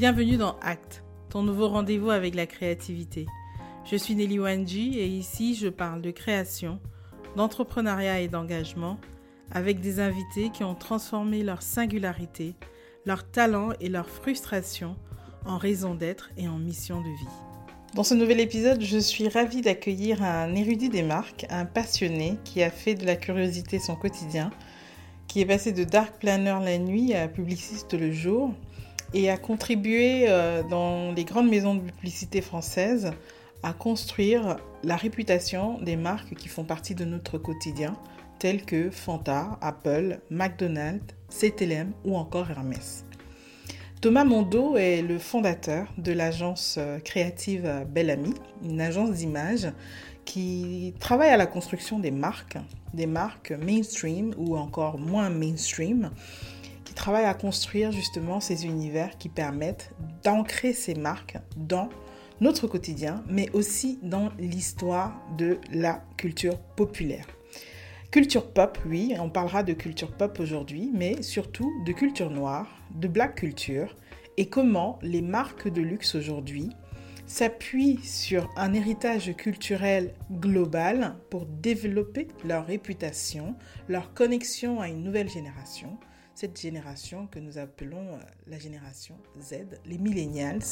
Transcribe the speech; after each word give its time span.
Bienvenue 0.00 0.38
dans 0.38 0.56
Act, 0.62 1.04
ton 1.28 1.42
nouveau 1.42 1.68
rendez-vous 1.68 2.08
avec 2.08 2.34
la 2.34 2.46
créativité. 2.46 3.26
Je 3.84 3.96
suis 3.96 4.14
Nelly 4.14 4.38
Wanji 4.38 4.98
et 4.98 5.06
ici 5.06 5.54
je 5.54 5.68
parle 5.68 6.00
de 6.00 6.10
création, 6.10 6.80
d'entrepreneuriat 7.36 8.20
et 8.20 8.28
d'engagement 8.28 8.98
avec 9.50 9.80
des 9.80 10.00
invités 10.00 10.48
qui 10.54 10.64
ont 10.64 10.74
transformé 10.74 11.42
leur 11.42 11.60
singularité, 11.60 12.54
leur 13.04 13.30
talent 13.30 13.72
et 13.78 13.90
leur 13.90 14.08
frustration 14.08 14.96
en 15.44 15.58
raison 15.58 15.94
d'être 15.94 16.30
et 16.38 16.48
en 16.48 16.56
mission 16.56 17.02
de 17.02 17.08
vie. 17.08 17.92
Dans 17.94 18.02
ce 18.02 18.14
nouvel 18.14 18.40
épisode, 18.40 18.80
je 18.80 18.96
suis 18.96 19.28
ravie 19.28 19.60
d'accueillir 19.60 20.22
un 20.22 20.54
érudit 20.54 20.88
des 20.88 21.02
marques, 21.02 21.44
un 21.50 21.66
passionné 21.66 22.38
qui 22.44 22.62
a 22.62 22.70
fait 22.70 22.94
de 22.94 23.04
la 23.04 23.16
curiosité 23.16 23.78
son 23.78 23.96
quotidien, 23.96 24.50
qui 25.28 25.42
est 25.42 25.46
passé 25.46 25.72
de 25.72 25.84
dark 25.84 26.18
planner 26.18 26.58
la 26.64 26.78
nuit 26.78 27.12
à 27.12 27.28
publiciste 27.28 27.92
le 27.92 28.10
jour 28.12 28.54
et 29.14 29.30
a 29.30 29.36
contribué 29.36 30.26
euh, 30.28 30.62
dans 30.62 31.12
les 31.12 31.24
grandes 31.24 31.48
maisons 31.48 31.74
de 31.74 31.80
publicité 31.80 32.40
françaises 32.40 33.12
à 33.62 33.72
construire 33.72 34.56
la 34.82 34.96
réputation 34.96 35.78
des 35.80 35.96
marques 35.96 36.34
qui 36.34 36.48
font 36.48 36.64
partie 36.64 36.94
de 36.94 37.04
notre 37.04 37.36
quotidien, 37.38 37.94
telles 38.38 38.64
que 38.64 38.90
Fanta, 38.90 39.58
Apple, 39.60 40.20
McDonald's, 40.30 41.14
CTLM 41.28 41.92
ou 42.04 42.16
encore 42.16 42.50
Hermès. 42.50 43.04
Thomas 44.00 44.24
Mondo 44.24 44.76
est 44.76 45.02
le 45.02 45.18
fondateur 45.18 45.92
de 45.98 46.12
l'agence 46.12 46.76
euh, 46.78 46.98
créative 47.00 47.86
Bellamy, 47.90 48.32
une 48.64 48.80
agence 48.80 49.10
d'image 49.10 49.70
qui 50.24 50.94
travaille 51.00 51.30
à 51.30 51.36
la 51.36 51.46
construction 51.46 51.98
des 51.98 52.10
marques, 52.10 52.56
des 52.94 53.06
marques 53.06 53.50
mainstream 53.50 54.32
ou 54.38 54.56
encore 54.56 54.98
moins 54.98 55.28
mainstream, 55.28 56.10
travaille 57.00 57.24
à 57.24 57.32
construire 57.32 57.92
justement 57.92 58.40
ces 58.40 58.66
univers 58.66 59.16
qui 59.16 59.30
permettent 59.30 59.90
d'ancrer 60.22 60.74
ces 60.74 60.94
marques 60.94 61.38
dans 61.56 61.88
notre 62.42 62.66
quotidien, 62.66 63.24
mais 63.26 63.48
aussi 63.54 63.98
dans 64.02 64.28
l'histoire 64.38 65.18
de 65.38 65.58
la 65.72 66.04
culture 66.18 66.58
populaire. 66.58 67.24
Culture 68.10 68.52
pop, 68.52 68.76
oui, 68.84 69.14
on 69.18 69.30
parlera 69.30 69.62
de 69.62 69.72
culture 69.72 70.12
pop 70.14 70.38
aujourd'hui, 70.40 70.90
mais 70.92 71.22
surtout 71.22 71.72
de 71.86 71.92
culture 71.92 72.28
noire, 72.28 72.68
de 72.94 73.08
black 73.08 73.36
culture, 73.36 73.96
et 74.36 74.50
comment 74.50 74.98
les 75.00 75.22
marques 75.22 75.68
de 75.68 75.80
luxe 75.80 76.14
aujourd'hui 76.14 76.68
s'appuient 77.26 78.00
sur 78.02 78.50
un 78.58 78.74
héritage 78.74 79.34
culturel 79.38 80.12
global 80.30 81.14
pour 81.30 81.46
développer 81.46 82.28
leur 82.44 82.66
réputation, 82.66 83.54
leur 83.88 84.12
connexion 84.12 84.82
à 84.82 84.88
une 84.88 85.02
nouvelle 85.02 85.30
génération, 85.30 85.98
cette 86.40 86.58
génération 86.58 87.26
que 87.26 87.38
nous 87.38 87.58
appelons 87.58 88.14
euh, 88.14 88.18
la 88.46 88.58
génération 88.58 89.14
Z, 89.38 89.78
les 89.84 89.98
millennials, 89.98 90.62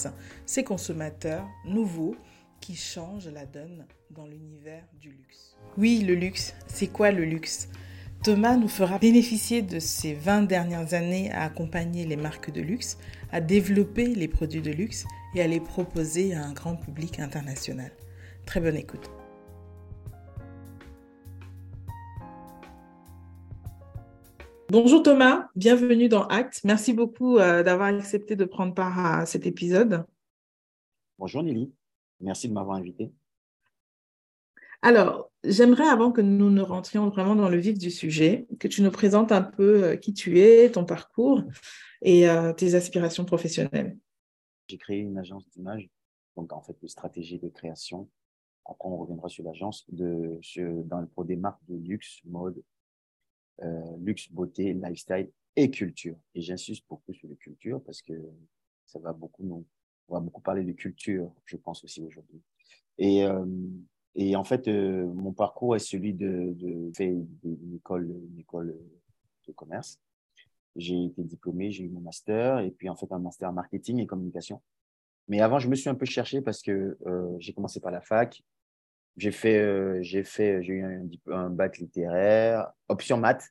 ces 0.47 0.65
consommateurs 0.65 1.47
nouveaux 1.67 2.17
qui 2.63 2.75
changent 2.75 3.29
la 3.29 3.45
donne 3.45 3.85
dans 4.11 4.27
l'univers 4.27 4.83
du 4.99 5.11
luxe. 5.11 5.59
Oui, 5.77 5.99
le 6.07 6.15
luxe, 6.15 6.55
c'est 6.69 6.87
quoi 6.87 7.11
le 7.11 7.27
luxe? 7.27 7.69
Thomas 8.25 8.57
nous 8.57 8.69
fera 8.69 8.99
bénéficier 8.99 9.61
de 9.61 9.79
ces 9.79 10.15
20 10.15 10.45
dernières 10.45 10.95
années 10.95 11.31
à 11.33 11.43
accompagner 11.43 12.07
les 12.07 12.17
marques 12.17 12.51
de 12.51 12.63
luxe, 12.63 12.97
à 13.31 13.43
développer 13.43 14.15
les 14.15 14.27
produits 14.27 14.63
de 14.63 14.73
luxe 14.73 15.05
et 15.35 15.43
à 15.43 15.47
les 15.47 15.61
proposer 15.61 16.35
à 16.35 16.47
un 16.47 16.55
grand 16.55 16.77
public 16.77 17.21
international. 17.21 17.93
Très 18.47 18.61
bonne 18.61 18.77
écoute. 18.77 19.18
Bonjour 24.71 25.03
Thomas, 25.03 25.49
bienvenue 25.57 26.11
dans 26.11 26.27
Act. 26.27 26.61
Merci 26.63 26.93
beaucoup 26.93 27.39
euh, 27.39 27.63
d'avoir 27.63 27.89
accepté 27.89 28.37
de 28.37 28.45
prendre 28.45 28.75
part 28.75 28.99
à 28.99 29.25
cet 29.25 29.47
épisode. 29.47 30.05
Bonjour 31.19 31.43
Nelly, 31.43 31.73
merci 32.21 32.51
de 32.51 32.53
m'avoir 32.53 32.77
invité. 32.77 33.11
Alors, 34.83 35.31
j'aimerais, 35.43 35.89
avant 35.89 36.13
que 36.13 36.21
nous 36.21 36.51
ne 36.51 36.61
rentrions 36.61 37.09
vraiment 37.09 37.35
dans 37.35 37.49
le 37.49 37.57
vif 37.57 37.79
du 37.79 37.91
sujet, 37.91 38.47
que 38.61 38.69
tu 38.69 38.83
nous 38.83 38.91
présentes 38.91 39.33
un 39.33 39.41
peu 39.41 39.85
euh, 39.85 39.97
qui 39.97 40.13
tu 40.13 40.39
es, 40.39 40.71
ton 40.71 40.85
parcours 40.85 41.43
et 42.03 42.29
euh, 42.29 42.53
tes 42.53 42.75
aspirations 42.75 43.25
professionnelles. 43.25 43.97
J'ai 44.69 44.77
créé 44.77 44.99
une 44.99 45.17
agence 45.17 45.49
d'image, 45.49 45.89
donc 46.37 46.53
en 46.53 46.61
fait 46.61 46.77
de 46.83 46.89
stratégie 46.89 47.39
de 47.39 47.49
création. 47.49 48.07
Après, 48.67 48.87
on 48.87 48.99
reviendra 48.99 49.31
sur 49.31 49.45
l'agence 49.45 49.87
de, 49.89 50.39
dans, 50.85 51.07
pour 51.07 51.25
des 51.25 51.37
marques 51.37 51.65
de 51.69 51.77
luxe, 51.77 52.21
mode, 52.27 52.63
luxe, 53.99 54.31
beauté, 54.31 54.73
lifestyle 54.73 55.31
et 55.57 55.71
culture. 55.71 56.17
Et 56.35 56.41
j'insiste 56.41 56.85
beaucoup 56.89 57.13
sur 57.13 57.29
la 57.29 57.35
culture 57.37 57.83
parce 57.83 58.03
que 58.03 58.13
ça 58.87 58.99
va 58.99 59.13
beaucoup 59.13 59.67
on 60.09 60.15
va 60.15 60.21
beaucoup 60.21 60.41
parler 60.41 60.65
de 60.65 60.73
culture, 60.73 61.31
je 61.45 61.57
pense 61.57 61.85
aussi 61.85 62.03
aujourd'hui. 62.03 62.41
Et 62.99 63.27
et 64.21 64.35
en 64.35 64.43
fait, 64.43 64.67
euh, 64.67 65.07
mon 65.15 65.33
parcours 65.33 65.77
est 65.77 65.79
celui 65.79 66.13
de, 66.13 66.53
de 66.59 66.93
une 67.45 67.75
école, 67.77 68.11
une 68.33 68.41
école 68.41 68.77
de 69.47 69.53
commerce. 69.53 70.01
J'ai 70.75 71.05
été 71.05 71.23
diplômé, 71.23 71.71
j'ai 71.71 71.85
eu 71.85 71.89
mon 71.89 72.01
master 72.01 72.59
et 72.59 72.73
puis 72.73 72.89
en 72.89 72.97
fait 72.97 73.11
un 73.13 73.21
master 73.21 73.53
marketing 73.53 74.01
et 74.01 74.07
communication. 74.07 74.61
Mais 75.29 75.41
avant, 75.41 75.61
je 75.61 75.69
me 75.69 75.77
suis 75.77 75.89
un 75.89 75.95
peu 75.95 76.05
cherché 76.05 76.41
parce 76.41 76.63
que 76.63 76.99
euh, 77.07 77.37
j'ai 77.39 77.53
commencé 77.53 77.79
par 77.79 77.93
la 77.93 78.01
fac. 78.01 78.43
J'ai 79.17 79.33
fait, 79.33 79.59
euh, 79.59 79.99
j'ai 80.03 80.23
fait, 80.23 80.63
j'ai 80.63 80.75
eu 80.75 80.85
un, 80.85 81.09
un, 81.33 81.51
bac 81.51 81.79
littéraire, 81.79 82.71
option 82.89 83.17
maths. 83.17 83.49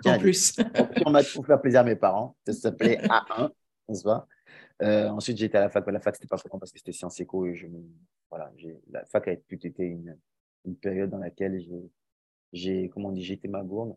En 0.06 0.18
plus. 0.18 0.58
option 0.58 1.10
maths 1.10 1.32
pour 1.34 1.46
faire 1.46 1.60
plaisir 1.60 1.80
à 1.80 1.84
mes 1.84 1.96
parents. 1.96 2.36
Ça 2.46 2.52
s'appelait 2.54 2.98
A1, 3.02 3.50
n'est-ce 3.88 4.02
pas? 4.02 4.26
Euh, 4.82 5.08
ensuite, 5.08 5.36
j'étais 5.36 5.58
à 5.58 5.60
la 5.60 5.68
fac. 5.68 5.86
la 5.86 6.00
fac, 6.00 6.16
c'était 6.16 6.26
pas 6.26 6.36
vraiment 6.36 6.58
parce 6.58 6.72
que 6.72 6.78
c'était 6.78 6.92
sciences 6.92 7.20
éco. 7.20 7.46
Et 7.46 7.54
je 7.54 7.66
voilà, 8.30 8.50
la 8.90 9.04
fac 9.06 9.28
a 9.28 9.36
plutôt 9.36 9.68
été 9.68 9.82
une, 9.84 10.16
une 10.64 10.76
période 10.76 11.10
dans 11.10 11.18
laquelle 11.18 11.60
j'ai, 12.52 12.88
comment 12.90 13.08
on 13.08 13.12
dit, 13.12 13.22
j'ai 13.22 13.34
été 13.34 13.48
ma 13.48 13.62
gourde, 13.62 13.96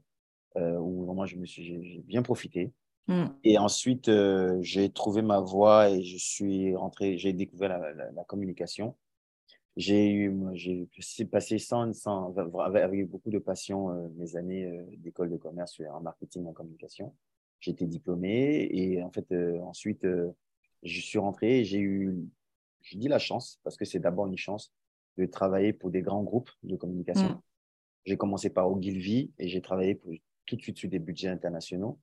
euh, 0.58 0.78
où 0.78 1.06
vraiment 1.06 1.26
je 1.26 1.38
me 1.38 1.46
suis, 1.46 1.64
j'ai 1.64 2.02
bien 2.02 2.22
profité. 2.22 2.74
Hmm. 3.08 3.26
Et 3.44 3.58
ensuite, 3.58 4.08
euh, 4.08 4.60
j'ai 4.62 4.90
trouvé 4.90 5.22
ma 5.22 5.40
voie 5.40 5.90
et 5.90 6.04
je 6.04 6.18
suis 6.18 6.76
rentré, 6.76 7.18
j'ai 7.18 7.34
découvert 7.34 7.70
la, 7.78 8.12
la, 8.12 8.24
communication. 8.24 8.96
J'ai 9.76 10.12
eu, 10.12 10.36
j'ai 10.54 11.26
passé 11.26 11.58
sans, 11.58 11.94
sans, 11.94 12.36
avec 12.60 13.10
beaucoup 13.10 13.32
de 13.32 13.40
passion 13.40 13.90
euh, 13.90 14.08
mes 14.16 14.36
années 14.36 14.66
euh, 14.66 14.84
d'école 14.98 15.32
de 15.32 15.38
commerce 15.38 15.82
en 15.92 16.02
marketing 16.02 16.46
en 16.46 16.54
communication. 16.54 17.14
Été 17.66 17.88
diplômé 17.88 18.68
et 18.72 19.02
en 19.02 19.10
fait, 19.10 19.34
ensuite, 19.62 20.06
je 20.84 21.00
suis 21.00 21.18
rentré 21.18 21.62
et 21.62 21.64
j'ai 21.64 21.80
eu, 21.80 22.14
je 22.82 22.98
dis 22.98 23.08
la 23.08 23.20
chance, 23.20 23.62
parce 23.64 23.78
que 23.78 23.86
c'est 23.86 24.00
d'abord 24.00 24.28
une 24.28 24.38
chance, 24.38 24.74
de 25.18 25.26
travailler 25.26 25.72
pour 25.72 25.90
des 25.90 26.02
grands 26.02 26.24
groupes 26.24 26.52
de 26.64 26.76
communication. 26.76 27.30
Mm. 27.30 27.42
J'ai 28.06 28.18
commencé 28.18 28.50
par 28.50 28.70
Ogilvy 28.70 29.32
et 29.40 29.48
j'ai 29.48 29.62
travaillé 29.62 29.96
pour, 29.96 30.12
tout 30.46 30.56
de 30.56 30.62
suite 30.62 30.78
sur 30.78 30.90
des 30.90 31.00
budgets 31.00 31.30
internationaux. 31.30 32.00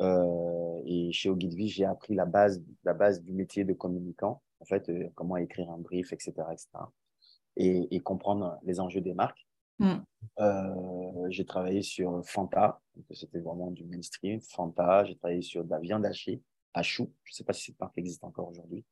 Euh, 0.00 0.82
et 0.84 1.12
chez 1.12 1.28
Ogilvy, 1.28 1.68
j'ai 1.68 1.84
appris 1.84 2.14
la 2.14 2.26
base, 2.26 2.62
la 2.84 2.94
base 2.94 3.22
du 3.22 3.32
métier 3.32 3.64
de 3.64 3.72
communicant, 3.72 4.42
en 4.60 4.64
fait, 4.64 4.88
euh, 4.88 5.08
comment 5.14 5.36
écrire 5.36 5.70
un 5.70 5.78
brief, 5.78 6.12
etc., 6.12 6.32
etc. 6.52 6.68
Et, 7.56 7.94
et 7.94 8.00
comprendre 8.00 8.58
les 8.64 8.80
enjeux 8.80 9.00
des 9.00 9.14
marques. 9.14 9.46
Mm. 9.78 9.94
Euh, 10.40 11.26
j'ai 11.28 11.44
travaillé 11.44 11.82
sur 11.82 12.24
Fanta, 12.26 12.80
c'était 13.10 13.40
vraiment 13.40 13.70
du 13.70 13.84
mainstream. 13.84 14.40
Fanta, 14.40 15.04
j'ai 15.04 15.16
travaillé 15.16 15.42
sur 15.42 15.64
de 15.64 15.70
la 15.70 15.78
viande 15.78 16.04
hachée, 16.04 16.42
à 16.74 16.82
Chou. 16.82 17.12
Je 17.24 17.32
ne 17.32 17.34
sais 17.34 17.44
pas 17.44 17.52
si 17.52 17.66
cette 17.66 17.80
marque 17.80 17.96
existe 17.98 18.24
encore 18.24 18.48
aujourd'hui. 18.48 18.84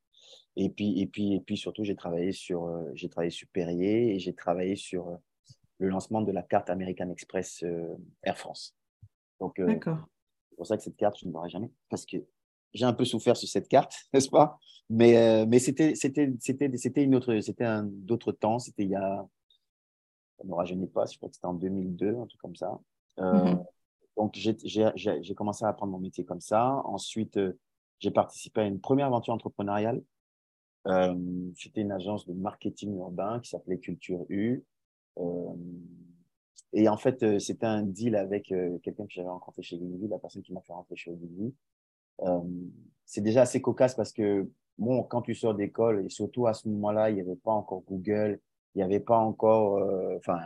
Et 0.55 0.69
puis, 0.69 0.99
et 0.99 1.07
puis, 1.07 1.33
et 1.33 1.39
puis 1.41 1.57
surtout, 1.57 1.83
j'ai 1.83 1.95
travaillé 1.95 2.31
sur, 2.31 2.65
euh, 2.65 2.91
j'ai 2.93 3.09
travaillé 3.09 3.31
sur 3.31 3.47
Perrier 3.49 4.15
et 4.15 4.19
j'ai 4.19 4.33
travaillé 4.33 4.75
sur 4.75 5.09
euh, 5.09 5.17
le 5.79 5.89
lancement 5.89 6.21
de 6.21 6.31
la 6.31 6.41
carte 6.41 6.69
American 6.69 7.09
Express 7.09 7.63
Air 8.23 8.37
France. 8.37 8.75
Donc, 9.39 9.55
c'est 9.57 10.55
pour 10.55 10.65
ça 10.65 10.77
que 10.77 10.83
cette 10.83 10.95
carte, 10.95 11.19
je 11.19 11.27
ne 11.27 11.33
l'aurai 11.33 11.49
jamais 11.49 11.69
parce 11.89 12.05
que 12.05 12.17
j'ai 12.75 12.85
un 12.85 12.93
peu 12.93 13.05
souffert 13.05 13.35
sur 13.35 13.49
cette 13.49 13.67
carte, 13.67 13.93
n'est-ce 14.13 14.29
pas? 14.29 14.59
Mais, 14.89 15.47
mais 15.47 15.57
c'était, 15.57 15.95
c'était, 15.95 16.31
c'était, 16.39 16.69
c'était 16.77 17.03
une 17.03 17.15
autre, 17.15 17.39
c'était 17.39 17.63
un 17.63 17.83
d'autres 17.83 18.31
temps. 18.31 18.59
C'était 18.59 18.83
il 18.83 18.91
y 18.91 18.95
a, 18.95 19.25
ça 20.37 20.43
ne 20.43 20.49
me 20.49 20.53
rajeunit 20.53 20.85
pas. 20.85 21.07
Je 21.07 21.17
crois 21.17 21.27
que 21.29 21.35
c'était 21.35 21.47
en 21.47 21.55
2002, 21.55 22.15
un 22.15 22.27
truc 22.27 22.39
comme 22.39 22.55
ça. 22.55 22.79
Mm-hmm. 23.17 23.65
Donc, 24.15 24.35
j'ai, 24.35 25.35
commencé 25.35 25.65
à 25.65 25.69
apprendre 25.69 25.91
mon 25.91 25.97
métier 25.97 26.23
comme 26.23 26.39
ça. 26.39 26.83
Ensuite, 26.85 27.39
j'ai 27.97 28.11
participé 28.11 28.61
à 28.61 28.65
une 28.65 28.79
première 28.79 29.07
aventure 29.07 29.33
entrepreneuriale. 29.33 30.03
Euh, 30.87 31.15
C'était 31.55 31.81
une 31.81 31.91
agence 31.91 32.27
de 32.27 32.33
marketing 32.33 32.95
urbain 32.97 33.39
qui 33.39 33.49
s'appelait 33.49 33.79
Culture 33.79 34.23
U. 34.29 34.63
Euh, 35.17 35.53
et 36.73 36.89
en 36.89 36.97
fait, 36.97 37.23
euh, 37.23 37.39
c'était 37.39 37.65
un 37.65 37.83
deal 37.83 38.15
avec 38.15 38.51
euh, 38.51 38.77
quelqu'un 38.79 39.05
que 39.05 39.13
j'avais 39.13 39.29
rencontré 39.29 39.63
chez 39.63 39.77
Ogilvy, 39.77 40.07
la 40.07 40.19
personne 40.19 40.43
qui 40.43 40.53
m'a 40.53 40.61
fait 40.61 40.73
rentrer 40.73 40.95
chez 40.95 41.11
Ogilvy. 41.11 41.53
Euh, 42.21 42.39
c'est 43.05 43.21
déjà 43.21 43.43
assez 43.43 43.61
cocasse 43.61 43.95
parce 43.95 44.11
que, 44.11 44.49
bon, 44.77 45.03
quand 45.03 45.21
tu 45.21 45.35
sors 45.35 45.53
d'école, 45.53 46.05
et 46.05 46.09
surtout 46.09 46.47
à 46.47 46.53
ce 46.53 46.67
moment-là, 46.69 47.09
il 47.09 47.15
n'y 47.15 47.21
avait 47.21 47.35
pas 47.35 47.51
encore 47.51 47.83
Google, 47.87 48.39
il 48.73 48.79
n'y 48.79 48.83
avait 48.83 48.99
pas 48.99 49.17
encore, 49.17 49.77
euh, 49.77 50.17
enfin, 50.17 50.39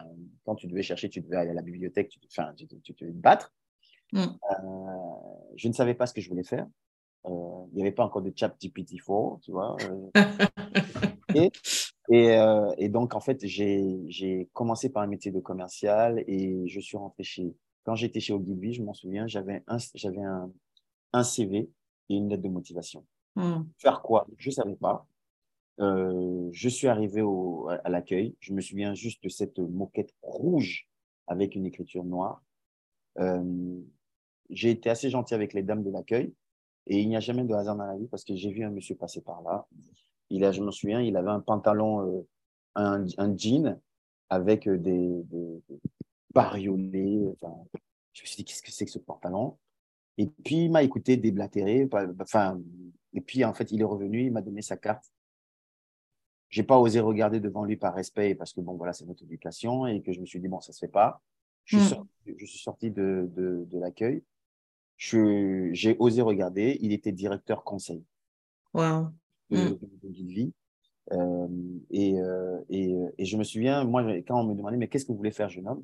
quand 0.45 0.55
tu 0.55 0.67
devais 0.67 0.83
chercher, 0.83 1.09
tu 1.09 1.21
devais 1.21 1.37
aller 1.37 1.51
à 1.51 1.55
la 1.55 1.61
bibliothèque, 1.61 2.09
tu, 2.09 2.19
devais 2.19 3.11
te 3.11 3.17
battre. 3.17 3.53
Mm. 4.11 4.19
Euh, 4.19 4.25
je 5.55 5.67
ne 5.67 5.73
savais 5.73 5.93
pas 5.93 6.05
ce 6.05 6.13
que 6.13 6.21
je 6.21 6.29
voulais 6.29 6.43
faire. 6.43 6.67
il 7.25 7.75
n'y 7.75 7.81
avait 7.81 7.91
pas 7.91 8.03
encore 8.03 8.21
de 8.21 8.31
chat 8.35 8.55
GPT-4, 8.61 9.41
tu 9.41 9.51
vois. 9.51 9.77
et, 11.35 11.51
et, 12.11 12.37
et, 12.77 12.89
donc, 12.89 13.15
en 13.15 13.19
fait, 13.19 13.45
j'ai 13.45 14.49
commencé 14.53 14.89
par 14.89 15.03
un 15.03 15.07
métier 15.07 15.31
de 15.31 15.39
commercial 15.39 16.23
et 16.27 16.67
je 16.67 16.79
suis 16.79 16.97
rentré 16.97 17.23
chez. 17.23 17.55
Quand 17.83 17.95
j'étais 17.95 18.19
chez 18.19 18.33
Ogilvy, 18.33 18.73
je 18.73 18.83
m'en 18.83 18.93
souviens, 18.93 19.25
j'avais 19.25 19.63
un, 19.65 19.77
un, 19.77 20.51
un 21.13 21.23
CV 21.23 21.69
et 22.09 22.15
une 22.15 22.29
lettre 22.29 22.43
de 22.43 22.49
motivation. 22.49 23.05
Hmm. 23.35 23.63
Faire 23.77 24.01
quoi? 24.01 24.27
Je 24.37 24.49
ne 24.49 24.53
savais 24.53 24.75
pas. 24.75 25.07
Euh, 25.79 26.49
je 26.51 26.69
suis 26.69 26.87
arrivé 26.87 27.21
au, 27.21 27.69
à 27.69 27.89
l'accueil. 27.89 28.35
Je 28.39 28.53
me 28.53 28.61
souviens 28.61 28.93
juste 28.93 29.23
de 29.23 29.29
cette 29.29 29.59
moquette 29.59 30.13
rouge 30.21 30.87
avec 31.27 31.55
une 31.55 31.65
écriture 31.65 32.03
noire. 32.03 32.43
Euh, 33.19 33.79
j'ai 34.49 34.71
été 34.71 34.89
assez 34.89 35.09
gentil 35.09 35.33
avec 35.33 35.53
les 35.53 35.63
dames 35.63 35.83
de 35.83 35.91
l'accueil 35.91 36.33
et 36.87 36.99
il 36.99 37.07
n'y 37.07 37.15
a 37.15 37.19
jamais 37.19 37.43
de 37.43 37.53
hasard 37.53 37.75
dans 37.75 37.85
la 37.85 37.97
vie 37.97 38.07
parce 38.07 38.23
que 38.23 38.35
j'ai 38.35 38.51
vu 38.51 38.63
un 38.63 38.71
monsieur 38.71 38.95
passer 38.95 39.21
par 39.21 39.41
là. 39.41 39.67
Il 40.29 40.43
a, 40.43 40.51
je 40.51 40.61
me 40.61 40.71
souviens, 40.71 41.01
il 41.01 41.15
avait 41.15 41.29
un 41.29 41.39
pantalon, 41.39 42.01
euh, 42.07 42.27
un, 42.75 43.05
un, 43.17 43.37
jean 43.37 43.79
avec 44.29 44.67
des, 44.67 45.23
des, 45.23 45.61
bariolés. 46.33 47.25
Enfin, 47.33 47.55
je 48.13 48.23
me 48.23 48.27
suis 48.27 48.37
dit, 48.37 48.45
qu'est-ce 48.45 48.61
que 48.61 48.71
c'est 48.71 48.85
que 48.85 48.91
ce 48.91 48.99
pantalon? 48.99 49.57
Et 50.19 50.27
puis, 50.27 50.65
il 50.65 50.71
m'a 50.71 50.83
écouté 50.83 51.17
déblatérer. 51.17 51.89
Enfin, 52.21 52.59
et 53.13 53.21
puis, 53.21 53.43
en 53.43 53.53
fait, 53.53 53.71
il 53.71 53.81
est 53.81 53.85
revenu, 53.85 54.25
il 54.25 54.31
m'a 54.31 54.41
donné 54.41 54.61
sa 54.61 54.77
carte 54.77 55.11
j'ai 56.49 56.63
pas 56.63 56.77
osé 56.77 56.99
regarder 56.99 57.39
devant 57.39 57.63
lui 57.63 57.77
par 57.77 57.93
respect 57.93 58.35
parce 58.35 58.53
que 58.53 58.61
bon 58.61 58.75
voilà 58.75 58.93
c'est 58.93 59.05
notre 59.05 59.23
éducation 59.23 59.87
et 59.87 60.01
que 60.01 60.11
je 60.11 60.19
me 60.19 60.25
suis 60.25 60.39
dit 60.39 60.47
bon 60.47 60.59
ça 60.59 60.73
se 60.73 60.79
fait 60.79 60.91
pas 60.91 61.21
je 61.65 61.77
suis, 61.77 61.85
hmm. 61.85 61.89
sorti, 61.89 62.09
je 62.37 62.45
suis 62.45 62.59
sorti 62.59 62.91
de, 62.91 63.29
de, 63.35 63.67
de 63.69 63.79
l'accueil 63.79 64.23
j'ai 64.97 65.95
osé 65.99 66.21
regarder 66.21 66.77
il 66.81 66.91
était 66.91 67.11
directeur 67.11 67.63
conseil 67.63 68.03
wow. 68.73 69.07
de, 69.49 69.57
mm. 69.57 69.77
vie 70.09 70.53
euh, 71.11 71.47
et, 71.89 72.19
euh, 72.19 72.59
et, 72.69 72.93
et, 73.17 73.25
je 73.25 73.37
me 73.37 73.43
souviens 73.43 73.83
moi 73.83 74.03
quand 74.27 74.41
on 74.41 74.43
me 74.43 74.55
demandait 74.55 74.77
mais 74.77 74.87
qu'est-ce 74.87 75.05
que 75.05 75.11
vous 75.11 75.17
voulez 75.17 75.31
faire 75.31 75.49
jeune 75.49 75.67
homme? 75.67 75.83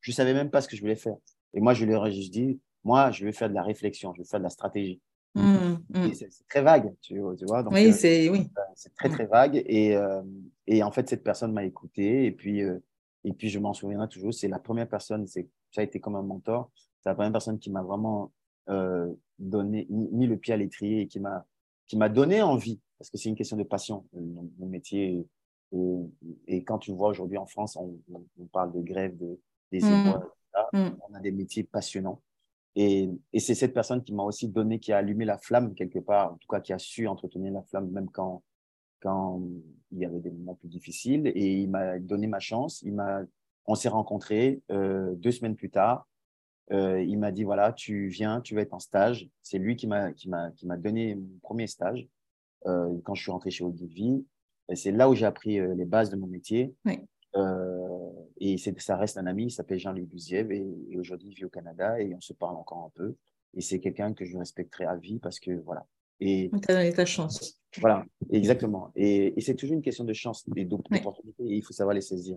Je 0.00 0.10
savais 0.12 0.34
même 0.34 0.50
pas 0.50 0.60
ce 0.60 0.68
que 0.68 0.76
je 0.76 0.80
voulais 0.80 0.96
faire 0.96 1.16
et 1.52 1.60
moi 1.60 1.74
je 1.74 1.84
lui 1.84 1.94
ai 1.94 2.12
juste 2.12 2.32
dit 2.32 2.58
moi 2.84 3.10
je 3.10 3.24
vais 3.24 3.32
faire 3.32 3.48
de 3.48 3.54
la 3.54 3.62
réflexion 3.62 4.12
je 4.14 4.22
vais 4.22 4.28
faire 4.28 4.40
de 4.40 4.44
la 4.44 4.50
stratégie 4.50 5.00
Mmh, 5.34 5.78
mmh. 5.90 6.14
C'est 6.14 6.48
très 6.48 6.62
vague, 6.62 6.94
tu, 7.00 7.18
vois. 7.18 7.62
Donc, 7.62 7.72
oui, 7.72 7.88
euh, 7.88 7.92
c'est 7.92 8.28
oui. 8.28 8.48
très, 8.96 9.08
très 9.08 9.26
vague. 9.26 9.62
Et, 9.66 9.96
euh, 9.96 10.22
et, 10.66 10.82
en 10.82 10.92
fait, 10.92 11.08
cette 11.08 11.24
personne 11.24 11.52
m'a 11.52 11.64
écouté. 11.64 12.26
Et 12.26 12.30
puis, 12.30 12.62
euh, 12.62 12.78
et 13.24 13.32
puis 13.32 13.48
je 13.48 13.58
m'en 13.58 13.74
souviendrai 13.74 14.08
toujours. 14.08 14.32
C'est 14.32 14.48
la 14.48 14.60
première 14.60 14.88
personne, 14.88 15.26
ça 15.26 15.40
a 15.76 15.82
été 15.82 15.98
comme 15.98 16.14
un 16.14 16.22
mentor. 16.22 16.70
C'est 17.00 17.08
la 17.08 17.14
première 17.14 17.32
personne 17.32 17.58
qui 17.58 17.70
m'a 17.70 17.82
vraiment 17.82 18.32
donné, 19.38 19.86
mis 19.90 20.26
le 20.26 20.36
pied 20.36 20.54
à 20.54 20.56
l'étrier 20.56 21.02
et 21.02 21.06
qui 21.08 21.18
m'a 21.18 22.08
donné 22.08 22.40
envie. 22.42 22.80
Parce 22.98 23.10
que 23.10 23.18
c'est 23.18 23.28
une 23.28 23.34
question 23.34 23.56
de 23.56 23.64
passion, 23.64 24.06
mon, 24.12 24.66
métier. 24.66 25.26
Et, 25.72 25.78
et, 26.46 26.64
quand 26.64 26.78
tu 26.78 26.92
vois 26.92 27.08
aujourd'hui 27.08 27.38
en 27.38 27.46
France, 27.46 27.76
on, 27.76 27.98
on, 28.38 28.46
parle 28.46 28.72
de 28.72 28.80
grève, 28.80 29.16
de, 29.16 29.40
des 29.72 29.80
mmh. 29.80 30.14
on 30.72 31.14
a 31.14 31.20
des 31.20 31.32
métiers 31.32 31.64
passionnants. 31.64 32.22
Et, 32.76 33.08
et 33.32 33.40
c'est 33.40 33.54
cette 33.54 33.72
personne 33.72 34.02
qui 34.02 34.12
m'a 34.12 34.24
aussi 34.24 34.48
donné, 34.48 34.80
qui 34.80 34.92
a 34.92 34.98
allumé 34.98 35.24
la 35.24 35.38
flamme 35.38 35.74
quelque 35.74 36.00
part, 36.00 36.32
en 36.32 36.36
tout 36.36 36.48
cas 36.48 36.60
qui 36.60 36.72
a 36.72 36.78
su 36.78 37.06
entretenir 37.06 37.52
la 37.52 37.62
flamme 37.62 37.90
même 37.90 38.10
quand, 38.10 38.42
quand 39.00 39.40
il 39.92 39.98
y 39.98 40.04
avait 40.04 40.20
des 40.20 40.30
moments 40.30 40.56
plus 40.56 40.68
difficiles. 40.68 41.30
Et 41.34 41.60
il 41.60 41.70
m'a 41.70 41.98
donné 41.98 42.26
ma 42.26 42.40
chance. 42.40 42.82
Il 42.82 42.94
m'a, 42.94 43.22
on 43.66 43.74
s'est 43.74 43.88
rencontrés 43.88 44.62
euh, 44.70 45.14
deux 45.14 45.30
semaines 45.30 45.56
plus 45.56 45.70
tard. 45.70 46.08
Euh, 46.72 47.02
il 47.02 47.18
m'a 47.18 47.30
dit 47.30 47.44
voilà, 47.44 47.72
tu 47.72 48.08
viens, 48.08 48.40
tu 48.40 48.54
vas 48.54 48.62
être 48.62 48.74
en 48.74 48.78
stage. 48.78 49.28
C'est 49.42 49.58
lui 49.58 49.76
qui 49.76 49.86
m'a 49.86 50.12
qui 50.12 50.28
m'a 50.28 50.50
qui 50.52 50.66
m'a 50.66 50.76
donné 50.76 51.14
mon 51.14 51.38
premier 51.42 51.66
stage 51.66 52.08
euh, 52.66 52.98
quand 53.04 53.14
je 53.14 53.22
suis 53.22 53.30
rentré 53.30 53.50
chez 53.50 53.64
Ogilvy. 53.64 54.26
Et 54.70 54.76
c'est 54.76 54.92
là 54.92 55.10
où 55.10 55.14
j'ai 55.14 55.26
appris 55.26 55.60
euh, 55.60 55.74
les 55.74 55.84
bases 55.84 56.10
de 56.10 56.16
mon 56.16 56.26
métier. 56.26 56.74
Oui. 56.86 56.98
Euh, 57.36 58.10
et 58.38 58.56
ça 58.58 58.96
reste 58.96 59.16
un 59.16 59.26
ami, 59.26 59.44
il 59.44 59.50
s'appelle 59.50 59.78
Jean-Luc 59.78 60.08
Buziev 60.08 60.50
et, 60.50 60.96
aujourd'hui 60.98 61.28
il 61.28 61.34
vit 61.34 61.44
au 61.44 61.50
Canada 61.50 62.00
et 62.00 62.14
on 62.14 62.20
se 62.20 62.32
parle 62.32 62.56
encore 62.56 62.84
un 62.84 62.90
peu. 62.94 63.14
Et 63.54 63.60
c'est 63.60 63.78
quelqu'un 63.78 64.12
que 64.12 64.24
je 64.24 64.36
respecterai 64.36 64.84
à 64.84 64.96
vie 64.96 65.20
parce 65.20 65.38
que 65.38 65.52
voilà. 65.52 65.86
Et 66.20 66.50
tu 66.50 66.70
as 66.70 66.74
donné 66.74 66.92
ta 66.92 67.04
chance. 67.04 67.60
Voilà, 67.78 68.04
exactement. 68.30 68.90
Et, 68.96 69.38
et 69.38 69.40
c'est 69.40 69.54
toujours 69.54 69.74
une 69.74 69.82
question 69.82 70.04
de 70.04 70.12
chance 70.12 70.44
et 70.56 70.64
d'opportunité 70.64 71.44
et 71.44 71.56
il 71.56 71.62
faut 71.62 71.72
savoir 71.72 71.94
les 71.94 72.00
saisir. 72.00 72.36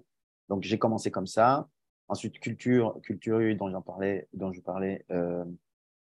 Donc 0.49 0.63
j'ai 0.63 0.77
commencé 0.77 1.11
comme 1.11 1.27
ça. 1.27 1.67
Ensuite, 2.09 2.39
culture, 2.39 2.99
culture 3.03 3.39
dont 3.55 3.69
j'en 3.69 3.81
parlais, 3.81 4.29
dont 4.33 4.53
je 4.53 4.61
parlais, 4.61 5.05
euh, 5.11 5.44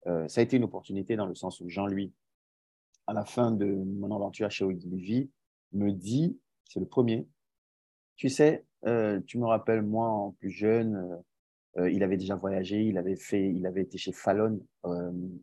euh, 0.06 0.26
ça 0.26 0.40
a 0.40 0.44
été 0.44 0.56
une 0.56 0.64
opportunité 0.64 1.16
dans 1.16 1.26
le 1.26 1.34
sens 1.34 1.60
où 1.60 1.68
Jean-Louis, 1.68 2.12
à 3.06 3.12
la 3.12 3.24
fin 3.24 3.50
de 3.50 3.66
mon 3.66 4.14
aventure 4.14 4.50
chez 4.50 4.64
Ogilvy, 4.64 5.30
me 5.72 5.90
dit, 5.92 6.38
c'est 6.64 6.80
le 6.80 6.86
premier, 6.86 7.26
tu 8.16 8.28
sais, 8.28 8.64
euh, 8.86 9.20
tu 9.26 9.38
me 9.38 9.46
rappelles, 9.46 9.82
moi, 9.82 10.08
en 10.08 10.32
plus 10.32 10.50
jeune, 10.50 10.96
euh, 10.96 11.82
euh, 11.82 11.90
il 11.90 12.02
avait 12.02 12.16
déjà 12.16 12.34
voyagé, 12.34 12.82
il 12.82 12.98
avait, 12.98 13.16
fait, 13.16 13.50
il 13.50 13.66
avait 13.66 13.82
été 13.82 13.96
chez 13.98 14.12
Fallon 14.12 14.60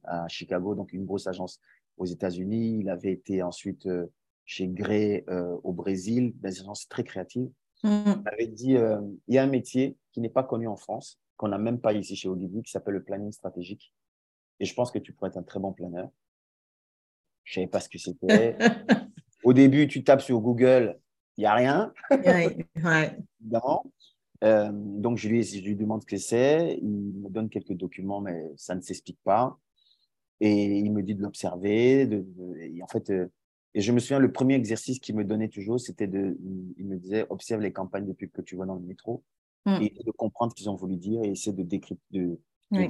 à 0.04 0.28
Chicago, 0.28 0.76
donc 0.76 0.94
une 0.94 1.06
grosse 1.06 1.28
agence 1.28 1.60
aux 1.98 2.06
États-Unis. 2.06 2.80
Il 2.80 2.90
avait 2.90 3.12
été 3.12 3.42
ensuite 3.42 3.88
chez 4.46 4.68
Gray 4.68 5.26
au 5.64 5.74
Brésil, 5.74 6.34
des 6.36 6.60
agences 6.62 6.88
très 6.88 7.04
créatives. 7.04 7.50
Mmh. 7.84 8.04
Il 8.06 8.22
m'avait 8.24 8.48
dit, 8.48 8.76
il 9.28 9.34
y 9.34 9.38
a 9.38 9.44
un 9.44 9.48
métier 9.48 9.98
qui 10.12 10.22
n'est 10.22 10.30
pas 10.30 10.44
connu 10.44 10.68
en 10.68 10.76
France, 10.76 11.20
qu'on 11.38 11.48
n'a 11.48 11.58
même 11.58 11.80
pas 11.80 11.94
ici 11.94 12.16
chez 12.16 12.30
Olivier, 12.30 12.62
qui 12.62 12.70
s'appelle 12.70 12.96
le 12.96 13.04
planning 13.04 13.32
stratégique. 13.32 13.92
Et 14.60 14.66
je 14.66 14.74
pense 14.76 14.92
que 14.92 15.00
tu 15.00 15.14
pourrais 15.14 15.30
être 15.30 15.38
un 15.38 15.44
très 15.44 15.60
bon 15.60 15.74
planeur. 15.74 16.10
Je 17.44 17.56
savais 17.56 17.68
pas 17.68 17.80
ce 17.80 17.90
que 17.90 17.98
c'était. 17.98 18.56
Au 19.44 19.54
début, 19.54 19.88
tu 19.88 20.04
tapes 20.04 20.22
sur 20.22 20.40
Google, 20.42 21.00
il 21.40 21.44
n'y 21.44 21.46
a 21.46 21.54
rien. 21.56 21.94
ouais. 22.12 22.68
Euh, 24.42 24.70
donc, 24.72 25.18
je 25.18 25.28
lui, 25.28 25.44
je 25.44 25.62
lui 25.62 25.76
demande 25.76 26.02
ce 26.02 26.08
que 26.08 26.16
c'est. 26.16 26.80
Il 26.82 26.88
me 26.88 27.28
donne 27.28 27.50
quelques 27.50 27.74
documents, 27.74 28.22
mais 28.22 28.42
ça 28.56 28.74
ne 28.74 28.80
s'explique 28.80 29.20
pas. 29.26 29.60
Et 30.40 30.78
il 30.80 30.94
me 30.94 31.04
dit 31.04 31.14
de 31.14 31.22
l'observer. 31.22 32.08
De, 32.08 32.26
en 32.82 32.88
fait, 32.88 33.10
euh, 33.10 33.28
et 33.74 33.82
je 33.82 33.92
me 33.92 34.00
souviens, 34.00 34.20
le 34.20 34.32
premier 34.32 34.54
exercice 34.54 35.00
qu'il 35.00 35.18
me 35.18 35.26
donnait 35.26 35.50
toujours, 35.50 35.78
c'était 35.78 36.08
de, 36.08 36.38
il 36.78 36.86
me 36.86 36.96
disait, 36.96 37.26
observe 37.30 37.60
les 37.60 37.74
campagnes 37.74 38.06
de 38.06 38.14
pub 38.14 38.32
que 38.32 38.42
tu 38.42 38.56
vois 38.56 38.66
dans 38.66 38.76
le 38.76 38.82
métro 38.82 39.26
mm. 39.66 39.80
et 39.82 39.94
de 40.06 40.12
comprendre 40.12 40.54
ce 40.54 40.56
qu'ils 40.56 40.70
ont 40.70 40.76
voulu 40.76 40.96
dire 40.96 41.22
et 41.26 41.32
essaie 41.32 41.52
de 41.52 41.64
décrire, 41.64 41.98
de, 42.12 42.40
de, 42.72 42.88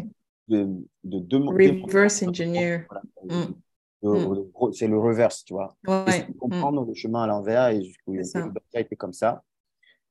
de, 0.49 0.67
de, 1.03 1.17
demander. 1.17 1.81
Reverse 1.81 2.21
engineer. 2.21 2.85
Mm. 3.23 3.53
Mm. 4.01 4.71
C'est 4.71 4.87
le 4.87 4.97
reverse, 4.97 5.43
tu 5.43 5.53
vois. 5.53 5.75
Comprendre 6.39 6.85
le 6.85 6.93
chemin 6.93 7.23
à 7.23 7.27
l'envers 7.27 7.69
et 7.69 7.83
jusqu'où 7.83 8.15
il 8.15 8.21
a 8.73 8.79
été 8.79 8.95
comme 8.95 9.13
ça. 9.13 9.43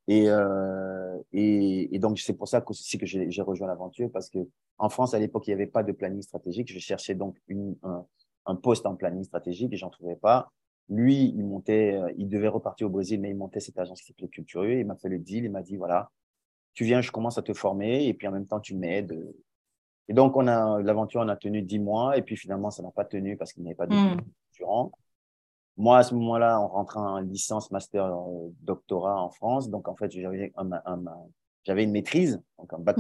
Et, 0.09 0.25
euh, 0.29 1.19
et, 1.33 1.95
et, 1.95 1.99
donc, 1.99 2.19
c'est 2.19 2.33
pour 2.33 2.49
ça 2.49 2.65
aussi 2.67 2.97
que 2.97 3.05
j'ai 3.05 3.43
rejoint 3.43 3.67
l'aventure 3.67 4.11
parce 4.11 4.31
que 4.31 4.39
en 4.79 4.89
France, 4.89 5.13
à 5.13 5.19
l'époque, 5.19 5.47
il 5.47 5.51
n'y 5.51 5.55
avait 5.55 5.67
pas 5.67 5.83
de 5.83 5.93
planning 5.93 6.23
stratégique. 6.23 6.73
Je 6.73 6.79
cherchais 6.79 7.15
donc 7.15 7.37
une, 7.47 7.77
un, 7.83 8.07
un, 8.47 8.55
poste 8.55 8.87
en 8.87 8.95
planning 8.95 9.25
stratégique 9.25 9.73
et 9.73 9.77
j'en 9.77 9.91
trouvais 9.91 10.17
pas. 10.17 10.51
Lui, 10.89 11.35
il 11.37 11.45
montait, 11.45 11.95
euh, 12.01 12.11
il 12.17 12.29
devait 12.31 12.49
repartir 12.49 12.87
au 12.87 12.91
Brésil, 12.91 13.21
mais 13.21 13.31
il 13.31 13.37
montait 13.37 13.61
cette 13.61 13.79
agence 13.79 14.01
qui 14.01 14.07
s'appelait 14.07 14.29
Culturieux. 14.29 14.79
Il 14.79 14.87
m'a 14.87 14.97
fait 14.97 15.11
le 15.11 15.19
deal. 15.19 15.45
Il 15.45 15.51
m'a 15.51 15.63
dit, 15.63 15.77
voilà, 15.77 16.11
tu 16.73 16.85
viens, 16.85 17.03
je 17.03 17.11
commence 17.11 17.37
à 17.37 17.43
te 17.43 17.53
former 17.53 18.07
et 18.07 18.15
puis 18.15 18.27
en 18.27 18.33
même 18.33 18.47
temps, 18.47 18.61
tu 18.61 18.75
m'aides. 18.75 19.15
Et 20.09 20.15
donc, 20.15 20.37
on 20.37 20.47
a 20.47 20.81
l'aventure, 20.81 21.21
on 21.21 21.29
a 21.29 21.37
tenu 21.37 21.63
dix 21.63 21.79
mois 21.79 22.17
et 22.17 22.23
puis 22.23 22.37
finalement, 22.37 22.71
ça 22.71 22.83
n'a 22.83 22.91
pas 22.91 23.05
tenu 23.05 23.37
parce 23.37 23.53
qu'il 23.53 23.63
n'y 23.63 23.71
avait 23.71 23.77
pas 23.77 23.87
de 23.87 23.95
mmh. 23.95 24.91
Moi, 25.77 25.99
à 25.99 26.03
ce 26.03 26.15
moment-là, 26.15 26.61
on 26.61 26.67
rentrait 26.67 26.99
en 26.99 27.21
licence, 27.21 27.71
master, 27.71 28.05
euh, 28.05 28.49
doctorat 28.63 29.23
en 29.23 29.31
France. 29.31 29.71
Donc, 29.71 29.87
en 29.87 29.95
fait, 29.95 30.11
j'avais 30.11 31.85
une 31.85 31.93
maîtrise, 31.93 32.43
donc 32.59 32.73
un 32.73 32.79
bac 32.79 32.97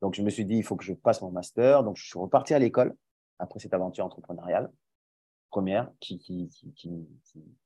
Donc, 0.00 0.14
je 0.14 0.22
me 0.22 0.30
suis 0.30 0.44
dit, 0.44 0.56
il 0.56 0.62
faut 0.62 0.76
que 0.76 0.84
je 0.84 0.92
passe 0.92 1.20
mon 1.20 1.32
master. 1.32 1.82
Donc, 1.82 1.96
je 1.96 2.06
suis 2.06 2.18
reparti 2.18 2.54
à 2.54 2.60
l'école 2.60 2.94
après 3.40 3.58
cette 3.58 3.74
aventure 3.74 4.04
entrepreneuriale 4.04 4.70
première 5.50 5.90
qui, 6.00 6.18
qui, 6.18 6.48
qui, 6.74 7.08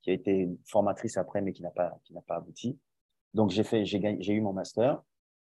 qui, 0.02 0.10
a 0.10 0.12
été 0.12 0.48
formatrice 0.66 1.16
après, 1.16 1.40
mais 1.40 1.52
qui 1.52 1.62
n'a 1.62 1.70
pas, 1.70 1.98
qui 2.04 2.12
n'a 2.12 2.20
pas 2.20 2.36
abouti. 2.36 2.78
Donc, 3.34 3.50
j'ai 3.50 3.64
fait, 3.64 3.84
j'ai 3.84 4.32
eu 4.32 4.40
mon 4.40 4.52
master 4.52 5.02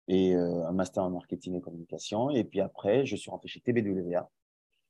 et 0.08 0.36
euh, 0.36 0.68
un 0.68 0.72
master 0.72 1.04
en 1.04 1.10
marketing 1.10 1.56
et 1.56 1.62
communication. 1.62 2.30
Et 2.30 2.44
puis 2.44 2.62
après, 2.62 3.06
je 3.06 3.16
suis 3.16 3.30
rentré 3.30 3.48
chez 3.48 3.60
TBWA. 3.60 4.30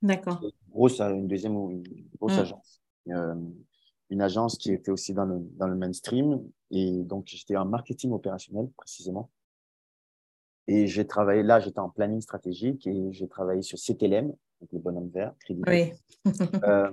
D'accord. 0.01 0.43
Grosse, 0.69 0.99
une 0.99 1.27
deuxième 1.27 1.53
une 1.53 1.83
grosse 2.19 2.37
mm. 2.37 2.39
agence. 2.39 2.81
Euh, 3.09 3.35
une 4.09 4.21
agence 4.21 4.57
qui 4.57 4.71
était 4.71 4.91
aussi 4.91 5.13
dans 5.13 5.25
le, 5.25 5.39
dans 5.57 5.67
le 5.67 5.75
mainstream. 5.75 6.43
Et 6.71 7.03
donc, 7.03 7.25
j'étais 7.27 7.55
en 7.55 7.65
marketing 7.65 8.11
opérationnel, 8.11 8.69
précisément. 8.77 9.29
Et 10.67 10.87
j'ai 10.87 11.05
travaillé, 11.05 11.43
là, 11.43 11.59
j'étais 11.59 11.79
en 11.79 11.89
planning 11.89 12.21
stratégique 12.21 12.87
et 12.87 13.11
j'ai 13.11 13.27
travaillé 13.27 13.61
sur 13.61 13.77
CTLM, 13.77 14.27
donc 14.27 14.71
le 14.71 14.79
bonhomme 14.79 15.09
vert, 15.09 15.33
crédit. 15.39 15.61
Oui. 15.67 15.93
euh, 16.63 16.91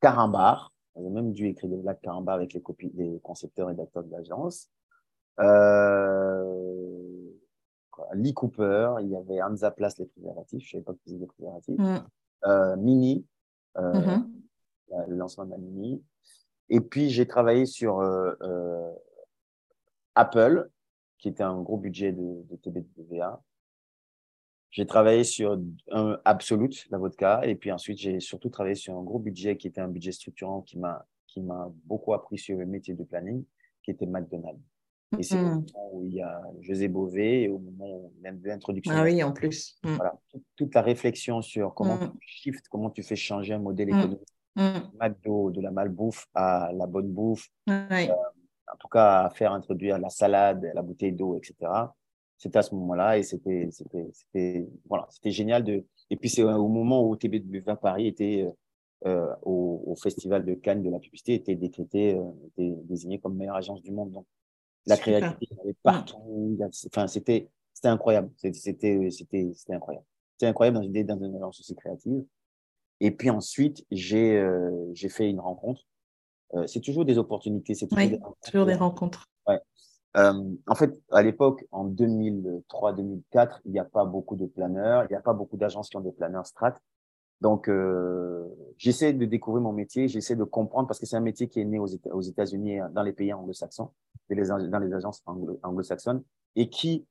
Carambar, 0.00 0.72
j'ai 0.96 1.08
même 1.08 1.32
dû 1.32 1.46
écrire 1.46 1.70
des 1.70 1.76
blagues 1.76 2.00
Carambar 2.02 2.34
avec 2.34 2.52
les, 2.52 2.60
copies, 2.60 2.90
les 2.94 3.18
concepteurs 3.20 3.68
et 3.68 3.72
rédacteurs 3.72 4.04
de 4.04 4.10
l'agence. 4.10 4.68
Euh, 5.40 7.07
Lee 8.14 8.34
Cooper, 8.34 8.94
il 9.00 9.08
y 9.08 9.16
avait 9.16 9.42
Hansa 9.42 9.70
Place, 9.70 9.98
les 9.98 10.06
préservatifs, 10.06 10.62
je 10.62 10.66
ne 10.66 10.70
savais 10.70 10.84
pas 10.84 10.92
que 10.92 10.98
c'était 11.04 11.18
des 11.18 11.26
préservatifs. 11.26 11.78
Mm. 11.78 12.06
Euh, 12.44 12.76
Mini, 12.76 13.26
mm-hmm. 13.76 14.24
le 15.08 15.16
lancement 15.16 15.44
d'Animi. 15.44 16.02
Et 16.68 16.80
puis, 16.80 17.10
j'ai 17.10 17.26
travaillé 17.26 17.66
sur 17.66 18.00
Apple, 20.14 20.70
qui 21.18 21.28
était 21.28 21.42
un 21.42 21.60
gros 21.60 21.76
budget 21.76 22.12
de, 22.12 22.44
de 22.48 22.56
TBWA. 22.56 23.42
J'ai 24.70 24.86
travaillé 24.86 25.24
sur 25.24 25.58
un 25.90 26.18
Absolute, 26.24 26.86
la 26.90 26.98
vodka, 26.98 27.40
et 27.44 27.54
puis 27.54 27.72
ensuite 27.72 27.98
j'ai 27.98 28.20
surtout 28.20 28.50
travaillé 28.50 28.74
sur 28.74 28.94
un 28.96 29.02
gros 29.02 29.18
budget 29.18 29.56
qui 29.56 29.66
était 29.66 29.80
un 29.80 29.88
budget 29.88 30.12
structurant 30.12 30.60
qui 30.62 30.78
m'a 30.78 31.06
qui 31.26 31.40
m'a 31.42 31.70
beaucoup 31.84 32.14
appris 32.14 32.38
sur 32.38 32.58
le 32.58 32.66
métier 32.66 32.94
de 32.94 33.04
planning, 33.04 33.44
qui 33.82 33.90
était 33.90 34.06
McDonald's. 34.06 34.60
Et 35.16 35.22
c'est 35.22 35.36
mm-hmm. 35.36 35.42
moment 35.42 35.90
où 35.92 36.04
il 36.04 36.14
y 36.14 36.20
a 36.20 36.42
José 36.60 36.88
Bové 36.88 37.44
et 37.44 37.48
au 37.48 37.58
moment 37.58 38.10
de 38.22 38.48
l'introduction. 38.48 38.92
Ah 38.94 39.04
oui, 39.04 39.22
en 39.22 39.32
plus. 39.32 39.78
Mm. 39.82 39.94
Voilà, 39.94 40.14
toute, 40.56 40.74
la 40.74 40.82
réflexion 40.82 41.40
sur 41.40 41.72
comment 41.74 41.96
mm. 41.96 42.12
tu 42.20 42.28
shift, 42.28 42.68
comment 42.68 42.90
tu 42.90 43.02
fais 43.02 43.16
changer 43.16 43.54
un 43.54 43.58
modèle 43.58 43.88
mm. 43.88 43.98
économique. 43.98 44.28
McDo, 45.00 45.50
de 45.50 45.60
la 45.60 45.70
malbouffe 45.70 46.26
à 46.34 46.72
la 46.74 46.86
bonne 46.86 47.08
bouffe. 47.12 47.48
Euh, 47.70 48.08
en 48.70 48.76
tout 48.78 48.88
cas, 48.88 49.24
à 49.24 49.30
faire 49.30 49.52
introduire 49.52 49.98
la 49.98 50.10
salade, 50.10 50.68
la 50.74 50.82
bouteille 50.82 51.12
d'eau, 51.12 51.36
etc 51.36 51.86
c'était 52.38 52.58
à 52.58 52.62
ce 52.62 52.74
moment-là 52.76 53.18
et 53.18 53.22
c'était 53.22 53.68
c'était 53.70 54.08
c'était 54.12 54.68
voilà 54.88 55.06
c'était 55.10 55.32
génial 55.32 55.64
de 55.64 55.84
et 56.08 56.16
puis 56.16 56.30
c'est 56.30 56.42
au 56.42 56.68
moment 56.68 57.06
où 57.06 57.16
TBW 57.16 57.74
Paris 57.82 58.06
était 58.06 58.48
euh, 59.06 59.34
au, 59.42 59.82
au, 59.86 59.96
festival 59.96 60.44
de 60.44 60.54
Cannes 60.54 60.82
de 60.82 60.90
la 60.90 60.98
publicité 60.98 61.34
était 61.34 61.56
décrété 61.56 62.14
euh, 62.14 62.30
était 62.46 62.74
désigné 62.84 63.18
comme 63.18 63.36
meilleure 63.36 63.56
agence 63.56 63.82
du 63.82 63.90
monde 63.90 64.12
donc 64.12 64.26
la 64.86 64.96
créativité 64.96 65.48
il 65.50 65.56
y 65.56 65.60
avait 65.60 65.76
partout 65.82 66.58
enfin 66.86 67.06
c'était 67.06 67.50
c'était 67.74 67.88
incroyable. 67.88 68.30
C'était 68.36 68.58
c'était 68.58 69.10
c'était 69.10 69.74
incroyable. 69.74 70.06
C'était 70.32 70.46
incroyable 70.46 70.78
dans 70.78 70.82
une 70.82 70.90
idée 70.90 71.04
dans 71.04 71.18
une 71.18 71.36
agence 71.36 71.60
aussi 71.60 71.76
créative. 71.76 72.24
Et 73.00 73.10
puis 73.12 73.30
ensuite 73.30 73.84
j'ai 73.90 74.36
euh, 74.36 74.90
j'ai 74.94 75.08
fait 75.08 75.28
une 75.30 75.40
rencontre. 75.40 75.82
Euh, 76.54 76.66
c'est 76.66 76.80
toujours 76.80 77.04
des 77.04 77.18
opportunités 77.18 77.74
c'est 77.74 77.86
toujours, 77.86 78.08
des 78.08 78.18
toujours 78.42 78.66
des 78.66 78.74
rencontres. 78.74 79.26
ouais. 79.46 79.60
Euh, 80.16 80.54
en 80.66 80.74
fait, 80.74 80.98
à 81.12 81.22
l'époque, 81.22 81.64
en 81.70 81.86
2003-2004, 81.86 83.60
il 83.66 83.72
n'y 83.72 83.78
a 83.78 83.84
pas 83.84 84.06
beaucoup 84.06 84.36
de 84.36 84.46
planeurs, 84.46 85.04
il 85.04 85.08
n'y 85.10 85.16
a 85.16 85.20
pas 85.20 85.34
beaucoup 85.34 85.56
d'agences 85.58 85.90
qui 85.90 85.96
ont 85.96 86.00
des 86.00 86.12
planeurs 86.12 86.46
strat. 86.46 86.74
Donc, 87.40 87.68
euh, 87.68 88.44
j'essaie 88.76 89.12
de 89.12 89.24
découvrir 89.24 89.62
mon 89.62 89.72
métier, 89.72 90.08
j'essaie 90.08 90.34
de 90.34 90.44
comprendre 90.44 90.88
parce 90.88 90.98
que 90.98 91.06
c'est 91.06 91.16
un 91.16 91.20
métier 91.20 91.48
qui 91.48 91.60
est 91.60 91.64
né 91.64 91.78
aux, 91.78 92.20
États-Unis, 92.20 92.78
dans 92.92 93.02
les 93.02 93.12
pays 93.12 93.32
anglo-saxons, 93.32 93.90
dans 94.28 94.78
les 94.80 94.92
agences 94.92 95.22
anglo-saxonnes, 95.62 96.22
et 96.56 96.68
qui, 96.68 97.06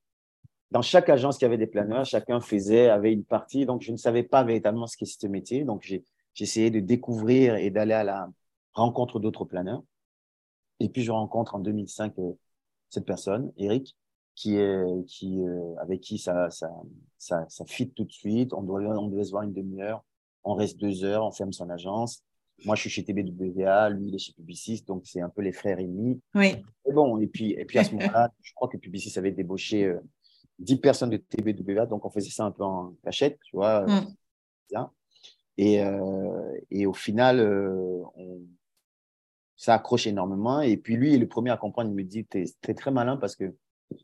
dans 0.72 0.82
chaque 0.82 1.08
agence 1.10 1.38
qui 1.38 1.46
avait 1.46 1.58
des 1.58 1.68
planeurs, 1.68 2.06
chacun 2.06 2.42
faisait, 2.42 2.90
avait 2.90 3.14
une 3.14 3.24
partie. 3.24 3.66
Donc, 3.66 3.82
je 3.82 3.92
ne 3.92 3.98
savais 3.98 4.24
pas 4.24 4.44
véritablement 4.44 4.88
ce 4.88 4.98
qu'est 4.98 5.06
ce 5.06 5.28
métier. 5.28 5.64
Donc, 5.64 5.84
j'ai 5.84 6.04
essayé 6.40 6.72
de 6.72 6.82
découvrir 6.82 7.56
et 7.56 7.70
d'aller 7.70 7.94
à 7.94 8.04
la 8.04 8.30
rencontre 8.74 9.20
d'autres 9.20 9.46
planeurs. 9.46 9.82
Et 10.82 10.90
puis, 10.90 11.04
je 11.04 11.12
rencontre 11.12 11.56
en 11.56 11.60
2005 11.60 12.14
cette 12.90 13.06
personne, 13.06 13.52
Eric, 13.58 13.96
qui 14.36 14.58
est, 14.58 15.06
qui, 15.08 15.42
euh, 15.42 15.74
avec 15.80 16.02
qui 16.02 16.20
ça, 16.20 16.50
ça, 16.50 16.70
ça, 17.18 17.46
ça 17.50 17.66
fit 17.66 17.90
tout 17.90 18.04
de 18.04 18.12
suite. 18.12 18.54
On 18.54 18.62
doit, 18.62 18.82
on 18.82 19.08
doit 19.08 19.24
se 19.24 19.32
voir 19.32 19.44
une 19.44 19.54
demi-heure. 19.54 20.04
On 20.48 20.56
reste 20.56 20.78
deux 20.80 21.04
heures, 21.04 21.26
on 21.26 21.32
ferme 21.32 21.54
son 21.54 21.70
agence. 21.70 22.24
Moi, 22.66 22.76
je 22.76 22.82
suis 22.82 22.90
chez 22.90 23.04
TBWA, 23.04 23.90
lui, 23.90 24.08
il 24.08 24.16
est 24.16 24.20
chez 24.20 24.34
Publicis, 24.34 24.84
donc 24.88 25.04
c'est 25.06 25.22
un 25.22 25.30
peu 25.30 25.42
les 25.42 25.52
frères 25.52 25.80
ennemis. 25.80 26.20
Oui. 26.34 26.56
Et 26.88 26.92
bon, 26.92 27.20
et 27.20 27.28
puis, 27.28 27.52
et 27.52 27.66
puis 27.66 27.78
à 27.78 27.84
ce 27.84 27.92
moment-là, 27.92 28.32
je 28.42 28.54
crois 28.54 28.68
que 28.68 28.78
Publicis 28.78 29.18
avait 29.20 29.32
débauché 29.32 29.86
euh, 29.86 30.00
10 30.60 30.78
personnes 30.78 31.10
de 31.10 31.18
TBWA, 31.18 31.86
donc 31.86 32.06
on 32.06 32.10
faisait 32.10 32.32
ça 32.32 32.46
un 32.46 32.52
peu 32.52 32.64
en 32.64 32.96
cachette, 33.04 33.40
tu 33.44 33.56
vois. 33.56 33.84
Euh, 33.88 34.02
mm. 34.02 34.88
Et, 35.60 35.82
euh, 35.82 36.60
et 36.70 36.86
au 36.86 36.94
final, 36.94 37.40
euh, 37.40 38.04
on, 38.16 38.42
ça 39.56 39.74
accroche 39.74 40.06
énormément. 40.06 40.62
Et 40.62 40.78
puis 40.78 40.96
lui, 40.96 41.10
il 41.10 41.16
est 41.16 41.20
le 41.20 41.28
premier 41.28 41.50
à 41.50 41.58
comprendre. 41.58 41.90
Il 41.90 41.96
me 41.96 42.04
dit, 42.04 42.26
tu 42.26 42.44
es, 42.44 42.74
très 42.76 42.92
malin 42.92 43.18
parce 43.18 43.36
que 43.36 43.56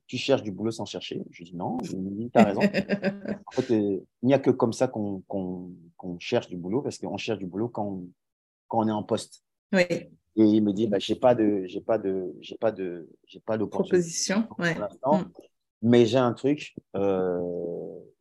tu 0.07 0.17
cherches 0.17 0.41
du 0.41 0.51
boulot 0.51 0.71
sans 0.71 0.85
chercher. 0.85 1.21
Je 1.29 1.43
dis 1.43 1.55
non, 1.55 1.77
il 1.83 2.01
me 2.01 2.09
dit, 2.09 2.31
tu 2.31 2.39
as 2.39 2.43
raison. 2.43 2.61
en 3.45 3.51
fait, 3.51 3.69
il 3.69 4.03
n'y 4.23 4.33
a 4.33 4.39
que 4.39 4.49
comme 4.49 4.73
ça 4.73 4.87
qu'on 4.87 5.71
cherche 6.19 6.47
du 6.47 6.57
boulot 6.57 6.81
parce 6.81 6.97
qu'on 6.97 7.17
cherche 7.17 7.39
du 7.39 7.45
boulot 7.45 7.69
quand 7.69 7.85
on, 7.85 8.07
quand 8.67 8.79
on 8.79 8.87
est 8.87 8.91
en 8.91 9.03
poste. 9.03 9.43
Oui. 9.71 9.83
Et 10.35 10.43
il 10.43 10.63
me 10.63 10.73
dit, 10.73 10.87
bah, 10.87 10.97
j'ai 10.99 11.15
pas 11.15 11.35
de, 11.35 11.63
j'ai 11.65 11.81
pas 11.81 11.97
de, 11.97 12.35
j'ai 12.41 12.57
pas 12.57 12.71
de, 12.71 13.07
j'ai 13.25 13.39
pas 13.39 13.57
Proposition, 13.57 14.47
ouais. 14.57 14.75
Mm. 14.75 15.23
Mais 15.83 16.05
j'ai 16.05 16.17
un 16.17 16.33
truc. 16.33 16.75
Euh, 16.95 17.39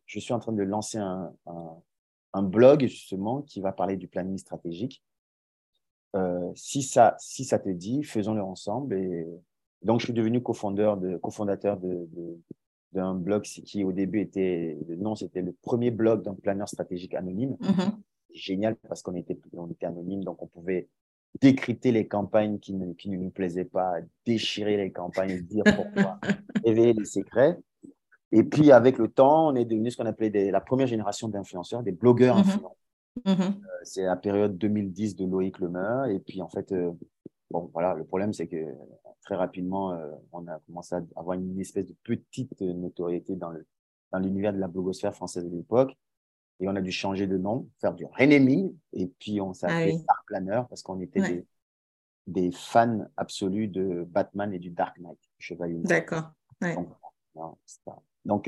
je 0.05 0.19
suis 0.19 0.33
en 0.33 0.39
train 0.39 0.51
de 0.51 0.61
lancer 0.61 0.97
un, 0.97 1.33
un 2.33 2.43
blog 2.43 2.81
justement 2.81 3.41
qui 3.41 3.61
va 3.61 3.71
parler 3.71 3.97
du 3.97 4.07
planning 4.07 4.37
stratégique 4.37 5.03
euh, 6.15 6.51
si, 6.55 6.83
ça, 6.83 7.15
si 7.19 7.43
ça 7.43 7.59
te 7.59 7.69
dit, 7.69 8.03
faisons-le 8.03 8.43
ensemble. 8.43 8.95
Et 8.95 9.25
donc, 9.81 9.99
je 9.99 10.05
suis 10.05 10.13
devenu 10.13 10.41
cofondateur 10.41 10.97
de, 10.97 11.17
cofondateur 11.17 11.77
de, 11.77 12.07
d'un 12.93 13.15
blog 13.15 13.43
qui, 13.43 13.83
au 13.83 13.91
début, 13.91 14.21
était, 14.21 14.77
non, 14.97 15.15
c'était 15.15 15.41
le 15.41 15.51
premier 15.51 15.91
blog 15.91 16.23
d'un 16.23 16.35
planeur 16.35 16.69
stratégique 16.69 17.13
anonyme. 17.15 17.57
Mm-hmm. 17.61 17.91
Génial 18.33 18.75
parce 18.87 19.01
qu'on 19.01 19.15
était, 19.15 19.37
on 19.53 19.69
était 19.69 19.85
anonyme, 19.85 20.23
donc 20.23 20.41
on 20.41 20.47
pouvait 20.47 20.87
décrypter 21.41 21.91
les 21.91 22.07
campagnes 22.07 22.59
qui 22.59 22.73
ne, 22.73 22.93
qui 22.93 23.09
ne 23.09 23.17
nous 23.17 23.29
plaisaient 23.29 23.65
pas, 23.65 23.95
déchirer 24.25 24.77
les 24.77 24.91
campagnes, 24.91 25.41
dire 25.41 25.63
pourquoi, 25.75 26.19
révéler 26.65 26.93
les 26.93 27.05
secrets. 27.05 27.57
Et 28.31 28.43
puis, 28.43 28.71
avec 28.71 28.97
le 28.97 29.07
temps, 29.07 29.49
on 29.49 29.55
est 29.55 29.65
devenu 29.65 29.91
ce 29.91 29.97
qu'on 29.97 30.05
appelait 30.05 30.51
la 30.51 30.61
première 30.61 30.87
génération 30.87 31.27
d'influenceurs, 31.27 31.83
des 31.83 31.91
blogueurs 31.91 32.37
mm-hmm. 32.37 32.39
influents. 32.39 32.77
Mhm. 33.25 33.41
Euh, 33.41 33.51
c'est 33.83 34.03
la 34.03 34.15
période 34.15 34.57
2010 34.57 35.15
de 35.15 35.25
Loïc 35.25 35.59
Lemeur. 35.59 36.05
Et 36.05 36.19
puis, 36.19 36.41
en 36.41 36.49
fait, 36.49 36.71
euh, 36.71 36.91
bon, 37.53 37.69
voilà, 37.71 37.93
le 37.93 38.03
problème, 38.03 38.33
c'est 38.33 38.47
que 38.47 38.75
très 39.21 39.35
rapidement, 39.35 39.93
euh, 39.93 40.11
on 40.31 40.45
a 40.47 40.59
commencé 40.65 40.95
à 40.95 41.01
avoir 41.15 41.37
une 41.37 41.59
espèce 41.59 41.85
de 41.85 41.95
petite 42.03 42.59
notoriété 42.59 43.35
dans 43.35 43.51
le 43.51 43.65
dans 44.11 44.19
l'univers 44.19 44.53
de 44.53 44.59
la 44.59 44.67
blogosphère 44.67 45.15
française 45.15 45.45
de 45.45 45.55
l'époque. 45.55 45.91
Et 46.59 46.67
on 46.67 46.75
a 46.75 46.81
dû 46.81 46.91
changer 46.91 47.25
de 47.25 47.37
nom, 47.37 47.67
faire 47.81 47.93
du 47.95 48.05
renaming. 48.05 48.75
Et 48.93 49.07
puis, 49.07 49.41
on 49.41 49.53
s'est 49.53 49.65
ah 49.67 49.85
Dark 49.85 50.25
Planner 50.27 50.61
parce 50.69 50.83
qu'on 50.83 50.99
était 50.99 51.19
des, 51.19 51.45
des, 52.27 52.51
fans 52.51 53.07
absolus 53.17 53.67
de 53.67 54.03
Batman 54.07 54.53
et 54.53 54.59
du 54.59 54.69
Dark 54.69 54.99
Knight, 54.99 55.17
Chevalier. 55.39 55.79
D'accord. 55.79 56.31
Donc, 58.23 58.47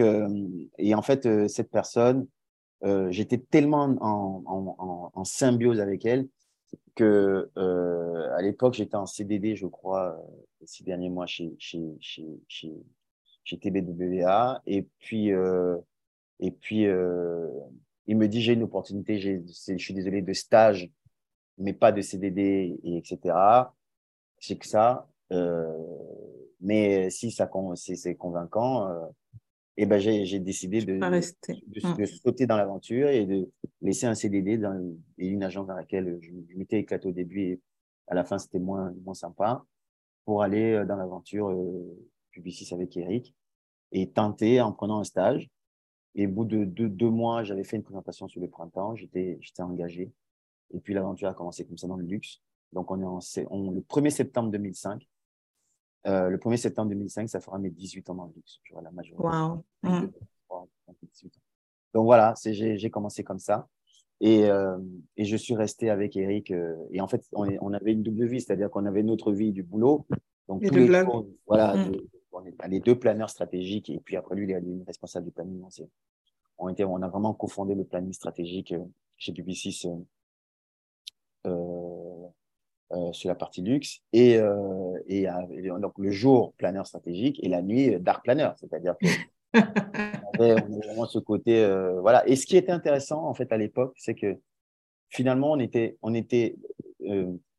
et 0.77 0.93
en 0.93 1.01
fait, 1.01 1.47
cette 1.47 1.71
personne, 1.71 2.27
euh, 2.83 3.09
j'étais 3.09 3.39
tellement 3.39 3.85
en, 4.01 5.11
en, 5.15 5.23
symbiose 5.23 5.79
avec 5.79 6.05
elle 6.05 6.27
que 6.95 7.51
euh, 7.57 8.35
à 8.35 8.41
l'époque 8.41 8.73
j'étais 8.73 8.95
en 8.95 9.05
CDD, 9.05 9.55
je 9.55 9.67
crois, 9.67 10.17
euh, 10.17 10.65
ces 10.65 10.83
derniers 10.83 11.09
mois 11.09 11.25
chez 11.25 11.55
chez 11.59 11.81
chez 11.99 12.25
chez, 12.47 12.71
chez 13.43 13.57
TBWA 13.57 14.61
et 14.65 14.83
puis 14.99 15.29
et 16.39 16.51
puis 16.51 16.83
il 18.07 18.17
me 18.17 18.27
dit 18.27 18.41
j'ai 18.41 18.53
une 18.53 18.63
opportunité, 18.63 19.17
je 19.19 19.77
suis 19.77 19.93
désolé 19.93 20.21
de 20.21 20.33
stage, 20.33 20.89
mais 21.57 21.73
pas 21.73 21.91
de 21.91 22.01
CDD 22.01 22.79
et 22.83 22.97
etc. 22.97 23.35
C'est 24.39 24.57
que 24.57 24.67
ça, 24.67 25.07
mais 26.59 27.09
si 27.09 27.31
ça 27.31 27.49
c'est 27.75 28.15
convaincant 28.15 29.11
et 29.77 29.85
ben 29.85 29.99
j'ai 29.99 30.39
décidé 30.39 30.81
de, 30.81 30.93
de, 30.93 31.97
de, 31.97 32.05
sauter 32.05 32.47
dans 32.47 32.55
l'aventure 32.55 33.09
et 33.09 33.25
de 33.25 33.49
laisser 33.81 34.05
un 34.05 34.15
CDD 34.15 34.57
dans 34.57 34.95
une 35.17 35.43
agence 35.43 35.67
dans 35.67 35.75
laquelle 35.75 36.17
je, 36.21 36.31
m'étais 36.55 36.79
éclaté 36.79 37.09
au 37.09 37.11
début 37.11 37.41
et 37.41 37.61
à 38.07 38.15
la 38.15 38.23
fin 38.23 38.37
c'était 38.37 38.59
moins, 38.59 38.93
moins 39.03 39.13
sympa 39.13 39.65
pour 40.23 40.43
aller 40.43 40.73
euh, 40.73 40.85
dans 40.85 40.95
l'aventure 40.95 41.49
euh, 41.49 41.97
Publicis 42.31 42.73
avec 42.73 42.95
Eric 42.97 43.35
et 43.91 44.09
tenter 44.11 44.61
en 44.61 44.71
prenant 44.71 44.99
un 44.99 45.03
stage. 45.03 45.49
Et 46.15 46.27
au 46.27 46.29
bout 46.29 46.45
de 46.45 46.63
deux, 46.63 46.89
deux 46.89 47.09
mois, 47.09 47.43
j'avais 47.43 47.63
fait 47.63 47.75
une 47.75 47.83
présentation 47.83 48.27
sur 48.27 48.41
le 48.41 48.49
printemps, 48.49 48.95
j'étais 48.95 49.37
engagé. 49.59 50.11
Et 50.73 50.79
puis 50.79 50.93
l'aventure 50.93 51.29
a 51.29 51.33
commencé 51.33 51.65
comme 51.65 51.77
ça 51.77 51.87
dans 51.87 51.97
le 51.97 52.05
luxe. 52.05 52.41
Donc 52.73 52.89
on 52.91 53.01
est 53.01 53.05
en, 53.05 53.19
on, 53.51 53.71
le 53.71 53.81
1er 53.81 54.09
septembre 54.09 54.49
2005, 54.51 55.05
euh, 56.07 56.29
le 56.29 56.37
1er 56.37 56.57
septembre 56.57 56.89
2005, 56.89 57.29
ça 57.29 57.39
fera 57.39 57.57
mes 57.57 57.69
18 57.69 58.09
ans 58.09 58.15
dans 58.15 58.25
le 58.25 58.33
luxe. 58.35 58.59
Tu 58.63 58.73
vois, 58.73 58.81
la 58.81 58.91
majorité. 58.91 59.23
Wow. 59.23 59.63
Mm. 59.83 60.07
Donc 61.93 62.05
voilà, 62.05 62.33
j'ai 62.43 62.89
commencé 62.89 63.23
comme 63.23 63.39
ça. 63.39 63.67
Et, 64.21 64.45
euh, 64.45 64.77
et, 65.17 65.25
je 65.25 65.35
suis 65.35 65.55
resté 65.55 65.89
avec 65.89 66.15
Eric. 66.15 66.51
Euh, 66.51 66.75
et 66.91 67.01
en 67.01 67.07
fait, 67.07 67.25
on, 67.33 67.47
on, 67.59 67.73
avait 67.73 67.91
une 67.91 68.03
double 68.03 68.25
vie, 68.27 68.39
c'est-à-dire 68.39 68.69
qu'on 68.69 68.85
avait 68.85 69.03
notre 69.03 69.31
vie 69.33 69.51
du 69.51 69.63
boulot. 69.63 70.05
Donc, 70.47 70.63
tous 70.63 70.73
les 70.73 70.87
jours, 70.87 71.27
voilà, 71.47 71.75
mm. 71.75 71.91
on 72.31 72.45
est 72.45 72.67
les 72.67 72.79
deux 72.79 72.97
planeurs 72.97 73.29
stratégiques. 73.29 73.89
Et 73.89 73.99
puis 73.99 74.15
après, 74.15 74.35
lui, 74.35 74.45
il 74.45 74.51
est 74.51 74.83
responsable 74.85 75.25
du 75.25 75.31
planning. 75.31 75.61
On, 76.57 76.69
était, 76.69 76.85
on 76.85 77.01
a 77.01 77.09
vraiment 77.09 77.33
cofondé 77.33 77.75
le 77.75 77.83
planning 77.83 78.13
stratégique 78.13 78.73
chez 79.17 79.33
Publicis. 79.33 79.87
Euh, 81.45 81.84
euh, 82.95 83.11
sur 83.13 83.29
la 83.29 83.35
partie 83.35 83.61
luxe 83.61 84.01
et, 84.13 84.37
euh, 84.37 84.97
et, 85.07 85.27
donc 85.79 85.93
le 85.97 86.11
jour 86.11 86.53
planeur 86.57 86.87
stratégique 86.87 87.39
et 87.43 87.49
la 87.49 87.61
nuit 87.61 87.99
dark 87.99 88.23
planner, 88.23 88.49
c'est-à-dire 88.57 88.95
que 88.99 89.07
on 89.53 90.41
avait, 90.41 90.61
vraiment 90.61 91.05
ce 91.05 91.19
côté 91.19 91.63
euh, 91.63 91.99
voilà. 92.01 92.27
Et 92.27 92.35
ce 92.35 92.45
qui 92.45 92.57
était 92.57 92.71
intéressant 92.71 93.25
en 93.25 93.33
fait 93.33 93.51
à 93.51 93.57
l'époque, 93.57 93.93
c'est 93.97 94.15
que 94.15 94.37
finalement, 95.09 95.51
on 95.51 95.59
était, 95.59 95.97
on 96.01 96.13
était, 96.13 96.55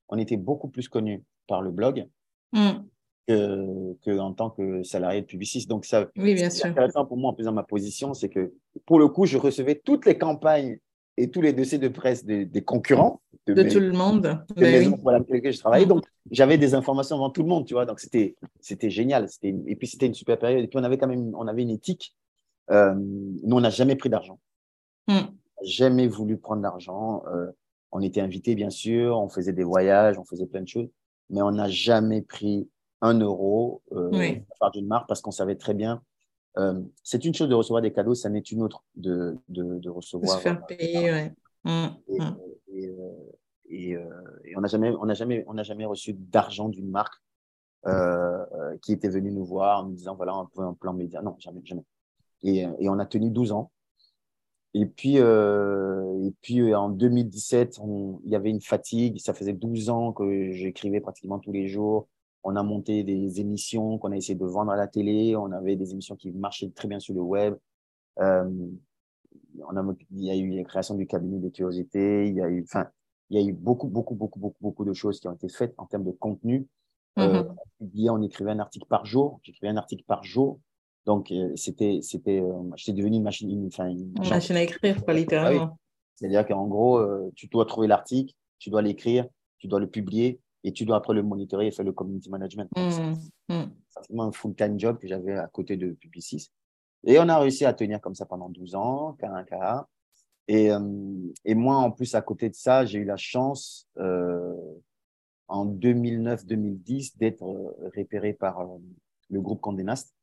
on 0.08 0.18
était 0.18 0.36
beaucoup 0.36 0.68
plus 0.68 0.88
connus 0.88 1.22
par 1.46 1.62
le 1.62 1.70
blog. 1.70 2.06
Mm 2.52 2.80
que, 3.26 3.96
que, 4.04 4.18
en 4.18 4.32
tant 4.32 4.50
que 4.50 4.82
salarié 4.82 5.22
de 5.22 5.26
publiciste. 5.26 5.68
Donc, 5.68 5.84
ça, 5.84 6.08
oui, 6.16 6.34
bien 6.34 6.50
sûr. 6.50 6.66
intéressant 6.66 7.04
pour 7.06 7.16
moi 7.16 7.34
en 7.36 7.42
dans 7.42 7.52
ma 7.52 7.62
position, 7.62 8.14
c'est 8.14 8.28
que 8.28 8.54
pour 8.84 8.98
le 8.98 9.08
coup, 9.08 9.26
je 9.26 9.36
recevais 9.36 9.74
toutes 9.74 10.06
les 10.06 10.16
campagnes 10.16 10.78
et 11.16 11.30
tous 11.30 11.40
les 11.40 11.52
dossiers 11.52 11.78
de 11.78 11.88
presse 11.88 12.24
des, 12.24 12.62
concurrents. 12.62 13.20
De, 13.46 13.62
tout 13.62 13.80
le 13.80 13.92
monde. 13.92 14.44
De 14.56 14.60
maisons 14.60 14.92
oui. 14.92 14.98
pour 14.98 15.10
lesquelles 15.12 15.52
je 15.52 15.60
travaillais. 15.60 15.86
Donc, 15.86 16.04
j'avais 16.30 16.58
des 16.58 16.74
informations 16.74 17.16
avant 17.16 17.30
tout 17.30 17.42
le 17.42 17.48
monde, 17.48 17.64
tu 17.66 17.74
vois. 17.74 17.86
Donc, 17.86 18.00
c'était, 18.00 18.34
génial. 18.90 19.28
Et 19.42 19.76
puis, 19.76 19.86
c'était 19.86 20.06
une 20.06 20.14
super 20.14 20.38
période. 20.38 20.64
Et 20.64 20.68
puis, 20.68 20.78
on 20.78 20.84
avait 20.84 20.98
quand 20.98 21.06
même 21.06 21.34
on 21.34 21.46
avait 21.46 21.62
une 21.62 21.70
éthique. 21.70 22.14
Euh, 22.70 22.94
nous, 22.96 23.56
on 23.56 23.60
n'a 23.60 23.70
jamais 23.70 23.96
pris 23.96 24.10
d'argent. 24.10 24.40
Mm. 25.08 25.20
Jamais 25.62 26.08
voulu 26.08 26.36
prendre 26.36 26.62
d'argent. 26.62 27.22
Euh, 27.32 27.46
on 27.92 28.02
était 28.02 28.20
invités, 28.20 28.54
bien 28.54 28.70
sûr. 28.70 29.18
On 29.18 29.28
faisait 29.28 29.52
des 29.52 29.64
voyages, 29.64 30.18
on 30.18 30.24
faisait 30.24 30.46
plein 30.46 30.62
de 30.62 30.68
choses. 30.68 30.90
Mais 31.30 31.40
on 31.40 31.52
n'a 31.52 31.68
jamais 31.68 32.22
pris 32.22 32.68
un 33.00 33.18
euro 33.18 33.82
euh, 33.92 34.10
de 34.10 34.40
part 34.58 34.70
d'une 34.72 34.86
marque 34.86 35.08
parce 35.08 35.20
qu'on 35.20 35.30
savait 35.30 35.56
très 35.56 35.74
bien. 35.74 36.02
Euh, 36.58 36.80
c'est 37.02 37.24
une 37.24 37.34
chose 37.34 37.48
de 37.48 37.54
recevoir 37.54 37.82
des 37.82 37.92
cadeaux, 37.92 38.14
ça 38.14 38.30
n'est 38.30 38.40
une 38.40 38.62
autre 38.62 38.82
de, 38.94 39.36
de, 39.48 39.78
de 39.78 39.90
recevoir. 39.90 40.38
se 40.38 40.42
faire 40.42 40.64
payer, 40.66 41.12
ouais. 41.12 41.32
Mmh, 41.64 41.86
et, 42.08 42.20
mmh. 42.20 42.36
et, 43.68 43.94
euh, 43.96 44.02
et, 44.44 44.56
on 44.56 44.60
n'a 44.60 44.68
jamais, 44.68 44.92
on 44.98 45.12
jamais, 45.12 45.44
on 45.48 45.62
jamais 45.62 45.84
reçu 45.84 46.14
d'argent 46.14 46.68
d'une 46.68 46.90
marque 46.90 47.14
qui 48.82 48.92
était 48.92 49.08
venue 49.08 49.30
nous 49.30 49.44
voir 49.44 49.80
en 49.80 49.84
nous 49.84 49.94
disant 49.94 50.16
voilà 50.16 50.32
un 50.32 50.48
un 50.56 50.74
plan 50.74 50.92
média. 50.92 51.22
Non, 51.22 51.36
jamais, 51.38 51.60
jamais. 51.64 51.84
Et, 52.42 52.66
et 52.80 52.88
on 52.88 52.98
a 52.98 53.06
tenu 53.06 53.30
12 53.30 53.52
ans. 53.52 53.70
Et 54.74 54.86
puis, 54.86 55.16
et 55.16 56.34
puis 56.42 56.74
en 56.74 56.88
2017, 56.88 57.78
il 58.24 58.30
y 58.30 58.34
avait 58.34 58.50
une 58.50 58.60
fatigue. 58.60 59.20
Ça 59.20 59.34
faisait 59.34 59.52
12 59.52 59.88
ans 59.90 60.12
que 60.12 60.50
j'écrivais 60.50 61.00
pratiquement 61.00 61.38
tous 61.38 61.52
les 61.52 61.68
jours 61.68 62.08
on 62.46 62.54
a 62.54 62.62
monté 62.62 63.02
des 63.02 63.40
émissions 63.40 63.98
qu'on 63.98 64.12
a 64.12 64.16
essayé 64.16 64.36
de 64.36 64.44
vendre 64.44 64.70
à 64.70 64.76
la 64.76 64.86
télé. 64.86 65.34
On 65.34 65.50
avait 65.50 65.74
des 65.74 65.90
émissions 65.90 66.14
qui 66.14 66.30
marchaient 66.30 66.70
très 66.70 66.86
bien 66.86 67.00
sur 67.00 67.12
le 67.12 67.20
web. 67.20 67.56
Euh, 68.20 68.48
on 69.68 69.76
a, 69.76 69.94
il 70.12 70.24
y 70.24 70.30
a 70.30 70.36
eu 70.36 70.56
la 70.56 70.62
création 70.62 70.94
du 70.94 71.08
cabinet 71.08 71.40
de 71.40 71.48
curiosité. 71.48 72.28
Il 72.28 72.36
y 72.36 72.40
a 72.40 72.48
eu, 72.48 72.62
enfin, 72.62 72.86
il 73.30 73.40
y 73.40 73.44
a 73.44 73.48
eu 73.48 73.52
beaucoup, 73.52 73.88
beaucoup, 73.88 74.14
beaucoup, 74.14 74.38
beaucoup, 74.38 74.58
beaucoup 74.60 74.84
de 74.84 74.92
choses 74.92 75.18
qui 75.18 75.26
ont 75.26 75.32
été 75.32 75.48
faites 75.48 75.74
en 75.76 75.86
termes 75.86 76.04
de 76.04 76.12
contenu. 76.12 76.68
Euh, 77.18 77.42
mm-hmm. 77.82 78.10
on 78.10 78.22
écrivait 78.22 78.52
un 78.52 78.60
article 78.60 78.86
par 78.86 79.04
jour. 79.06 79.40
J'écrivais 79.42 79.72
un 79.72 79.76
article 79.76 80.04
par 80.06 80.22
jour. 80.22 80.60
Donc, 81.04 81.32
euh, 81.32 81.50
c'était, 81.56 81.98
c'était, 82.00 82.44
j'étais 82.76 82.92
devenu 82.92 83.16
une 83.16 83.24
machine, 83.24 83.50
une, 83.50 83.66
enfin, 83.66 83.88
une, 83.88 84.12
machine 84.20 84.54
à 84.54 84.62
écrire, 84.62 85.04
quoi, 85.04 85.14
littéralement. 85.14 85.70
Ah 85.72 85.76
C'est-à-dire 86.14 86.46
qu'en 86.46 86.68
gros, 86.68 87.04
tu 87.34 87.48
dois 87.48 87.66
trouver 87.66 87.88
l'article, 87.88 88.34
tu 88.60 88.70
dois 88.70 88.82
l'écrire, 88.82 89.26
tu 89.58 89.66
dois 89.66 89.80
le 89.80 89.88
publier, 89.88 90.40
et 90.66 90.72
tu 90.72 90.84
dois 90.84 90.96
après 90.96 91.14
le 91.14 91.22
monitorer 91.22 91.68
et 91.68 91.70
faire 91.70 91.84
le 91.84 91.92
community 91.92 92.28
management. 92.28 92.68
Mmh. 92.76 92.90
C'est 93.48 94.18
un 94.18 94.32
full-time 94.32 94.78
job 94.80 94.98
que 94.98 95.06
j'avais 95.06 95.36
à 95.36 95.46
côté 95.46 95.76
de 95.76 95.92
Publicis. 95.92 96.50
Et 97.06 97.20
on 97.20 97.28
a 97.28 97.38
réussi 97.38 97.64
à 97.64 97.72
tenir 97.72 98.00
comme 98.00 98.16
ça 98.16 98.26
pendant 98.26 98.48
12 98.48 98.74
ans, 98.74 99.12
cas 99.12 99.30
un 99.30 99.44
cas. 99.44 99.86
Et, 100.48 100.72
euh, 100.72 100.80
et 101.44 101.54
moi, 101.54 101.76
en 101.76 101.92
plus, 101.92 102.16
à 102.16 102.20
côté 102.20 102.48
de 102.48 102.56
ça, 102.56 102.84
j'ai 102.84 102.98
eu 102.98 103.04
la 103.04 103.16
chance 103.16 103.88
euh, 103.98 104.54
en 105.46 105.66
2009-2010 105.66 107.16
d'être 107.16 107.44
euh, 107.44 107.90
repéré 107.96 108.32
par 108.32 108.60
euh, 108.60 108.78
le 109.30 109.40
groupe 109.40 109.60
Condé 109.60 109.84
Nast 109.84 110.16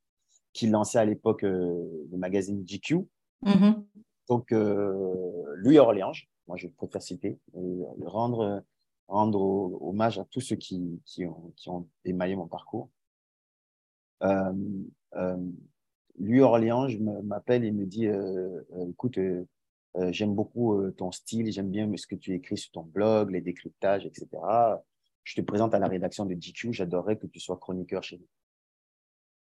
qui 0.52 0.68
lançait 0.68 1.00
à 1.00 1.06
l'époque 1.06 1.44
le 1.44 2.18
magazine 2.18 2.64
GQ. 2.64 3.08
Mmh. 3.44 3.72
Donc, 4.30 4.52
Louis 4.52 5.80
Orléans, 5.80 6.12
moi 6.48 6.58
je 6.58 6.68
préfère 6.68 7.02
citer, 7.02 7.40
et 7.56 8.06
rendre 8.06 8.64
rendre 9.08 9.82
hommage 9.82 10.20
à 10.20 10.26
tous 10.26 10.42
ceux 10.42 10.56
qui, 10.56 11.02
qui, 11.06 11.26
ont, 11.26 11.54
qui 11.56 11.70
ont 11.70 11.88
émaillé 12.06 12.36
mon 12.36 12.48
parcours. 12.48 12.90
Euh, 14.24 14.54
euh, 15.16 15.38
lui, 16.20 16.42
Orléans, 16.42 16.88
je 16.88 16.98
m'appelle 17.00 17.64
et 17.64 17.72
me 17.72 17.86
dit 17.86 18.08
euh, 18.08 18.62
euh 18.74 18.90
écoute, 18.90 19.18
euh, 19.18 19.46
euh, 19.98 20.12
j'aime 20.12 20.34
beaucoup 20.34 20.90
ton 20.92 21.12
style, 21.12 21.52
j'aime 21.52 21.70
bien 21.70 21.92
ce 21.98 22.08
que 22.08 22.16
tu 22.16 22.34
écris 22.34 22.58
sur 22.58 22.72
ton 22.72 22.84
blog, 22.84 23.32
les 23.32 23.42
décryptages, 23.42 24.06
etc. 24.06 24.28
Je 25.24 25.36
te 25.36 25.42
présente 25.42 25.74
à 25.74 25.80
la 25.80 25.88
rédaction 25.88 26.26
de 26.26 26.34
GQ, 26.34 26.74
j'adorerais 26.74 27.18
que 27.18 27.28
tu 27.28 27.40
sois 27.40 27.58
chroniqueur 27.58 28.04
chez 28.04 28.18
nous. 28.18 28.28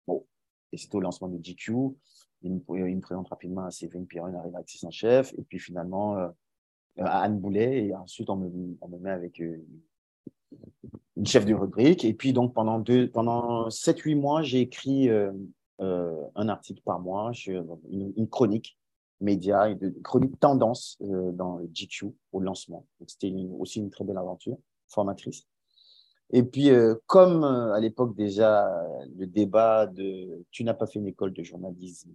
Bon, 0.07 0.27
et 0.73 0.77
c'était 0.77 0.97
au 0.97 1.01
lancement 1.01 1.29
de 1.29 1.39
GQ. 1.39 1.73
Il 2.43 2.53
me, 2.53 3.01
présente 3.01 3.29
rapidement 3.29 3.65
à 3.65 3.71
Séverine 3.71 4.07
Piron, 4.07 4.27
la 4.27 4.43
rédactrice 4.43 4.85
en 4.85 4.91
chef, 4.91 5.33
et 5.39 5.43
puis 5.43 5.59
finalement, 5.59 6.17
à 6.99 7.23
Anne 7.23 7.39
Boulet 7.39 7.87
et 7.87 7.95
ensuite 7.95 8.31
on 8.31 8.37
me, 8.37 8.77
on 8.81 8.89
me 8.89 8.99
met 8.99 9.11
avec 9.11 9.41
euh, 9.41 9.65
une 11.17 11.27
chef 11.27 11.45
de 11.45 11.55
rubrique. 11.55 12.05
Et 12.05 12.15
puis 12.15 12.33
donc 12.33 12.55
pendant 12.55 12.79
deux, 12.79 13.09
pendant 13.11 13.69
7-8 13.69 14.17
mois, 14.17 14.43
j'ai 14.43 14.61
écrit 14.61 15.09
euh, 15.09 15.33
un 15.79 16.49
article 16.49 16.83
par 16.85 17.01
mois, 17.01 17.33
une, 17.47 18.29
chronique 18.29 18.79
média, 19.21 19.69
une 19.69 20.03
chronique 20.03 20.39
tendance 20.39 20.97
dans 21.01 21.61
GQ 21.73 22.15
au 22.33 22.41
lancement. 22.41 22.87
C'était 23.07 23.33
aussi 23.59 23.81
une 23.81 23.91
très 23.91 24.05
belle 24.05 24.19
aventure 24.19 24.57
formatrice. 24.89 25.47
Et 26.31 26.43
puis, 26.43 26.71
comme 27.07 27.45
à 27.45 27.79
l'époque 27.81 28.15
déjà, 28.15 28.67
le 29.17 29.27
débat 29.27 29.87
de 29.87 30.45
tu 30.51 30.65
n'as 30.65 30.75
pas 30.75 30.87
fait 30.87 31.01
une 31.01 31.09
école 31.09 31.33
de 31.33 31.43
journalisme 31.43 32.13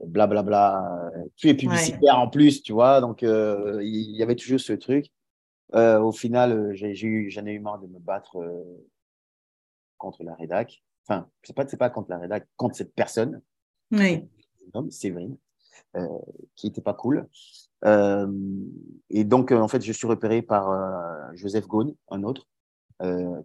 blablabla. 0.00 0.42
Bla, 0.42 1.10
bla. 1.10 1.28
Tu 1.36 1.48
es 1.48 1.54
publicitaire 1.54 2.18
en 2.18 2.28
plus, 2.28 2.62
tu 2.62 2.72
vois. 2.72 3.00
Donc, 3.00 3.22
euh, 3.22 3.80
il 3.82 4.16
y 4.16 4.22
avait 4.22 4.36
toujours 4.36 4.60
ce 4.60 4.72
truc. 4.72 5.06
Euh, 5.74 6.00
au 6.00 6.12
final, 6.12 6.52
euh, 6.52 6.70
j'ai 6.72 7.06
eu, 7.06 7.30
j'en 7.30 7.46
ai 7.46 7.52
eu 7.52 7.60
marre 7.60 7.78
de 7.78 7.86
me 7.86 7.98
battre 7.98 8.38
contre 9.96 10.22
la 10.24 10.34
rédac. 10.34 10.82
Enfin, 11.06 11.28
c'est 11.42 11.54
pas, 11.54 11.66
c'est 11.66 11.76
pas 11.76 11.90
contre 11.90 12.10
la 12.10 12.18
rédac, 12.18 12.46
contre 12.56 12.76
cette 12.76 12.94
personne. 12.94 13.40
Oui. 13.90 14.28
Séverine, 14.90 15.36
qui 16.54 16.66
était 16.66 16.82
pas 16.82 16.92
cool. 16.92 17.26
et 17.84 19.24
donc, 19.24 19.50
en 19.50 19.68
fait, 19.68 19.82
je 19.82 19.92
suis 19.92 20.06
repéré 20.06 20.42
par 20.42 21.34
Joseph 21.34 21.66
Gaune, 21.66 21.94
un 22.10 22.22
autre, 22.22 22.46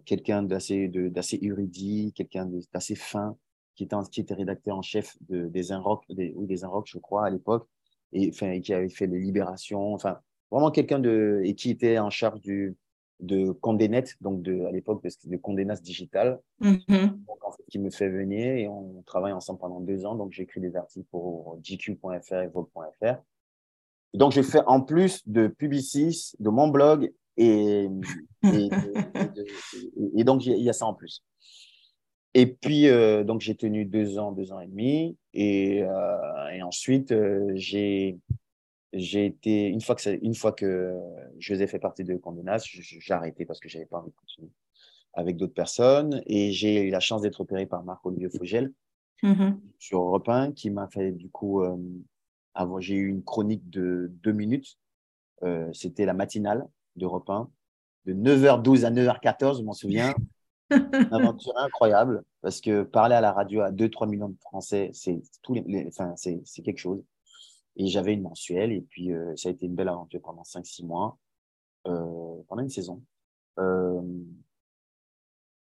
quelqu'un 0.04 0.42
d'assez, 0.42 0.88
d'assez 0.88 1.38
érudit, 1.40 2.12
quelqu'un 2.14 2.46
d'assez 2.74 2.94
fin, 2.94 3.38
qui 3.74 3.84
était, 3.84 3.96
qui 4.10 4.20
était 4.20 4.34
rédacteur 4.34 4.76
en 4.76 4.82
chef 4.82 5.16
de, 5.28 5.46
des 5.46 5.72
Inrock, 5.72 6.04
des, 6.08 6.32
oui, 6.36 6.46
des 6.46 6.64
Inrock, 6.64 6.86
je 6.86 6.98
crois, 6.98 7.26
à 7.26 7.30
l'époque, 7.30 7.68
et, 8.12 8.30
enfin, 8.30 8.60
qui 8.60 8.72
avait 8.72 8.88
fait 8.88 9.06
les 9.06 9.18
Libérations, 9.18 9.94
enfin, 9.94 10.18
vraiment 10.50 10.70
quelqu'un 10.70 10.98
de, 10.98 11.40
et 11.44 11.54
qui 11.54 11.70
était 11.70 11.98
en 11.98 12.10
charge 12.10 12.40
du, 12.40 12.76
de 13.20 13.50
Condé 13.50 13.88
Net, 13.88 14.14
donc 14.20 14.42
de, 14.42 14.64
à 14.64 14.70
l'époque 14.70 15.02
de, 15.02 15.10
de 15.30 15.36
Condé 15.36 15.64
Nast 15.64 15.82
Digital, 15.82 16.40
mm-hmm. 16.60 17.24
donc, 17.26 17.44
en 17.44 17.52
fait, 17.52 17.62
qui 17.68 17.78
me 17.78 17.90
fait 17.90 18.08
venir 18.08 18.54
et 18.54 18.68
on 18.68 19.02
travaille 19.06 19.32
ensemble 19.32 19.58
pendant 19.58 19.80
deux 19.80 20.04
ans. 20.06 20.14
Donc, 20.14 20.32
j'écris 20.32 20.60
des 20.60 20.76
articles 20.76 21.06
pour 21.10 21.58
GQ.fr 21.62 22.34
et 22.34 22.46
Vogue.fr. 22.48 23.16
Donc, 24.12 24.32
je 24.32 24.42
fais 24.42 24.60
en 24.66 24.80
plus 24.80 25.26
de 25.26 25.48
Publicis, 25.48 26.34
de 26.38 26.48
mon 26.48 26.68
blog 26.68 27.12
et, 27.36 27.88
et, 28.44 28.68
et 30.14 30.24
donc, 30.24 30.46
il 30.46 30.62
y 30.62 30.68
a 30.68 30.72
ça 30.72 30.86
en 30.86 30.94
plus. 30.94 31.24
Et 32.34 32.46
puis, 32.46 32.88
euh, 32.88 33.22
donc, 33.22 33.40
j'ai 33.40 33.54
tenu 33.54 33.84
deux 33.84 34.18
ans, 34.18 34.32
deux 34.32 34.52
ans 34.52 34.60
et 34.60 34.66
demi. 34.66 35.16
Et, 35.32 35.82
euh, 35.82 36.48
et 36.52 36.62
ensuite, 36.62 37.12
euh, 37.12 37.52
j'ai, 37.54 38.18
j'ai 38.92 39.26
été, 39.26 39.68
une 39.68 39.80
fois 39.80 39.94
que, 39.94 40.18
une 40.24 40.34
fois 40.34 40.52
que 40.52 40.94
José 41.38 41.68
fait 41.68 41.78
partie 41.78 42.02
de 42.02 42.16
Condé 42.16 42.42
Nast, 42.42 42.66
j'ai 42.68 43.14
arrêté 43.14 43.44
parce 43.46 43.60
que 43.60 43.68
j'avais 43.68 43.86
pas 43.86 43.98
envie 43.98 44.10
de 44.10 44.16
continuer 44.16 44.50
avec 45.12 45.36
d'autres 45.36 45.54
personnes. 45.54 46.22
Et 46.26 46.50
j'ai 46.50 46.82
eu 46.82 46.90
la 46.90 47.00
chance 47.00 47.22
d'être 47.22 47.40
opéré 47.40 47.66
par 47.66 47.84
Marc-Olivier 47.84 48.28
Fogel 48.30 48.72
mm-hmm. 49.22 49.56
sur 49.78 50.00
Europe 50.00 50.28
1, 50.28 50.52
qui 50.52 50.70
m'a 50.70 50.88
fait, 50.88 51.12
du 51.12 51.30
coup, 51.30 51.62
euh, 51.62 51.76
avoir, 52.54 52.80
j'ai 52.80 52.96
eu 52.96 53.08
une 53.08 53.22
chronique 53.22 53.70
de 53.70 54.10
deux 54.22 54.32
minutes. 54.32 54.76
Euh, 55.44 55.68
c'était 55.72 56.04
la 56.04 56.14
matinale 56.14 56.66
d'Europe 56.96 57.30
1, 57.30 57.48
de 58.06 58.14
9h12 58.14 58.84
à 58.84 58.90
9h14, 58.90 59.58
je 59.58 59.62
m'en 59.62 59.72
souviens 59.72 60.14
une 60.70 61.08
aventure 61.12 61.56
incroyable 61.58 62.24
parce 62.42 62.60
que 62.60 62.82
parler 62.82 63.14
à 63.14 63.20
la 63.20 63.32
radio 63.32 63.60
à 63.60 63.70
2-3 63.70 64.08
millions 64.08 64.28
de 64.28 64.38
Français, 64.40 64.90
c'est 64.92 65.22
tous 65.42 65.54
les, 65.54 65.86
enfin, 65.88 66.14
c'est 66.16 66.62
quelque 66.62 66.78
chose. 66.78 67.02
Et 67.76 67.88
j'avais 67.88 68.14
une 68.14 68.22
mensuelle 68.22 68.72
et 68.72 68.82
puis 68.82 69.12
euh, 69.12 69.34
ça 69.36 69.48
a 69.48 69.52
été 69.52 69.66
une 69.66 69.74
belle 69.74 69.88
aventure 69.88 70.20
pendant 70.20 70.42
5-6 70.42 70.86
mois, 70.86 71.18
euh, 71.86 72.42
pendant 72.48 72.62
une 72.62 72.70
saison. 72.70 73.02
Euh, 73.58 74.02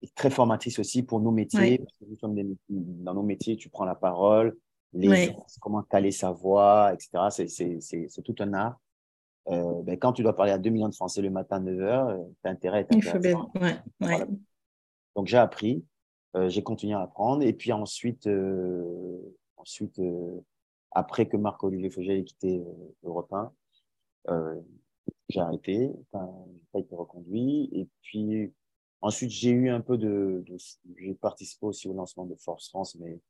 et 0.02 0.08
très 0.08 0.30
formatrice 0.30 0.78
aussi 0.78 1.02
pour 1.02 1.20
nos 1.20 1.30
métiers. 1.30 1.78
Parce 1.78 1.92
que 2.00 2.04
nous 2.06 2.16
sommes 2.16 2.34
des, 2.34 2.46
dans 2.68 3.14
nos 3.14 3.22
métiers, 3.22 3.56
tu 3.56 3.68
prends 3.68 3.84
la 3.84 3.94
parole, 3.94 4.56
les 4.92 5.34
comment 5.60 5.82
caler 5.82 6.10
sa 6.10 6.32
voix, 6.32 6.92
etc. 6.94 7.78
C'est 7.80 8.22
tout 8.22 8.34
un 8.40 8.54
art. 8.54 8.80
Euh, 9.48 9.82
ben, 9.82 9.98
quand 9.98 10.12
tu 10.12 10.22
dois 10.22 10.36
parler 10.36 10.52
à 10.52 10.58
2 10.58 10.70
millions 10.70 10.88
de 10.88 10.94
Français 10.94 11.22
le 11.22 11.30
matin 11.30 11.56
à 11.56 11.60
9 11.60 11.74
h 11.76 12.26
tu 12.42 12.48
as 12.48 12.50
intérêt 12.50 12.78
à 12.78 12.80
être 12.80 12.94
Ouais, 13.60 13.78
ouais. 14.00 14.26
Donc 15.20 15.26
j'ai 15.26 15.36
appris, 15.36 15.84
euh, 16.34 16.48
j'ai 16.48 16.62
continué 16.62 16.94
à 16.94 17.02
apprendre. 17.02 17.42
Et 17.42 17.52
puis 17.52 17.72
ensuite, 17.72 18.26
euh, 18.26 19.20
ensuite 19.58 19.98
euh, 19.98 20.40
après 20.92 21.28
que 21.28 21.36
Marc-Olivier 21.36 21.90
Fogel 21.90 22.20
ait 22.20 22.24
quitté 22.24 22.64
Europe 23.04 23.30
1, 23.30 23.52
j'ai 25.28 25.40
arrêté, 25.40 25.92
enfin, 26.10 26.32
j'ai 26.54 26.62
pas 26.72 26.78
été 26.78 26.94
reconduit. 26.94 27.68
Et 27.74 27.86
puis, 28.00 28.50
ensuite, 29.02 29.28
j'ai 29.30 29.50
eu 29.50 29.68
un 29.68 29.82
peu 29.82 29.98
de, 29.98 30.42
de 30.46 30.56
j'ai 30.96 31.12
participé 31.12 31.66
aussi 31.66 31.86
au 31.86 31.92
lancement 31.92 32.24
de 32.24 32.34
Force 32.36 32.70
France, 32.70 32.94
mais 32.94 33.20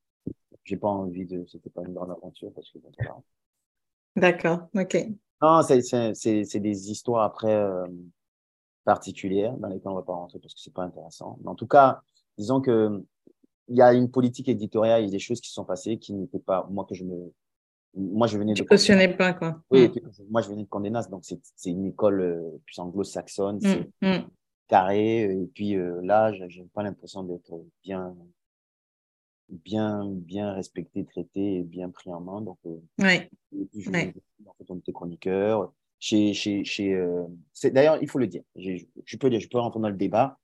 j'ai 0.62 0.76
pas 0.76 0.86
envie 0.86 1.26
de, 1.26 1.44
c'était 1.46 1.70
pas 1.70 1.82
une 1.82 1.94
grande 1.94 2.12
aventure 2.12 2.52
parce 2.54 2.70
que 2.70 2.78
voilà. 2.78 3.20
D'accord, 4.14 4.68
ok. 4.76 4.96
Non, 5.42 5.62
c'est 5.62 6.60
des 6.60 6.90
histoires 6.92 7.24
après 7.24 7.52
euh, 7.52 7.88
particulières 8.84 9.56
dans 9.58 9.68
lesquelles 9.68 9.92
on 9.92 9.94
va 9.94 10.02
pas 10.02 10.14
rentrer 10.14 10.38
parce 10.38 10.54
que 10.54 10.60
c'est 10.60 10.72
pas 10.72 10.82
intéressant. 10.82 11.38
Mais 11.42 11.48
en 11.48 11.54
tout 11.54 11.66
cas, 11.66 12.00
disons 12.38 12.60
que 12.60 13.04
il 13.68 13.76
y 13.76 13.82
a 13.82 13.94
une 13.94 14.10
politique 14.10 14.48
éditoriale, 14.48 15.02
il 15.02 15.06
y 15.06 15.08
a 15.08 15.12
des 15.12 15.20
choses 15.20 15.40
qui 15.40 15.48
se 15.48 15.54
sont 15.54 15.64
passées 15.64 15.98
qui 15.98 16.12
n'étaient 16.12 16.40
pas, 16.40 16.66
moi 16.70 16.84
que 16.88 16.94
je 16.94 17.04
me, 17.04 17.32
moi 17.94 18.26
je 18.26 18.36
venais 18.36 18.54
de. 18.54 18.62
cautionnais 18.62 19.16
pas, 19.16 19.32
quoi. 19.32 19.62
Oui, 19.70 19.88
mm. 19.88 20.24
moi 20.28 20.42
je 20.42 20.48
venais 20.48 20.64
de 20.64 20.68
Condé 20.68 20.90
Nast, 20.90 21.10
donc 21.10 21.24
c'est 21.24 21.70
une 21.70 21.86
école 21.86 22.20
euh, 22.20 22.58
plus 22.66 22.78
anglo-saxonne, 22.78 23.56
mm, 23.56 23.60
c'est 23.60 23.90
mm. 24.02 24.28
carré, 24.68 25.22
et 25.22 25.50
puis 25.54 25.76
euh, 25.76 26.00
là, 26.02 26.32
j'ai 26.32 26.64
pas 26.74 26.82
l'impression 26.82 27.22
d'être 27.22 27.64
bien, 27.84 28.16
bien, 29.48 30.04
bien 30.06 30.52
respecté, 30.52 31.04
traité 31.04 31.58
et 31.58 31.62
bien 31.62 31.90
pris 31.90 32.12
en 32.12 32.20
main. 32.20 32.40
Donc, 32.40 32.58
euh, 32.66 32.76
ouais. 32.98 33.30
je, 33.76 33.90
ouais. 33.90 34.14
en 34.46 34.52
fait, 34.54 34.64
on 34.68 34.78
était 34.78 34.92
chroniqueur. 34.92 35.72
Chez, 36.02 36.32
chez, 36.32 36.64
chez, 36.64 36.94
euh, 36.94 37.24
D'ailleurs, 37.64 37.98
il 38.02 38.08
faut 38.08 38.18
le 38.18 38.26
dire, 38.26 38.42
je 38.56 39.16
peux, 39.18 39.38
je 39.38 39.48
peux 39.48 39.58
rentrer 39.58 39.80
dans 39.80 39.90
le 39.90 39.96
débat. 39.96 40.38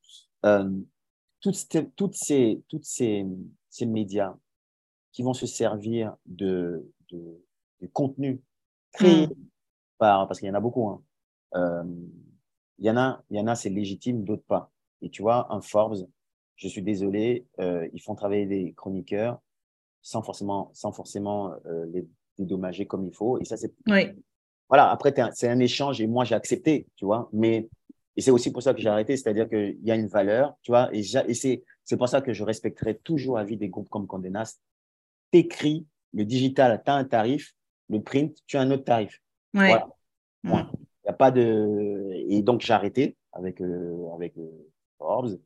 Euh, 0.45 0.71
toutes, 1.41 1.67
toutes, 1.97 2.15
ces, 2.15 2.63
toutes 2.69 2.85
ces, 2.85 3.27
ces 3.71 3.87
médias 3.87 4.37
qui 5.13 5.23
vont 5.23 5.33
se 5.33 5.47
servir 5.47 6.15
de, 6.27 6.93
de, 7.11 7.43
de 7.81 7.87
contenu 7.87 8.43
créé 8.93 9.29
mm. 9.29 9.35
par, 9.97 10.29
parce 10.29 10.41
qu'il 10.41 10.49
y 10.49 10.51
en 10.51 10.55
a 10.55 10.61
beaucoup, 10.61 10.89
hein. 10.89 11.03
euh, 11.55 11.85
il 12.79 12.85
y 12.85 12.91
en 12.91 12.97
a, 12.99 13.25
il 13.31 13.39
y 13.39 13.41
en 13.41 13.47
a, 13.47 13.55
c'est 13.55 13.71
légitime, 13.71 14.25
d'autres 14.25 14.45
pas. 14.47 14.71
Et 15.01 15.09
tu 15.09 15.23
vois, 15.23 15.53
un 15.53 15.63
Forbes, 15.63 16.07
je 16.57 16.69
suis 16.69 16.83
désolé, 16.83 17.47
euh, 17.61 17.89
ils 17.93 18.01
font 18.01 18.15
travailler 18.15 18.47
des 18.47 18.73
chroniqueurs 18.75 19.41
sans 20.03 20.23
forcément, 20.23 20.71
sans 20.75 20.93
forcément 20.93 21.55
euh, 21.67 21.87
les 21.87 22.07
dédommager 22.39 22.87
comme 22.87 23.07
il 23.07 23.15
faut. 23.15 23.39
Et 23.41 23.45
ça, 23.45 23.57
c'est. 23.57 23.75
Oui. 23.87 24.13
Voilà, 24.69 24.91
après, 24.91 25.15
c'est 25.35 25.49
un 25.49 25.61
échange 25.61 26.01
et 26.01 26.07
moi, 26.07 26.25
j'ai 26.25 26.35
accepté, 26.35 26.87
tu 26.97 27.05
vois. 27.05 27.29
Mais, 27.33 27.69
et 28.17 28.21
c'est 28.21 28.31
aussi 28.31 28.51
pour 28.51 28.63
ça 28.63 28.75
que 28.75 28.81
j'ai 28.81 28.89
arrêté, 28.89 29.17
c'est-à-dire 29.17 29.49
qu'il 29.49 29.79
y 29.83 29.91
a 29.91 29.95
une 29.95 30.09
valeur, 30.09 30.57
tu 30.63 30.73
vois. 30.73 30.89
Et, 30.93 31.01
et 31.01 31.35
c'est 31.35 31.97
pour 31.97 32.09
ça 32.09 32.21
que 32.21 32.33
je 32.33 32.43
respecterai 32.43 32.99
toujours 32.99 33.37
la 33.37 33.45
vie 33.45 33.57
des 33.57 33.69
groupes 33.69 33.89
comme 33.89 34.07
Condé 34.07 34.31
Nast. 34.31 34.61
T'écris, 35.31 35.87
le 36.13 36.25
digital, 36.25 36.83
tu 36.85 36.91
as 36.91 36.95
un 36.95 37.05
tarif, 37.05 37.55
le 37.89 38.01
print, 38.03 38.37
tu 38.47 38.57
as 38.57 38.63
un 38.63 38.71
autre 38.71 38.85
tarif. 38.85 39.23
Ouais. 39.55 39.77
Voilà. 40.43 40.71
Il 41.05 41.07
y 41.07 41.09
a 41.09 41.13
pas 41.13 41.31
de. 41.31 42.11
Et 42.29 42.43
donc, 42.43 42.61
j'ai 42.63 42.73
arrêté 42.73 43.17
avec, 43.33 43.61
euh, 43.61 44.11
avec 44.15 44.37
euh, 44.37 44.51
Forbes. 44.99 45.39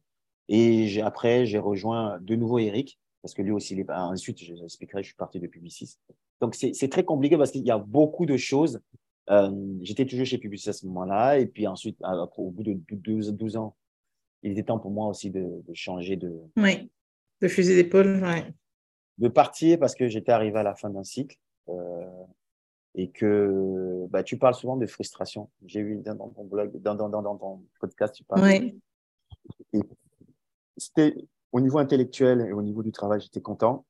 Et 0.48 1.00
après, 1.02 1.44
j'ai 1.44 1.58
rejoint 1.58 2.18
de 2.20 2.34
nouveau 2.34 2.58
Eric, 2.58 2.98
parce 3.22 3.34
que 3.34 3.42
lui 3.42 3.52
aussi, 3.52 3.74
il 3.74 3.80
est... 3.80 3.90
ensuite, 3.90 4.42
je 4.42 4.54
expliquerai, 4.64 5.02
je 5.02 5.08
suis 5.08 5.16
parti 5.16 5.38
de 5.38 5.46
Publicis. 5.46 5.98
Donc, 6.40 6.54
c'est 6.54 6.88
très 6.88 7.04
compliqué 7.04 7.36
parce 7.36 7.50
qu'il 7.50 7.64
y 7.64 7.70
a 7.70 7.78
beaucoup 7.78 8.24
de 8.24 8.36
choses. 8.36 8.80
Euh, 9.30 9.50
J'étais 9.82 10.06
toujours 10.06 10.26
chez 10.26 10.38
Publicis 10.38 10.70
à 10.70 10.72
ce 10.72 10.86
moment-là. 10.86 11.38
Et 11.38 11.46
puis 11.46 11.66
ensuite, 11.66 11.98
au 12.36 12.50
bout 12.50 12.62
de 12.62 12.76
12, 12.90 13.34
12, 13.34 13.56
ans, 13.56 13.76
il 14.42 14.52
était 14.52 14.64
temps 14.64 14.78
pour 14.78 14.90
moi 14.90 15.08
aussi 15.08 15.30
de, 15.30 15.62
de 15.66 15.74
changer 15.74 16.16
de. 16.16 16.32
Oui, 16.56 16.90
de 17.40 17.48
fusil 17.48 17.74
d'épaule, 17.76 18.20
oui. 18.22 18.52
De 19.18 19.28
partir 19.28 19.78
parce 19.78 19.94
que 19.94 20.08
j'étais 20.08 20.32
arrivé 20.32 20.58
à 20.58 20.62
la 20.62 20.74
fin 20.74 20.90
d'un 20.90 21.04
cycle. 21.04 21.38
Euh, 21.68 22.24
et 22.96 23.08
que 23.08 24.06
bah, 24.10 24.24
tu 24.24 24.36
parles 24.36 24.54
souvent 24.54 24.76
de 24.76 24.84
frustration. 24.84 25.48
J'ai 25.64 25.80
vu 25.80 25.96
dans 25.98 26.28
ton 26.28 26.44
blog, 26.44 26.76
dans, 26.82 26.96
dans, 26.96 27.08
dans, 27.08 27.22
dans 27.22 27.36
ton 27.36 27.62
podcast, 27.78 28.16
tu 28.16 28.24
parles. 28.24 28.42
Oui 28.42 28.80
c'était 30.80 31.14
au 31.52 31.60
niveau 31.60 31.78
intellectuel 31.78 32.40
et 32.40 32.52
au 32.52 32.62
niveau 32.62 32.82
du 32.82 32.92
travail, 32.92 33.20
j'étais 33.20 33.40
content. 33.40 33.84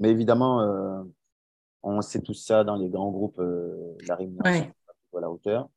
Mais 0.00 0.10
évidemment, 0.10 0.60
euh, 0.62 1.02
on 1.82 2.00
sait 2.02 2.20
tout 2.20 2.34
ça 2.34 2.64
dans 2.64 2.76
les 2.76 2.88
grands 2.88 3.10
groupes, 3.10 3.38
euh, 3.38 3.96
la 4.06 4.16
rémunération 4.16 4.72
à 5.16 5.20
la 5.20 5.30
hauteur. 5.30 5.68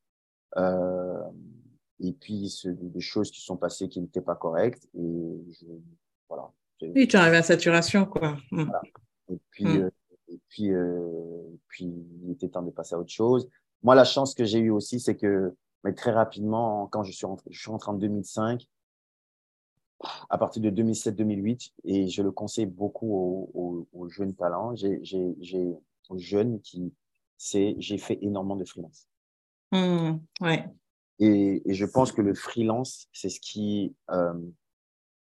Euh, 0.57 1.21
et 1.99 2.13
puis, 2.13 2.53
des 2.65 3.01
choses 3.01 3.31
qui 3.31 3.41
sont 3.41 3.57
passées 3.57 3.89
qui 3.89 3.99
n'étaient 4.01 4.21
pas 4.21 4.35
correctes. 4.35 4.87
Et 4.93 5.43
je, 5.51 5.65
voilà. 6.29 6.51
Oui, 6.81 7.07
tu 7.07 7.15
arrives 7.15 7.33
à 7.33 7.43
saturation, 7.43 8.05
quoi. 8.05 8.37
Mm. 8.51 8.71
Et 9.29 9.39
puis, 9.49 9.65
mm. 9.65 9.91
et 10.29 10.39
puis, 10.49 10.71
puis, 11.67 11.93
il 12.23 12.31
était 12.31 12.49
temps 12.49 12.61
de 12.61 12.71
passer 12.71 12.95
à 12.95 12.99
autre 12.99 13.11
chose. 13.11 13.49
Moi, 13.83 13.95
la 13.95 14.03
chance 14.03 14.33
que 14.33 14.45
j'ai 14.45 14.59
eue 14.59 14.71
aussi, 14.71 14.99
c'est 14.99 15.15
que 15.15 15.55
mais 15.85 15.93
très 15.93 16.11
rapidement, 16.11 16.87
quand 16.87 17.03
je 17.03 17.11
suis 17.11 17.27
rentré, 17.27 17.47
je 17.51 17.59
suis 17.59 17.69
rentré 17.69 17.91
en 17.91 17.93
2005, 17.93 18.67
à 20.29 20.37
partir 20.39 20.61
de 20.63 20.71
2007-2008 20.71 21.73
et 21.85 22.07
je 22.07 22.23
le 22.23 22.31
conseille 22.31 22.65
beaucoup 22.65 23.49
aux, 23.53 24.09
jeunes 24.09 24.33
talents. 24.33 24.75
J'ai 24.75 25.77
aux 26.09 26.17
jeunes 26.17 26.61
qui, 26.61 26.93
c'est, 27.37 27.75
j'ai 27.79 27.97
fait 27.97 28.19
énormément 28.21 28.55
de 28.55 28.65
freelance. 28.65 29.07
Mmh, 29.71 30.19
ouais. 30.41 30.65
Et, 31.19 31.61
et, 31.69 31.73
je 31.73 31.85
pense 31.85 32.11
que 32.11 32.21
le 32.21 32.33
freelance, 32.33 33.07
c'est 33.13 33.29
ce 33.29 33.39
qui 33.39 33.95
euh, 34.11 34.33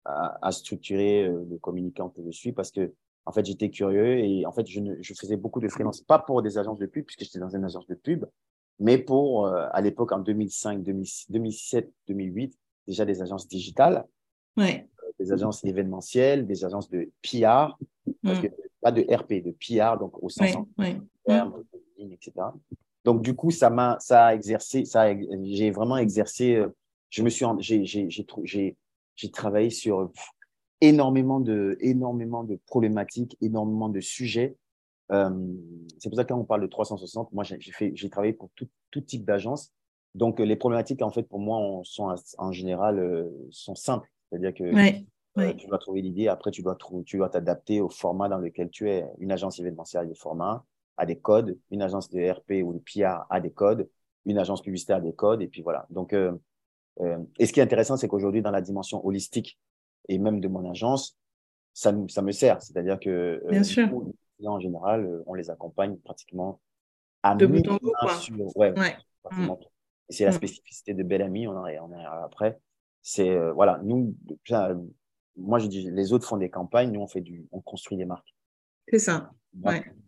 a, 0.04 0.38
a, 0.40 0.52
structuré 0.52 1.24
euh, 1.24 1.44
le 1.48 1.58
communicant 1.58 2.08
que 2.08 2.22
je 2.24 2.30
suis 2.30 2.52
parce 2.52 2.70
que, 2.70 2.92
en 3.26 3.32
fait, 3.32 3.44
j'étais 3.44 3.70
curieux 3.70 4.18
et 4.18 4.46
en 4.46 4.52
fait, 4.52 4.66
je, 4.66 4.80
ne, 4.80 4.96
je 5.00 5.14
faisais 5.14 5.36
beaucoup 5.36 5.60
de 5.60 5.68
freelance, 5.68 6.00
pas 6.00 6.18
pour 6.18 6.42
des 6.42 6.58
agences 6.58 6.78
de 6.78 6.86
pub, 6.86 7.04
puisque 7.04 7.24
j'étais 7.24 7.38
dans 7.38 7.54
une 7.54 7.64
agence 7.64 7.86
de 7.86 7.94
pub, 7.94 8.24
mais 8.78 8.98
pour, 8.98 9.46
euh, 9.46 9.66
à 9.72 9.80
l'époque, 9.80 10.12
en 10.12 10.18
2005, 10.18 10.82
2007, 10.82 11.92
2008, 12.08 12.58
déjà 12.86 13.04
des 13.04 13.22
agences 13.22 13.48
digitales 13.48 14.04
ouais. 14.56 14.88
Euh, 15.02 15.10
des 15.18 15.32
agences 15.32 15.64
événementielles, 15.64 16.46
des 16.46 16.64
agences 16.64 16.90
de 16.90 17.10
PR, 17.22 17.76
parce 18.22 18.38
mm. 18.38 18.42
que, 18.42 18.48
pas 18.84 18.92
de 18.92 19.00
RP, 19.00 19.42
de 19.42 19.50
PR, 19.52 19.98
donc 19.98 20.22
au 20.22 20.28
sens 20.28 20.54
ouais, 20.78 20.98
etc. 21.98 22.32
Donc 23.02 23.22
du 23.22 23.34
coup, 23.34 23.50
ça 23.50 23.70
m'a, 23.70 23.96
ça 23.98 24.26
a 24.26 24.34
exercé, 24.34 24.84
ça, 24.84 25.06
j'ai 25.42 25.70
vraiment 25.70 25.96
exercé. 25.96 26.56
Euh, 26.56 26.68
je 27.08 27.22
me 27.22 27.30
suis, 27.30 27.46
j'ai, 27.60 27.86
j'ai, 27.86 28.10
j'ai, 28.10 28.76
j'ai 29.16 29.30
travaillé 29.30 29.70
sur 29.70 30.12
énormément 30.82 31.40
de, 31.40 31.78
énormément 31.80 32.44
de 32.44 32.58
problématiques, 32.66 33.38
énormément 33.40 33.88
de 33.88 34.00
sujets. 34.00 34.54
Euh, 35.12 35.30
c'est 35.98 36.10
pour 36.10 36.16
ça 36.16 36.24
que 36.24 36.28
quand 36.28 36.38
on 36.38 36.44
parle 36.44 36.60
de 36.60 36.66
360, 36.66 37.32
moi 37.32 37.42
j'ai 37.44 37.58
fait, 37.72 37.92
j'ai 37.94 38.10
travaillé 38.10 38.34
pour 38.34 38.50
tout, 38.54 38.68
tout 38.90 39.00
type 39.00 39.24
d'agence. 39.24 39.72
Donc 40.14 40.40
les 40.40 40.56
problématiques 40.56 41.00
en 41.00 41.10
fait 41.10 41.22
pour 41.22 41.40
moi 41.40 41.80
sont 41.84 42.14
en 42.36 42.52
général 42.52 43.30
sont 43.50 43.74
simples. 43.74 44.10
C'est-à-dire 44.28 44.52
que 44.52 44.64
euh, 45.38 45.52
tu 45.54 45.66
dois 45.66 45.78
trouver 45.78 46.00
l'idée, 46.00 46.28
après 46.28 46.50
tu 46.50 46.62
dois 46.62 46.76
tu 47.04 47.16
dois 47.16 47.28
t'adapter 47.28 47.80
au 47.80 47.88
format 47.88 48.28
dans 48.28 48.38
lequel 48.38 48.70
tu 48.70 48.88
es. 48.90 49.04
Une 49.18 49.32
agence 49.32 49.58
événementielle 49.58 50.02
a 50.02 50.06
des 50.06 50.14
formats, 50.14 50.64
a 50.96 51.06
des 51.06 51.18
codes, 51.18 51.58
une 51.70 51.82
agence 51.82 52.08
de 52.10 52.30
RP 52.30 52.64
ou 52.64 52.72
de 52.72 52.78
PR 52.78 53.26
a 53.30 53.40
des 53.40 53.50
codes, 53.50 53.88
une 54.26 54.38
agence 54.38 54.62
publicitaire 54.62 54.98
a 54.98 55.00
des 55.00 55.12
codes, 55.12 55.42
et 55.42 55.48
puis 55.48 55.62
voilà. 55.62 55.86
Donc, 55.90 56.12
euh, 56.12 56.32
euh, 57.00 57.18
et 57.38 57.46
ce 57.46 57.52
qui 57.52 57.60
est 57.60 57.62
intéressant, 57.62 57.96
c'est 57.96 58.06
qu'aujourd'hui, 58.06 58.42
dans 58.42 58.52
la 58.52 58.60
dimension 58.60 59.04
holistique 59.04 59.58
et 60.08 60.18
même 60.18 60.40
de 60.40 60.48
mon 60.48 60.68
agence, 60.70 61.18
ça, 61.72 61.92
ça 62.08 62.22
me 62.22 62.30
sert. 62.30 62.62
C'est-à-dire 62.62 63.00
que 63.00 63.42
Bien 63.50 63.64
sûr. 63.64 63.88
en 64.44 64.60
général, 64.60 65.22
on 65.26 65.34
les 65.34 65.50
accompagne 65.50 65.96
pratiquement 65.96 66.60
à 67.24 67.34
de 67.34 67.46
bout 67.46 67.68
en 67.68 67.76
bout. 67.78 67.92
Ouais, 68.54 68.72
C'est 70.08 70.24
la 70.24 70.30
mm. 70.30 70.34
spécificité 70.34 70.94
de 70.94 71.02
Belle 71.02 71.22
Amie, 71.22 71.48
on 71.48 71.56
en 71.56 71.66
est, 71.66 71.80
on 71.80 71.92
est 71.92 72.04
après 72.04 72.60
c'est 73.04 73.28
euh, 73.28 73.52
voilà, 73.52 73.78
nous, 73.84 74.16
moi 75.36 75.58
je 75.58 75.66
dis, 75.66 75.90
les 75.90 76.12
autres 76.12 76.26
font 76.26 76.36
des 76.36 76.50
campagnes, 76.50 76.90
nous 76.92 77.00
on 77.00 77.06
fait 77.06 77.20
du, 77.20 77.46
on 77.52 77.60
construit 77.60 77.96
des 77.96 78.04
marques. 78.04 78.34
C'est 78.88 78.98
ça. 78.98 79.30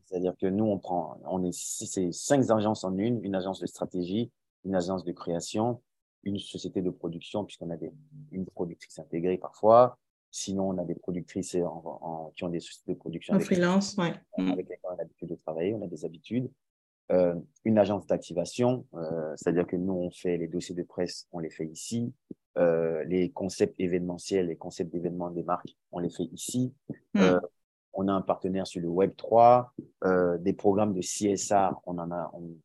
C'est-à-dire 0.05 0.35
que 0.41 0.47
nous 0.47 0.65
on 0.65 0.79
prend, 0.79 1.19
on 1.25 1.45
est, 1.45 1.53
c'est 1.53 2.12
cinq 2.12 2.51
agences 2.51 2.85
en 2.85 2.97
une, 2.97 3.25
une 3.25 3.35
agence 3.35 3.61
de 3.61 3.67
stratégie, 3.67 4.31
une 4.65 4.75
agence 4.75 5.05
de 5.05 5.12
création, 5.12 5.83
une 6.23 6.39
société 6.39 6.83
de 6.83 6.91
production 6.91 7.45
puisqu'on 7.45 7.71
a 7.71 7.77
des, 7.77 7.93
une 8.33 8.47
productrice 8.47 8.99
intégrée 8.99 9.39
parfois. 9.39 9.99
Sinon, 10.33 10.71
on 10.71 10.79
a 10.79 10.85
des 10.85 10.97
productrices 10.97 11.57
en, 11.65 12.31
qui 12.37 12.45
ont 12.45 12.51
des 12.51 12.61
sociétés 12.61 12.93
de 12.93 12.99
production. 12.99 13.35
En 13.35 13.41
freelance, 13.41 13.97
ouais. 13.97 14.12
Avec 14.37 14.69
lesquelles 14.69 14.79
on 14.85 14.91
a 14.91 14.97
l'habitude 14.97 15.31
de 15.31 15.35
travailler, 15.37 15.73
on 15.73 15.83
a 15.83 15.87
des 15.87 16.05
habitudes. 16.05 16.51
Euh, 17.12 17.35
une 17.64 17.79
agence 17.79 18.07
d'activation, 18.07 18.85
euh, 18.95 19.33
c'est-à-dire 19.37 19.66
que 19.66 19.77
nous, 19.77 19.92
on 19.92 20.11
fait 20.11 20.37
les 20.37 20.49
dossiers 20.49 20.75
de 20.75 20.83
presse, 20.83 21.29
on 21.33 21.38
les 21.38 21.51
fait 21.51 21.66
ici. 21.66 22.12
Euh, 22.59 23.05
les 23.05 23.31
concepts 23.31 23.79
événementiels, 23.79 24.47
les 24.47 24.57
concepts 24.57 24.90
d'événements 24.90 25.31
des 25.31 25.42
marques, 25.42 25.77
on 25.92 25.99
les 25.99 26.09
fait 26.09 26.25
ici. 26.33 26.73
Euh, 27.16 27.38
on 27.92 28.09
a 28.09 28.12
un 28.12 28.23
partenaire 28.23 28.66
sur 28.66 28.81
le 28.81 28.88
Web 28.88 29.14
3, 29.16 29.73
euh, 30.05 30.38
des 30.38 30.55
programmes 30.55 30.95
de 30.95 31.03
CSR, 31.03 31.73
on 31.85 31.99
en 31.99 32.11
a, 32.11 32.31
on, 32.33 32.57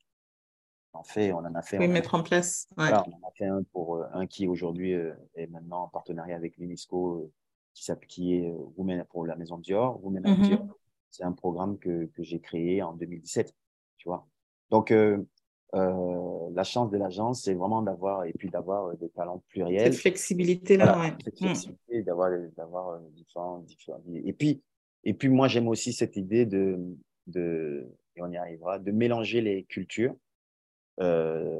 en 0.93 1.03
fait, 1.03 1.33
on 1.33 1.39
en 1.39 1.55
a 1.55 1.61
fait. 1.61 1.77
Oui, 1.77 1.89
mettre 1.89 2.15
en 2.15 2.23
place. 2.23 2.67
on 2.77 2.83
en 2.83 2.87
a 2.87 3.31
fait 3.35 3.47
un 3.47 3.63
pour 3.73 4.03
un 4.13 4.27
qui 4.27 4.47
aujourd'hui 4.47 4.91
est 4.91 5.47
maintenant 5.47 5.83
en 5.83 5.87
partenariat 5.89 6.35
avec 6.35 6.57
l'UNESCO, 6.57 7.29
qui, 7.73 7.91
qui 8.07 8.35
est 8.35 8.53
Women 8.77 9.03
pour 9.09 9.25
la 9.25 9.35
maison 9.35 9.57
Dior. 9.57 10.03
Women 10.03 10.23
mm 10.23 10.41
Dior, 10.41 10.65
c'est 11.09 11.23
un 11.23 11.33
programme 11.33 11.77
que, 11.79 12.05
que 12.05 12.23
j'ai 12.23 12.39
créé 12.39 12.81
en 12.81 12.93
2017, 12.93 13.53
tu 13.97 14.07
vois. 14.07 14.25
Donc 14.71 14.91
euh, 14.91 16.49
la 16.53 16.63
chance 16.63 16.89
de 16.91 16.97
l'agence, 16.97 17.43
c'est 17.43 17.53
vraiment 17.53 17.81
d'avoir 17.81 18.25
et 18.25 18.33
puis 18.33 18.49
d'avoir 18.49 18.87
euh, 18.87 18.95
des 18.95 19.09
talents 19.09 19.43
pluriels. 19.49 19.93
Cette 19.93 20.01
flexibilité-là, 20.01 20.85
Voilà, 20.85 20.99
ouais. 21.09 21.13
cette 21.23 21.39
Mm. 21.39 21.45
flexibilité, 21.45 22.03
d'avoir 22.03 22.31
d'avoir 22.57 22.89
euh, 22.89 22.99
différents, 23.13 23.59
différents. 23.59 24.01
Et 24.25 24.33
puis, 24.33 24.61
et 25.03 25.13
puis 25.13 25.29
moi, 25.29 25.47
j'aime 25.47 25.67
aussi 25.67 25.93
cette 25.93 26.17
idée 26.17 26.45
de, 26.45 26.77
de, 27.27 27.87
et 28.15 28.21
on 28.21 28.31
y 28.31 28.37
arrivera, 28.37 28.79
de 28.79 28.91
mélanger 28.91 29.41
les 29.41 29.63
cultures. 29.63 30.15
Euh, 30.99 31.59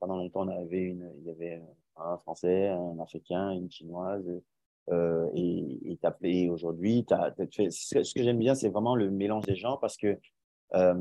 pendant 0.00 0.16
longtemps, 0.16 0.42
on 0.42 0.48
avait 0.48 0.82
une, 0.82 1.10
il 1.20 1.26
y 1.26 1.30
avait 1.30 1.62
un 1.96 2.18
Français, 2.18 2.68
un 2.68 2.98
Africain, 2.98 3.52
une 3.52 3.70
Chinoise. 3.70 4.28
Euh, 4.90 5.28
et 5.34 5.98
et, 6.22 6.48
aujourd'hui, 6.48 7.04
t'as, 7.06 7.30
t'as 7.30 7.46
fait, 7.46 7.70
ce 7.70 7.94
que 7.94 8.02
ce 8.02 8.14
que 8.14 8.22
j'aime 8.22 8.38
bien, 8.38 8.54
c'est 8.54 8.68
vraiment 8.70 8.94
le 8.96 9.10
mélange 9.10 9.44
des 9.44 9.56
gens 9.56 9.76
parce 9.76 9.96
que 9.96 10.18
euh, 10.74 10.94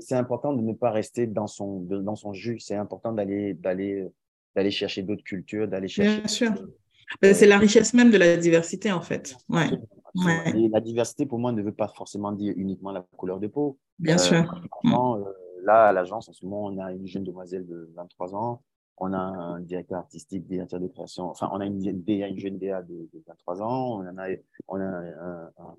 c'est 0.00 0.14
important 0.14 0.52
de 0.52 0.62
ne 0.62 0.72
pas 0.72 0.90
rester 0.90 1.26
dans 1.26 1.46
son, 1.46 1.80
de- 1.80 2.00
dans 2.00 2.16
son 2.16 2.32
jus. 2.32 2.58
C'est 2.60 2.74
important 2.76 3.12
d'aller 3.12 3.56
chercher 4.70 5.02
d'autres 5.02 5.24
cultures, 5.24 5.68
d'aller 5.68 5.88
chercher. 5.88 6.18
Bien 6.20 6.28
sûr. 6.28 6.50
Ben, 7.20 7.34
C'est 7.34 7.46
la 7.46 7.58
richesse 7.58 7.94
même 7.94 8.10
de 8.10 8.16
la 8.16 8.36
diversité, 8.36 8.90
en 8.92 9.00
fait. 9.02 9.36
Ouais. 9.48 9.68
Et 10.54 10.68
la 10.68 10.80
diversité, 10.80 11.26
pour 11.26 11.38
moi, 11.38 11.52
ne 11.52 11.60
veut 11.62 11.72
pas 11.72 11.88
forcément 11.88 12.32
dire 12.32 12.54
uniquement 12.56 12.92
la 12.92 13.04
couleur 13.16 13.40
de 13.40 13.46
peau. 13.48 13.78
bien 13.98 14.14
Euh, 14.14 14.18
sûr. 14.18 14.44
Franchement, 14.70 15.16
euh, 15.16 15.24
là, 15.64 15.86
à 15.88 15.92
l'agence, 15.92 16.28
en 16.28 16.32
ce 16.32 16.44
moment, 16.46 16.64
on 16.66 16.78
a 16.78 16.92
une 16.92 17.06
jeune 17.06 17.24
demoiselle 17.24 17.66
de 17.66 17.90
23 17.96 18.34
ans. 18.34 18.62
On 18.98 19.12
a 19.12 19.18
un 19.18 19.58
directeur 19.60 19.98
artistique, 19.98 20.46
directeur 20.46 20.78
de 20.78 20.86
création. 20.86 21.24
Enfin, 21.24 21.50
on 21.52 21.58
a 21.60 21.66
une, 21.66 21.80
DA, 21.80 22.28
une 22.28 22.38
jeune 22.38 22.58
DA 22.58 22.80
de, 22.82 22.94
de 23.12 23.22
23 23.26 23.60
ans. 23.60 24.00
On 24.00 24.06
en 24.08 24.18
a, 24.18 24.28
on 24.68 24.76
a 24.80 24.84
un, 24.84 25.46
un, 25.58 25.74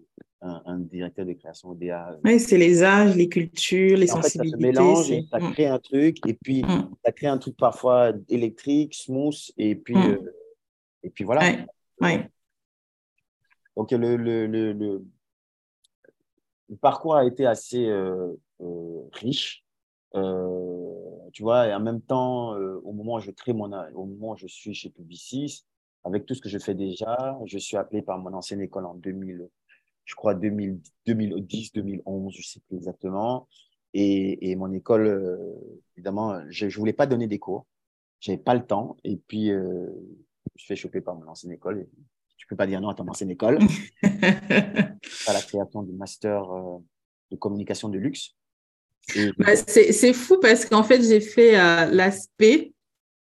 un, 0.46 0.62
un 0.66 0.80
directeur 0.80 1.26
de 1.26 1.34
création 1.34 1.74
DA. 1.74 2.18
Oui, 2.24 2.40
c'est 2.40 2.58
les 2.58 2.84
âges, 2.84 3.16
les 3.16 3.28
cultures, 3.28 3.98
les 3.98 4.12
En 4.12 4.18
fait, 4.18 4.22
ça 4.24 4.30
se 4.30 4.38
sensibilités. 4.50 4.68
mélange, 4.68 5.12
et 5.12 5.28
ça 5.32 5.40
Mm. 5.40 5.52
crée 5.54 5.68
un 5.68 5.80
truc, 5.80 6.26
et 6.28 6.34
puis 6.36 6.64
Mm. 6.64 6.90
ça 7.04 7.12
crée 7.12 7.28
un 7.28 7.38
truc 7.38 7.58
parfois 7.58 8.14
électrique, 8.30 8.94
smooth, 8.94 9.36
et 9.58 9.76
puis, 9.76 9.96
Mm. 9.96 10.12
euh, 10.12 10.34
et 11.04 11.10
puis 11.10 11.24
voilà. 11.24 11.42
Ouais, 11.42 11.66
ouais. 12.02 12.30
Donc, 13.76 13.92
le, 13.92 14.16
le, 14.16 14.48
le, 14.48 15.02
parcours 16.82 17.16
a 17.16 17.26
été 17.26 17.46
assez 17.46 17.86
euh, 17.88 18.34
euh, 18.62 19.02
riche. 19.14 19.64
Euh, 20.16 20.94
tu 21.34 21.44
vois, 21.44 21.68
et 21.68 21.74
en 21.74 21.80
même 21.82 22.02
temps, 22.02 22.54
euh, 22.56 22.80
au 22.86 22.94
moment 22.94 23.16
où 23.16 23.20
je 23.20 23.32
crée 23.32 23.52
mon, 23.54 23.70
au 23.96 24.06
moment 24.06 24.32
où 24.32 24.38
je 24.38 24.48
suis 24.48 24.74
chez 24.74 24.90
Publicis, 24.90 25.66
avec 26.06 26.26
tout 26.26 26.34
ce 26.36 26.42
que 26.42 26.48
je 26.48 26.58
fais 26.58 26.74
déjà, 26.76 27.38
je 27.46 27.58
suis 27.58 27.76
appelé 27.76 28.02
par 28.02 28.18
mon 28.20 28.34
ancienne 28.34 28.62
école 28.62 28.86
en 28.86 28.94
2000, 28.96 29.50
je 30.06 30.16
crois 30.16 30.36
2000, 30.36 30.80
2010, 31.08 31.74
2011, 31.74 32.34
je 32.38 32.48
sais 32.48 32.60
plus 32.68 32.78
exactement. 32.78 33.48
Et, 33.94 34.52
et 34.52 34.56
mon 34.56 34.72
école, 34.74 35.08
euh, 35.08 35.38
évidemment, 35.96 36.42
je, 36.50 36.70
je 36.70 36.80
voulais 36.80 36.94
pas 36.94 37.08
donner 37.08 37.28
des 37.28 37.40
cours, 37.40 37.66
j'avais 38.20 38.38
pas 38.38 38.54
le 38.54 38.66
temps. 38.66 38.98
Et 39.04 39.18
puis, 39.18 39.52
euh, 39.52 39.88
je 40.46 40.54
me 40.54 40.58
suis 40.58 40.68
fait 40.68 40.76
choper 40.76 41.02
par 41.02 41.16
mon 41.16 41.28
ancienne 41.28 41.52
école. 41.52 41.80
Et 41.80 41.90
tu 42.38 42.48
peux 42.48 42.56
pas 42.56 42.68
dire 42.68 42.82
non 42.82 42.90
à 42.90 42.96
ton 42.96 43.08
ancienne 43.08 43.32
école 43.32 43.60
à 44.04 45.34
la 45.34 45.42
création 45.42 45.84
du 45.84 45.94
master 45.94 46.44
euh, 46.44 46.78
de 47.32 47.36
communication 47.38 47.90
de 47.90 47.98
luxe. 47.98 48.36
Bah, 49.38 49.56
c'est 49.56 50.14
fou 50.14 50.40
parce 50.40 50.66
qu'en 50.66 50.84
fait, 50.84 51.02
j'ai 51.02 51.22
fait 51.22 51.60
euh, 51.60 51.86
l'aspect 51.86 52.74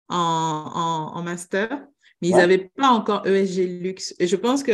en, 0.08 0.16
en, 0.16 1.18
en 1.18 1.22
master, 1.22 1.86
mais 2.24 2.30
ils 2.30 2.34
Ouais. 2.34 2.40
n'avaient 2.40 2.70
pas 2.76 2.88
encore 2.88 3.26
ESG 3.26 3.82
Luxe. 3.82 4.14
Et 4.18 4.26
je 4.26 4.36
pense 4.36 4.62
que 4.62 4.72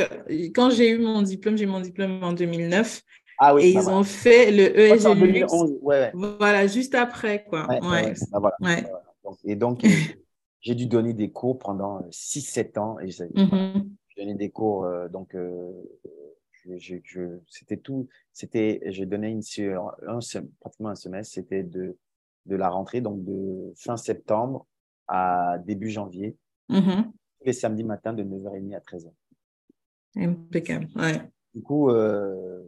quand 0.54 0.70
j'ai 0.70 0.90
eu 0.90 0.98
mon 0.98 1.22
diplôme, 1.22 1.56
j'ai 1.56 1.64
eu 1.64 1.68
mon 1.68 1.80
diplôme 1.80 2.22
en 2.22 2.32
2009, 2.32 3.02
ah 3.38 3.54
oui, 3.54 3.62
et 3.64 3.70
ils 3.70 3.88
ont 3.88 4.02
fait 4.04 4.50
le 4.50 4.64
en 4.92 4.94
ESG 4.94 5.14
Luxe. 5.20 5.50
2011, 5.50 5.78
ouais, 5.82 6.00
ouais. 6.00 6.12
Voilà, 6.38 6.66
juste 6.66 6.94
après, 6.94 7.44
quoi. 7.44 7.66
Voilà. 7.82 8.12
Donc, 9.24 9.38
et 9.44 9.56
donc, 9.56 9.84
euh, 9.84 9.88
j'ai 10.60 10.74
dû 10.74 10.86
donner 10.86 11.12
des 11.12 11.30
cours 11.30 11.58
pendant 11.58 12.00
6-7 12.10 12.78
ans. 12.78 12.98
Et 13.00 13.10
j'ai 13.10 13.26
j'ai 13.34 14.22
donné 14.24 14.34
des 14.34 14.50
cours, 14.50 14.84
euh, 14.84 15.08
donc, 15.08 15.34
euh, 15.34 15.70
c'était 17.48 17.76
tout. 17.78 18.08
C'était, 18.32 18.80
j'ai 18.86 19.06
donné 19.06 19.28
une, 19.28 19.42
sur 19.42 19.92
un, 20.06 20.18
pratiquement 20.60 20.90
un 20.90 20.94
semestre, 20.94 21.34
c'était 21.34 21.62
de, 21.62 21.96
de 22.46 22.56
la 22.56 22.68
rentrée, 22.68 23.00
donc 23.00 23.24
de 23.24 23.72
fin 23.76 23.96
septembre 23.96 24.66
à 25.08 25.56
début 25.64 25.90
janvier, 25.90 26.36
Mhm. 26.68 27.04
tous 27.04 27.19
les 27.44 27.52
samedis 27.52 27.84
matins 27.84 28.12
de 28.12 28.22
9h30 28.22 28.74
à 28.74 28.80
13h. 28.80 29.10
Impeccable. 30.16 30.88
Ouais. 30.96 31.20
Du 31.54 31.62
coup, 31.62 31.90
euh, 31.90 32.62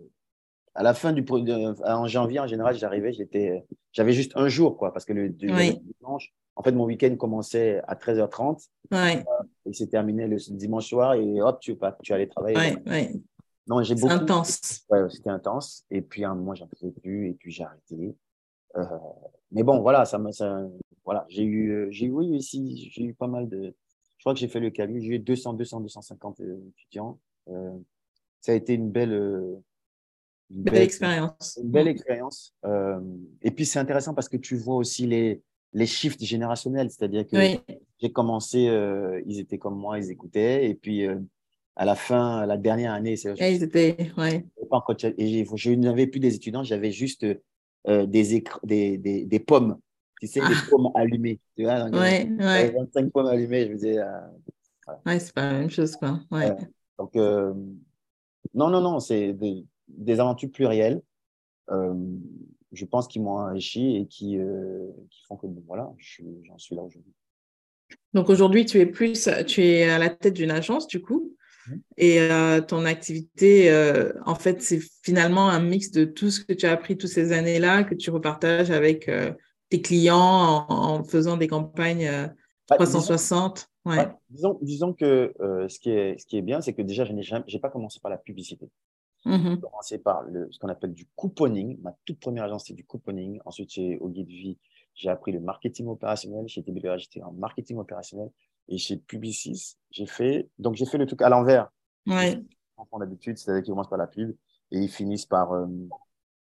à 0.75 0.83
la 0.83 0.95
fin 0.95 1.13
du 1.13 1.23
de- 1.23 1.83
en 1.85 2.07
janvier, 2.07 2.41
en 2.41 2.47
général, 2.47 2.77
j'arrivais, 2.77 3.13
j'étais, 3.13 3.65
j'avais 3.93 4.13
juste 4.13 4.33
un 4.37 4.49
jour, 4.49 4.77
quoi, 4.77 4.93
parce 4.93 5.05
que 5.05 5.13
le, 5.13 5.29
le 5.29 5.53
Oui. 5.55 5.81
dimanche, 6.01 6.33
en 6.57 6.63
fait, 6.63 6.73
mon 6.73 6.85
week-end 6.85 7.15
commençait 7.17 7.81
à 7.87 7.95
13h30 7.95 8.69
Ouais, 8.91 9.25
et 9.67 9.73
c'est 9.73 9.87
terminé 9.87 10.27
le 10.27 10.37
dimanche 10.51 10.89
soir 10.89 11.15
et 11.15 11.41
hop, 11.41 11.61
tu, 11.61 11.77
pas, 11.77 11.97
tu 12.03 12.13
allais 12.13 12.27
travailler. 12.27 12.57
ouais, 12.57 12.83
ouais. 12.87 13.13
Non, 13.67 13.83
j'ai 13.83 13.95
beaucoup. 13.95 14.13
intense. 14.13 14.85
Ouais, 14.91 15.09
c'était 15.09 15.31
intense. 15.31 15.85
Et 15.91 16.03
puis, 16.03 16.25
à 16.25 16.31
un 16.31 16.35
moment, 16.35 16.55
j'en 16.55 16.67
faisais 16.69 16.91
plus 16.91 17.29
et 17.31 17.35
puis 17.35 17.51
j'ai 17.53 17.65
arrêté. 17.65 18.17
Euh, 18.77 18.85
mais 19.53 19.63
bon, 19.63 19.81
voilà, 19.81 20.05
ça 20.05 20.21
ça, 20.33 20.67
voilà, 21.05 21.25
j'ai 21.29 21.45
eu, 21.45 21.71
euh, 21.71 21.91
j'ai 21.91 22.07
eu, 22.07 22.11
oui, 22.11 22.37
aussi, 22.37 22.91
j'ai 22.91 23.05
eu 23.05 23.15
pas 23.15 23.27
mal 23.29 23.49
de, 23.49 23.75
je 24.23 24.25
crois 24.25 24.35
que 24.35 24.39
j'ai 24.39 24.47
fait 24.47 24.61
le 24.61 24.71
calcul, 24.71 25.03
j'ai 25.03 25.09
eu 25.17 25.19
200, 25.19 25.55
200, 25.55 25.81
250 25.81 26.41
euh, 26.43 26.57
étudiants. 26.79 27.19
Euh, 27.49 27.73
ça 28.41 28.53
a 28.53 28.55
été 28.55 28.75
une 28.75 28.89
belle, 28.89 29.13
euh, 29.15 29.57
une 30.49 30.63
Belle 30.63 30.83
expérience. 30.83 31.59
une 31.61 31.71
belle 31.71 31.89
expérience. 31.89 32.55
Euh, 32.65 33.01
et 33.43 33.51
puis, 33.51 33.67
c'est 33.67 33.81
intéressant 33.81 34.15
parce 34.15 34.29
que 34.29 34.37
tu 34.37 34.55
vois 34.57 34.77
aussi 34.77 35.09
les, 35.09 35.43
les 35.73 35.87
shifts 35.87 36.23
générationnels. 36.23 36.89
C'est-à-dire 36.89 37.27
que 37.27 37.37
Oui, 37.37 37.59
j'ai 38.01 38.13
commencé, 38.13 38.69
euh, 38.69 39.21
ils 39.27 39.41
étaient 39.41 39.59
comme 39.59 39.75
moi, 39.77 39.99
ils 39.99 40.13
écoutaient. 40.13 40.71
Et 40.71 40.77
puis, 40.77 41.05
euh, 41.05 41.19
à 41.75 41.85
la 41.85 41.97
fin, 41.97 42.47
la 42.47 42.57
dernière 42.57 42.93
année, 42.93 43.17
c'est, 43.17 43.35
ils 43.41 43.65
étaient, 43.65 44.13
ouais. 44.19 44.47
je 45.57 45.71
n'avais 45.73 46.07
plus 46.07 46.21
des 46.21 46.37
étudiants, 46.37 46.63
j'avais 46.63 46.93
juste 46.93 47.27
euh, 47.89 48.07
des, 48.07 48.41
des, 48.63 48.99
des, 48.99 49.25
des 49.25 49.41
pommes. 49.41 49.81
Tu 50.23 50.29
sais, 50.29 50.41
Ah. 50.41 50.51
pommes 50.71 50.89
allumées. 50.95 51.41
Tu 51.57 51.65
vois, 51.65 51.81
donc, 51.83 52.01
Ouais, 52.01 52.29
j'avais 52.39 52.69
ouais. 52.69 52.79
25 52.79 53.11
pommes 53.11 53.27
allumées. 53.27 53.65
Je 53.67 53.71
me 53.71 53.75
disais, 53.75 53.99
euh, 53.99 54.07
Ouais, 55.05 55.19
c'est 55.19 55.35
pas 55.35 55.51
la 55.53 55.59
même 55.59 55.71
chose, 55.71 55.97
quoi. 55.97 56.21
Ouais. 56.31 56.49
Ouais. 56.51 56.57
donc, 56.97 57.17
euh, 57.17 57.53
non, 58.55 58.71
non, 58.71 58.81
non, 58.81 59.01
c'est 59.01 59.33
des, 59.33 59.65
des 59.89 60.21
aventures 60.21 60.53
plurielles. 60.53 61.03
Euh, 61.73 61.93
je 62.71 62.85
pense 62.85 63.09
qu'ils 63.09 63.23
m'ont 63.23 63.37
enrichi 63.39 63.97
et 63.97 64.07
qui, 64.07 64.39
euh, 64.39 64.87
qui 65.11 65.25
font 65.27 65.37
que, 65.37 65.49
bon, 65.49 65.65
voilà, 65.67 65.91
j'en 66.45 66.57
suis 66.59 66.77
là 66.77 66.83
aujourd'hui. 66.83 67.13
Donc 68.15 68.31
aujourd'hui, 68.31 68.65
tu 68.65 68.79
es 68.79 68.87
plus, 68.87 69.29
tu 69.49 69.61
es 69.65 69.91
à 69.91 69.99
la 69.99 70.09
tête 70.09 70.35
d'une 70.35 70.53
agence, 70.53 70.87
du 70.87 71.03
coup, 71.03 71.35
Mhm. 71.69 71.81
et 71.97 72.21
euh, 72.21 72.61
ton 72.61 72.85
activité, 72.85 73.71
euh, 73.73 74.13
en 74.25 74.37
fait, 74.37 74.63
c'est 74.63 74.81
finalement 75.03 75.49
un 75.49 75.61
mix 75.61 75.91
de 75.91 76.05
tout 76.05 76.31
ce 76.31 76.45
que 76.45 76.53
tu 76.53 76.67
as 76.67 76.73
appris 76.73 76.97
toutes 76.97 77.11
ces 77.11 77.33
années-là, 77.33 77.83
que 77.85 77.95
tu 77.97 78.11
repartages 78.11 78.71
avec 78.71 79.09
euh, 79.09 79.33
tes 79.73 79.81
clients 79.83 80.67
en, 80.69 81.01
en 81.01 81.05
faisant 81.05 81.37
des 81.37 81.49
campagnes 81.49 82.07
euh, 82.07 82.29
Bah, 82.69 82.77
360. 82.77 83.69
Ouais. 83.85 84.09
Disons, 84.31 84.59
disons 84.63 84.93
que 84.93 85.33
euh, 85.41 85.69
ce, 85.69 85.81
qui 85.81 85.91
est, 85.91 86.19
ce 86.19 86.27
qui 86.27 86.37
est 86.37 86.43
bien, 86.43 86.61
c'est 86.61 86.75
que 86.75 86.83
déjà, 86.83 87.05
je 87.05 87.13
n'ai 87.13 87.59
pas 87.61 87.71
commencé 87.71 87.99
par 88.01 88.11
la 88.11 88.19
publicité. 88.19 88.69
Mhm. 89.25 89.55
J'ai 89.55 89.61
commencé 89.61 89.99
par 89.99 90.23
le, 90.25 90.49
ce 90.51 90.59
qu'on 90.59 90.69
appelle 90.69 90.93
du 90.93 91.07
couponing. 91.17 91.79
Ma 91.81 91.97
toute 92.05 92.21
première 92.21 92.45
agence, 92.45 92.65
c'est 92.67 92.75
du 92.75 92.85
couponing. 92.85 93.41
Ensuite, 93.45 93.71
chez 93.73 93.99
Au 93.99 94.09
Guide 94.09 94.29
Vie, 94.29 94.59
j'ai 94.95 95.09
appris 95.09 95.33
le 95.33 95.41
marketing 95.41 95.87
opérationnel. 95.89 96.47
Chez 96.49 96.63
TBA, 96.63 96.99
j'étais 96.99 97.23
en 97.23 97.33
marketing 97.33 97.79
opérationnel. 97.79 98.31
Et 98.69 98.79
chez 98.79 98.97
Publicis, 98.97 99.77
j'ai 99.91 100.07
fait, 100.07 100.49
donc 100.59 100.77
j'ai 100.77 100.87
fait 100.87 100.99
le 100.99 101.07
truc 101.07 101.23
à 101.23 101.29
l'envers. 101.29 101.69
Ouais, 102.07 102.41
d'habitude, 103.01 103.39
c'est-à-dire 103.39 103.63
qu'ils 103.63 103.73
commencent 103.73 103.89
par 103.89 103.99
la 103.99 104.07
pub 104.07 104.35
et 104.71 104.79
ils 104.79 104.89
finissent 104.91 105.27
par. 105.27 105.53
euh, 105.53 105.67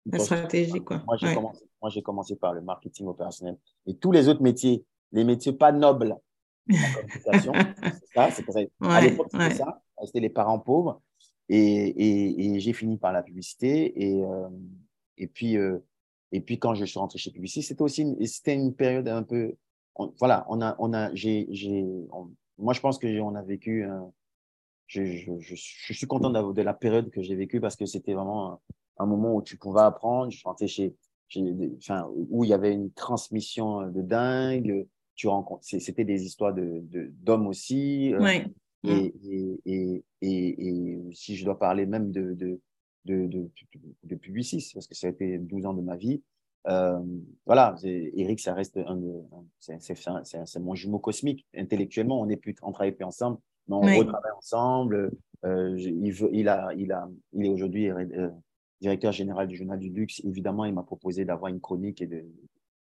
la 0.07 0.19
stratégie, 0.19 0.81
quoi. 0.85 1.03
Moi, 1.07 1.17
j'ai 1.17 1.29
Ouais. 1.29 1.35
commencé, 1.35 2.03
commencé 2.03 2.37
par 2.37 2.53
le 2.55 2.61
marketing 2.61 3.07
opérationnel. 3.07 3.57
Et 3.87 3.95
tous 3.97 4.13
les 4.13 4.29
autres 4.29 4.43
métiers, 4.43 4.85
les 5.13 5.25
métiers 5.25 5.53
pas 5.53 5.73
nobles, 5.73 6.17
la 6.67 6.77
ça, 8.15 8.31
c'est 8.31 8.45
ça. 8.51 8.61
à 8.81 8.89
Ouais, 8.89 9.11
l'époque, 9.11 9.29
c'était 9.31 9.45
ouais. 9.45 9.55
ça. 9.55 9.83
C'était 10.05 10.21
les 10.21 10.31
parents 10.31 10.59
pauvres. 10.59 11.01
Et, 11.49 11.57
et, 11.59 12.47
et 12.55 12.61
j'ai 12.61 12.73
fini 12.73 12.97
par 12.97 13.13
la 13.13 13.23
publicité. 13.23 14.03
Et, 14.03 14.23
euh, 14.23 14.49
et, 15.19 15.27
puis, 15.27 15.57
euh, 15.57 15.79
et 16.33 16.41
puis, 16.41 16.59
quand 16.59 16.75
je 16.75 16.85
suis 16.85 16.99
rentré 16.99 17.19
chez 17.19 17.31
Publicis, 17.31 17.63
c'était 17.63 17.83
aussi 17.83 18.03
une, 18.03 18.27
c'était 18.27 18.55
une 18.55 18.75
période 18.75 19.09
un 19.09 19.23
peu. 19.23 19.55
on- 19.97 20.13
voilà, 20.19 20.45
on 20.49 20.61
a, 20.63 20.75
on 20.79 20.93
a, 20.95 21.15
j'ai, 21.15 21.47
moi, 22.59 22.73
je 22.73 22.81
pense 22.81 22.99
que 22.99 23.09
j'ai- 23.09 23.21
on 23.21 23.35
a 23.35 23.43
vécu. 23.43 23.85
un- 23.85 24.11
je, 24.87 25.05
je, 25.05 25.33
je, 25.41 25.55
je 25.55 25.93
suis 25.93 26.07
content 26.07 26.31
d'avoir- 26.31 26.53
de 26.55 26.63
la 26.63 26.75
période 26.75 27.11
que 27.11 27.23
j'ai 27.23 27.35
vécue 27.37 27.61
parce 27.61 27.75
que 27.77 27.87
c'était 27.87 28.13
vraiment 28.15 28.61
un, 28.99 29.05
un 29.05 29.07
moment 29.07 29.35
où 29.35 29.43
tu 29.43 29.57
pouvais 29.57 29.83
apprendre. 29.83 30.31
Je 30.31 30.43
rentré 30.45 30.67
chez, 30.69 30.95
chez 31.29 31.43
enfin, 31.79 32.09
où 32.15 32.45
il 32.45 32.51
y 32.51 32.55
avait 32.55 32.73
une 32.73 32.91
transmission 32.93 33.89
de 33.91 34.03
dingue. 34.03 34.87
Tu 35.17 35.29
rencontres, 35.29 35.63
c'était 35.65 36.05
des 36.05 36.25
histoires 36.25 36.53
de, 36.55 36.83
d'hommes 37.23 37.47
aussi. 37.47 38.13
euh, 38.15 38.21
Ouais. 38.21 38.47
et, 38.85 39.15
et, 39.25 39.61
et, 39.65 40.05
et, 40.21 40.67
et 40.69 40.99
si 41.13 41.37
je 41.37 41.45
dois 41.45 41.59
parler 41.59 41.87
même 41.87 42.11
de, 42.11 42.35
de, 42.35 42.61
de, 43.05 43.27
de, 43.27 43.51
parce 44.75 44.87
que 44.87 44.95
ça 44.95 45.07
a 45.07 45.11
été 45.11 45.39
12 45.39 45.67
ans 45.67 45.75
de 45.75 45.83
ma 45.83 45.97
vie. 45.97 46.23
Euh, 46.67 46.99
voilà, 47.47 47.75
Eric, 47.85 48.41
ça 48.41 48.55
reste 48.55 48.79
un, 48.79 48.99
c'est 49.61 50.59
mon 50.61 50.75
jumeau 50.75 50.99
cosmique. 50.99 51.47
Intellectuellement, 51.55 52.21
on 52.21 52.27
n'est 52.27 52.37
plus, 52.39 52.55
on 52.63 52.73
travaille 52.73 52.93
plus 52.93 53.05
ensemble, 53.05 53.39
mais 53.69 53.77
on 53.77 53.81
retravaille 53.99 54.33
ensemble. 54.37 55.11
Euh, 55.45 55.77
il, 55.79 56.11
veut, 56.13 56.31
il, 56.33 56.49
a, 56.49 56.73
il, 56.75 56.91
a, 56.91 57.09
il 57.35 57.47
est 57.47 57.51
aujourd'hui 57.51 57.91
euh, 57.91 58.31
directeur 58.81 59.13
général 59.13 59.49
du 59.49 59.57
journal 59.57 59.79
du 59.79 59.91
luxe. 59.91 60.21
Évidemment, 60.25 60.65
il 60.65 60.75
m'a 60.75 60.83
proposé 60.83 61.25
d'avoir 61.25 61.51
une 61.51 61.61
chronique 61.61 62.03
et 62.03 62.07
de, 62.07 62.25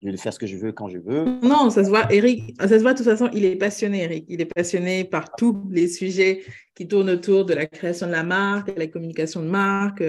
de 0.03 0.17
faire 0.17 0.33
ce 0.33 0.39
que 0.39 0.47
je 0.47 0.57
veux 0.57 0.73
quand 0.73 0.89
je 0.89 0.99
veux. 0.99 1.25
Non, 1.43 1.71
ça 1.71 1.85
se 1.85 1.89
voit, 1.89 2.13
Eric, 2.13 2.55
ça 2.61 2.69
se 2.69 2.83
voit 2.83 2.93
de 2.93 2.99
toute 2.99 3.07
façon, 3.07 3.29
il 3.33 3.45
est 3.45 3.57
passionné, 3.57 4.05
Eric. 4.05 4.25
Il 4.29 4.41
est 4.41 4.53
passionné 4.53 5.05
par 5.05 5.35
tous 5.37 5.65
les 5.71 5.89
sujets 5.89 6.43
qui 6.75 6.87
tournent 6.87 7.11
autour 7.11 7.45
de 7.45 7.55
la 7.55 7.67
création 7.67 8.07
de 8.07 8.13
la 8.13 8.23
marque, 8.23 8.77
la 8.77 8.87
communication 8.87 9.43
de 9.43 9.49
marque. 9.49 10.03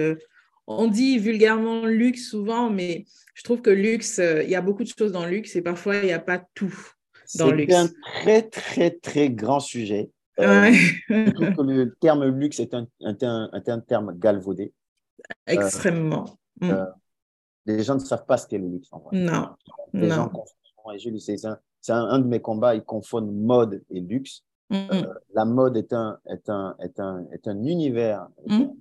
On 0.66 0.86
dit 0.86 1.18
vulgairement 1.18 1.84
luxe 1.84 2.28
souvent, 2.28 2.70
mais 2.70 3.04
je 3.34 3.42
trouve 3.42 3.60
que 3.60 3.70
luxe, 3.70 4.20
euh, 4.20 4.44
il 4.44 4.50
y 4.50 4.54
a 4.54 4.60
beaucoup 4.60 4.84
de 4.84 4.88
choses 4.96 5.10
dans 5.10 5.24
le 5.24 5.30
luxe 5.30 5.56
et 5.56 5.62
parfois 5.62 5.96
il 5.96 6.04
n'y 6.04 6.12
a 6.12 6.20
pas 6.20 6.44
tout 6.54 6.72
dans 7.38 7.50
luxe. 7.50 7.72
C'est 7.74 7.80
un 7.80 7.88
très, 8.20 8.42
très, 8.42 8.90
très 8.90 9.30
grand 9.30 9.60
sujet. 9.60 10.10
Euh, 10.38 10.70
je 11.08 11.30
trouve 11.32 11.54
que 11.54 11.62
le 11.62 11.94
terme 12.00 12.24
luxe 12.26 12.60
est 12.60 12.72
un, 12.74 12.86
un, 13.02 13.80
terme 13.80 14.16
galvaudé. 14.18 14.72
Extrêmement. 15.46 16.24
Euh, 16.62 16.84
mm 16.84 16.94
les 17.66 17.82
gens 17.82 17.94
ne 17.94 18.00
savent 18.00 18.26
pas 18.26 18.36
ce 18.36 18.46
qu'est 18.46 18.58
le 18.58 18.68
luxe 18.68 18.88
en 18.92 18.98
vrai. 19.00 19.18
Non. 19.18 19.48
Les 19.92 20.08
non. 20.08 20.14
gens 20.14 20.28
confondent, 20.28 20.94
et 20.94 20.98
je 20.98 21.10
le 21.10 21.18
sais, 21.18 21.36
c'est 21.36 21.92
un, 21.92 22.18
de 22.18 22.26
mes 22.26 22.40
combats, 22.40 22.74
ils 22.74 22.84
confondent 22.84 23.32
mode 23.32 23.82
et 23.90 24.00
luxe. 24.00 24.44
Mm-hmm. 24.70 25.04
Euh, 25.06 25.14
la 25.34 25.44
mode 25.44 25.76
est 25.76 25.92
un, 25.92 26.18
est 26.26 26.48
un, 26.48 26.76
est 26.80 27.00
un, 27.00 27.26
est 27.32 27.48
un 27.48 27.64
univers, 27.64 28.28
mm-hmm. 28.46 28.74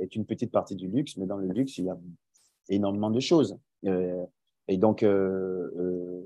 est, 0.00 0.16
une 0.16 0.24
petite 0.24 0.50
partie 0.50 0.76
du 0.76 0.88
luxe, 0.88 1.16
mais 1.16 1.26
dans 1.26 1.36
le 1.36 1.48
luxe, 1.48 1.78
il 1.78 1.86
y 1.86 1.90
a 1.90 1.96
énormément 2.68 3.10
de 3.10 3.20
choses. 3.20 3.58
Euh, 3.84 4.24
et 4.68 4.78
donc, 4.78 5.02
euh, 5.02 6.22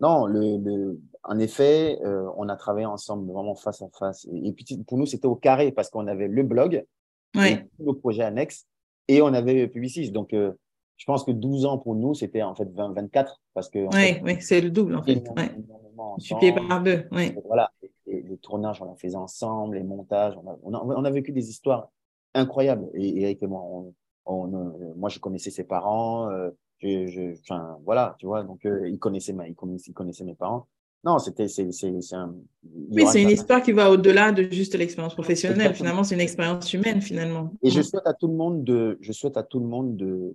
non, 0.00 0.26
le, 0.26 0.58
le, 0.58 1.00
en 1.22 1.38
effet, 1.38 1.98
on 2.36 2.48
a 2.48 2.56
travaillé 2.56 2.86
ensemble 2.86 3.30
vraiment 3.30 3.54
face 3.54 3.82
à 3.82 3.88
face. 3.98 4.26
Et, 4.32 4.52
puis, 4.52 4.64
pour 4.86 4.98
nous, 4.98 5.06
c'était 5.06 5.26
au 5.26 5.36
carré 5.36 5.72
parce 5.72 5.90
qu'on 5.90 6.06
avait 6.06 6.28
le 6.28 6.42
blog, 6.42 6.84
ouais. 7.36 7.66
le 7.78 7.92
projet 7.92 8.22
annexe, 8.22 8.66
et 9.08 9.22
on 9.22 9.28
avait 9.28 9.68
Publicis. 9.68 10.10
Donc, 10.10 10.30
je 10.32 11.04
pense 11.04 11.24
que 11.24 11.30
12 11.30 11.66
ans 11.66 11.78
pour 11.78 11.94
nous, 11.94 12.14
c'était 12.14 12.42
en 12.42 12.54
fait 12.54 12.68
20, 12.72 12.92
24. 12.92 13.40
Parce 13.54 13.68
que, 13.68 13.78
oui, 13.94 14.18
oui 14.22 14.36
c'est 14.40 14.60
le 14.60 14.70
double 14.70 14.96
en 14.96 15.02
fait. 15.02 15.22
Ouais. 15.36 16.52
par 16.52 16.82
deux. 16.82 17.04
Oui. 17.12 17.34
Voilà, 17.44 17.70
et, 17.82 18.22
les 18.22 18.38
tournages, 18.38 18.82
on 18.82 18.92
a 18.92 18.96
fait 18.96 19.14
ensemble, 19.14 19.76
les 19.76 19.82
montages, 19.82 20.34
on 20.42 20.50
a, 20.50 20.58
on 20.62 20.74
a, 20.74 20.82
on 20.82 21.04
a 21.04 21.10
vécu 21.10 21.32
des 21.32 21.48
histoires 21.48 21.90
incroyables. 22.34 22.88
Et 22.94 23.22
Eric 23.22 23.42
et 23.42 23.46
moi, 23.46 23.62
on, 23.62 24.54
euh, 24.54 24.94
moi, 24.96 25.08
je 25.08 25.18
connaissais 25.18 25.50
ses 25.50 25.64
parents. 25.64 26.30
Euh, 26.30 26.50
je, 26.78 27.06
je, 27.06 27.40
enfin, 27.40 27.78
voilà, 27.84 28.16
tu 28.18 28.26
vois, 28.26 28.42
donc 28.42 28.64
euh, 28.66 28.88
il, 28.88 28.98
connaissait 28.98 29.32
ma, 29.32 29.48
il, 29.48 29.54
connaissait, 29.54 29.90
il 29.90 29.94
connaissait 29.94 30.24
mes 30.24 30.34
parents. 30.34 30.66
Non, 31.06 31.20
c'était 31.20 31.46
c'est 31.46 31.62
un. 32.14 32.34
Oui, 32.90 33.06
c'est 33.06 33.22
une 33.22 33.30
histoire 33.30 33.62
qui 33.62 33.70
va 33.70 33.92
au-delà 33.92 34.32
de 34.32 34.42
juste 34.50 34.74
l'expérience 34.74 35.14
professionnelle. 35.14 35.72
Finalement, 35.72 36.02
c'est 36.02 36.16
une 36.16 36.20
expérience 36.20 36.74
humaine 36.74 37.00
finalement. 37.00 37.52
Et 37.62 37.70
je 37.70 37.80
souhaite 37.80 38.08
à 38.08 38.12
tout 38.12 38.26
le 38.26 38.34
monde 38.34 38.64
de, 38.64 38.98
je 39.00 39.12
souhaite 39.12 39.36
à 39.36 39.44
tout 39.44 39.60
le 39.60 39.66
monde 39.66 39.96
de, 39.96 40.34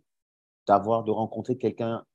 d'avoir, 0.65 1.03
de 1.03 1.11
rencontrer 1.11 1.57
quelqu'un 1.57 2.05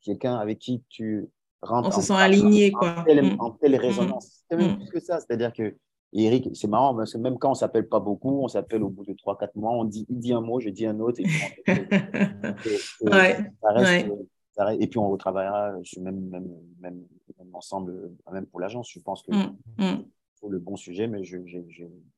quelqu'un 0.00 0.36
avec 0.36 0.60
qui 0.60 0.84
tu 0.88 1.26
rentres. 1.60 1.88
On 1.88 1.90
se 1.90 2.06
sent 2.06 2.12
aligné, 2.12 2.70
quoi. 2.70 3.04
En 3.40 3.50
telle, 3.50 3.72
mm. 3.72 3.80
résonance. 3.80 4.44
C'est 4.48 4.56
même 4.56 4.74
mm. 4.74 4.78
plus 4.78 4.90
que 4.90 5.00
ça. 5.00 5.18
C'est-à-dire 5.18 5.52
que 5.52 5.74
Eric, 6.12 6.50
c'est 6.54 6.68
marrant 6.68 6.94
parce 6.94 7.14
que 7.14 7.18
même 7.18 7.36
quand 7.36 7.50
on 7.50 7.54
s'appelle 7.54 7.88
pas 7.88 7.98
beaucoup, 7.98 8.44
on 8.44 8.48
s'appelle 8.48 8.84
au 8.84 8.90
bout 8.90 9.06
de 9.06 9.12
3-4 9.12 9.48
mois, 9.56 9.72
on 9.72 9.84
dit, 9.84 10.06
il 10.08 10.20
dit 10.20 10.32
un 10.32 10.40
mot, 10.40 10.60
je 10.60 10.68
dis 10.68 10.86
un 10.86 11.00
autre. 11.00 11.18
Et 11.18 11.24
puis, 11.24 11.42
on, 14.58 15.08
retravaillera 15.10 15.76
même, 16.00 16.20
même, 16.28 16.48
même, 16.80 17.04
ensemble, 17.52 18.12
même 18.32 18.46
pour 18.46 18.60
l'agence. 18.60 18.90
Je 18.90 19.00
pense 19.00 19.22
que 19.22 19.32
mm. 19.32 20.04
c'est 20.34 20.48
le 20.48 20.58
bon 20.58 20.76
sujet, 20.76 21.06
mais 21.06 21.24
je, 21.24 21.38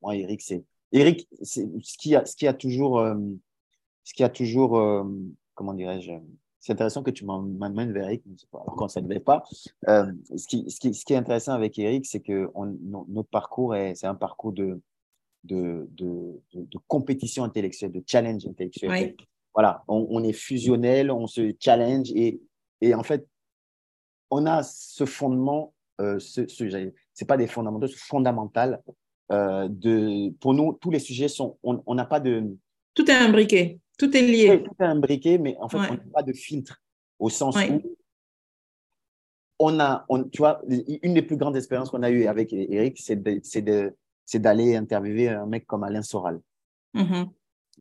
moi, 0.03 0.17
Eric, 0.17 0.41
c'est. 0.43 0.65
Eric, 0.93 1.29
c'est 1.43 1.69
ce 1.83 1.97
qui 1.97 2.17
a, 2.17 2.25
ce 2.27 2.35
qui 2.35 2.47
a 2.47 2.53
toujours. 2.55 2.99
Euh, 2.99 3.17
ce 4.03 4.15
qui 4.15 4.25
a 4.25 4.29
toujours 4.29 4.79
euh, 4.79 5.05
comment 5.55 5.75
dirais-je, 5.75 6.13
c'est 6.59 6.73
intéressant 6.73 7.03
que 7.03 7.11
tu 7.11 7.25
m'amènes 7.25 7.93
vers 7.93 8.07
Eric, 8.07 8.25
alors 8.53 8.75
qu'on 8.75 8.87
ne 8.87 9.01
devait 9.07 9.21
pas. 9.21 9.45
Euh, 9.89 10.11
ce, 10.37 10.47
qui, 10.47 10.71
ce, 10.71 10.81
qui, 10.81 10.95
ce, 10.95 11.05
qui, 11.05 11.13
est 11.13 11.17
intéressant 11.17 11.53
avec 11.53 11.79
Eric, 11.79 12.07
c'est 12.07 12.21
que 12.21 12.51
on, 12.55 12.77
notre 13.09 13.29
parcours, 13.29 13.75
c'est 13.95 14.07
un 14.07 14.15
parcours 14.15 14.53
de, 14.53 14.81
de, 15.45 15.89
de, 15.93 16.41
de, 16.55 16.79
compétition 16.89 17.45
intellectuelle, 17.45 17.93
de 17.93 18.03
challenge 18.07 18.47
intellectuel. 18.47 19.15
Voilà, 19.55 19.83
on, 19.89 20.07
on, 20.11 20.23
est 20.23 20.33
fusionnel, 20.33 21.11
on 21.11 21.27
se 21.27 21.53
challenge 21.59 22.11
et, 22.15 22.41
et 22.81 22.95
en 22.95 23.03
fait, 23.03 23.27
on 24.31 24.47
a 24.47 24.63
ce 24.63 25.05
fondement, 25.05 25.75
euh, 26.01 26.19
ce, 26.19 26.47
ce 26.47 26.91
c'est 27.13 27.25
pas 27.25 27.37
des 27.37 27.49
fondamentaux, 27.49 27.89
c'est 27.89 27.99
fondamental. 27.99 28.81
Euh, 29.33 29.69
de, 29.69 30.31
pour 30.39 30.55
nous, 30.55 30.73
tous 30.75 30.91
les 30.91 30.99
sujets 30.99 31.29
sont, 31.29 31.59
on 31.63 31.95
n'a 31.95 32.05
pas 32.05 32.21
de. 32.21 32.57
Tout 32.95 33.09
est 33.11 33.15
imbriqué. 33.15 33.81
Tout 33.99 34.17
est 34.17 34.23
lié. 34.23 34.63
tout 34.63 34.75
est 34.81 34.87
imbriqué, 34.87 35.39
mais 35.39 35.57
en 35.61 35.69
fait, 35.69 35.77
on 35.77 35.81
n'a 35.81 35.97
pas 36.13 36.23
de 36.23 36.33
filtre 36.33 36.81
au 37.19 37.29
sens 37.29 37.57
où 37.57 37.97
on 39.61 39.79
a, 39.79 40.07
on, 40.09 40.25
tu 40.25 40.39
vois, 40.39 40.63
une 41.03 41.15
des 41.15 41.23
plus 41.23 41.37
grandes 41.37 41.57
expériences 41.57 41.91
qu'on 41.91 42.03
a 42.03 42.11
eues 42.11 42.27
avec 42.27 42.53
Eric, 42.53 42.99
c'est 42.99 44.41
d'aller 44.41 44.75
interviewer 44.75 45.29
un 45.29 45.47
mec 45.47 45.67
comme 45.67 45.85
Alain 45.85 46.03
Soral. 46.03 46.41
Mm-hmm. 46.95 47.29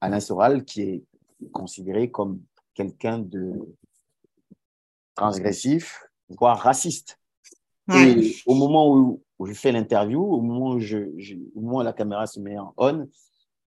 Alain 0.02 0.20
Soral, 0.20 0.66
qui 0.66 0.82
est 0.82 1.04
considéré 1.52 2.12
comme 2.12 2.42
quelqu'un 2.74 3.20
de 3.20 3.54
transgressif, 5.16 6.04
voire 6.30 6.60
raciste. 6.60 7.20
Et 7.94 8.36
au 8.46 8.54
moment 8.54 8.96
où, 8.96 9.24
je 9.44 9.54
fais 9.54 9.72
l'interview, 9.72 10.22
au 10.22 10.42
moment 10.42 10.72
où, 10.72 10.80
je, 10.80 10.98
au 11.56 11.62
moment 11.62 11.78
où 11.78 11.82
la 11.82 11.94
caméra 11.94 12.28
se 12.28 12.40
met 12.40 12.58
en 12.58 12.74
on, 12.78 13.10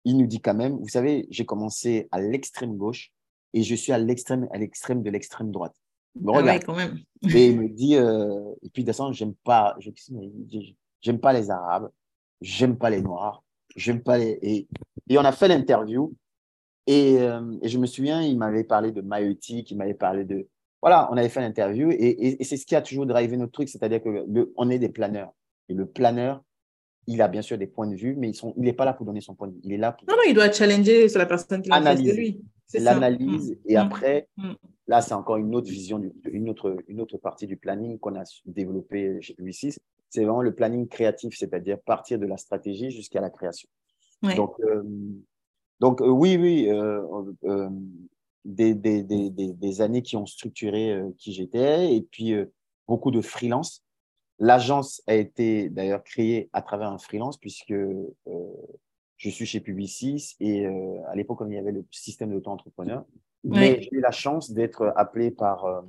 il 0.06 0.18
nous 0.18 0.28
dit 0.28 0.42
quand 0.42 0.54
même, 0.54 0.78
vous 0.78 0.90
savez, 0.90 1.28
j'ai 1.30 1.46
commencé 1.46 2.08
à 2.12 2.20
l'extrême 2.20 2.78
gauche 2.78 3.12
et 3.54 3.64
je 3.64 3.76
suis 3.76 3.92
à 3.92 3.98
l'extrême, 3.98 4.48
à 4.52 4.58
l'extrême 4.58 5.02
de 5.02 5.10
l'extrême 5.10 5.52
droite. 5.52 5.76
Ah 6.28 6.60
quand 6.60 6.76
même. 6.76 7.00
et 7.24 7.48
il 7.48 7.60
me 7.60 7.70
dit, 7.70 7.96
euh, 7.96 8.54
et 8.64 8.70
puis 8.70 8.84
de 8.84 8.92
toute 8.92 9.14
j'aime 9.14 9.34
pas, 9.44 9.78
j'aime 11.02 11.20
pas 11.20 11.34
les 11.34 11.50
Arabes, 11.50 11.90
j'aime 12.42 12.78
pas 12.78 12.90
les 12.90 13.02
Noirs, 13.02 13.44
j'aime 13.76 14.02
pas 14.02 14.18
les. 14.18 14.38
Et, 14.42 14.68
et, 15.08 15.18
on 15.18 15.24
a 15.24 15.32
fait 15.32 15.48
l'interview 15.48 16.14
et, 16.88 17.20
euh, 17.20 17.58
et, 17.62 17.70
je 17.70 17.78
me 17.78 17.86
souviens, 17.86 18.22
il 18.22 18.38
m'avait 18.38 18.64
parlé 18.64 18.92
de 18.92 19.02
maïotique, 19.02 19.72
il 19.72 19.78
m'avait 19.78 19.94
parlé 19.94 20.26
de. 20.26 20.48
Voilà, 20.82 21.08
on 21.12 21.18
avait 21.18 21.30
fait 21.30 21.42
l'interview 21.42 21.92
et, 21.92 22.42
et 22.42 22.44
c'est 22.44 22.58
ce 22.58 22.66
qui 22.66 22.76
a 22.76 22.82
toujours 22.82 23.06
drivé 23.06 23.38
notre 23.38 23.52
truc, 23.52 23.70
c'est-à-dire 23.70 24.02
que 24.02 24.26
on 24.56 24.70
est 24.70 24.80
des 24.80 24.90
planeurs. 24.90 25.32
Et 25.70 25.74
le 25.76 25.86
planeur, 25.86 26.42
il 27.08 27.22
a 27.22 27.28
bien 27.28 27.42
sûr 27.42 27.58
des 27.58 27.68
points 27.68 27.88
de 27.88 27.96
vue, 27.96 28.16
mais 28.18 28.30
ils 28.30 28.36
sont, 28.36 28.54
il 28.58 28.64
n'est 28.64 28.74
pas 28.74 28.86
là 28.86 28.94
pour 28.94 29.06
donner 29.06 29.22
son 29.22 29.36
point 29.36 29.48
de 29.48 29.54
vue. 29.54 29.62
Il 29.64 29.74
est 29.74 29.78
là 29.78 29.92
pour. 29.92 30.08
Non, 30.08 30.16
non, 30.16 30.24
il 30.28 30.34
doit 30.34 30.52
challenger 30.52 31.08
sur 31.10 31.20
la 31.20 31.26
personne 31.26 31.62
qui 31.62 31.70
l'a 31.70 31.82
face 31.82 32.02
de 32.02 32.12
lui. 32.12 32.42
C'est 32.68 32.80
l'analyse. 32.80 33.58
Et 33.66 33.76
mm. 33.76 33.80
après, 33.80 34.28
mm. 34.38 34.54
là, 34.88 35.02
c'est 35.02 35.14
encore 35.14 35.38
une 35.38 35.54
autre 35.56 35.70
vision, 35.70 36.02
une, 36.26 36.50
autre, 36.50 36.78
une 36.88 37.02
autre 37.02 37.18
partie 37.18 37.48
du 37.48 37.58
planning 37.58 38.00
qu'on 38.00 38.16
a 38.16 38.24
développé 38.46 39.22
chez 39.22 39.34
Publicis. 39.34 39.76
C'est 40.10 40.24
vraiment 40.24 40.42
le 40.42 40.54
planning 40.54 40.88
créatif, 40.88 41.36
c'est-à-dire 41.38 41.80
partir 41.80 42.20
de 42.20 42.26
la 42.26 42.38
stratégie 42.38 42.92
jusqu'à 42.92 43.22
la 43.22 43.30
création. 43.30 43.70
Donc, 44.36 44.54
euh, 44.62 44.84
donc 45.82 46.00
euh, 46.02 46.08
oui, 46.08 46.38
oui, 46.38 46.70
euh, 46.70 47.70
des, 48.46 48.74
des, 48.74 49.04
des, 49.04 49.30
des, 49.30 49.82
années 49.82 50.02
qui 50.02 50.16
ont 50.16 50.26
structuré 50.26 51.00
qui 51.18 51.34
j'étais 51.34 51.94
et 51.94 52.02
puis 52.02 52.34
beaucoup 52.88 53.12
de 53.12 53.22
freelance 53.22 53.84
L'agence 54.44 55.04
a 55.06 55.14
été 55.14 55.70
d'ailleurs 55.70 56.04
créée 56.04 56.50
à 56.52 56.64
travers 56.64 56.90
un 56.90 56.98
freelance 56.98 57.38
puisque 57.38 57.70
euh, 57.70 58.12
je 59.18 59.30
suis 59.30 59.46
chez 59.46 59.60
Publicis 59.60 60.36
et 60.40 60.66
euh, 60.66 61.00
à 61.10 61.16
l'époque, 61.16 61.44
il 61.48 61.54
y 61.54 61.60
avait 61.60 61.72
le 61.72 61.86
système 61.92 62.32
d'auto-entrepreneur. 62.32 63.06
Mais 63.44 63.84
j'ai 63.84 63.90
eu 63.92 64.00
la 64.00 64.10
chance 64.10 64.50
d'être 64.50 64.94
appelé 64.96 65.30
par, 65.30 65.66
euh, 65.66 65.82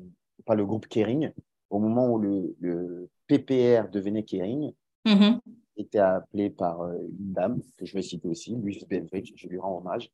par 0.44 0.54
le 0.54 0.66
groupe 0.66 0.86
Kering 0.86 1.32
au 1.70 1.78
moment 1.78 2.12
où 2.12 2.18
le, 2.18 3.08
PPR 3.26 3.88
devenait 3.90 4.24
Kering. 4.24 4.74
Mm-hmm. 5.06 5.38
Était 5.76 5.98
appelé 5.98 6.50
par 6.50 6.82
une 6.92 7.32
dame 7.32 7.60
que 7.76 7.86
je 7.86 7.94
vais 7.94 8.02
citer 8.02 8.28
aussi, 8.28 8.54
Louise 8.56 8.86
Benrich, 8.88 9.32
je 9.36 9.48
lui 9.48 9.58
rends 9.58 9.78
hommage, 9.78 10.10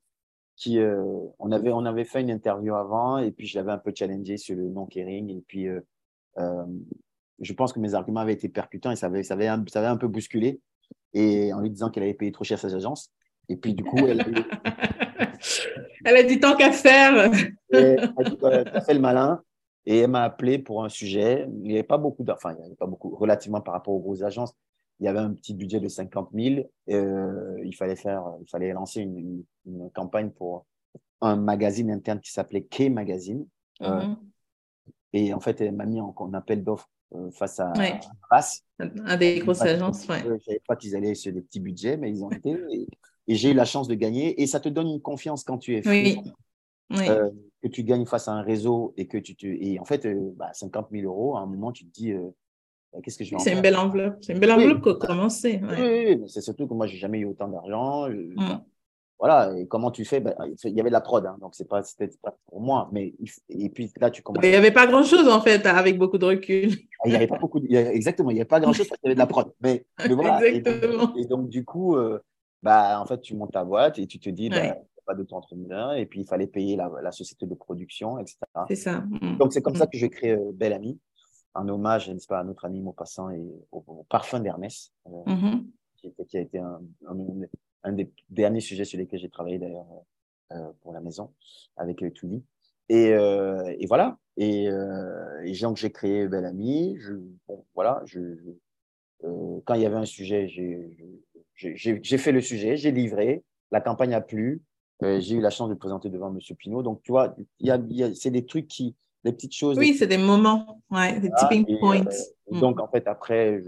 qui 0.57 0.79
on 1.39 1.53
avait 1.53 1.71
on 1.71 1.85
avait 1.85 2.05
fait 2.05 2.21
une 2.21 2.31
interview 2.31 2.75
avant 2.75 3.19
et 3.19 3.31
puis 3.31 3.47
je 3.47 3.59
l'avais 3.59 3.73
un 3.73 3.79
peu 3.79 3.93
challengé 3.95 4.37
sur 4.37 4.57
le 4.57 4.69
nom 4.69 4.87
Kering 4.87 5.31
et 5.31 5.43
puis 5.47 5.69
je 7.41 7.53
pense 7.53 7.73
que 7.73 7.81
mes 7.81 7.95
arguments 7.95 8.21
avaient 8.21 8.33
été 8.33 8.49
percutants 8.49 8.91
et 8.91 8.97
ça 8.97 9.07
avait, 9.07 9.23
ça 9.23 9.35
avait, 9.35 9.47
un, 9.47 9.65
ça 9.69 9.79
avait 9.81 9.89
un 9.89 9.97
peu 9.97 10.09
bousculé. 10.09 10.61
Et 11.15 11.53
en 11.53 11.61
lui 11.61 11.71
disant 11.71 11.91
qu'elle 11.91 12.03
avait 12.03 12.15
payé 12.15 12.33
trop 12.33 12.45
cher 12.45 12.59
sa 12.59 12.69
agence. 12.69 13.11
Et 13.49 13.57
puis, 13.57 13.75
du 13.75 13.85
coup, 13.85 13.99
elle, 14.07 14.21
elle 16.05 16.17
a 16.17 16.23
dit 16.23 16.39
tant 16.39 16.57
qu'à 16.57 16.73
faire. 16.73 17.31
elle 17.71 18.13
a 18.75 18.81
fait 18.81 18.95
le 18.95 19.01
malin. 19.01 19.43
Et 19.87 20.01
elle 20.01 20.11
m'a 20.11 20.25
appelé 20.25 20.59
pour 20.59 20.85
un 20.85 20.91
sujet. 20.91 21.47
Il 21.49 21.63
n'y 21.63 21.73
avait 21.73 21.83
pas 21.83 21.97
beaucoup, 21.97 22.25
enfin, 22.31 22.53
il 22.53 22.57
n'y 22.59 22.67
avait 22.67 22.75
pas 22.75 22.87
beaucoup, 22.87 23.17
relativement 23.17 23.61
par 23.61 23.73
rapport 23.75 23.95
aux 23.95 24.01
grosses 24.01 24.23
agences. 24.23 24.55
Il 25.01 25.05
y 25.05 25.09
avait 25.09 25.19
un 25.21 25.33
petit 25.33 25.55
budget 25.55 25.81
de 25.81 25.89
50 25.89 26.31
000. 26.35 26.69
Euh, 26.91 27.61
il, 27.65 27.75
fallait 27.75 27.97
faire, 27.97 28.25
il 28.41 28.49
fallait 28.49 28.73
lancer 28.73 29.01
une, 29.01 29.45
une, 29.67 29.91
campagne 29.91 30.31
pour 30.31 30.67
un 31.21 31.37
magazine 31.37 31.91
interne 31.91 32.21
qui 32.21 32.33
s'appelait 32.33 32.65
K 32.65 32.91
Magazine. 32.91 33.47
Euh, 33.83 34.03
mhm. 34.03 34.17
et 35.13 35.35
en 35.35 35.41
fait, 35.41 35.61
elle 35.61 35.75
m'a 35.75 35.87
mis 35.87 36.01
en, 36.01 36.35
appel 36.35 36.65
d'offres 36.65 36.91
euh, 37.15 37.31
face 37.31 37.61
à 37.61 37.73
ouais. 37.77 38.01
Des 39.19 39.39
grosses 39.39 39.63
agences, 39.63 40.07
ouais. 40.09 40.21
Je 40.25 40.33
ne 40.33 40.39
savais 40.39 40.63
pas 40.67 40.75
qu'ils 40.75 40.97
allaient 40.97 41.15
sur 41.15 41.33
des 41.33 41.43
petits 41.43 41.61
budgets, 41.61 41.97
mais 41.97 42.11
ils 42.11 42.25
ont 42.25 42.31
été. 42.31 42.59
Et, 42.71 42.87
j'ai 43.29 43.51
eu 43.51 43.55
la 43.55 43.67
chance 43.67 43.89
de 43.89 43.95
gagner. 43.95 44.41
Et 44.43 44.47
ça 44.47 44.59
te 44.59 44.69
donne 44.69 44.89
une 44.89 45.03
confiance 45.03 45.45
quand 45.45 45.59
tu 45.59 45.77
es 45.77 45.87
oui. 45.87 46.19
oui. 46.91 47.09
Euh, 47.09 47.31
que 47.63 47.69
tu 47.69 47.85
gagnes 47.85 48.07
face 48.07 48.27
à 48.27 48.33
un 48.33 48.43
réseau 48.43 48.95
et 48.97 49.07
que 49.07 49.19
tu 49.19 49.37
te. 49.37 49.47
Et 49.47 49.79
en 49.79 49.85
fait, 49.85 50.09
bah, 50.35 50.51
50 50.55 50.89
000 50.91 51.05
euros, 51.05 51.37
à 51.37 51.41
un 51.41 51.47
moment, 51.47 51.71
tu 51.71 51.85
te 51.87 51.93
dis. 51.93 52.13
Bah, 52.93 53.01
qu'est-ce 53.03 53.19
que 53.19 53.25
je 53.25 53.33
vais 53.33 53.39
C'est 53.39 53.53
une 53.53 53.61
belle 53.61 53.77
enveloppe. 53.77 54.17
C'est 54.21 54.33
une 54.33 54.39
belle 54.39 54.53
enveloppe 54.53 54.85
oui. 54.85 54.93
pour 54.93 54.99
commencer. 54.99 55.61
Oui, 55.63 56.17
oui, 56.21 56.23
c'est 56.27 56.41
surtout 56.41 56.67
que 56.67 56.75
moi, 56.75 56.87
je 56.87 56.95
n'ai 56.95 56.99
jamais 56.99 57.19
eu 57.19 57.27
autant 57.27 57.49
d'argent. 57.49 58.09
Mm 58.09 58.61
voilà, 59.19 59.53
et 59.59 59.67
comment 59.67 59.91
tu 59.91 60.05
fais? 60.05 60.21
Ben, 60.21 60.35
Il 60.65 60.77
y 60.77 60.81
avait 60.81 60.91
de 60.91 60.93
la 60.93 61.01
prod, 61.01 61.27
hein, 61.27 61.37
donc 61.41 61.55
c'est 61.57 61.67
pas, 61.67 61.83
c'était 61.83 62.09
pas 62.23 62.37
pour 62.47 62.61
moi. 62.61 62.89
Mais, 62.93 63.15
et 63.49 63.69
puis 63.69 63.91
là, 64.01 64.11
tu 64.11 64.23
commences. 64.23 64.45
Il 64.45 64.51
n'y 64.51 64.57
avait 64.57 64.71
pas 64.71 64.87
grand-chose, 64.87 65.29
en 65.29 65.41
fait, 65.41 65.67
avec 65.67 65.99
beaucoup 65.99 66.19
de 66.19 66.25
recul. 66.25 66.71
Ah, 67.01 67.03
il 67.07 67.13
y 67.13 67.17
avait 67.17 67.27
pas 67.27 67.39
beaucoup, 67.39 67.61
exactement, 67.69 68.31
il 68.31 68.35
n'y 68.35 68.41
avait 68.41 68.49
pas 68.49 68.61
grand-chose 68.61 68.87
parce 68.87 69.01
qu'il 69.01 69.09
y 69.09 69.11
avait 69.11 69.17
de 69.17 69.21
la 69.21 69.27
prod. 69.27 69.53
Mais, 69.61 69.85
voilà, 70.09 70.47
exactement. 70.47 71.17
Et, 71.17 71.27
donc, 71.27 71.49
du 71.49 71.65
coup, 71.65 71.97
euh, 71.97 72.21
bah, 72.63 73.01
en 73.01 73.07
fait, 73.07 73.21
tu 73.21 73.35
montes 73.35 73.53
ta 73.53 73.65
boîte 73.65 73.99
et 73.99 74.07
tu 74.07 74.21
te 74.21 74.31
dis, 74.31 74.51
bah, 74.51 74.77
pas 75.05 75.15
d'auto-entrepreneur, 75.15 75.95
et 75.95 76.07
puis 76.07 76.21
il 76.21 76.27
fallait 76.27 76.47
payer 76.47 76.77
la, 76.77 76.91
la, 77.03 77.11
société 77.11 77.47
de 77.47 77.55
production, 77.55 78.19
etc. 78.19 78.39
C'est 78.69 78.77
ça. 78.77 79.01
Mm. 79.01 79.39
Donc, 79.39 79.53
c'est 79.53 79.63
comme 79.63 79.73
mm. 79.73 79.79
ça 79.79 79.87
que 79.87 79.99
j'ai 79.99 80.11
créé 80.11 80.33
euh, 80.33 80.53
Belle 80.53 80.75
Amie, 80.75 80.99
un 81.59 81.69
hommage, 81.69 82.09
n'est-ce 82.09 82.27
pas, 82.27 82.41
à 82.41 82.45
notre 82.45 82.65
ami 82.65 82.81
Maupassant 82.81 83.31
et 83.31 83.43
au, 83.73 84.05
parfum 84.09 84.41
d'Hermès, 84.41 84.93
euh, 85.07 85.11
mm-hmm. 85.27 85.65
qui, 85.97 86.13
qui, 86.29 86.39
a 86.39 86.41
été 86.41 86.59
un, 86.59 86.81
un 87.07 87.17
un 87.85 87.93
des 87.93 88.11
derniers 88.29 88.61
sujets 88.61 88.85
sur 88.85 88.99
lesquels 88.99 89.21
j'ai 89.21 89.29
travaillé 89.29 89.59
d'ailleurs 89.59 89.87
euh, 90.53 90.73
pour 90.81 90.93
la 90.93 91.01
maison 91.01 91.33
avec 91.77 92.03
euh. 92.03 92.43
Et, 92.89 93.13
euh, 93.13 93.75
et, 93.79 93.87
voilà. 93.87 94.19
Et, 94.37 94.69
euh, 94.69 95.43
et 95.45 95.53
donc 95.61 95.77
j'ai 95.77 95.91
créé 95.91 96.27
Belle 96.27 96.47
Amie. 96.47 96.97
Je, 96.99 97.15
bon, 97.47 97.65
voilà. 97.75 98.03
Je, 98.07 98.21
euh, 99.25 99.61
quand 99.65 99.75
il 99.75 99.83
y 99.83 99.87
avait 99.87 99.97
un 99.97 100.07
sujet, 100.07 100.49
j'ai 101.55 102.19
fait 102.19 102.33
le 102.33 102.41
sujet, 102.41 102.77
j'ai 102.77 102.93
livré. 102.93 103.45
La 103.71 103.81
campagne 103.81 104.15
a 104.15 104.21
plu. 104.21 104.63
Euh, 105.03 105.21
j'ai 105.21 105.37
eu 105.37 105.41
la 105.41 105.51
chance 105.51 105.69
de 105.69 105.75
présenter 105.75 106.09
devant 106.09 106.31
Monsieur 106.31 106.55
Pinault. 106.55 106.83
Donc 106.83 107.03
tu 107.03 107.13
vois, 107.13 107.37
il 107.61 107.67
y 107.67 107.71
a, 107.71 107.77
y 107.89 108.03
a 108.03 108.15
c'est 108.15 108.31
des 108.31 108.47
trucs 108.47 108.67
qui, 108.67 108.97
des 109.25 109.33
petites 109.33 109.55
choses. 109.55 109.79
Oui, 109.79 109.95
c'est 109.95 110.07
des 110.07 110.19
moments, 110.19 110.83
ouais, 110.91 111.19
des 111.21 111.31
tipping 111.31 111.79
points. 111.79 112.05
Mm. 112.51 112.61
Donc 112.61 112.81
en 112.81 112.89
fait 112.89 113.07
après, 113.07 113.63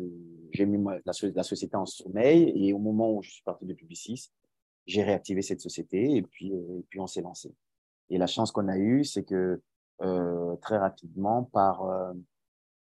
j'ai 0.52 0.66
mis 0.66 0.82
la, 0.84 1.12
la, 1.34 1.42
société 1.42 1.76
en 1.76 1.86
sommeil 1.86 2.52
et 2.54 2.72
au 2.72 2.78
moment 2.78 3.12
où 3.14 3.22
je 3.22 3.30
suis 3.30 3.42
parti 3.42 3.66
de 3.66 3.74
Publicis, 3.74 4.30
j'ai 4.86 5.02
réactivé 5.02 5.42
cette 5.42 5.60
société 5.60 6.16
et 6.16 6.22
puis, 6.22 6.52
euh, 6.52 6.78
et 6.78 6.84
puis 6.88 7.00
on 7.00 7.06
s'est 7.06 7.22
lancé. 7.22 7.54
Et 8.08 8.18
la 8.18 8.26
chance 8.26 8.50
qu'on 8.50 8.68
a 8.68 8.76
eue, 8.76 9.04
c'est 9.04 9.24
que 9.24 9.60
euh, 10.02 10.56
très 10.56 10.78
rapidement, 10.78 11.44
par, 11.44 11.84
euh, 11.84 12.12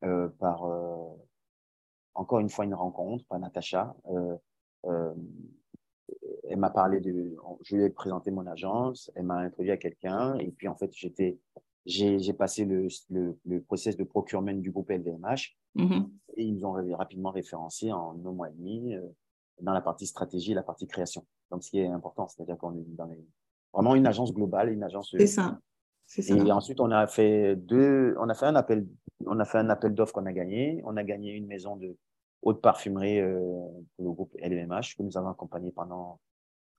euh 0.03 0.29
par 0.39 0.65
euh, 0.65 1.15
encore 2.13 2.39
une 2.39 2.49
fois 2.49 2.65
une 2.65 2.75
rencontre, 2.75 3.25
par 3.25 3.39
Natacha, 3.39 3.95
euh, 4.87 5.13
elle 6.49 6.57
m'a 6.57 6.69
parlé 6.69 6.99
de, 7.01 7.35
je 7.61 7.75
lui 7.75 7.83
ai 7.83 7.89
présenté 7.89 8.31
mon 8.31 8.45
agence, 8.47 9.11
elle 9.15 9.23
m'a 9.23 9.37
introduit 9.37 9.71
à 9.71 9.77
quelqu'un 9.77 10.37
et 10.37 10.51
puis 10.51 10.67
en 10.67 10.75
fait 10.75 10.91
j'étais 10.93 11.37
j'ai 11.87 12.33
passé 12.33 12.65
le, 12.65 12.87
le, 13.09 13.37
le, 13.45 13.61
process 13.61 13.95
de 13.95 14.03
procurement 14.03 14.53
du 14.53 14.71
groupe 14.71 14.89
LVMH 14.89 15.55
et 16.35 16.43
ils 16.43 16.53
nous 16.55 16.65
ont 16.65 16.95
rapidement 16.95 17.31
référencé 17.31 17.91
en 17.91 18.19
un 18.25 18.31
mois 18.31 18.49
et 18.49 18.53
demi 18.53 18.93
euh, 18.93 19.01
dans 19.61 19.73
la 19.73 19.81
partie 19.81 20.05
stratégie 20.05 20.51
et 20.51 20.55
la 20.55 20.63
partie 20.63 20.87
création. 20.87 21.25
Donc, 21.49 21.63
ce 21.63 21.71
qui 21.71 21.79
est 21.79 21.87
important, 21.87 22.27
c'est-à-dire 22.27 22.57
qu'on 22.57 22.75
est 22.75 22.85
dans 22.95 23.05
les, 23.05 23.25
vraiment 23.73 23.95
une 23.95 24.05
agence 24.05 24.33
globale, 24.33 24.69
une 24.69 24.83
agence. 24.83 25.15
C'est 25.17 25.27
ça. 25.27 25.59
ça. 26.05 26.21
Et 26.35 26.51
ensuite, 26.51 26.79
on 26.79 26.91
a 26.91 27.07
fait 27.07 27.55
deux, 27.55 28.15
on 28.19 28.29
a 28.29 28.33
fait 28.33 28.45
un 28.45 28.55
appel, 28.55 28.87
on 29.25 29.39
a 29.39 29.45
fait 29.45 29.57
un 29.57 29.69
appel 29.69 29.93
d'offres 29.93 30.13
qu'on 30.13 30.25
a 30.25 30.33
gagné. 30.33 30.81
On 30.85 30.97
a 30.97 31.03
gagné 31.03 31.33
une 31.33 31.47
maison 31.47 31.75
de 31.77 31.95
haute 32.41 32.61
parfumerie 32.61 33.19
euh, 33.19 33.39
pour 33.95 34.05
le 34.05 34.11
groupe 34.11 34.35
LVMH 34.41 34.95
que 34.97 35.03
nous 35.03 35.17
avons 35.17 35.29
accompagné 35.29 35.71
pendant 35.71 36.19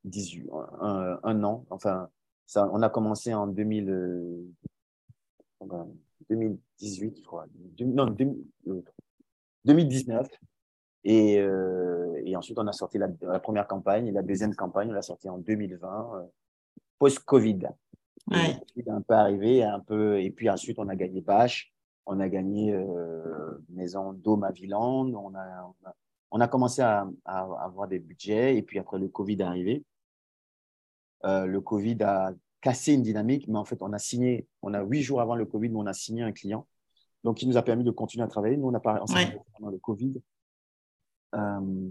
18, 0.04 0.50
un, 0.80 1.18
un 1.22 1.44
an. 1.44 1.64
Enfin, 1.70 2.08
ça, 2.46 2.68
on 2.72 2.82
a 2.82 2.88
commencé 2.88 3.34
en 3.34 3.46
2000, 3.46 3.90
2018, 6.30 7.18
je 7.18 7.24
crois. 7.24 7.46
Non, 7.80 8.06
2019. 9.64 10.28
Et, 11.04 11.38
euh, 11.38 12.20
et 12.24 12.36
ensuite, 12.36 12.58
on 12.58 12.66
a 12.66 12.72
sorti 12.72 12.98
la, 12.98 13.08
la, 13.22 13.40
première 13.40 13.66
campagne. 13.66 14.08
Et 14.08 14.12
la 14.12 14.22
deuxième 14.22 14.54
campagne, 14.54 14.90
on 14.90 14.92
l'a 14.92 15.02
sortie 15.02 15.28
en 15.28 15.38
2020, 15.38 16.16
euh, 16.16 16.24
post-Covid. 16.98 17.68
Ouais. 18.30 18.60
est 18.76 18.88
un 18.88 19.00
peu 19.00 19.14
arrivé, 19.14 19.62
un 19.62 19.80
peu, 19.80 20.20
et 20.20 20.30
puis 20.30 20.50
ensuite, 20.50 20.78
on 20.78 20.88
a 20.88 20.96
gagné 20.96 21.22
Bâche, 21.22 21.72
on 22.04 22.20
a 22.20 22.28
gagné 22.28 22.74
euh, 22.74 23.64
Maison 23.70 24.12
Dôme 24.12 24.44
à 24.44 24.50
Villande, 24.50 25.14
on 25.14 25.34
a, 25.34 25.64
on 25.64 25.88
a, 25.88 25.94
on 26.32 26.40
a 26.40 26.48
commencé 26.48 26.82
à, 26.82 27.08
à, 27.24 27.64
avoir 27.64 27.88
des 27.88 27.98
budgets, 27.98 28.56
et 28.56 28.62
puis 28.62 28.78
après, 28.78 28.98
le 28.98 29.08
Covid 29.08 29.34
est 29.34 29.42
arrivé. 29.42 29.84
Euh, 31.24 31.46
le 31.46 31.60
Covid 31.60 32.02
a 32.02 32.34
casser 32.60 32.92
une 32.92 33.02
dynamique, 33.02 33.46
mais 33.48 33.58
en 33.58 33.64
fait, 33.64 33.82
on 33.82 33.92
a 33.92 33.98
signé, 33.98 34.46
on 34.62 34.74
a 34.74 34.82
huit 34.82 35.02
jours 35.02 35.20
avant 35.20 35.36
le 35.36 35.44
Covid, 35.44 35.70
on 35.74 35.86
a 35.86 35.92
signé 35.92 36.22
un 36.22 36.32
client, 36.32 36.66
donc 37.24 37.42
il 37.42 37.48
nous 37.48 37.56
a 37.56 37.62
permis 37.62 37.84
de 37.84 37.90
continuer 37.90 38.24
à 38.24 38.28
travailler. 38.28 38.56
Nous, 38.56 38.68
on 38.68 38.74
a 38.74 38.80
parlé 38.80 39.00
ouais. 39.14 39.40
pendant 39.56 39.70
le 39.70 39.78
Covid. 39.78 40.14
Euh, 41.34 41.90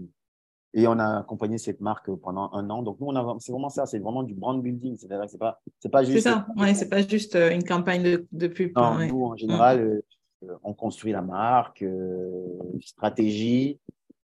et 0.74 0.86
on 0.86 0.98
a 0.98 1.20
accompagné 1.20 1.56
cette 1.58 1.80
marque 1.80 2.14
pendant 2.16 2.52
un 2.52 2.68
an. 2.70 2.82
Donc, 2.82 3.00
nous, 3.00 3.06
on 3.08 3.38
c'est 3.38 3.52
vraiment 3.52 3.70
ça, 3.70 3.86
c'est 3.86 3.98
vraiment 3.98 4.22
du 4.22 4.34
brand 4.34 4.60
building. 4.62 4.96
C'est-à-dire 4.96 5.28
c'est 5.28 5.38
pas, 5.38 5.60
c'est 5.78 5.88
pas 5.88 6.04
juste. 6.04 6.18
C'est 6.18 6.28
ça, 6.28 6.46
ouais, 6.56 6.74
c'est 6.74 6.88
pas 6.88 7.00
juste 7.00 7.36
euh, 7.36 7.50
une 7.54 7.64
campagne 7.64 8.02
de, 8.02 8.26
de 8.32 8.48
pub. 8.48 8.76
Non, 8.76 8.98
nous, 9.06 9.24
en 9.24 9.36
général, 9.36 10.02
euh, 10.44 10.56
on 10.62 10.74
construit 10.74 11.12
la 11.12 11.22
marque, 11.22 11.82
euh, 11.82 12.58
stratégie. 12.80 13.78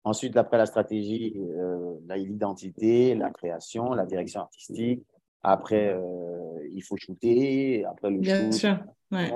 Ensuite, 0.04 0.36
après 0.36 0.58
la 0.58 0.66
stratégie, 0.66 1.34
euh, 1.36 1.94
l'identité, 2.16 3.14
la 3.14 3.30
création, 3.30 3.92
la 3.92 4.06
direction 4.06 4.40
artistique, 4.40 5.04
après, 5.42 5.94
euh, 5.94 6.68
il 6.72 6.82
faut 6.82 6.96
shooter. 6.96 7.84
Après 7.84 8.10
le 8.10 8.18
Bien 8.18 8.44
shoot, 8.44 8.52
sûr. 8.52 8.78
Ouais. 9.10 9.30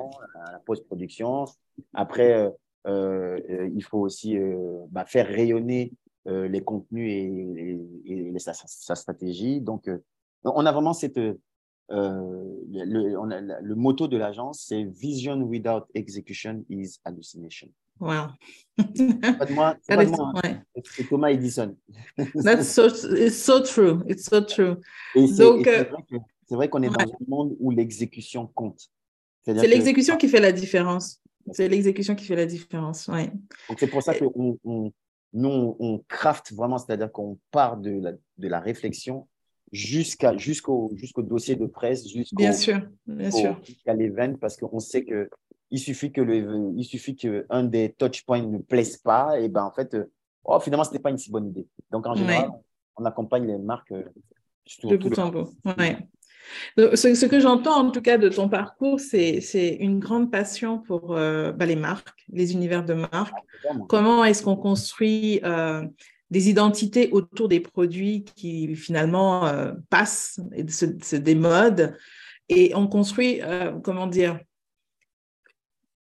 la 0.53 0.59
post-production. 0.67 1.47
Après, 1.95 2.35
euh, 2.35 2.51
euh, 2.87 3.71
il 3.75 3.83
faut 3.83 3.99
aussi 3.99 4.37
euh, 4.37 4.85
bah, 4.91 5.05
faire 5.07 5.27
rayonner 5.27 5.93
euh, 6.29 6.49
les 6.49 6.63
contenus 6.63 7.11
et, 7.11 7.81
et, 8.07 8.35
et 8.35 8.39
sa, 8.39 8.53
sa, 8.55 8.95
stratégie. 8.95 9.61
Donc, 9.61 9.89
euh, 9.89 9.99
on 10.45 10.67
a 10.67 10.73
vraiment 10.73 10.93
cette. 10.93 11.19
le, 11.89 13.17
on 13.19 13.31
a, 13.31 13.41
le 13.41 13.75
motto 13.75 14.09
de 14.09 14.17
l'agence, 14.17 14.65
c'est 14.69 14.85
Vision 14.85 15.41
without 15.43 15.85
execution 15.95 16.65
is 16.69 16.99
hallucination. 17.05 17.69
Wow. 18.03 18.31
pas 18.77 19.47
de 19.47 19.53
moi, 19.53 19.77
c'est, 19.81 19.95
pas 19.97 20.05
de 20.05 20.11
moi, 20.11 20.33
hein. 20.43 20.61
c'est 20.85 21.09
Thomas 21.09 21.29
Edison. 21.29 21.77
That's 22.35 22.67
so, 22.67 22.89
it's 23.15 23.37
so 23.37 23.61
true. 23.61 24.03
It's 24.09 24.25
so 24.25 24.41
true. 24.41 24.75
Donc, 25.15 25.15
et 25.15 25.27
c'est, 25.29 25.45
vrai, 26.57 26.67
que, 26.67 26.73
qu'on 26.73 26.83
est 26.83 26.89
ouais. 26.89 26.95
dans 26.99 27.13
un 27.13 27.25
monde 27.29 27.57
où 27.61 27.71
l'exécution 27.71 28.49
compte. 28.49 28.91
C'est, 29.45 29.55
l'exécution 29.69 30.17
qui 30.17 30.29
fait 30.29 30.41
la 30.41 30.51
différence. 30.51 31.21
C'est 31.53 31.69
l'exécution 31.69 32.17
qui 32.17 32.25
fait 32.25 32.35
la 32.35 32.47
différence, 32.47 33.07
ouais. 33.07 33.31
C'est 33.79 33.89
pour 33.89 34.03
ça 34.03 34.15
que 34.15 34.25
on, 34.35 34.59
on, 34.65 34.93
nous, 35.33 35.77
on 35.79 36.03
craft 36.09 36.53
vraiment, 36.53 36.79
c'est-à-dire 36.79 37.13
qu'on 37.13 37.39
part 37.53 37.77
de 37.77 38.01
la, 38.01 38.13
de 38.13 38.49
la 38.49 38.59
réflexion 38.59 39.29
jusqu'à, 39.71 40.37
jusqu'au, 40.37 40.91
jusqu'au 40.97 41.23
dossier 41.23 41.55
de 41.55 41.67
presse, 41.67 42.09
jusqu'au, 42.09 42.37
bien 42.37 42.53
sûr, 42.53 42.81
bien 43.07 43.31
sûr. 43.31 43.61
jusqu'à 43.65 43.95
l'event, 43.95 44.35
parce 44.41 44.57
qu'on 44.57 44.81
sait 44.81 45.05
que 45.05 45.31
il 45.73 45.81
suffit 45.81 46.13
que 46.13 46.21
le, 46.21 46.73
il 46.77 46.85
suffit 46.85 47.17
que 47.17 47.47
un 47.51 47.65
des 47.65 47.93
touch 47.99 48.25
points 48.25 48.43
ne 48.43 48.59
plaise 48.59 48.99
pas, 48.99 49.41
et 49.41 49.49
ben 49.49 49.65
en 49.65 49.73
fait, 49.73 49.97
oh, 50.45 50.61
finalement, 50.61 50.85
ce 50.85 50.93
n'est 50.93 51.01
pas 51.01 51.11
une 51.11 51.19
si 51.19 51.31
bonne 51.31 51.49
idée. 51.49 51.67
Donc 51.91 52.07
en 52.07 52.15
général, 52.15 52.51
ouais. 52.51 52.57
on 52.97 53.05
accompagne 53.05 53.47
les 53.47 53.59
marques 53.59 53.93
euh, 53.93 54.05
de 54.85 54.97
bout 54.97 55.19
en 55.19 55.31
bout. 55.31 55.51
Ouais. 55.79 55.99
Ce, 56.77 57.15
ce, 57.15 57.27
que 57.27 57.41
j'entends 57.41 57.87
en 57.87 57.91
tout 57.91 58.03
cas 58.03 58.19
de 58.19 58.29
ton 58.29 58.49
parcours, 58.49 59.01
c'est 59.01 59.77
une 59.81 59.99
grande 59.99 60.31
passion 60.31 60.79
pour 60.79 61.17
euh, 61.17 61.53
bah, 61.53 61.67
les 61.67 61.77
marques, 61.77 62.25
les 62.33 62.53
univers 62.53 62.85
de 62.85 62.95
marques. 62.95 63.35
Comment 63.89 64.25
est-ce 64.25 64.43
qu'on 64.43 64.57
construit 64.57 65.41
euh, 65.45 65.85
des 66.31 66.49
identités 66.51 67.11
autour 67.11 67.49
des 67.49 67.61
produits 67.61 68.25
qui 68.25 68.75
finalement 68.75 69.47
euh, 69.47 69.73
passent 69.89 70.41
et 70.55 70.69
se, 70.69 70.87
se, 71.03 71.17
démodent? 71.17 71.97
Et 72.49 72.73
on 72.75 72.87
construit, 72.87 73.41
euh, 73.43 73.73
comment 73.83 74.07
dire, 74.07 74.39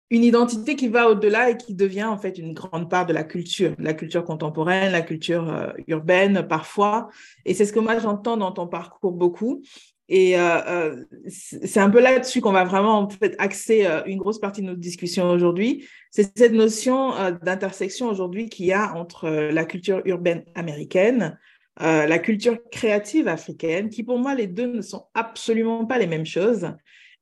une 0.09 0.23
identité 0.23 0.75
qui 0.75 0.87
va 0.87 1.09
au-delà 1.09 1.51
et 1.51 1.57
qui 1.57 1.75
devient 1.75 2.05
en 2.05 2.17
fait 2.17 2.37
une 2.37 2.53
grande 2.53 2.89
part 2.89 3.05
de 3.05 3.13
la 3.13 3.23
culture, 3.23 3.75
la 3.77 3.93
culture 3.93 4.23
contemporaine, 4.23 4.91
la 4.91 5.01
culture 5.01 5.73
urbaine 5.87 6.47
parfois. 6.47 7.09
Et 7.45 7.53
c'est 7.53 7.65
ce 7.65 7.73
que 7.73 7.79
moi 7.79 7.99
j'entends 7.99 8.37
dans 8.37 8.51
ton 8.51 8.67
parcours 8.67 9.11
beaucoup. 9.11 9.61
Et 10.11 10.35
c'est 11.27 11.79
un 11.79 11.91
peu 11.91 12.01
là-dessus 12.01 12.41
qu'on 12.41 12.51
va 12.51 12.63
vraiment 12.63 12.97
en 12.97 13.09
fait, 13.09 13.35
axer 13.37 13.87
une 14.07 14.17
grosse 14.17 14.39
partie 14.39 14.61
de 14.61 14.65
notre 14.65 14.79
discussion 14.79 15.29
aujourd'hui. 15.29 15.87
C'est 16.09 16.35
cette 16.35 16.53
notion 16.53 17.11
d'intersection 17.43 18.07
aujourd'hui 18.07 18.49
qu'il 18.49 18.65
y 18.65 18.73
a 18.73 18.95
entre 18.95 19.29
la 19.29 19.65
culture 19.65 20.01
urbaine 20.05 20.43
américaine, 20.55 21.37
la 21.79 22.17
culture 22.17 22.57
créative 22.71 23.27
africaine, 23.27 23.89
qui 23.89 24.01
pour 24.01 24.17
moi, 24.17 24.33
les 24.33 24.47
deux 24.47 24.73
ne 24.73 24.81
sont 24.81 25.05
absolument 25.13 25.85
pas 25.85 25.99
les 25.99 26.07
mêmes 26.07 26.25
choses. 26.25 26.71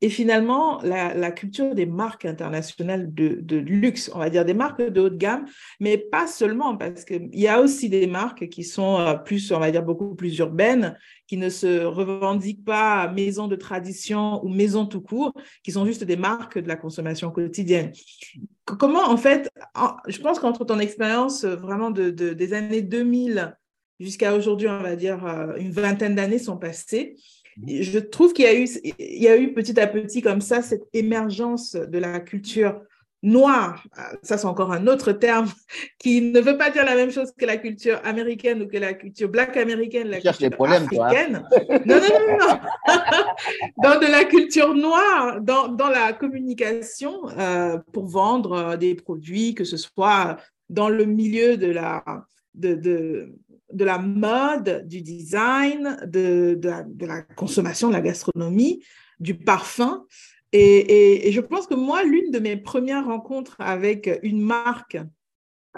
Et 0.01 0.09
finalement, 0.09 0.79
la, 0.83 1.31
culture 1.31 1.73
des 1.73 1.87
marques 1.87 2.25
internationales 2.25 3.11
de, 3.11 3.57
luxe, 3.57 4.11
on 4.13 4.19
va 4.19 4.29
dire 4.29 4.45
des 4.45 4.53
marques 4.53 4.81
de 4.81 5.01
haut 5.01 5.09
de 5.09 5.17
gamme, 5.17 5.45
mais 5.79 5.97
pas 5.97 6.27
seulement, 6.27 6.77
parce 6.77 7.03
qu'il 7.03 7.29
y 7.33 7.47
a 7.47 7.59
aussi 7.59 7.89
des 7.89 8.05
marques 8.05 8.47
qui 8.49 8.63
sont 8.63 8.99
euh, 8.99 9.15
plus, 9.15 9.51
on 9.51 9.59
va 9.59 9.71
dire, 9.71 9.81
beaucoup 9.81 10.13
plus 10.13 10.37
urbaines, 10.37 10.95
qui 11.25 11.37
ne 11.37 11.49
se 11.49 11.83
revendiquent 11.83 12.63
pas 12.63 13.07
maison 13.07 13.47
de 13.47 13.55
tradition 13.55 14.43
ou 14.45 14.49
maison 14.49 14.85
tout 14.85 15.01
court, 15.01 15.33
qui 15.63 15.71
sont 15.71 15.85
juste 15.85 16.03
des 16.03 16.15
marques 16.15 16.59
de 16.59 16.67
la 16.67 16.75
consommation 16.75 17.31
quotidienne. 17.31 17.91
Comment, 18.65 19.09
en 19.09 19.17
fait, 19.17 19.49
je 20.07 20.19
pense 20.19 20.39
qu'entre 20.39 20.63
ton 20.63 20.77
expérience 20.77 21.43
euh, 21.43 21.55
vraiment 21.55 21.89
de, 21.89 22.11
des 22.11 22.53
années 22.53 22.83
2000 22.83 23.57
jusqu'à 23.99 24.35
aujourd'hui, 24.35 24.67
on 24.67 24.83
va 24.83 24.95
dire, 24.95 25.25
euh, 25.25 25.55
une 25.57 25.71
vingtaine 25.71 26.13
d'années 26.13 26.37
sont 26.37 26.57
passées 26.57 27.15
je 27.65 27.99
trouve 27.99 28.33
qu'il 28.33 28.45
y 28.45 28.47
a 28.47 28.59
eu, 28.59 28.67
il 28.99 29.23
y 29.23 29.27
a 29.27 29.37
eu 29.37 29.53
petit 29.53 29.79
à 29.79 29.87
petit 29.87 30.21
comme 30.21 30.41
ça 30.41 30.61
cette 30.61 30.87
émergence 30.93 31.73
de 31.73 31.97
la 31.97 32.19
culture 32.19 32.81
noire. 33.23 33.83
Ça, 34.21 34.37
c'est 34.37 34.45
encore 34.45 34.71
un 34.71 34.87
autre 34.87 35.11
terme 35.11 35.47
qui 35.99 36.21
ne 36.21 36.39
veut 36.39 36.57
pas 36.57 36.69
dire 36.69 36.85
la 36.85 36.95
même 36.95 37.11
chose 37.11 37.31
que 37.37 37.45
la 37.45 37.57
culture 37.57 37.99
américaine 38.03 38.61
ou 38.61 38.67
que 38.67 38.77
la 38.77 38.93
culture 38.93 39.29
black 39.29 39.57
américaine, 39.57 40.07
la 40.09 40.21
culture 40.21 40.49
problèmes, 40.51 40.83
hein. 40.83 41.01
africaine. 41.01 41.43
Non, 41.85 41.95
non, 41.95 42.01
non, 42.01 42.37
non. 42.37 42.59
dans 43.83 43.99
de 43.99 44.11
la 44.11 44.23
culture 44.25 44.73
noire, 44.75 45.41
dans, 45.41 45.67
dans 45.67 45.89
la 45.89 46.13
communication 46.13 47.27
euh, 47.37 47.77
pour 47.91 48.07
vendre 48.07 48.51
euh, 48.53 48.77
des 48.77 48.95
produits, 48.95 49.55
que 49.55 49.63
ce 49.63 49.77
soit 49.77 50.37
dans 50.69 50.89
le 50.89 51.05
milieu 51.05 51.57
de 51.57 51.67
la, 51.67 52.03
de, 52.53 52.75
de, 52.75 53.35
de 53.71 53.85
la 53.85 53.97
mode, 53.97 54.87
du 54.87 55.01
design, 55.01 55.97
de, 56.05 56.57
de, 56.57 57.05
la, 57.05 57.21
consommation, 57.21 57.89
de 57.89 57.93
la 57.93 58.01
gastronomie, 58.01 58.83
du 59.19 59.35
parfum. 59.35 60.05
Et, 60.53 61.27
et, 61.27 61.31
je 61.31 61.41
pense 61.41 61.67
que 61.67 61.75
moi, 61.75 62.03
l'une 62.03 62.31
de 62.31 62.39
mes 62.39 62.55
premières 62.55 63.05
rencontres 63.05 63.55
avec 63.59 64.09
une 64.23 64.41
marque 64.41 64.97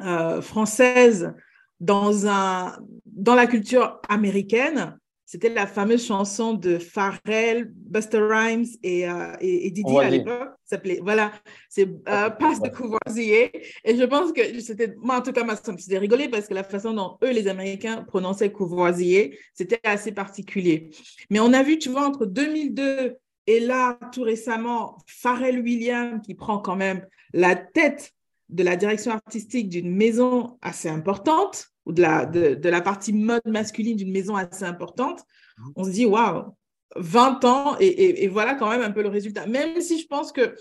euh, 0.02 0.42
française 0.42 1.34
dans, 1.80 2.28
un, 2.28 2.78
dans 3.06 3.36
la 3.36 3.48
culture 3.48 4.00
américaine, 4.08 4.99
c'était 5.30 5.50
la 5.50 5.68
fameuse 5.68 6.08
chanson 6.08 6.56
de 6.56 6.80
Pharrell, 6.80 7.72
Buster 7.72 8.18
Rhymes 8.20 8.66
et, 8.82 9.08
euh, 9.08 9.36
et, 9.40 9.70
Didi 9.70 9.96
à 10.00 10.10
l'époque. 10.10 10.50
s'appelait, 10.66 11.02
voilà, 11.04 11.32
c'est 11.70 11.88
euh, 12.08 12.32
Passe 12.32 12.60
de 12.60 12.70
Courvoisier. 12.70 13.52
Et 13.84 13.96
je 13.96 14.04
pense 14.06 14.32
que 14.32 14.60
c'était, 14.60 14.96
moi 14.98 15.18
en 15.18 15.22
tout 15.22 15.32
cas, 15.32 15.46
ça 15.56 15.72
me 15.72 15.78
faisait 15.78 16.00
rigoler 16.00 16.30
parce 16.30 16.48
que 16.48 16.56
la 16.56 16.64
façon 16.64 16.94
dont 16.94 17.20
eux, 17.24 17.30
les 17.30 17.48
Américains, 17.48 18.04
prononçaient 18.08 18.52
Courvoisier, 18.52 19.38
c'était 19.54 19.80
assez 19.84 20.14
particulier. 20.14 20.90
Mais 21.30 21.40
on 21.40 21.54
a 21.54 21.62
vu, 21.62 21.78
tu 21.78 21.90
vois, 21.90 22.08
entre 22.08 22.26
2002 22.26 23.16
et 23.46 23.60
là, 23.60 24.00
tout 24.12 24.24
récemment, 24.24 24.98
Pharrell 25.06 25.60
Williams 25.60 26.22
qui 26.26 26.34
prend 26.34 26.58
quand 26.58 26.76
même 26.76 27.06
la 27.34 27.56
tête 27.56 28.14
de 28.50 28.64
la 28.64 28.76
direction 28.76 29.12
artistique 29.12 29.70
d'une 29.70 29.96
maison 29.96 30.58
assez 30.64 30.90
importante 30.90 31.68
ou 31.90 31.92
de 31.92 32.02
la, 32.04 32.28
de, 32.28 32.70
la 32.70 32.82
partie 32.82 33.12
mode 33.12 33.42
masculine 33.46 33.98
d'une 33.98 34.12
maison 34.12 34.36
assez 34.36 34.64
importante, 34.64 35.24
mmh. 35.58 35.70
on 35.76 35.84
se 35.84 35.90
dit, 35.90 36.06
waouh, 36.06 36.56
20 36.96 37.46
ans 37.46 37.78
et, 37.80 38.28
voilà 38.28 38.54
quand 38.54 38.70
même 38.70 38.82
un 38.82 38.92
peu 38.92 39.02
le 39.02 39.10
résultat. 39.10 39.48
Même 39.48 39.82
si 39.82 40.00
je 40.00 40.08
pense 40.08 40.32
que, 40.32 40.56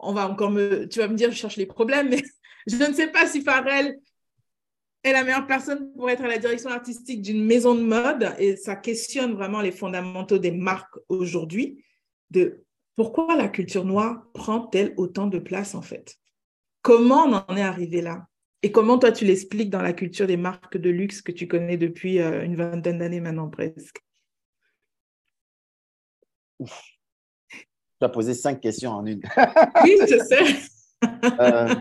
on 0.00 0.12
va 0.12 0.28
encore 0.28 0.50
me, 0.50 0.88
tu 0.88 0.98
vas 0.98 1.06
me 1.06 1.14
dire, 1.14 1.30
je 1.30 1.36
cherche 1.36 1.56
les 1.56 1.66
problèmes, 1.66 2.08
mais 2.10 2.22
je 2.66 2.76
ne 2.76 2.92
sais 2.92 3.06
pas 3.06 3.26
si 3.26 3.40
Pharrell 3.40 3.96
est 5.04 5.12
la 5.12 5.22
meilleure 5.22 5.46
personne 5.46 5.92
pour 5.94 6.10
être 6.10 6.24
à 6.24 6.28
la 6.28 6.38
direction 6.38 6.70
artistique 6.70 7.22
d'une 7.22 7.44
maison 7.44 7.76
de 7.76 7.82
mode 7.82 8.34
et 8.38 8.56
ça 8.56 8.74
questionne 8.74 9.34
vraiment 9.34 9.60
les 9.60 9.72
fondamentaux 9.72 10.38
des 10.38 10.50
marques 10.50 10.96
aujourd'hui 11.08 11.84
de 12.30 12.64
pourquoi 12.96 13.36
la 13.36 13.48
culture 13.48 13.84
noire 13.84 14.24
prend-elle 14.32 14.94
autant 14.96 15.28
de 15.28 15.38
place 15.38 15.74
en 15.74 15.82
fait? 15.82 16.16
Comment 16.82 17.26
on 17.26 17.34
en 17.34 17.56
est 17.56 17.62
arrivé 17.62 18.00
là? 18.00 18.26
Et 18.64 18.72
comment 18.72 18.98
toi, 18.98 19.12
tu 19.12 19.26
l'expliques 19.26 19.68
dans 19.68 19.82
la 19.82 19.92
culture 19.92 20.26
des 20.26 20.38
marques 20.38 20.78
de 20.78 20.88
luxe 20.88 21.20
que 21.20 21.32
tu 21.32 21.46
connais 21.46 21.76
depuis 21.76 22.18
euh, 22.18 22.42
une 22.42 22.56
vingtaine 22.56 22.96
d'années 22.96 23.20
maintenant 23.20 23.50
presque? 23.50 24.02
Tu 26.58 26.66
as 28.00 28.08
posé 28.08 28.32
cinq 28.32 28.62
questions 28.62 28.92
en 28.92 29.04
une. 29.04 29.20
oui, 29.84 29.98
je 30.00 30.18
sais. 30.24 30.70
Euh, 31.38 31.74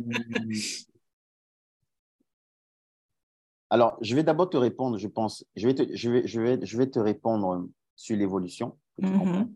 alors, 3.70 3.98
je 4.02 4.14
vais 4.16 4.24
d'abord 4.24 4.50
te 4.50 4.58
répondre, 4.58 4.98
je 4.98 5.08
pense. 5.08 5.46
Je 5.56 5.66
vais 5.66 5.74
te, 5.74 5.96
je 5.96 6.10
vais, 6.10 6.28
je 6.28 6.42
vais, 6.42 6.66
je 6.66 6.78
vais 6.78 6.90
te 6.90 7.00
répondre 7.00 7.70
sur 7.96 8.18
l'évolution. 8.18 8.78
Mm-hmm. 9.02 9.50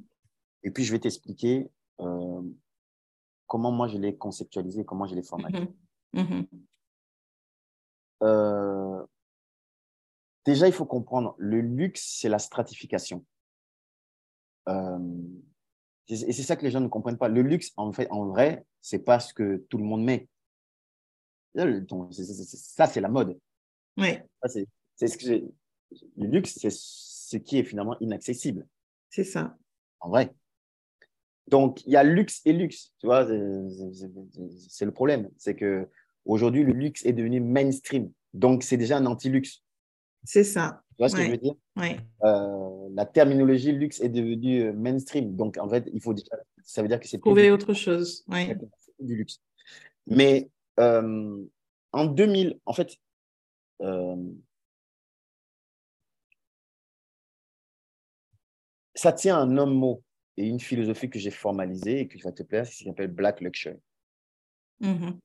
Et 0.63 0.71
puis, 0.71 0.85
je 0.85 0.93
vais 0.93 0.99
t'expliquer 0.99 1.69
euh, 1.99 2.41
comment 3.45 3.73
moi 3.73 3.89
je 3.89 3.97
l'ai 3.97 4.15
conceptualisé, 4.15 4.85
comment 4.85 5.05
je 5.05 5.15
l'ai 5.15 5.23
formalisé. 5.23 5.67
Mm-hmm. 6.13 6.21
Mm-hmm. 6.21 6.47
Euh, 8.23 9.03
déjà, 10.45 10.67
il 10.67 10.73
faut 10.73 10.85
comprendre, 10.85 11.35
le 11.37 11.61
luxe, 11.61 12.17
c'est 12.19 12.29
la 12.29 12.39
stratification. 12.39 13.25
Euh, 14.69 14.99
et 16.09 16.31
c'est 16.31 16.43
ça 16.43 16.55
que 16.55 16.63
les 16.63 16.71
gens 16.71 16.79
ne 16.79 16.87
comprennent 16.87 17.17
pas. 17.17 17.27
Le 17.27 17.41
luxe, 17.41 17.73
en 17.75 17.91
fait, 17.91 18.07
en 18.11 18.25
vrai, 18.27 18.65
c'est 18.81 18.99
pas 18.99 19.19
ce 19.19 19.33
que 19.33 19.65
tout 19.69 19.77
le 19.77 19.83
monde 19.83 20.03
met. 20.03 20.27
Ça, 21.55 22.87
c'est 22.87 23.01
la 23.01 23.09
mode. 23.09 23.37
Oui. 23.97 24.17
c'est 24.95 25.07
ce 25.07 25.17
que 25.17 25.51
le 26.17 26.27
luxe, 26.27 26.57
c'est 26.59 26.69
ce 26.71 27.37
qui 27.37 27.57
est 27.57 27.63
finalement 27.63 27.99
inaccessible. 27.99 28.67
C'est 29.09 29.23
ça. 29.23 29.57
En 29.99 30.09
vrai. 30.09 30.33
Donc, 31.47 31.85
il 31.85 31.93
y 31.93 31.97
a 31.97 32.03
luxe 32.03 32.41
et 32.45 32.53
luxe. 32.53 32.93
Tu 32.99 33.07
vois, 33.07 33.25
c'est 33.25 34.85
le 34.85 34.91
problème. 34.91 35.29
C'est 35.37 35.55
que 35.55 35.89
Aujourd'hui, 36.27 36.63
le 36.63 36.73
luxe 36.73 37.05
est 37.05 37.13
devenu 37.13 37.39
mainstream. 37.39 38.11
Donc, 38.33 38.63
c'est 38.63 38.77
déjà 38.77 38.97
un 38.97 39.05
anti-luxe. 39.05 39.63
C'est 40.23 40.43
ça. 40.43 40.83
Tu 40.89 40.95
vois 40.99 41.09
ce 41.09 41.15
que 41.15 41.23
je 41.23 41.31
veux 41.31 41.37
dire? 41.37 41.55
Oui. 41.77 41.95
Euh, 42.23 42.89
la 42.93 43.05
terminologie 43.05 43.71
luxe 43.71 44.01
est 44.01 44.09
devenue 44.09 44.63
euh, 44.63 44.73
mainstream. 44.73 45.35
Donc, 45.35 45.57
en 45.57 45.69
fait, 45.69 45.89
il 45.93 46.01
faut 46.01 46.13
ça 46.63 46.81
veut 46.81 46.89
dire 46.89 46.99
que 46.99 47.07
c'est 47.07 47.19
trouver 47.19 47.49
autre 47.49 47.73
chose. 47.73 48.25
Oui. 48.27 48.49
Du 48.99 49.15
luxe. 49.15 49.39
Mais 50.05 50.49
euh, 50.79 51.45
en 51.93 52.05
2000, 52.05 52.59
en 52.65 52.73
fait, 52.73 52.97
ça 58.95 59.13
tient 59.13 59.37
un 59.37 59.57
homme 59.57 59.75
mot 59.75 60.03
et 60.35 60.45
une 60.45 60.59
philosophie 60.59 61.09
que 61.09 61.19
j'ai 61.19 61.31
formalisée 61.31 62.01
et 62.01 62.07
qui 62.07 62.17
va 62.17 62.31
te 62.33 62.43
plaire, 62.43 62.65
c'est 62.65 62.73
ce 62.73 62.77
qui 62.79 62.83
s'appelle 62.83 63.11
Black 63.11 63.39
Luxury. 63.39 63.77
Mm-hmm. 64.81 65.19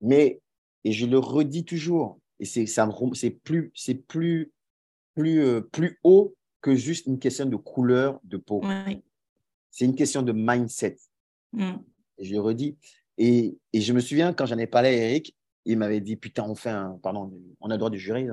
Mais, 0.00 0.40
et 0.84 0.92
je 0.92 1.06
le 1.06 1.18
redis 1.18 1.64
toujours, 1.64 2.18
et 2.40 2.44
c'est 2.44 3.30
plus, 3.30 3.72
plus, 4.06 4.52
plus, 5.14 5.40
euh, 5.40 5.60
plus 5.60 5.98
haut 6.04 6.34
que 6.60 6.74
juste 6.74 7.06
une 7.06 7.18
question 7.18 7.46
de 7.46 7.56
couleur 7.56 8.20
de 8.24 8.36
peau. 8.36 8.62
C'est 9.70 9.84
une 9.84 9.94
question 9.94 10.22
de 10.22 10.32
mindset. 10.32 10.96
Mm. 11.52 11.74
Et 12.18 12.24
je 12.24 12.32
le 12.32 12.40
redis. 12.40 12.76
Et, 13.16 13.58
et, 13.72 13.80
je 13.80 13.92
me 13.92 14.00
souviens, 14.00 14.32
quand 14.32 14.46
j'en 14.46 14.58
ai 14.58 14.66
parlé 14.66 14.88
à 14.88 14.92
Eric, 14.92 15.36
il 15.64 15.78
m'avait 15.78 16.00
dit 16.00 16.16
Putain, 16.16 16.44
on 16.44 16.54
fait 16.54 16.70
un. 16.70 16.98
Pardon, 17.02 17.32
on 17.60 17.70
a 17.70 17.74
le 17.74 17.78
droit 17.78 17.90
de 17.90 17.96
jurer. 17.96 18.28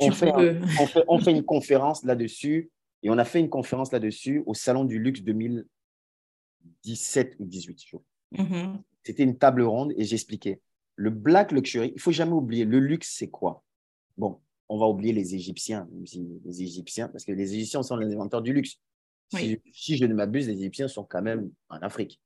On 0.00 0.10
fait, 0.10 0.32
on, 0.32 0.86
fait, 0.86 1.04
on 1.08 1.18
fait 1.18 1.30
une 1.30 1.44
conférence 1.44 2.04
là-dessus. 2.04 2.70
Et 3.02 3.10
on 3.10 3.18
a 3.18 3.24
fait 3.24 3.40
une 3.40 3.48
conférence 3.48 3.92
là-dessus 3.92 4.42
au 4.46 4.54
Salon 4.54 4.84
du 4.84 4.98
Luxe 4.98 5.22
2017 5.22 7.36
ou 7.38 7.46
18 7.46 7.84
jours. 7.84 8.02
Mm-hmm. 8.34 8.82
C'était 9.04 9.22
une 9.22 9.38
table 9.38 9.62
ronde 9.62 9.92
et 9.96 10.04
j'expliquais 10.04 10.60
le 10.98 11.10
black 11.10 11.52
luxury, 11.52 11.92
il 11.94 12.00
faut 12.00 12.10
jamais 12.10 12.32
oublier, 12.32 12.64
le 12.64 12.80
luxe, 12.80 13.14
c'est 13.16 13.30
quoi? 13.30 13.62
Bon, 14.16 14.40
on 14.68 14.78
va 14.78 14.86
oublier 14.86 15.12
les 15.12 15.36
Égyptiens, 15.36 15.88
les 16.44 16.62
Égyptiens, 16.62 17.08
parce 17.08 17.24
que 17.24 17.30
les 17.30 17.54
Égyptiens 17.54 17.84
sont 17.84 17.96
les 17.96 18.12
inventeurs 18.12 18.42
du 18.42 18.52
luxe. 18.52 18.80
Si, 19.32 19.96
je 19.96 20.04
ne 20.04 20.12
m'abuse, 20.12 20.48
les 20.48 20.54
Égyptiens 20.54 20.88
sont 20.88 21.04
quand 21.04 21.22
même 21.22 21.50
en 21.68 21.76
Afrique. 21.78 22.20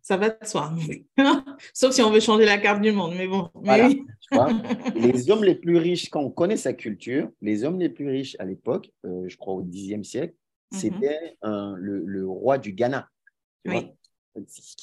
Ça 0.00 0.16
va 0.16 0.30
de 0.30 0.46
soi. 0.46 0.72
Sauf 1.74 1.92
si 1.92 2.00
on 2.00 2.12
veut 2.12 2.20
changer 2.20 2.44
la 2.44 2.58
carte 2.58 2.80
du 2.80 2.92
monde, 2.92 3.14
mais 3.16 3.26
bon. 3.26 3.50
les 4.94 5.30
hommes 5.30 5.42
les 5.42 5.56
plus 5.56 5.76
riches, 5.76 6.08
quand 6.08 6.22
on 6.22 6.30
connaît 6.30 6.56
sa 6.56 6.74
culture, 6.74 7.28
les 7.42 7.64
hommes 7.64 7.80
les 7.80 7.88
plus 7.88 8.08
riches 8.08 8.36
à 8.38 8.44
l'époque, 8.44 8.92
euh, 9.04 9.28
je 9.28 9.36
crois 9.36 9.54
au 9.54 9.64
Xe 9.64 10.00
siècle, 10.04 10.36
mhm. 10.70 10.78
c'était 10.78 11.36
le, 11.42 12.24
roi 12.28 12.58
du 12.58 12.74
Ghana, 12.74 13.08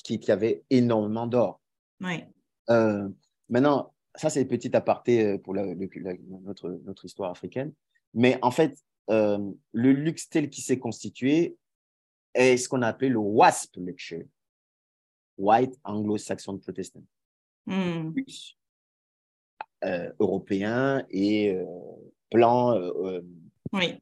qui, 0.03 0.19
qui, 0.19 0.31
avait 0.33 0.63
énormément 0.69 1.27
d'or. 1.27 1.61
Oui. 2.01 2.25
Euh, 2.69 3.07
maintenant, 3.49 3.93
ça, 4.15 4.29
c'est 4.29 4.45
petit 4.45 4.75
aparté 4.75 5.25
euh, 5.25 5.37
pour 5.37 5.53
notre, 5.53 6.79
notre 6.85 7.05
histoire 7.05 7.31
africaine. 7.31 7.73
Mais 8.13 8.39
en 8.41 8.51
fait, 8.51 8.77
euh, 9.09 9.51
le 9.71 9.91
luxe 9.91 10.29
tel 10.29 10.49
qu'il 10.49 10.63
s'est 10.63 10.79
constitué 10.79 11.57
est 12.33 12.57
ce 12.57 12.67
qu'on 12.67 12.81
a 12.81 12.87
appelé 12.87 13.09
le 13.09 13.19
WASP 13.19 13.77
Luxury, 13.77 14.27
White 15.37 15.77
Anglo-Saxon 15.83 16.57
Protestant. 16.59 17.03
Luxe 17.67 18.55
euh, 19.83 20.11
européen 20.19 21.05
et 21.09 21.57
plan 22.29 22.79
Oui. 23.73 23.99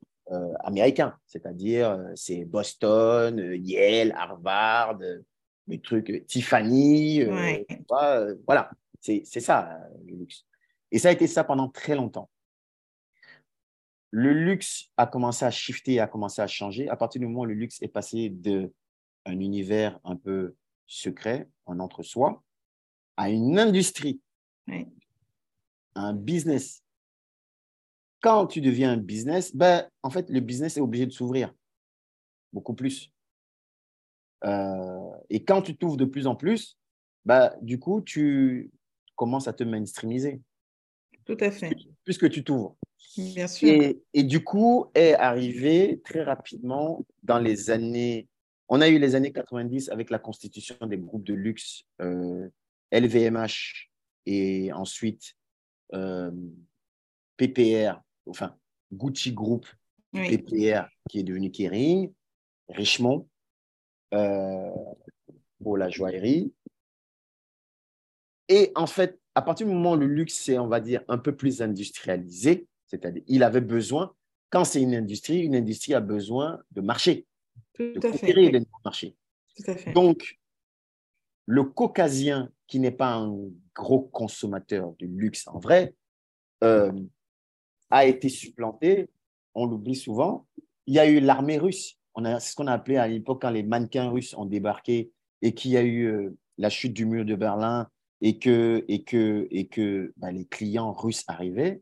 américain, 0.64 1.18
c'est-à-dire 1.26 2.12
c'est 2.16 2.46
Boston, 2.46 3.56
Yale, 3.56 4.14
Harvard, 4.18 5.00
les 5.68 5.80
trucs 5.80 6.10
euh, 6.10 6.24
Tiffany, 6.26 7.22
euh, 7.22 7.34
Ouais. 7.34 7.66
tu 7.70 7.78
vois, 7.90 8.20
euh, 8.20 8.36
voilà, 8.46 8.72
c'est 9.00 9.24
ça 9.26 9.80
le 10.06 10.16
luxe. 10.16 10.46
Et 10.92 11.00
ça 11.00 11.10
a 11.10 11.12
été 11.12 11.28
ça 11.28 11.44
pendant 11.44 11.70
très 11.70 11.96
longtemps. 11.96 12.30
Le 14.12 14.32
luxe 14.32 14.92
a 14.98 15.08
commencé 15.08 15.44
à 15.44 15.52
shifter, 15.52 16.00
a 16.00 16.08
commencé 16.08 16.42
à 16.42 16.48
changer. 16.48 16.88
À 16.88 16.96
partir 16.96 17.20
du 17.20 17.26
moment 17.28 17.42
où 17.42 17.46
le 17.46 17.56
luxe 17.56 17.82
est 17.82 17.88
passé 17.88 18.30
d'un 18.30 18.70
univers 19.28 20.00
un 20.04 20.16
peu 20.16 20.56
secret, 20.86 21.50
en 21.66 21.80
entre-soi, 21.80 22.44
à 23.18 23.30
une 23.30 23.58
industrie, 23.58 24.22
un 25.96 26.14
business. 26.14 26.84
Quand 28.22 28.46
tu 28.48 28.62
deviens 28.62 28.94
un 28.94 28.98
business, 28.98 29.56
ben, 29.56 29.90
en 30.04 30.10
fait, 30.10 30.30
le 30.30 30.40
business 30.40 30.78
est 30.78 30.82
obligé 30.82 31.06
de 31.08 31.12
s'ouvrir 31.12 31.54
beaucoup 32.54 32.74
plus. 32.74 33.13
Euh, 34.46 35.10
et 35.30 35.44
quand 35.44 35.62
tu 35.62 35.76
t'ouvres 35.76 35.98
de 35.98 36.06
plus 36.06 36.28
en 36.28 36.36
plus, 36.36 36.78
ben, 37.26 37.54
du 37.62 37.80
coup, 37.80 38.02
tu 38.02 38.72
commences 39.16 39.48
à 39.48 39.54
te 39.54 39.64
mainstreamiser, 39.64 40.42
Tout 41.26 41.38
à 41.40 41.52
fait. 41.52 41.76
puisque 42.04 42.30
tu 42.30 42.44
t'ouvres. 42.44 42.76
Bien 43.18 43.48
sûr. 43.48 43.70
Et, 43.70 44.02
et 44.14 44.24
du 44.24 44.44
coup, 44.44 44.88
est 44.96 45.14
arrivé 45.14 46.02
très 46.04 46.24
rapidement 46.24 47.06
dans 47.22 47.40
les 47.40 47.70
années. 47.70 48.28
On 48.70 48.82
a 48.82 48.90
eu 48.90 48.98
les 48.98 49.16
années 49.16 49.32
90 49.32 49.90
avec 49.90 50.10
la 50.10 50.20
constitution 50.20 50.76
des 50.88 50.98
groupes 50.98 51.24
de 51.24 51.34
luxe 51.34 51.84
euh, 52.02 52.50
LVMH 52.92 53.90
et 54.26 54.72
ensuite 54.74 55.36
euh, 55.94 56.32
PPR, 57.38 58.02
enfin 58.26 58.56
Gucci 58.92 59.32
Group, 59.32 59.68
Oui. 60.14 60.38
PPR 60.38 60.88
qui 61.10 61.20
est 61.20 61.24
devenu 61.24 61.52
Kering, 61.52 62.12
Richemont 62.70 63.22
euh, 63.22 63.33
pour 65.62 65.78
la 65.78 65.90
joaillerie. 65.90 66.54
Et 68.50 68.72
en 68.76 68.88
fait, 68.88 69.20
à 69.36 69.42
partir 69.42 69.66
du 69.68 69.74
moment 69.74 69.94
où 69.94 69.98
le 69.98 70.08
luxe 70.08 70.48
est, 70.50 70.60
on 70.60 70.68
va 70.68 70.80
dire, 70.80 71.02
un 71.08 71.18
peu 71.18 71.36
plus 71.36 71.62
industrialisé, 71.62 72.68
c'est-à-dire 72.86 73.24
il 73.28 73.44
avait 73.44 73.62
besoin, 73.62 74.14
quand 74.50 74.66
c'est 74.66 74.82
une 74.82 74.94
industrie, 74.94 75.40
une 75.40 75.56
industrie 75.56 75.94
a 75.94 76.00
besoin 76.00 76.60
de 76.72 76.82
marché, 76.82 77.26
de 77.80 77.94
Tout 77.94 78.08
à 78.08 78.14
fait. 78.14 78.34
nouveaux 78.34 78.68
marchés. 78.86 79.16
Tout 79.56 79.72
à 79.72 79.76
fait. 79.76 79.94
Donc, 79.94 80.40
le 81.46 81.64
caucasien, 81.64 82.52
qui 82.68 82.80
n'est 82.80 82.92
pas 82.92 83.14
un 83.14 83.36
gros 83.76 84.02
consommateur 84.02 84.94
de 85.00 85.06
luxe 85.06 85.48
en 85.48 85.60
vrai, 85.60 85.96
euh, 86.64 86.92
a 87.90 88.06
été 88.06 88.30
supplanté, 88.30 89.10
on 89.54 89.66
l'oublie 89.66 89.96
souvent. 89.96 90.48
Il 90.86 90.96
y 90.96 91.00
a 91.00 91.08
eu 91.08 91.20
l'armée 91.20 91.58
russe. 91.58 92.00
On 92.16 92.26
a, 92.26 92.40
c'est 92.40 92.52
ce 92.52 92.56
qu'on 92.56 92.68
a 92.68 92.74
appelé 92.74 92.98
à 92.98 93.08
l'époque 93.08 93.42
quand 93.42 93.50
les 93.50 93.64
mannequins 93.64 94.10
russes 94.10 94.36
ont 94.36 94.46
débarqué 94.46 95.12
et 95.42 95.54
qu'il 95.54 95.72
y 95.72 95.78
a 95.78 95.82
eu 95.84 96.06
euh, 96.06 96.38
la 96.58 96.70
chute 96.70 96.94
du 96.94 97.06
mur 97.06 97.26
de 97.26 97.36
Berlin 97.36 97.90
et 98.22 98.38
que, 98.40 98.86
et 98.88 99.04
que, 99.04 99.48
et 99.52 99.68
que 99.68 100.14
bah, 100.18 100.32
les 100.32 100.46
clients 100.46 100.94
russes 100.94 101.24
arrivaient. 101.28 101.82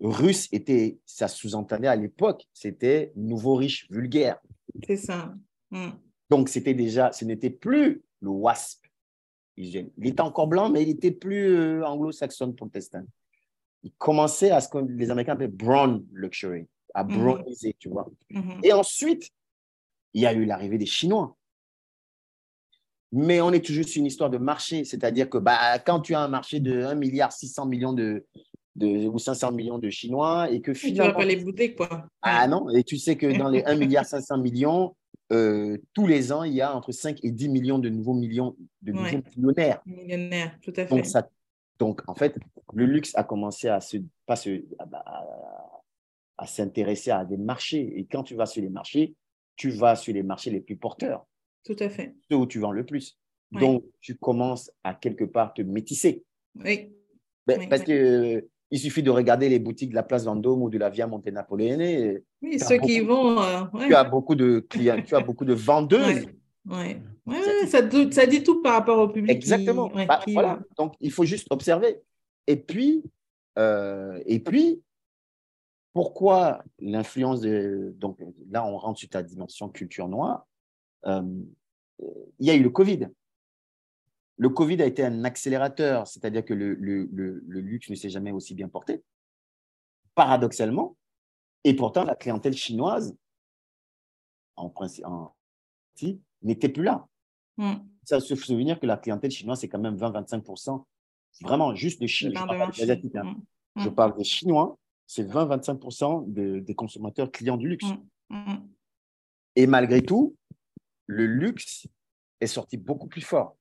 Russe 0.00 0.48
était, 0.52 0.98
ça 1.06 1.28
sous-entendait 1.28 1.88
à 1.88 1.96
l'époque, 1.96 2.44
c'était 2.52 3.12
nouveau 3.16 3.54
riche 3.54 3.86
vulgaire. 3.90 4.38
C'est 4.86 4.96
ça. 4.96 5.34
Hmm. 5.70 5.90
Donc, 6.28 6.48
c'était 6.48 6.74
déjà, 6.74 7.12
ce 7.12 7.24
n'était 7.24 7.50
plus 7.50 8.02
le 8.20 8.28
WASP. 8.30 8.84
Il 9.56 9.90
était 10.02 10.20
encore 10.20 10.48
blanc, 10.48 10.68
mais 10.68 10.82
il 10.82 10.88
n'était 10.88 11.12
plus 11.12 11.46
euh, 11.56 11.86
anglo-saxon 11.86 12.52
protestant. 12.52 13.04
Il 13.84 13.92
commençait 13.92 14.50
à 14.50 14.60
ce 14.60 14.68
que 14.68 14.78
les 14.78 15.10
Américains 15.10 15.32
appellent 15.32 15.50
brown 15.50 16.04
luxury, 16.12 16.66
à 16.92 17.04
Mhm. 17.04 17.18
browniser, 17.18 17.74
tu 17.78 17.88
vois. 17.88 18.06
Mhm. 18.30 18.60
Et 18.62 18.72
ensuite, 18.74 19.30
il 20.16 20.22
y 20.22 20.26
a 20.26 20.32
eu 20.32 20.46
l'arrivée 20.46 20.78
des 20.78 20.86
Chinois. 20.86 21.36
Mais 23.12 23.40
on 23.42 23.52
est 23.52 23.64
toujours 23.64 23.84
sur 23.84 24.00
une 24.00 24.06
histoire 24.06 24.30
de 24.30 24.38
marché, 24.38 24.84
c'est-à-dire 24.84 25.28
que 25.30 25.36
bah, 25.38 25.78
quand 25.78 26.00
tu 26.00 26.14
as 26.14 26.20
un 26.20 26.28
marché 26.28 26.58
de 26.58 26.82
1 26.82 26.94
milliard 26.94 27.32
600 27.32 27.66
millions 27.66 27.92
de, 27.92 28.24
de, 28.76 29.06
ou 29.08 29.18
500 29.18 29.52
millions 29.52 29.78
de 29.78 29.90
Chinois 29.90 30.50
et 30.50 30.60
que 30.62 30.70
Et 30.70 30.74
tu 30.74 30.80
vas 30.80 30.92
finalement, 30.92 31.18
pas 31.18 31.24
les 31.26 31.36
bouder, 31.36 31.74
quoi. 31.74 32.08
ah 32.22 32.48
non, 32.48 32.68
et 32.70 32.82
tu 32.82 32.96
sais 32.96 33.16
que 33.16 33.36
dans 33.38 33.48
les 33.50 33.62
1 33.64 33.76
milliard 33.76 34.06
500 34.06 34.38
millions, 34.38 34.96
euh, 35.32 35.76
tous 35.92 36.06
les 36.06 36.32
ans, 36.32 36.44
il 36.44 36.54
y 36.54 36.62
a 36.62 36.74
entre 36.74 36.92
5 36.92 37.18
et 37.22 37.30
10 37.30 37.48
millions 37.50 37.78
de 37.78 37.90
nouveaux 37.90 38.14
millions 38.14 38.56
de 38.82 38.92
nouveaux 38.92 39.04
Ouais. 39.04 39.22
millionnaires. 39.36 39.82
Millionnaire, 39.84 40.58
tout 40.62 40.72
à 40.76 40.86
fait. 40.86 40.88
Donc, 40.94 41.04
ça, 41.06 41.28
donc, 41.78 42.00
en 42.08 42.14
fait, 42.14 42.38
le 42.72 42.86
luxe 42.86 43.12
a 43.16 43.22
commencé 43.22 43.68
à 43.68 43.80
se, 43.80 43.98
pas 44.24 44.36
se, 44.36 44.64
à, 44.78 44.84
à- 44.96 45.82
à 46.38 46.46
s'intéresser 46.46 47.10
à 47.12 47.24
des 47.24 47.36
marchés. 47.36 47.98
Et 47.98 48.06
quand 48.06 48.22
tu 48.22 48.34
vas 48.34 48.46
sur 48.46 48.62
les 48.62 48.68
marchés, 48.68 49.14
tu 49.56 49.70
vas 49.70 49.96
sur 49.96 50.12
les 50.14 50.22
marchés 50.22 50.50
les 50.50 50.60
plus 50.60 50.76
porteurs, 50.76 51.26
Tout 51.64 51.76
à 51.80 51.88
fait. 51.88 52.14
ceux 52.30 52.36
où 52.36 52.46
tu 52.46 52.58
vends 52.58 52.72
le 52.72 52.84
plus. 52.84 53.18
Donc, 53.52 53.84
tu 54.00 54.16
commences 54.16 54.70
à 54.84 54.92
quelque 54.94 55.24
part 55.24 55.54
te 55.54 55.62
métisser. 55.62 56.24
Oui. 56.56 56.92
Ben, 57.46 57.60
Oui, 57.60 57.66
parce 57.68 57.82
oui. 57.82 57.86
que 57.86 57.92
euh, 57.92 58.40
il 58.72 58.78
suffit 58.80 59.02
de 59.02 59.10
regarder 59.10 59.48
les 59.48 59.58
boutiques 59.60 59.90
de 59.90 59.94
la 59.94 60.02
place 60.02 60.24
Vendôme 60.24 60.62
ou 60.62 60.68
de 60.68 60.78
la 60.78 60.90
Via 60.90 61.06
Monte 61.06 61.28
Oui, 62.42 62.58
ceux 62.58 62.78
qui 62.78 63.00
beaucoup- 63.00 63.14
vont. 63.34 63.40
euh, 63.40 63.62
ouais. 63.72 63.86
Tu 63.86 63.94
as 63.94 64.04
beaucoup 64.04 64.34
de 64.34 64.58
clients, 64.68 65.00
tu 65.00 65.14
as 65.14 65.20
beaucoup 65.20 65.44
de 65.44 65.54
vendeuses. 65.54 66.26
Ouais. 66.68 67.00
Ouais, 67.26 67.36
ouais, 67.38 67.66
ça, 67.68 67.80
dit 68.26 68.42
tout 68.42 68.60
par 68.60 68.72
rapport 68.74 68.98
au 68.98 69.08
public. 69.08 69.30
qui- 69.30 69.36
Exactement. 69.36 69.88
Bah, 69.94 70.20
qui 70.24 70.32
voilà. 70.32 70.54
va. 70.56 70.62
Donc, 70.76 70.94
il 71.00 71.12
faut 71.12 71.24
juste 71.24 71.46
observer. 71.50 72.00
Et 72.48 72.56
puis, 72.56 73.04
euh, 73.58 74.20
et 74.26 74.40
puis 74.40 74.82
pourquoi 75.96 76.62
l'influence 76.78 77.40
de. 77.40 77.94
Donc, 77.96 78.22
là, 78.50 78.66
on 78.66 78.76
rentre 78.76 78.98
sur 78.98 79.08
ta 79.08 79.22
dimension 79.22 79.70
culture 79.70 80.08
noire. 80.08 80.46
Euh, 81.06 81.22
il 82.38 82.46
y 82.46 82.50
a 82.50 82.54
eu 82.54 82.62
le 82.62 82.68
Covid. 82.68 83.08
Le 84.36 84.50
Covid 84.50 84.82
a 84.82 84.84
été 84.84 85.02
un 85.02 85.24
accélérateur, 85.24 86.06
c'est-à-dire 86.06 86.44
que 86.44 86.52
le, 86.52 86.74
le- 86.74 87.08
le- 87.10 87.42
le 87.48 87.60
luxe 87.60 87.88
ne 87.88 87.94
s'est 87.94 88.10
jamais 88.10 88.30
aussi 88.30 88.54
bien 88.54 88.68
porté, 88.68 89.02
paradoxalement. 90.14 90.98
Et 91.64 91.74
pourtant, 91.74 92.04
la 92.04 92.14
clientèle 92.14 92.52
chinoise, 92.54 93.16
en 94.56 94.68
principe, 94.68 95.06
en- 95.06 95.34
n'était 96.42 96.68
plus 96.68 96.82
là 96.84 97.08
Hmm. 97.56 97.76
ça 98.04 98.20
se 98.20 98.34
souvenir 98.36 98.78
que 98.78 98.84
la 98.84 98.98
clientèle 98.98 99.30
chinoise, 99.30 99.60
c'est 99.60 99.68
quand 99.68 99.78
même 99.78 99.96
20-25%. 99.96 100.86
Vraiment, 101.40 101.74
juste 101.74 102.02
de 102.02 102.06
Chine. 102.06 102.28
Je 102.28 102.34
parle 102.34 102.70
des. 102.70 102.82
Asiatiques, 102.82 103.16
hein. 103.16 103.34
Hmm. 103.76 103.80
Je 103.82 103.88
Mm. 103.88 103.94
parle 103.94 104.14
des 104.18 104.24
Chinois. 104.24 104.78
C'est 105.06 105.24
20-25% 105.24 106.22
de- 106.26 106.58
des 106.60 106.74
consommateurs 106.74 107.30
clients 107.30 107.56
du 107.56 107.68
luxe. 107.68 107.86
Mm. 108.30 108.36
Mm. 108.36 108.68
Et 109.56 109.66
malgré 109.66 110.02
tout, 110.02 110.36
le 111.06 111.26
luxe 111.26 111.86
est 112.40 112.46
sorti 112.48 112.76
beaucoup 112.76 113.06
plus 113.08 113.22
fort. 113.22 113.56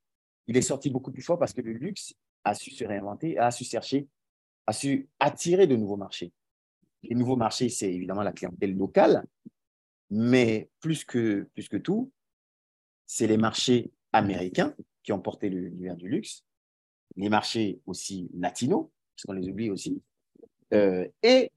Il 0.47 0.57
est 0.57 0.61
sorti 0.61 0.89
beaucoup 0.89 1.11
plus 1.11 1.21
fort 1.21 1.39
parce 1.39 1.53
que 1.53 1.61
le 1.61 1.73
luxe 1.73 2.13
a 2.43 2.53
su 2.53 2.71
se 2.71 2.83
réinventer, 2.83 3.37
a 3.37 3.51
su 3.51 3.63
chercher, 3.63 4.07
a 4.67 4.73
su 4.73 5.07
attirer 5.19 5.67
de 5.67 5.75
nouveaux 5.75 5.97
marchés. 5.97 6.31
Les 7.03 7.15
nouveaux 7.15 7.35
marchés, 7.35 7.69
c'est 7.69 7.91
évidemment 7.93 8.23
la 8.23 8.31
clientèle 8.33 8.75
locale, 8.75 9.23
mais 10.09 10.69
plus 10.79 11.03
que, 11.05 11.47
plus 11.53 11.69
que 11.69 11.77
tout, 11.77 12.11
c'est 13.05 13.27
les 13.27 13.37
marchés 13.37 13.91
américains 14.11 14.75
qui 15.03 15.11
ont 15.11 15.19
porté 15.19 15.49
le- 15.49 15.61
l'univers 15.61 15.95
du 15.95 16.07
luxe, 16.09 16.43
les 17.15 17.29
marchés 17.29 17.79
aussi 17.85 18.29
latinos, 18.33 18.87
parce 19.15 19.23
qu'on 19.25 19.33
les 19.33 19.47
oublie 19.49 19.69
aussi, 19.69 20.01
Euh, 20.75 21.07
et 21.23 21.51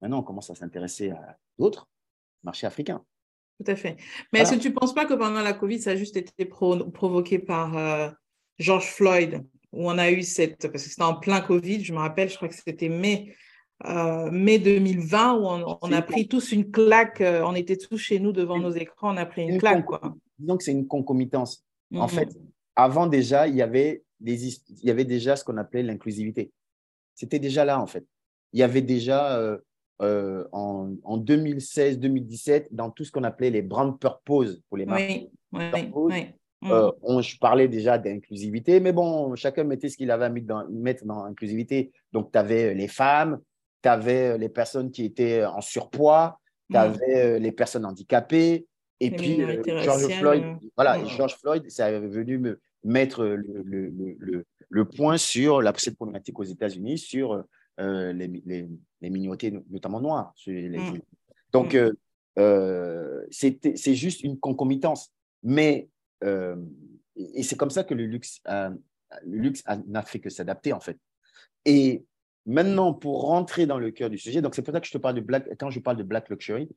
maintenant 0.00 0.20
on 0.20 0.22
commence 0.22 0.50
à 0.50 0.54
s'intéresser 0.54 1.10
à 1.10 1.38
d'autres 1.58 1.88
marchés 2.42 2.66
africains. 2.66 3.04
Tout 3.64 3.70
à 3.70 3.76
fait. 3.76 3.96
Mais 4.32 4.40
Voilà. 4.40 4.42
est-ce 4.44 4.56
que 4.56 4.62
tu 4.62 4.68
ne 4.70 4.74
penses 4.74 4.94
pas 4.94 5.04
que 5.04 5.14
pendant 5.14 5.42
la 5.42 5.52
Covid, 5.52 5.80
ça 5.80 5.90
a 5.90 5.96
juste 5.96 6.16
été 6.16 6.44
pro- 6.44 6.90
provoqué 6.90 7.38
par 7.38 7.76
euh, 7.76 8.10
George 8.58 8.86
Floyd, 8.86 9.44
où 9.72 9.88
on 9.90 9.98
a 9.98 10.10
eu 10.10 10.22
cette. 10.22 10.68
Parce 10.70 10.84
que 10.84 10.90
c'était 10.90 11.02
en 11.02 11.14
plein 11.14 11.40
Covid, 11.40 11.84
je 11.84 11.92
me 11.92 11.98
rappelle, 11.98 12.28
je 12.28 12.36
crois 12.36 12.48
que 12.48 12.54
c'était 12.54 12.88
mai, 12.88 13.36
euh, 13.86 14.30
mai 14.30 14.58
2020, 14.58 15.34
où 15.34 15.46
on, 15.46 15.78
on 15.80 15.92
a 15.92 16.02
pris 16.02 16.26
tous 16.28 16.50
une 16.52 16.70
claque. 16.70 17.20
euh, 17.20 17.42
on 17.44 17.54
était 17.54 17.76
tous 17.76 17.98
chez 17.98 18.18
nous 18.18 18.32
devant 18.32 18.58
nos 18.58 18.70
écrans, 18.72 19.14
on 19.14 19.16
a 19.16 19.26
pris 19.26 19.42
une 19.42 19.50
Une 19.50 19.58
claque, 19.58 19.84
quoi. 19.84 20.00
Disons 20.38 20.56
que 20.56 20.64
c'est 20.64 20.72
une 20.72 20.86
concomitance. 20.88 21.64
En 21.94 22.04
Mhm. 22.04 22.08
fait, 22.08 22.28
avant 22.74 23.06
déjà, 23.06 23.46
il 23.46 23.54
y 23.54 23.62
avait, 23.62 24.02
des, 24.18 24.48
il 24.70 24.84
y 24.84 24.90
avait 24.90 25.04
déjà 25.04 25.36
ce 25.36 25.44
qu'on 25.44 25.58
appelait 25.58 25.82
l'inclusivité. 25.84 26.50
C'était 27.14 27.38
déjà 27.38 27.64
là, 27.64 27.80
en 27.80 27.86
fait. 27.86 28.04
Il 28.52 28.60
y 28.60 28.62
avait 28.62 28.82
déjà 28.82 29.38
euh, 29.38 29.58
euh, 30.02 30.46
en, 30.52 30.94
en 31.04 31.18
2016-2017, 31.18 32.68
dans 32.70 32.90
tout 32.90 33.04
ce 33.04 33.12
qu'on 33.12 33.24
appelait 33.24 33.50
les 33.50 33.62
brand 33.62 33.98
purposes 33.98 34.62
pour 34.68 34.78
les 34.78 34.86
marques. 34.86 35.02
Oui, 35.08 35.30
oui, 35.52 35.70
Purpose. 35.72 36.12
oui. 36.12 36.26
Mm. 36.62 36.70
Euh, 36.70 36.90
on, 37.02 37.20
je 37.20 37.38
parlais 37.38 37.66
déjà 37.66 37.98
d'inclusivité, 37.98 38.78
mais 38.78 38.92
bon, 38.92 39.34
chacun 39.34 39.64
mettait 39.64 39.88
ce 39.88 39.96
qu'il 39.96 40.10
avait 40.10 40.26
à 40.26 40.28
mettre 40.28 40.46
dans, 40.46 40.68
mettre 40.68 41.04
dans 41.04 41.24
l'inclusivité. 41.24 41.90
Donc, 42.12 42.30
tu 42.30 42.38
avais 42.38 42.74
les 42.74 42.88
femmes, 42.88 43.40
tu 43.82 43.88
avais 43.88 44.38
les 44.38 44.48
personnes 44.48 44.90
qui 44.90 45.04
étaient 45.04 45.44
en 45.44 45.60
surpoids, 45.60 46.38
tu 46.70 46.76
avais 46.76 47.40
les 47.40 47.52
personnes 47.52 47.84
handicapées, 47.84 48.66
et 49.00 49.10
puis 49.10 49.40
George 49.82 50.06
Floyd, 50.20 50.44
voilà, 50.76 51.04
George 51.04 51.36
Floyd, 51.36 51.68
ça 51.68 51.90
est 51.90 51.98
venu 51.98 52.38
me 52.38 52.60
mettre 52.84 53.24
le, 53.24 53.62
le, 53.64 53.92
le, 54.18 54.44
le 54.68 54.84
point 54.84 55.16
sur 55.16 55.60
la, 55.60 55.72
cette 55.76 55.96
problématique 55.96 56.38
aux 56.38 56.44
États-Unis, 56.44 56.98
sur 56.98 57.42
les, 57.78 58.28
les, 58.28 58.68
les, 59.00 59.10
minorités, 59.10 59.52
notamment 59.70 60.00
noires. 60.00 60.34
Mm. 60.46 60.98
Donc, 61.52 61.74
euh, 61.74 63.26
c'est 63.30 63.94
juste 63.94 64.22
une 64.22 64.38
concomitance. 64.38 65.12
Mais, 65.42 65.88
et 66.22 67.42
c'est 67.42 67.56
comme 67.56 67.70
ça 67.70 67.84
que 67.84 67.94
le 67.94 68.06
luxe, 68.06 68.40
le 68.46 69.36
luxe 69.38 69.64
n'a 69.86 70.02
fait 70.02 70.20
que 70.20 70.30
s'adapter, 70.30 70.72
en 70.72 70.80
fait. 70.80 70.98
Et 71.64 72.04
maintenant, 72.46 72.92
pour 72.92 73.22
rentrer 73.22 73.66
dans 73.66 73.78
le 73.78 73.90
cœur 73.90 74.10
du 74.10 74.18
sujet, 74.18 74.42
donc 74.42 74.54
c'est 74.54 74.62
pour 74.62 74.74
ça 74.74 74.80
que 74.80 74.86
je 74.86 74.92
te 74.92 74.98
parle 74.98 75.14
de 75.14 75.20
black, 75.20 75.48
quand 75.58 75.70
je 75.70 75.80
parle 75.80 75.96
de 75.96 76.02
black 76.02 76.28
luxury, 76.28 76.68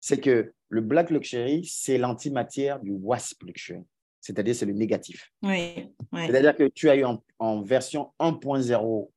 c'est 0.00 0.20
que 0.20 0.52
le 0.68 0.80
black 0.82 1.10
luxury, 1.10 1.64
c'est 1.64 1.96
l'antimatière 1.96 2.78
du 2.80 2.90
wasp 2.90 3.42
luxury, 3.42 3.84
c'est-à-dire 4.20 4.54
c'est 4.54 4.66
le 4.66 4.74
négatif. 4.74 5.32
Oui, 5.42 5.94
C'est-à-dire 6.12 6.54
que 6.54 6.68
tu 6.68 6.90
as 6.90 6.96
eu 6.96 7.04
en, 7.38 7.62
version 7.62 8.12
1.0 8.20 9.10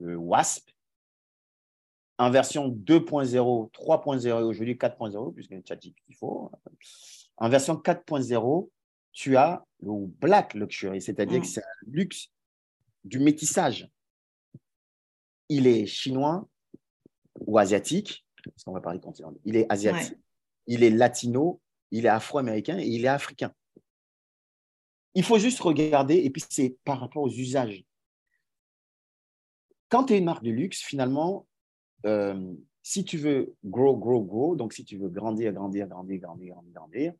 le 0.00 0.16
wasp, 0.16 0.70
en 2.18 2.30
version 2.30 2.68
2.0, 2.68 3.70
3.0 3.72 4.26
et 4.26 4.32
aujourd'hui 4.32 4.74
4.0, 4.74 5.34
puisque 5.34 5.50
le 5.50 5.62
chat 5.66 5.84
il 5.84 6.16
faut. 6.16 6.50
En 7.36 7.48
version 7.48 7.74
4.0, 7.74 8.68
tu 9.12 9.36
as 9.36 9.64
le 9.82 10.06
black 10.06 10.54
luxury, 10.54 11.00
c'est-à-dire 11.00 11.40
que 11.40 11.46
mm. 11.46 11.50
c'est 11.50 11.62
un 11.62 11.90
luxe 11.90 12.28
du 13.04 13.18
métissage 13.18 13.88
il 15.48 15.66
est 15.66 15.86
chinois 15.86 16.48
ou 17.40 17.58
asiatique, 17.58 18.26
parce 18.44 18.64
qu'on 18.64 18.72
va 18.72 18.80
parler 18.80 19.00
continent, 19.00 19.32
il 19.44 19.56
est 19.56 19.66
asiatique, 19.70 20.16
il 20.66 20.82
est 20.82 20.90
latino, 20.90 21.60
il 21.90 22.06
est 22.06 22.10
afro-américain 22.10 22.78
et 22.78 22.86
il 22.86 23.04
est 23.04 23.08
africain. 23.08 23.52
Il 25.14 25.22
faut 25.22 25.38
juste 25.38 25.60
regarder, 25.60 26.16
et 26.16 26.30
puis 26.30 26.42
c'est 26.48 26.76
par 26.84 27.00
rapport 27.00 27.22
aux 27.22 27.30
usages. 27.30 27.84
Quand 29.88 30.04
tu 30.04 30.14
es 30.14 30.18
une 30.18 30.24
marque 30.24 30.42
de 30.42 30.50
luxe, 30.50 30.80
finalement, 30.80 31.46
euh, 32.04 32.52
si 32.82 33.04
tu 33.04 33.16
veux 33.16 33.54
grow, 33.64 33.96
grow, 33.96 34.22
grow, 34.22 34.56
donc 34.56 34.72
si 34.72 34.84
tu 34.84 34.96
veux 34.96 35.08
grandir, 35.08 35.52
grandir, 35.52 35.86
grandir, 35.86 36.18
grandir, 36.18 36.54
grandir, 36.54 36.72
grandir, 36.74 37.12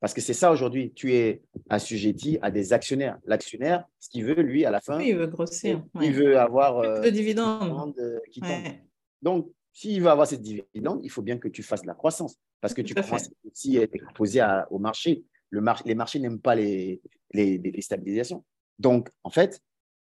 parce 0.00 0.14
que 0.14 0.20
c'est 0.20 0.34
ça 0.34 0.50
aujourd'hui, 0.50 0.92
tu 0.94 1.14
es 1.14 1.42
assujetti 1.68 2.38
à 2.40 2.50
des 2.50 2.72
actionnaires. 2.72 3.18
L'actionnaire, 3.26 3.84
ce 3.98 4.08
qu'il 4.08 4.24
veut, 4.24 4.40
lui, 4.40 4.64
à 4.64 4.70
la 4.70 4.80
fin, 4.80 4.98
il 5.00 5.16
veut 5.16 5.26
grossir. 5.26 5.84
Il 6.00 6.12
veut 6.12 6.38
avoir 6.38 6.78
euh, 6.78 7.02
le 7.02 7.12
dividende 7.12 7.94
qui 8.30 8.40
tombe. 8.40 8.64
Donc, 9.20 9.50
s'il 9.72 10.00
veut 10.00 10.08
avoir 10.08 10.26
cette 10.26 10.40
dividende, 10.40 11.00
il 11.02 11.10
faut 11.10 11.22
bien 11.22 11.38
que 11.38 11.48
tu 11.48 11.62
fasses 11.62 11.82
de 11.82 11.86
la 11.86 11.94
croissance 11.94 12.38
parce 12.60 12.72
que 12.72 12.82
tu 12.82 12.94
commences 12.94 13.30
aussi 13.46 13.78
à 13.78 13.82
être 13.82 13.94
exposé 13.94 14.42
au 14.70 14.78
marché. 14.78 15.24
Le 15.50 15.62
les 15.84 15.94
marchés 15.94 16.18
n'aiment 16.18 16.40
pas 16.40 16.54
les, 16.54 17.00
les, 17.32 17.58
les, 17.58 17.80
stabilisations. 17.82 18.44
Donc, 18.78 19.10
en 19.24 19.30
fait, 19.30 19.60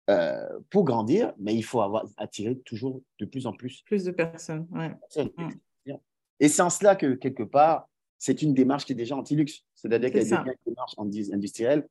euh, 0.09 0.59
pour 0.69 0.83
grandir, 0.83 1.33
mais 1.37 1.55
il 1.55 1.63
faut 1.63 1.81
avoir 1.81 2.05
attiré 2.17 2.57
toujours 2.59 3.01
de 3.19 3.25
plus 3.25 3.47
en 3.47 3.53
plus. 3.53 3.81
Plus 3.83 4.03
de 4.03 4.11
personnes. 4.11 4.67
Ouais. 4.71 4.91
Et 6.39 6.47
c'est 6.47 6.61
en 6.61 6.69
cela 6.69 6.95
que, 6.95 7.13
quelque 7.13 7.43
part, 7.43 7.89
c'est 8.17 8.41
une 8.41 8.53
démarche 8.53 8.85
qui 8.85 8.93
est 8.93 8.95
déjà 8.95 9.15
anti-luxe. 9.15 9.63
C'est-à-dire 9.73 10.11
qu'il 10.11 10.21
y 10.21 10.33
a 10.33 10.41
une 10.41 10.53
démarche 10.65 10.95
industrielle. 11.31 11.87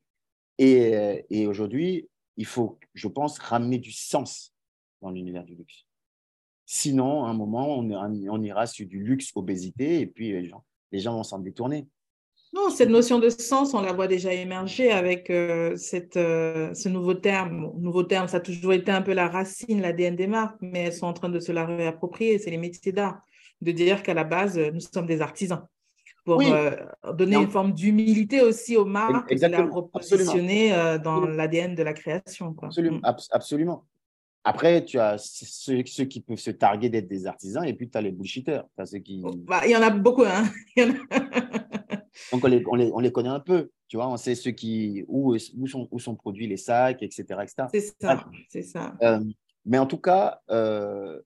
Et, 0.58 0.94
euh, 0.96 1.20
et 1.30 1.46
aujourd'hui, 1.46 2.08
il 2.36 2.46
faut, 2.46 2.78
je 2.94 3.08
pense, 3.08 3.38
ramener 3.38 3.78
du 3.78 3.92
sens 3.92 4.54
dans 5.00 5.10
l'univers 5.10 5.44
du 5.44 5.54
luxe. 5.54 5.86
Sinon, 6.66 7.24
à 7.24 7.28
un 7.28 7.34
moment, 7.34 7.78
on, 7.78 7.90
on 7.90 8.42
ira 8.42 8.66
sur 8.66 8.86
du 8.86 9.02
luxe 9.02 9.32
obésité 9.34 10.00
et 10.00 10.06
puis 10.06 10.32
les 10.32 10.46
gens, 10.46 10.64
les 10.92 10.98
gens 11.00 11.14
vont 11.14 11.22
s'en 11.22 11.38
détourner. 11.38 11.86
Non, 12.54 12.70
cette 12.70 12.88
notion 12.88 13.18
de 13.18 13.28
sens, 13.28 13.74
on 13.74 13.82
la 13.82 13.92
voit 13.92 14.06
déjà 14.06 14.32
émerger 14.32 14.92
avec 14.92 15.28
euh, 15.28 15.76
cette, 15.76 16.16
euh, 16.16 16.72
ce 16.72 16.88
nouveau 16.88 17.14
terme. 17.14 17.72
nouveau 17.78 18.04
terme, 18.04 18.28
ça 18.28 18.36
a 18.36 18.40
toujours 18.40 18.72
été 18.72 18.92
un 18.92 19.02
peu 19.02 19.12
la 19.12 19.28
racine, 19.28 19.80
l'ADN 19.80 20.14
des 20.14 20.28
marques, 20.28 20.56
mais 20.60 20.84
elles 20.84 20.92
sont 20.92 21.06
en 21.06 21.12
train 21.12 21.28
de 21.28 21.40
se 21.40 21.50
la 21.50 21.66
réapproprier. 21.66 22.38
C'est 22.38 22.50
les 22.50 22.58
métiers 22.58 22.92
d'art. 22.92 23.20
De 23.60 23.72
dire 23.72 24.02
qu'à 24.02 24.14
la 24.14 24.24
base, 24.24 24.58
nous 24.58 24.80
sommes 24.80 25.06
des 25.06 25.20
artisans 25.20 25.66
pour 26.24 26.40
euh, 26.42 26.70
donner 27.14 27.36
une 27.36 27.50
forme 27.50 27.72
d'humilité 27.72 28.40
aussi 28.40 28.76
aux 28.76 28.86
marques 28.86 29.30
et 29.30 29.36
la 29.36 29.62
repositionner 29.62 30.72
euh, 30.72 30.98
dans 30.98 31.20
l'ADN 31.20 31.74
de 31.74 31.82
la 31.82 31.92
création. 31.92 32.54
Absolument, 32.62 32.98
mm. 32.98 33.14
absolument. 33.30 33.84
Après, 34.42 34.84
tu 34.84 34.98
as 34.98 35.16
ceux, 35.18 35.82
qui 35.82 36.20
peuvent 36.20 36.36
se 36.36 36.50
targuer 36.50 36.90
d'être 36.90 37.08
des 37.08 37.26
artisans 37.26 37.64
et 37.64 37.72
puis 37.72 37.88
tu 37.88 37.96
as 37.96 38.02
les 38.02 38.10
bullshitters. 38.10 38.62
Qui... 39.02 39.22
Oh, 39.24 39.34
bah, 39.36 39.62
il 39.64 39.70
y 39.70 39.76
en 39.76 39.82
a 39.82 39.90
beaucoup. 39.90 40.24
Hein 40.24 40.44
Donc, 42.32 42.44
on 42.44 42.48
les, 42.48 42.62
on, 42.66 42.74
les, 42.74 42.90
on 42.92 43.00
les, 43.00 43.12
connaît 43.12 43.28
un 43.28 43.40
peu. 43.40 43.70
Tu 43.88 43.96
vois, 43.96 44.08
on 44.08 44.16
sait 44.16 44.34
ceux 44.34 44.52
qui, 44.52 45.04
où, 45.08 45.34
où, 45.34 45.66
sont, 45.66 45.88
où 45.90 45.98
sont 45.98 46.14
produits 46.14 46.46
les 46.46 46.56
sacs, 46.56 47.02
etc. 47.02 47.24
C'est 47.72 47.94
ça. 48.00 48.24
c'est 48.48 48.62
ça. 48.62 48.94
Euh, 49.02 49.20
mais 49.64 49.78
en 49.78 49.86
tout 49.86 49.98
cas, 49.98 50.40
ce, 50.48 51.20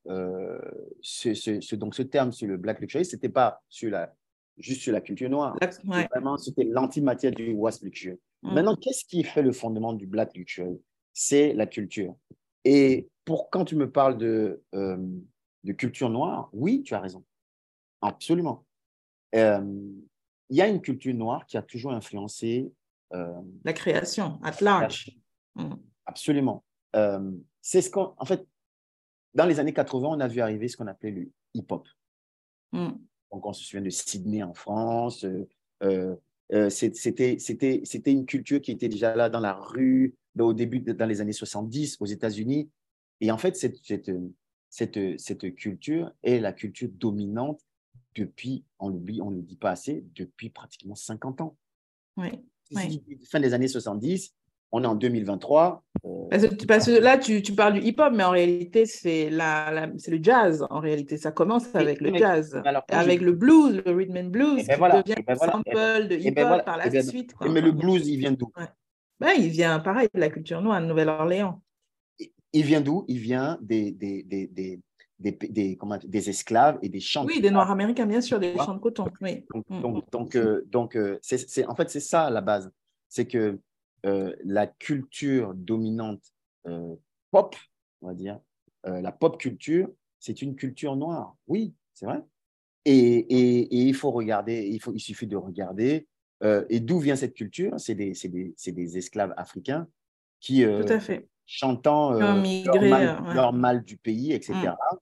ce, 1.01 1.74
donc 1.74 1.95
ce 1.95 2.03
terme 2.03 2.32
sur 2.32 2.47
le 2.47 2.57
black 2.57 2.80
luxury, 2.80 3.05
ce 3.05 3.16
n'était 3.16 3.28
pas 3.28 3.62
sur 3.68 3.91
la, 3.91 4.14
juste 4.59 4.82
sur 4.82 4.93
la 4.93 5.01
culture 5.01 5.30
noire. 5.30 5.57
Vraiment, 5.84 6.36
c'était 6.36 6.64
l'antimatière 6.64 7.32
du 7.32 7.53
wasp 7.53 7.84
luxury. 7.84 8.18
Mm. 8.43 8.55
Maintenant, 8.55 8.76
qu'est-ce 8.76 9.05
qui 9.05 9.24
fait 9.24 9.43
le 9.43 9.53
fondement 9.53 9.93
du 9.93 10.07
black 10.07 10.36
luxury? 10.36 10.80
C'est 11.12 11.53
la 11.55 11.66
culture. 11.66 12.14
Et 12.64 13.09
pour 13.24 13.51
quand 13.51 13.64
tu 13.64 13.76
me 13.76 13.91
parles 13.91 14.18
de, 14.18 14.62
euh, 14.74 14.97
de 15.64 15.72
culture 15.72 16.11
noire, 16.11 16.51
oui, 16.53 16.82
tu 16.82 16.95
as 16.95 17.01
raison. 17.01 17.24
Absolument. 18.01 18.64
Euh, 19.34 19.61
il 20.51 20.57
y 20.57 20.62
a 20.62 20.68
une 20.68 20.80
culture 20.80 21.14
noire 21.14 21.46
qui 21.46 21.57
a 21.57 21.62
toujours 21.62 21.92
influencé 21.92 22.72
euh, 23.14 23.40
la 23.64 23.72
création, 23.72 24.38
at 24.42 24.57
large. 24.61 25.16
Mm. 25.55 25.74
Absolument. 26.07 26.64
c'est 27.61 27.82
ce 27.82 27.90
qu'en 27.90 28.14
en 28.16 28.24
fait, 28.24 28.46
dans 29.34 29.46
les 29.46 29.61
années 29.61 29.72
80, 29.72 30.09
on 30.09 30.20
a 30.20 30.28
vu 30.28 30.40
arriver 30.40 30.68
ce 30.68 30.76
qu'on 30.76 30.86
appelait 30.86 31.11
le 31.11 31.30
hip-hop. 31.55 31.86
Mm. 32.72 32.88
Donc, 33.30 33.46
on 33.46 33.53
se 33.53 33.64
souvient 33.64 33.82
de 33.82 33.90
Sydney 33.90 34.42
en 34.42 34.55
France. 34.55 35.24
Euh, 35.24 35.49
euh, 35.82 36.16
euh 36.53 36.70
C'était 36.70 37.36
une 38.07 38.26
culture 38.26 38.61
qui 38.61 38.72
était 38.72 38.88
déjà 38.88 39.14
là 39.14 39.28
dans 39.28 39.40
la 39.40 39.55
rue 39.55 40.14
au 40.38 40.53
début, 40.55 40.80
dans 40.80 41.07
les 41.07 41.20
années 41.20 41.32
70 41.32 41.99
aux 42.01 42.07
États-Unis. 42.07 42.70
Et 43.20 43.30
en 43.30 43.38
fait, 43.38 43.57
cette, 43.57 43.76
cette, 43.84 44.11
cette, 44.70 45.20
cette, 45.20 45.55
culture 45.57 46.12
est 46.22 46.38
la 46.38 46.53
culture 46.53 46.88
dominante 46.92 47.61
depuis, 48.18 48.64
on 48.78 48.88
l'oublie, 48.88 49.20
on 49.22 49.30
ne 49.30 49.36
le 49.36 49.42
dit 49.42 49.56
pas 49.56 49.70
assez, 49.70 50.04
depuis 50.14 50.50
pratiquement 50.50 50.94
50 50.94 51.40
ans. 51.40 51.56
Oui. 52.16 52.30
Fin 53.30 53.40
des 53.40 53.54
années 53.54 53.68
70, 53.68 54.34
on 54.72 54.82
est 54.82 54.86
en 54.86 54.94
2023. 54.94 55.84
Euh, 56.04 56.48
parce 56.66 56.86
que, 56.86 57.00
là, 57.00 57.16
tu, 57.16 57.40
tu, 57.42 57.54
parles 57.54 57.74
du 57.74 57.80
hip-hop, 57.80 58.12
mais 58.14 58.24
en 58.24 58.30
réalité, 58.30 58.86
c'est 58.86 59.30
la, 59.30 59.88
c'est 59.96 60.10
le 60.10 60.22
jazz. 60.22 60.66
En 60.68 60.80
réalité, 60.80 61.16
ça 61.16 61.32
commence 61.32 61.74
avec 61.74 62.00
le 62.00 62.14
jazz, 62.16 62.60
avec 62.88 63.20
le 63.20 63.32
blues, 63.32 63.82
le 63.84 63.92
rhythm 63.92 64.16
and 64.16 64.28
blues, 64.30 64.66
ben 64.66 65.02
qui 65.02 65.12
devient 65.12 65.24
un 65.26 65.34
sample 65.36 65.70
de 65.70 66.08
ben 66.08 66.20
hip-hop 66.20 66.64
par 66.64 66.76
la 66.76 67.02
suite. 67.02 67.34
Mais 67.48 67.60
le 67.60 67.72
blues, 67.72 68.06
il 68.06 68.18
vient 68.18 68.32
d'où? 68.32 68.52
Ben, 69.20 69.30
Il 69.36 69.48
vient, 69.48 69.78
pareil, 69.80 70.08
de 70.12 70.20
la 70.20 70.28
culture 70.28 70.60
noire 70.60 70.80
de 70.80 70.86
Nouvelle-Orléans. 70.86 71.60
Il 72.52 72.64
vient 72.64 72.80
d'où? 72.80 73.04
Il 73.08 73.18
vient 73.18 73.58
des, 73.60 73.90
des, 73.90 74.22
des, 74.22 74.46
des 74.46 74.80
des, 75.18 75.32
des, 75.32 75.76
comment, 75.76 75.98
des, 76.02 76.30
esclaves 76.30 76.78
et 76.82 76.88
des 76.88 77.00
champs. 77.00 77.24
Oui, 77.26 77.40
des 77.40 77.50
Noirs 77.50 77.70
américains, 77.70 78.06
bien 78.06 78.20
sûr, 78.20 78.38
des 78.38 78.56
champs 78.56 78.74
de 78.74 78.78
coton. 78.78 79.06
Oui. 79.20 79.44
Donc, 79.52 79.66
donc, 79.68 80.10
donc, 80.10 80.36
euh, 80.36 80.62
donc 80.66 80.96
euh, 80.96 81.18
en 81.66 81.74
fait, 81.74 81.90
c'est 81.90 82.00
ça 82.00 82.30
la 82.30 82.40
base. 82.40 82.70
C'est 83.08 83.26
que 83.26 83.58
euh, 84.06 84.34
la 84.44 84.66
culture 84.66 85.54
dominante 85.54 86.22
euh, 86.66 86.94
pop, 87.30 87.56
on 88.00 88.08
va 88.08 88.14
dire, 88.14 88.38
la 88.84 89.12
pop 89.12 89.38
culture, 89.38 89.90
c'est 90.18 90.40
une 90.40 90.56
culture 90.56 90.96
noire. 90.96 91.36
Oui, 91.46 91.74
c'est 91.92 92.06
vrai. 92.06 92.22
Et, 92.86 93.18
et, 93.18 93.68
il 93.70 93.92
faut 93.92 94.10
regarder, 94.10 94.66
il, 94.66 94.80
faut, 94.80 94.94
il 94.94 95.00
suffit 95.00 95.26
de 95.26 95.36
regarder. 95.36 96.06
et 96.70 96.80
d'où 96.80 96.98
vient 96.98 97.16
cette 97.16 97.34
culture? 97.34 97.74
C'est 97.78 97.94
des, 97.94 98.12
des, 98.12 98.54
des, 98.72 98.98
esclaves 98.98 99.34
africains 99.36 99.88
qui, 100.40 100.64
Tout 100.64 100.90
à 100.90 101.00
fait. 101.00 101.28
chantant 101.44 102.12
leur, 102.12 103.52
mal, 103.52 103.84
du 103.84 103.98
pays, 103.98 104.32
etc. 104.32 104.54
Mm. 104.54 104.96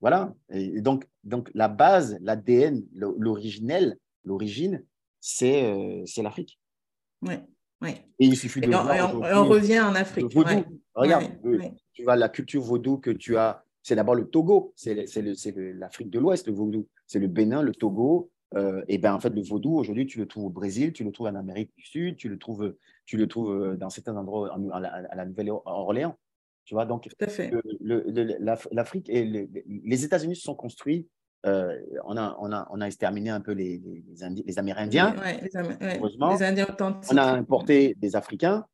Voilà. 0.00 0.34
Et 0.50 0.80
donc, 0.80 1.06
donc, 1.24 1.50
la 1.54 1.68
base, 1.68 2.18
l'ADN, 2.20 2.84
l'originel, 2.94 3.98
l'origine, 4.24 4.84
c'est 5.20 6.04
l'Afrique. 6.18 6.58
Oui. 7.22 7.34
Ouais. 7.82 8.04
Et 8.18 8.26
il 8.26 8.36
suffit 8.36 8.60
de. 8.60 8.68
on, 8.72 9.44
revient 9.44 9.80
en 9.80 9.94
Afrique. 9.94 10.32
Regarde, 10.94 11.24
tu 11.92 12.02
vois, 12.04 12.16
la 12.16 12.28
culture 12.28 12.62
vaudou 12.62 12.98
que 12.98 13.10
tu 13.10 13.36
as, 13.36 13.62
c'est 13.82 13.96
d'abord 13.96 14.14
le 14.14 14.28
Togo, 14.28 14.72
c'est 14.76 14.94
l'Afrique 14.94 16.10
de 16.10 16.18
l'Ouest, 16.18 16.46
le 16.46 16.54
vaudou. 16.54 16.88
C'est 17.06 17.18
le 17.18 17.28
Bénin, 17.28 17.62
le 17.62 17.72
Togo. 17.72 18.30
Euh, 18.54 18.82
et 18.88 18.98
ben 18.98 19.12
en 19.12 19.20
fait, 19.20 19.30
le 19.30 19.42
vaudou, 19.42 19.76
aujourd'hui, 19.76 20.06
tu 20.06 20.18
le 20.18 20.26
trouves 20.26 20.46
au 20.46 20.50
Brésil, 20.50 20.92
tu 20.92 21.04
le 21.04 21.12
trouves 21.12 21.26
en 21.26 21.34
Amérique 21.34 21.72
du 21.76 21.84
Sud, 21.84 22.16
tu 22.16 22.28
le 22.28 22.38
trouves, 22.38 22.74
tu 23.04 23.16
le 23.16 23.26
trouves 23.26 23.50
euh, 23.50 23.76
dans 23.76 23.90
certains 23.90 24.16
endroits 24.16 24.56
à 24.72 25.14
la, 25.14 25.24
Nouvelle-Orléans. 25.26 26.16
Tu 26.66 26.74
vois, 26.74 26.84
donc, 26.84 27.08
l'Afrique 28.72 29.08
et 29.08 29.24
les 29.24 30.04
États-Unis 30.04 30.36
se 30.36 30.42
sont 30.42 30.54
construits 30.54 31.08
euh, 31.46 31.78
on, 32.04 32.16
a, 32.16 32.36
on, 32.40 32.50
a, 32.50 32.66
on 32.70 32.80
a 32.80 32.86
exterminé 32.86 33.30
un 33.30 33.40
peu 33.40 33.52
les, 33.52 33.78
les, 33.78 34.02
les 34.44 34.58
Amérindiens. 34.58 35.14
les, 35.80 36.42
Indiens 36.42 36.66
authentiques. 36.68 37.12
On 37.12 37.16
a 37.16 37.24
importé 37.24 37.94
des 37.98 38.16
Africains 38.16 38.66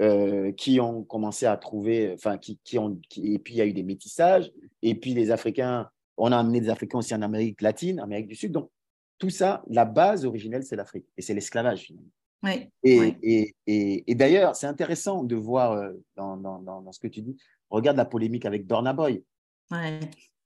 euh, 0.00 0.50
qui 0.52 0.80
ont 0.80 1.04
commencé 1.04 1.46
à 1.46 1.56
trouver, 1.56 2.12
enfin, 2.14 2.38
qui, 2.38 2.58
qui 2.64 2.78
ont, 2.78 2.98
et 3.16 3.38
puis 3.38 3.54
il 3.54 3.56
y 3.58 3.60
a 3.60 3.66
eu 3.66 3.72
des 3.72 3.84
métissages, 3.84 4.50
et 4.82 4.96
puis 4.96 5.14
les 5.14 5.30
Africains, 5.30 5.88
on 6.16 6.32
a 6.32 6.38
amené 6.38 6.60
des 6.60 6.70
Africains 6.70 6.98
aussi 6.98 7.14
en 7.14 7.22
Amérique 7.22 7.62
latine, 7.62 8.00
Amérique 8.00 8.26
du 8.26 8.34
Sud. 8.34 8.50
Donc, 8.50 8.70
tout 9.18 9.30
ça, 9.30 9.62
la 9.68 9.84
base 9.84 10.24
originelle, 10.24 10.64
c'est 10.64 10.76
l'Afrique, 10.76 11.06
et 11.16 11.22
c'est 11.22 11.34
l'esclavage 11.34 11.82
finalement. 11.82 12.10
Et, 12.82 13.16
et, 13.22 13.54
et, 14.10 14.14
d'ailleurs, 14.14 14.56
c'est 14.56 14.66
intéressant 14.66 15.22
de 15.22 15.36
voir 15.36 15.72
euh, 15.72 15.92
dans, 16.16 16.36
dans, 16.36 16.60
dans, 16.60 16.92
ce 16.92 16.98
que 16.98 17.06
tu 17.06 17.22
dis. 17.22 17.36
Regarde 17.70 17.96
la 17.96 18.04
polémique 18.04 18.44
avec 18.44 18.66
Dorna 18.66 18.92
Boy. 18.92 19.22
Ouais. 19.70 20.00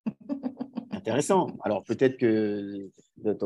intéressant. 0.90 1.56
Alors 1.62 1.84
peut-être 1.84 2.16
que 2.16 2.90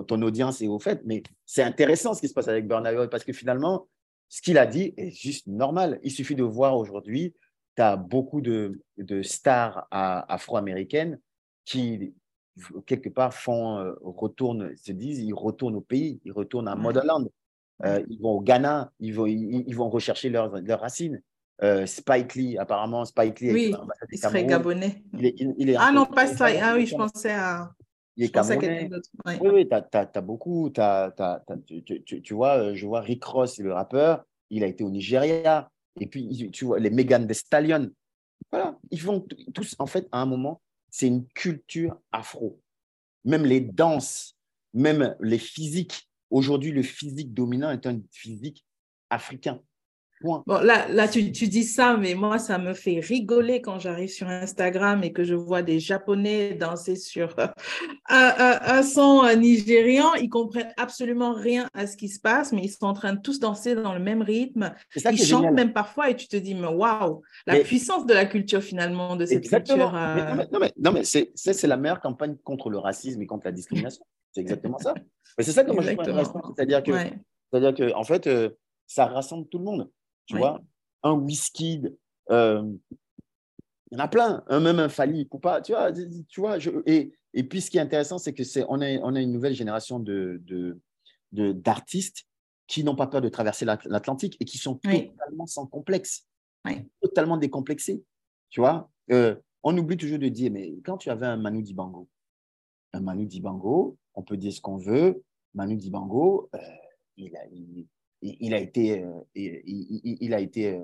ton, 0.07 0.23
audience 0.23 0.63
est 0.63 0.69
au 0.69 0.79
fait, 0.79 1.03
mais 1.05 1.23
c'est 1.45 1.63
intéressant 1.63 2.15
ce 2.15 2.21
qui 2.21 2.29
se 2.29 2.35
passe 2.35 2.49
avec 2.49 2.67
Burna 2.67 2.93
Boy 2.93 3.09
parce 3.11 3.25
que 3.25 3.33
finalement, 3.33 3.87
ce 4.29 4.41
qu'il 4.41 4.57
a 4.57 4.67
dit 4.67 4.95
est 4.97 5.11
juste 5.11 5.47
normal. 5.47 6.01
Il 6.03 6.11
suffit 6.11 6.35
de 6.35 6.43
voir 6.43 6.77
aujourd'hui, 6.77 7.35
tu 7.77 7.83
as 7.83 7.97
beaucoup 7.97 8.41
de, 8.41 8.81
de 8.97 9.23
stars 9.23 9.87
afro-américaines 9.91 11.21
qui, 11.67 12.15
quelque 12.87 13.11
part, 13.11 13.35
font, 13.35 13.79
euh, 13.79 13.93
retournent, 14.03 14.75
se 14.77 14.93
disent, 14.93 15.19
ils 15.21 15.35
retournent 15.35 15.77
au 15.77 15.81
pays, 15.81 16.21
ils 16.25 16.33
retournent 16.33 16.69
à 16.69 16.77
Motherland, 16.77 17.29
euh, 17.85 18.03
ils 18.09 18.21
vont 18.21 18.33
au 18.33 18.41
Ghana, 18.41 18.93
ils 19.01 19.15
vont, 19.15 19.27
ils, 19.27 19.75
vont 19.75 19.89
rechercher 19.89 20.29
leurs, 20.29 20.61
leurs 20.61 20.81
racines. 20.81 21.23
Euh, 21.63 21.85
Spike 21.87 22.35
Lee, 22.35 22.59
apparemment, 22.59 23.05
Spike 23.05 23.41
Lee. 23.41 23.53
Oui, 23.53 23.75
il 24.11 24.19
serait 24.19 24.45
gabonais. 24.45 25.03
Il 25.13 25.71
est, 25.71 25.77
ah 25.79 25.93
non, 25.93 26.07
pas 26.07 26.27
ça. 26.27 26.47
Ah 26.63 26.75
oui, 26.75 26.87
je 26.87 26.97
pensais 26.97 27.33
à. 27.33 27.71
Il 28.17 28.25
est 28.25 28.29
camerounais. 28.29 28.91
Oui, 29.41 29.51
oui, 29.53 29.69
tu 29.69 29.97
as, 29.97 30.21
beaucoup. 30.21 30.71
tu, 30.71 32.23
tu, 32.23 32.35
vois, 32.35 32.75
je 32.75 32.87
vois 32.87 33.01
Rick 33.01 33.25
Ross, 33.25 33.59
le 33.59 33.73
rappeur, 33.73 34.25
il 34.51 34.65
a 34.65 34.67
été 34.67 34.85
au 34.85 34.91
Nigeria. 34.91 35.71
Et 35.99 36.07
puis, 36.07 36.51
tu 36.53 36.65
vois, 36.65 36.79
les 36.79 36.91
Megan 36.91 37.27
Thee 37.27 37.35
Stallion. 37.35 37.91
Voilà, 38.51 38.79
ils 38.91 39.03
vont 39.03 39.27
tous, 39.55 39.75
en 39.79 39.87
fait, 39.87 40.09
à 40.13 40.21
un 40.21 40.27
moment, 40.27 40.61
c'est 40.91 41.07
une 41.07 41.27
culture 41.29 41.97
afro. 42.13 42.61
Même 43.25 43.45
les 43.45 43.61
danses, 43.61 44.37
même 44.75 45.17
les 45.21 45.39
physiques. 45.39 46.10
Aujourd'hui, 46.31 46.71
le 46.71 46.83
physique 46.83 47.35
dominant 47.35 47.71
est 47.71 47.87
un 47.87 48.01
physique 48.13 48.65
africain. 49.11 49.61
Bon, 50.23 50.43
là, 50.47 50.87
là 50.89 51.09
tu, 51.09 51.33
tu, 51.33 51.49
dis 51.49 51.65
ça, 51.65 51.97
mais 51.97 52.15
moi, 52.15 52.39
ça 52.39 52.59
me 52.59 52.75
fait 52.75 53.01
rigoler 53.01 53.63
quand 53.63 53.79
j'arrive 53.79 54.11
sur 54.11 54.29
Instagram 54.29 55.03
et 55.03 55.13
que 55.13 55.25
je 55.25 55.35
vois 55.35 55.63
des 55.63 55.81
Japonais 55.81 56.55
danser 56.55 56.97
sur 56.97 57.35
un, 58.09 58.59
un, 58.67 58.83
son 58.83 59.25
nigérian. 59.37 60.13
Ils 60.15 60.29
comprennent 60.29 60.75
absolument 60.77 61.33
rien 61.33 61.69
à 61.73 61.87
ce 61.87 61.97
qui 61.97 62.09
se 62.09 62.21
passe, 62.21 62.53
mais 62.53 62.63
ils 62.63 62.69
sont 62.69 62.85
en 62.85 62.93
train 62.93 63.15
de 63.15 63.21
tous 63.21 63.41
danser 63.41 63.75
dans 63.75 63.95
le 63.95 64.01
même 64.01 64.21
rythme. 64.21 64.75
ils 64.95 65.25
chantent 65.25 65.55
même 65.55 65.73
parfois 65.73 66.11
et 66.11 66.17
tu 66.17 66.29
te 66.29 66.37
dis, 66.37 66.55
mais 66.55 66.69
waouh, 66.69 67.23
la 67.47 67.61
puissance 67.61 68.05
de 68.05 68.13
la 68.13 68.27
culture 68.27 68.63
finalement, 68.63 69.17
de 69.17 69.25
cette 69.25 69.49
culture. 69.49 69.95
Euh, 69.97 70.35
non, 70.53 70.59
mais, 70.61 70.73
non, 70.79 70.93
mais, 70.93 71.05
c'est, 71.05 71.33
c'est 71.35 71.67
la 71.67 71.79
meilleure 71.79 72.01
campagne 72.01 72.37
contre 72.45 72.69
le 72.69 72.77
racisme 72.77 73.23
et 73.23 73.27
contre 73.27 73.47
la 73.47 73.53
discrimination. 73.53 74.05
c'est 74.33 74.43
exactement 74.43 74.79
ça. 74.79 74.93
Mais 75.39 75.45
c'est 75.45 75.53
ça 75.53 75.65
que 75.65 75.73
moi 75.73 75.83
je 75.83 75.93
trouve 75.95 76.55
C'est-à-dire 76.57 76.83
que, 76.83 76.93
c'est-à-dire 76.93 77.75
que, 77.75 77.95
en 77.95 78.05
fait, 78.05 78.27
euh, 78.27 78.51
ça 78.87 79.07
rassemble 79.07 79.49
tout 79.49 79.59
le 79.59 79.65
monde. 79.65 79.91
Tu 80.31 80.39
vois, 80.39 80.61
un 81.03 81.13
whisky, 81.15 81.83
euh, 82.31 82.63
il 83.91 83.99
y 83.99 84.01
en 84.01 84.05
a 84.05 84.07
plein, 84.07 84.45
un, 84.47 84.61
même 84.61 84.79
un 84.79 84.89
Fali, 84.89 85.25
pas, 85.43 85.61
tu 85.61 85.73
vois, 85.73 85.91
tu 85.93 86.41
vois 86.41 86.61
je, 86.61 86.71
et, 86.87 87.13
et 87.35 87.43
puis 87.43 87.61
ce 87.61 87.69
qui 87.69 87.79
est 87.79 87.81
intéressant, 87.81 88.19
c'est 88.19 88.33
que 88.33 88.45
c'est 88.45 88.65
on 88.69 88.81
a, 88.81 88.99
on 89.01 89.17
a 89.17 89.21
une 89.21 89.33
nouvelle 89.33 89.55
génération 89.55 89.99
de, 89.99 90.41
de, 90.47 91.53
d'artistes 91.53 92.27
qui 92.69 92.85
n'ont 92.85 92.95
pas 92.95 93.09
peur 93.09 93.21
de 93.21 93.29
traverser 93.29 93.65
l'Atlantique 93.65 94.37
et 94.39 94.45
qui 94.45 94.57
sont 94.57 94.77
totalement 94.77 95.47
sans 95.47 95.67
complexe, 95.67 96.29
totalement 97.03 97.37
décomplexés. 97.37 98.05
Tu 98.51 98.61
vois, 98.61 98.89
euh, 99.11 99.35
on 99.65 99.77
oublie 99.77 99.97
toujours 99.97 100.21
de 100.21 100.29
dire, 100.29 100.53
mais 100.53 100.77
quand 100.85 100.97
tu 100.97 101.11
avais 101.11 101.27
un 101.27 101.37
Manu 101.37 101.63
Dibango, 101.63 102.09
un 102.93 103.01
Manu 103.01 103.27
Dibango, 103.27 103.97
on 104.15 104.23
peut 104.23 104.37
dire 104.37 104.53
ce 104.53 104.61
qu'on 104.61 104.77
veut, 104.77 105.25
Manu 105.55 105.77
Dibango, 105.77 106.49
euh, 106.55 106.59
il, 107.17 107.37
a, 107.37 107.45
il, 107.49 107.89
il, 108.23 108.55
a 108.55 108.59
été, 108.59 109.03
euh, 109.03 109.21
il, 109.35 110.35
a 110.35 110.41
été 110.41 110.75
euh, 110.75 110.81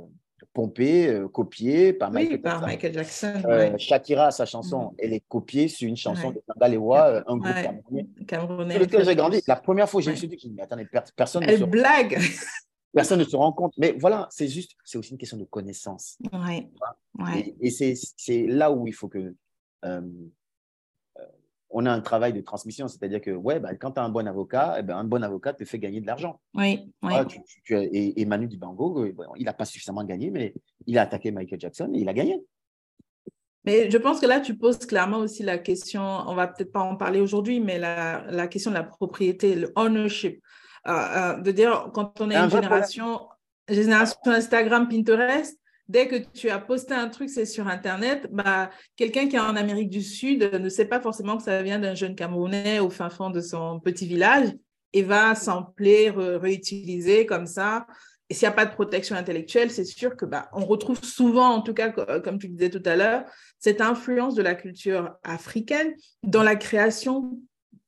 pompé, 0.53 1.09
euh, 1.09 1.29
copié 1.29 1.93
par, 1.93 2.11
Michael, 2.11 2.93
Jackson. 2.93 3.43
Shakira, 3.79 4.31
sa 4.31 4.47
chanson, 4.47 4.91
mm. 4.91 4.95
elle 4.99 5.13
est 5.15 5.25
copiée 5.29 5.69
sur 5.69 5.89
une 5.89 5.97
chanson 5.97 6.31
de 6.31 6.43
Sangalewa, 6.47 7.23
un 7.27 7.37
groupe 7.37 7.55
camerounais. 7.55 8.07
camerounais 8.27 8.79
lequel 8.79 9.05
j'ai 9.05 9.17
grandi. 9.17 9.43
La 9.47 9.57
première 9.57 9.89
fois, 9.89 10.01
je 10.01 10.11
me 10.11 10.17
suis 10.17 10.29
dit, 10.29 10.53
mais 10.55 10.63
attendez, 10.63 10.87
personne 11.15 11.43
elle 11.45 11.61
ne 11.61 11.65
se 11.67 11.71
blague. 11.71 12.19
Personne 12.93 13.19
ne 13.19 13.25
se 13.25 13.37
rend 13.37 13.53
compte. 13.53 13.75
Mais 13.77 13.95
voilà, 14.01 14.27
c'est 14.31 14.49
juste, 14.49 14.73
c'est 14.83 14.97
aussi 14.97 15.11
une 15.11 15.19
question 15.19 15.37
de 15.37 15.45
connaissance. 15.45 16.17
Ouais. 16.33 16.67
Et, 17.61 17.67
et 17.67 17.95
c'est 18.17 18.47
là 18.47 18.73
où 18.73 18.87
il 18.87 18.95
faut 18.95 19.09
que 19.09 19.35
on 21.71 21.85
a 21.87 21.91
un 21.91 22.01
travail 22.01 22.33
de 22.33 22.41
transmission, 22.41 22.89
c'est-à-dire 22.89 23.21
que 23.21 23.31
ouais, 23.31 23.61
bah, 23.61 23.75
quand 23.75 23.93
tu 23.93 24.01
as 24.01 24.05
un 24.05 24.09
bon 24.09 24.27
avocat, 24.27 24.77
eh 24.79 24.83
ben, 24.83 24.97
un 24.97 25.05
bon 25.05 25.23
avocat 25.23 25.53
te 25.53 25.65
fait 25.65 25.79
gagner 25.79 26.01
de 26.01 26.07
l'argent. 26.07 26.41
Oui, 26.55 26.93
et, 27.71 28.25
Manu 28.25 28.47
Dibango, 28.47 29.05
euh, 29.05 29.15
il 29.37 29.45
n'a 29.45 29.53
pas 29.53 29.65
suffisamment 29.65 30.05
gagné, 30.05 30.31
mais 30.31 30.55
il 30.87 30.99
a 30.99 31.03
attaqué 31.03 31.31
Michael 31.31 31.61
Jackson 31.61 31.91
et 31.95 31.99
il 31.99 32.09
a 32.09 32.15
gagné. 32.15 32.43
Mais 33.65 33.91
je 33.91 33.99
pense 33.99 34.21
que 34.21 34.27
là, 34.27 34.41
tu 34.41 34.57
poses 34.57 34.79
clairement 34.79 35.19
aussi 35.19 35.43
la 35.43 35.59
question, 35.59 36.03
on 36.03 36.37
va 36.37 36.47
peut-être 36.47 36.71
pas 36.71 36.81
en 36.81 36.95
parler 36.95 37.21
aujourd'hui, 37.21 37.59
mais 37.59 37.79
la, 37.79 38.47
question 38.47 38.71
de 38.71 38.77
la 38.77 38.85
propriété, 38.85 39.57
le 39.57 39.73
ownership. 39.75 40.41
Euh, 40.87 40.93
euh, 40.93 41.41
de 41.41 41.51
dire, 41.51 41.91
quand 41.93 42.21
on 42.21 42.31
est 42.31 42.37
une 42.37 42.49
génération, 42.49 43.29
génération 43.69 44.19
Instagram, 44.27 44.89
Pinterest, 44.89 45.59
dès 45.89 46.09
que 46.09 46.17
tu 46.17 46.51
as 46.51 46.59
posté 46.59 46.95
un 46.95 47.09
truc, 47.09 47.31
c'est 47.31 47.47
sur 47.47 47.69
Internet, 47.69 48.29
bah, 48.33 48.71
quelqu'un 48.97 49.29
qui 49.29 49.37
est 49.37 49.41
en 49.41 49.57
Amérique 49.57 49.91
du 49.91 50.03
Sud 50.03 50.43
ne 50.53 50.69
sait 50.69 50.87
pas 50.87 51.01
forcément 51.01 51.37
que 51.37 51.43
ça 51.43 51.63
vient 51.63 51.79
d'un 51.79 51.95
jeune 51.95 52.15
Camerounais 52.15 52.79
au 52.81 52.91
fin 52.91 53.11
fond 53.11 53.31
de 53.31 53.41
son 53.41 53.81
petit 53.81 54.07
village 54.07 54.49
et 54.93 55.03
va 55.03 55.35
sampler, 55.35 56.11
réutiliser 56.11 57.27
comme 57.27 57.47
ça. 57.47 57.87
Et 58.29 58.35
s'il 58.35 58.49
n'y 58.49 58.53
a 58.53 58.57
pas 58.57 58.67
de 58.67 58.73
protection 58.73 59.15
intellectuelle, 59.15 59.71
c'est 59.71 59.85
sûr 59.85 60.17
que 60.17 60.25
bah, 60.25 60.49
on 60.53 60.65
retrouve 60.65 61.03
souvent, 61.05 61.51
en 61.51 61.63
tout 61.63 61.75
cas, 61.75 61.91
comme 61.91 62.39
tu 62.39 62.49
disais 62.49 62.71
tout 62.71 62.83
à 62.85 62.97
l'heure, 62.97 63.25
cette 63.59 63.81
influence 63.81 64.35
de 64.35 64.43
la 64.43 64.55
culture 64.55 65.15
africaine 65.23 65.95
dans 66.25 66.43
la 66.43 66.57
création 66.57 67.39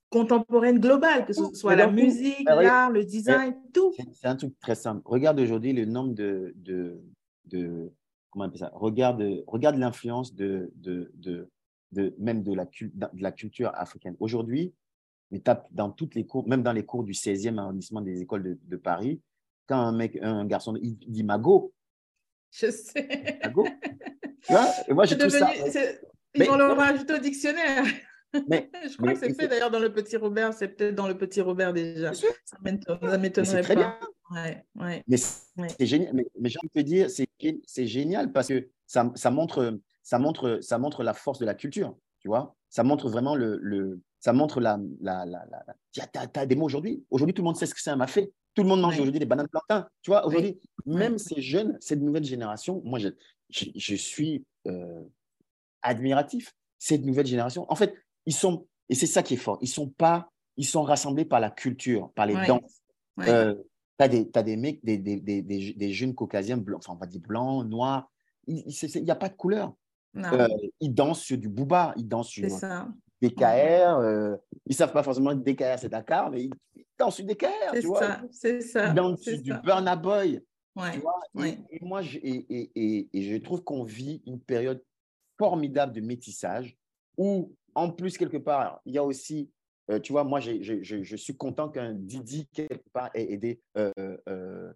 contemporaine 0.09 0.79
globale, 0.79 1.25
que 1.25 1.33
ce 1.33 1.43
soit 1.53 1.75
la 1.75 1.87
musique, 1.87 2.47
l'art, 2.47 2.89
le 2.89 3.03
design, 3.03 3.53
tout. 3.73 3.93
C'est 4.13 4.27
un 4.27 4.35
truc 4.35 4.53
très 4.59 4.75
simple. 4.75 5.01
Regarde 5.05 5.39
aujourd'hui 5.39 5.73
le 5.73 5.85
nombre 5.85 6.13
de, 6.13 6.53
de 6.55 6.99
comment 8.29 8.49
on 8.53 8.57
ça 8.57 8.71
Regarde, 8.73 9.23
regarde 9.47 9.77
l'influence 9.77 10.35
de, 10.35 10.71
de, 10.75 11.11
de, 11.15 11.49
de, 11.91 12.15
même 12.19 12.43
de 12.43 12.53
la, 12.53 12.65
de 12.65 13.21
la 13.21 13.31
culture 13.31 13.71
africaine. 13.75 14.15
Aujourd'hui, 14.19 14.73
dans 15.71 15.91
toutes 15.91 16.15
les 16.15 16.25
cours, 16.25 16.47
même 16.47 16.63
dans 16.63 16.73
les 16.73 16.85
cours 16.85 17.03
du 17.03 17.13
16e 17.13 17.57
arrondissement 17.57 18.01
des 18.01 18.21
écoles 18.21 18.57
de, 18.61 18.77
Paris, 18.77 19.21
quand 19.67 19.79
un 19.79 19.91
mec, 19.91 20.17
un 20.21 20.45
garçon, 20.45 20.75
il 20.81 20.97
dit 20.97 21.23
Mago. 21.23 21.73
Je 22.51 22.71
sais. 22.71 23.39
Mago. 23.43 23.67
et 24.87 24.93
moi, 24.93 25.05
je 25.05 25.15
trouve 25.15 25.29
ça. 25.29 25.51
Ils 26.35 26.45
vont 26.45 26.57
le 26.57 26.65
rajouter 26.65 27.13
au 27.13 27.19
dictionnaire. 27.19 27.83
Mais, 28.47 28.69
je 28.89 28.97
crois 28.97 29.13
que 29.13 29.19
c'est 29.19 29.33
fait 29.33 29.47
d'ailleurs 29.47 29.71
dans 29.71 29.79
le 29.79 29.91
petit 29.91 30.17
Robert, 30.17 30.53
c'est 30.53 30.69
peut-être 30.69 30.95
dans 30.95 31.07
le 31.07 31.17
petit 31.17 31.41
Robert 31.41 31.73
déjà. 31.73 32.13
Ça 32.13 32.57
m'étonnerait 32.61 33.63
pas. 33.63 33.75
Bien. 33.75 33.99
Ouais, 34.31 34.63
ouais, 34.75 35.03
mais 35.07 35.17
c'est 35.17 35.85
génial. 35.85 36.13
Mais, 36.13 36.49
j'ai 36.49 36.59
envie 36.59 36.69
de 36.73 36.81
te 36.81 36.85
dire, 36.85 37.07
c'est 37.09 37.87
génial 37.87 38.31
parce 38.31 38.47
que 38.47 38.69
ça, 38.85 39.11
ça, 39.15 39.31
montre, 39.31 39.79
ça, 40.03 40.19
montre, 40.19 40.59
ça 40.61 40.77
montre 40.77 41.03
la 41.03 41.13
force 41.13 41.39
de 41.39 41.45
la 41.45 41.55
culture, 41.55 41.97
tu 42.19 42.27
vois? 42.27 42.55
Ça 42.69 42.83
montre 42.83 43.09
vraiment 43.09 43.35
le, 43.35 43.57
le 43.61 44.01
ça 44.19 44.33
montre 44.33 44.59
la, 44.59 44.79
la, 45.01 45.25
la, 45.25 45.45
la... 45.49 45.63
Tu 45.91 46.01
as, 46.01 46.45
des 46.45 46.55
mots 46.55 46.65
aujourd'hui. 46.65 47.03
Aujourd'hui, 47.09 47.33
tout 47.33 47.41
le 47.41 47.45
monde 47.45 47.55
sait 47.55 47.65
ce 47.65 47.73
que 47.73 47.81
c'est 47.81 47.89
un 47.89 47.95
mafé. 47.95 48.31
Tout 48.53 48.63
le 48.63 48.69
monde 48.69 48.81
mange 48.81 48.99
aujourd'hui 48.99 49.19
des 49.19 49.25
bananes 49.25 49.47
plantains. 49.47 49.87
Tu 50.01 50.11
vois, 50.11 50.25
aujourd'hui, 50.25 50.59
même 50.85 51.17
ces 51.17 51.41
jeunes, 51.41 51.77
cette 51.79 52.01
nouvelle 52.01 52.25
génération, 52.25 52.81
moi, 52.83 52.99
je, 52.99 53.09
je, 53.49 53.95
suis 53.95 54.43
euh, 54.67 55.03
admiratif. 55.81 56.53
Cette 56.77 57.05
nouvelle 57.05 57.25
génération, 57.25 57.65
en 57.69 57.75
fait, 57.75 57.95
ils 58.25 58.33
sont, 58.33 58.67
et 58.89 58.95
c'est 58.95 59.07
ça 59.07 59.23
qui 59.23 59.35
est 59.35 59.37
fort, 59.37 59.57
ils 59.61 59.67
sont 59.67 59.89
pas, 59.89 60.29
ils 60.57 60.65
sont 60.65 60.83
rassemblés 60.83 61.25
par 61.25 61.39
la 61.39 61.49
culture, 61.49 62.11
par 62.13 62.25
les 62.25 62.35
danses. 62.45 62.81
Euh, 63.21 63.55
tu 63.99 64.03
as, 64.03 64.07
des, 64.07 64.29
as 64.33 64.43
des 64.43 64.55
mecs, 64.55 64.83
des, 64.83 64.97
des, 64.97 65.17
des, 65.17 65.41
des, 65.41 65.93
jeunes 65.93 66.15
caucasiens, 66.15 66.57
blancs, 66.57 66.81
enfin, 66.85 66.93
on 66.93 66.99
va 66.99 67.05
dire 67.05 67.19
blancs, 67.19 67.67
noirs, 67.67 68.09
il 68.47 68.65
n'y 69.03 69.11
a 69.11 69.15
pas 69.15 69.29
de 69.29 69.35
couleur. 69.35 69.73
Euh, 70.15 70.47
ils 70.79 70.93
dansent 70.93 71.21
sur 71.21 71.37
du 71.37 71.49
booba, 71.49 71.93
ils 71.97 72.07
dansent 72.07 72.29
sur 72.29 72.47
DKR. 73.21 73.99
Euh, 73.99 74.35
ils 74.65 74.71
ne 74.71 74.75
savent 74.75 74.93
pas 74.93 75.03
forcément 75.03 75.31
que 75.31 75.43
DKR, 75.43 75.77
c'est 75.77 75.89
Dakar, 75.89 76.31
mais 76.31 76.45
ils, 76.45 76.51
dansent 76.97 77.15
sur 77.15 77.25
DKR. 77.25 77.47
C'est 77.73 77.81
ça, 77.81 78.21
c'est 78.31 78.61
ça. 78.61 78.87
Ils 78.87 78.93
dansent 78.93 79.21
sur 79.21 79.41
du 79.41 79.53
Burna 79.63 79.95
Boy. 79.95 80.41
tu 80.93 80.99
vois 80.99 81.45
et, 81.45 81.79
moi, 81.81 82.01
je, 82.01 82.17
et, 82.19 82.45
et, 82.49 83.09
et, 83.13 83.21
je 83.21 83.37
trouve 83.37 83.63
qu'on 83.63 83.83
vit 83.83 84.23
une 84.25 84.39
période 84.39 84.83
formidable 85.37 85.93
de 85.93 86.01
métissage 86.01 86.75
où 87.17 87.53
en 87.75 87.91
plus, 87.91 88.17
quelque 88.17 88.37
part, 88.37 88.81
il 88.85 88.93
y 88.93 88.97
a 88.97 89.03
aussi, 89.03 89.49
euh, 89.89 89.99
tu 89.99 90.11
vois, 90.11 90.23
moi, 90.23 90.39
je, 90.39 90.61
je, 90.61 91.15
suis 91.15 91.35
content 91.35 91.69
qu'un 91.69 91.93
Didi, 91.93 92.47
quelque 92.53 92.87
part, 92.93 93.09
ait 93.15 93.31
aidé 93.31 93.59
euh, 93.77 93.91
euh, 94.27 94.73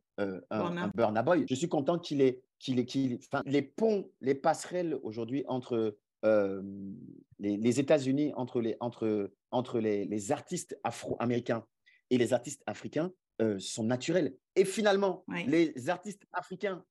un, 0.49 0.89
Burna 0.95 1.21
Boy. 1.21 1.45
Je 1.47 1.55
suis 1.55 1.69
content 1.69 1.99
qu'il 1.99 2.21
ait, 2.21 2.41
qu'il 2.59 2.79
ait, 2.79 2.85
qu'il, 2.85 3.19
les 3.45 3.61
ponts, 3.61 4.09
les 4.21 4.33
passerelles 4.33 4.97
aujourd'hui 5.03 5.43
entre 5.47 5.97
les, 6.23 7.57
les 7.57 7.79
États-Unis, 7.79 8.33
entre 8.35 8.59
les, 8.59 8.75
entre, 8.79 9.31
entre 9.51 9.79
les, 9.79 10.05
les 10.05 10.31
artistes 10.31 10.79
afro-américains 10.83 11.65
et 12.09 12.17
les 12.17 12.33
artistes 12.33 12.63
africains 12.65 13.11
sont 13.59 13.83
naturels. 13.83 14.35
Et 14.55 14.65
finalement, 14.65 15.25
les 15.47 15.89
artistes 15.89 16.23
africains 16.31 16.83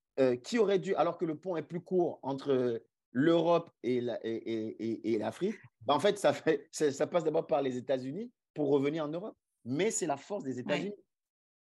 qui 0.44 0.58
auraient 0.58 0.78
dû, 0.78 0.94
alors 0.94 1.18
que 1.18 1.24
le 1.24 1.36
pont 1.36 1.56
est 1.56 1.62
plus 1.62 1.80
court 1.80 2.20
entre 2.22 2.80
l'Europe 3.12 3.70
et 3.82 4.00
l'Afrique, 4.00 5.56
bah, 5.82 5.94
en 5.94 6.00
fait 6.00 6.18
ça, 6.18 6.32
fait, 6.32 6.68
ça 6.72 7.06
passe 7.06 7.24
d'abord 7.24 7.46
par 7.46 7.62
les 7.62 7.76
États-Unis 7.76 8.30
pour 8.54 8.68
revenir 8.68 9.04
en 9.04 9.08
Europe. 9.08 9.36
Mais 9.64 9.90
c'est 9.90 10.06
la 10.06 10.16
force 10.16 10.42
des 10.42 10.58
États-Unis. 10.58 10.94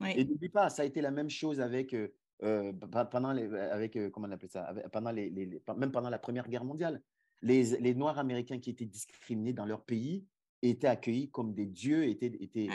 Et 0.05 0.25
n'oublie 0.25 0.49
pas, 0.49 0.69
ça 0.69 0.83
a 0.83 0.85
été 0.85 1.01
la 1.01 1.11
même 1.11 1.31
chose 1.31 1.61
avec, 1.61 1.95
pendant 2.39 3.33
les, 3.33 3.53
avec 3.55 3.99
comment 4.11 4.29
on 4.29 4.31
appelle 4.33 4.51
ça, 4.51 4.75
pendant 4.93 5.11
les, 5.11 5.31
même 5.77 5.93
pendant 5.93 6.11
la 6.11 6.19
Première 6.19 6.49
Guerre 6.49 6.65
mondiale. 6.65 7.03
Les, 7.41 7.65
les, 7.81 7.95
Noirs 7.95 8.19
américains 8.19 8.61
qui 8.61 8.71
étaient 8.71 8.87
discriminés 8.87 9.53
dans 9.53 9.67
leur 9.67 9.85
pays 9.85 10.25
étaient 10.63 10.87
accueillis 10.87 11.29
comme 11.31 11.55
des 11.55 11.67
dieux. 11.67 12.05
Étaient, 12.05 12.33
étaient... 12.41 12.69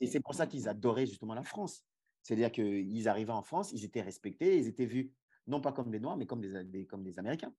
Et 0.00 0.06
c'est 0.06 0.20
pour 0.20 0.34
ça 0.34 0.46
qu'ils 0.46 0.68
adoraient 0.68 1.06
justement 1.06 1.34
la 1.34 1.44
France. 1.44 1.84
C'est-à-dire 2.22 2.52
qu'ils 2.52 3.08
arrivaient 3.08 3.32
en 3.32 3.42
France, 3.42 3.72
ils 3.72 3.84
étaient 3.84 4.00
respectés, 4.00 4.58
ils 4.58 4.66
étaient 4.66 4.86
vus 4.86 5.12
non 5.46 5.60
pas 5.60 5.72
comme 5.72 5.90
des 5.90 6.00
Noirs, 6.00 6.16
mais 6.16 6.26
comme 6.26 6.40
des, 6.40 6.86
comme 6.86 7.02
des 7.02 7.18
Américains. 7.18 7.52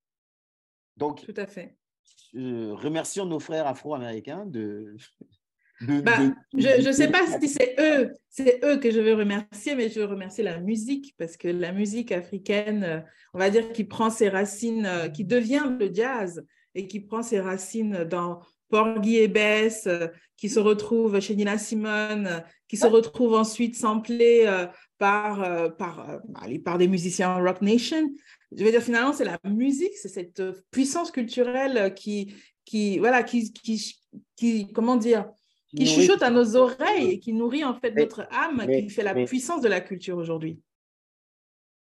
Donc, 0.97 1.25
Tout 1.25 1.33
à 1.37 1.45
fait. 1.45 1.77
remercions 2.33 3.25
nos 3.25 3.39
frères 3.39 3.67
afro-américains 3.67 4.45
de, 4.45 4.95
bah, 5.81 6.17
je 6.53 6.87
ne 6.87 6.91
sais 6.91 7.09
pas 7.09 7.39
si 7.39 7.49
c'est 7.49 7.75
eux, 7.79 8.13
c'est 8.29 8.63
eux 8.63 8.77
que 8.77 8.91
je 8.91 8.99
veux 8.99 9.13
remercier, 9.13 9.75
mais 9.75 9.89
je 9.89 9.99
veux 9.99 10.05
remercier 10.05 10.43
la 10.43 10.59
musique 10.59 11.13
parce 11.17 11.35
que 11.35 11.49
la 11.49 11.73
musique 11.73 12.11
africaine, 12.11 13.03
on 13.33 13.39
va 13.39 13.49
dire, 13.49 13.71
qui 13.73 13.83
prend 13.83 14.09
ses 14.09 14.29
racines, 14.29 15.11
qui 15.13 15.25
devient 15.25 15.75
le 15.77 15.93
jazz 15.93 16.45
et 16.75 16.87
qui 16.87 17.01
prend 17.01 17.23
ses 17.23 17.41
racines 17.41 18.03
dans 18.05 18.39
Porgy 18.69 19.17
et 19.17 19.27
Bess, 19.27 19.87
qui 20.37 20.49
se 20.49 20.59
retrouve 20.59 21.19
chez 21.19 21.35
Nina 21.35 21.57
Simone, 21.57 22.43
qui 22.67 22.77
se 22.77 22.87
retrouve 22.87 23.33
ensuite 23.35 23.75
samplé 23.75 24.43
euh, 24.45 24.67
par, 24.97 25.43
euh, 25.43 25.69
par, 25.69 26.09
euh, 26.09 26.59
par 26.63 26.77
des 26.77 26.87
musiciens 26.87 27.37
Rock 27.37 27.61
Nation. 27.61 28.09
Je 28.55 28.63
veux 28.63 28.71
dire, 28.71 28.81
finalement, 28.81 29.13
c'est 29.13 29.25
la 29.25 29.39
musique, 29.43 29.95
c'est 29.95 30.09
cette 30.09 30.41
puissance 30.71 31.11
culturelle 31.11 31.93
qui, 31.93 32.33
qui 32.63 32.99
voilà, 32.99 33.23
qui, 33.23 33.51
qui, 33.51 33.97
qui 34.35 34.71
comment 34.73 34.95
dire, 34.95 35.29
qui 35.75 35.85
chuchote 35.85 36.21
à 36.21 36.29
nos 36.29 36.55
oreilles 36.55 37.11
et 37.11 37.19
qui 37.19 37.33
nourrit 37.33 37.63
en 37.63 37.73
fait 37.79 37.91
notre 37.91 38.27
âme, 38.31 38.65
qui 38.67 38.89
fait 38.89 39.03
la 39.03 39.13
puissance 39.13 39.61
de 39.61 39.67
la 39.67 39.81
culture 39.81 40.17
aujourd'hui. 40.17 40.59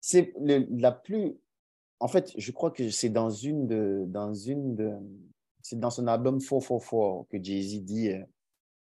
C'est 0.00 0.32
la 0.38 0.92
plus. 0.92 1.36
En 2.00 2.08
fait, 2.08 2.32
je 2.36 2.52
crois 2.52 2.70
que 2.70 2.90
c'est 2.90 3.08
dans 3.08 3.30
une 3.30 3.66
de, 3.66 4.04
dans 4.06 4.32
une 4.32 4.76
de, 4.76 4.92
c'est 5.62 5.78
dans 5.78 5.90
son 5.90 6.06
album 6.06 6.38
444 6.38 7.28
que 7.28 7.42
Jay-Z 7.42 7.82
dit 7.82 8.10
euh, 8.10 8.22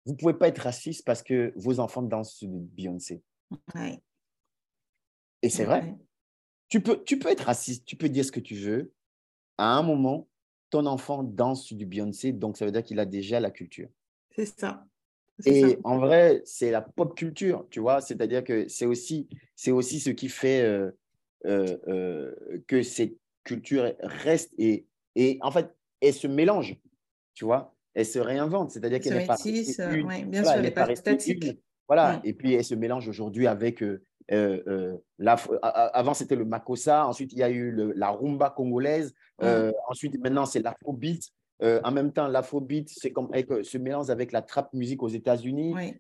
Vous 0.06 0.14
ne 0.14 0.18
pouvez 0.18 0.34
pas 0.34 0.48
être 0.48 0.60
raciste 0.60 1.06
parce 1.06 1.22
que 1.22 1.54
vos 1.56 1.80
enfants 1.80 2.02
dansent 2.02 2.36
sur 2.36 2.50
Beyoncé. 2.50 3.22
Et 5.42 5.50
c'est 5.50 5.66
vrai. 5.66 5.96
Tu 6.70 6.82
peux, 6.82 7.04
tu 7.04 7.20
peux 7.20 7.30
être 7.30 7.46
raciste, 7.46 7.86
tu 7.86 7.96
peux 7.96 8.10
dire 8.10 8.26
ce 8.26 8.32
que 8.32 8.40
tu 8.40 8.56
veux. 8.56 8.94
À 9.58 9.78
un 9.78 9.84
moment, 9.84 10.28
ton 10.70 10.86
enfant 10.86 11.24
danse 11.24 11.72
du 11.72 11.86
Beyoncé, 11.86 12.32
donc 12.32 12.58
ça 12.58 12.66
veut 12.66 12.72
dire 12.72 12.84
qu'il 12.84 13.00
a 13.00 13.06
déjà 13.06 13.40
la 13.40 13.52
culture. 13.52 13.90
C'est 15.40 15.54
ça. 15.54 15.74
Et 15.74 15.78
en 15.84 16.00
vrai, 16.00 16.42
c'est 16.46 16.72
la 16.72 16.82
pop 16.82 17.16
culture, 17.16 17.68
tu 17.70 17.80
vois. 17.80 18.02
C'est-à-dire 18.02 18.44
que 18.44 18.68
c'est 18.68 18.86
aussi, 18.86 19.28
c'est 19.56 19.72
aussi 19.72 20.00
ce 20.00 20.10
qui 20.10 20.30
fait 20.30 20.62
euh, 20.62 20.92
euh, 21.46 22.34
que 22.68 22.82
cette 22.82 23.18
culture 23.44 23.94
reste 24.00 24.54
et, 24.58 24.88
et 25.16 25.38
en 25.42 25.52
fait, 25.52 25.76
elle 26.02 26.14
se 26.14 26.28
mélange, 26.28 26.78
tu 27.34 27.46
vois. 27.46 27.76
Elle 27.94 28.06
se 28.06 28.20
réinvente, 28.20 28.72
c'est-à-dire 28.72 29.00
qu'elle 29.00 29.14
n'est 29.14 29.26
pas 29.26 29.38
oui, 29.44 30.26
bien 30.26 30.44
sûr, 30.44 30.54
elle 30.54 30.62
n'est 30.62 30.72
pas 30.72 30.96
statique. 30.96 31.60
Voilà, 31.88 32.22
et 32.24 32.34
puis 32.34 32.54
elle 32.54 32.64
se 32.64 32.76
mélange 32.76 33.08
aujourd'hui 33.08 33.48
avec 33.48 33.84
euh, 33.84 34.02
euh, 34.32 34.98
euh 35.20 35.58
avant 35.62 36.14
c'était 36.14 36.36
le 36.36 36.46
makossa, 36.46 37.06
ensuite 37.06 37.34
il 37.34 37.40
y 37.40 37.44
a 37.44 37.50
eu 37.50 37.94
la 37.96 38.10
rumba 38.10 38.50
congolaise, 38.50 39.14
euh, 39.42 39.72
ensuite 39.90 40.18
maintenant 40.20 40.46
c'est 40.46 40.62
l'afrobeat. 40.62 41.30
en 41.62 41.92
même 41.92 42.12
temps, 42.12 42.28
l'afrobeat, 42.28 42.90
se 42.90 43.78
mélange 43.78 44.10
avec 44.10 44.32
la 44.32 44.42
trap 44.42 44.74
musique 44.74 45.04
aux 45.04 45.10
États-Unis. 45.10 45.74
Oui, 45.76 45.94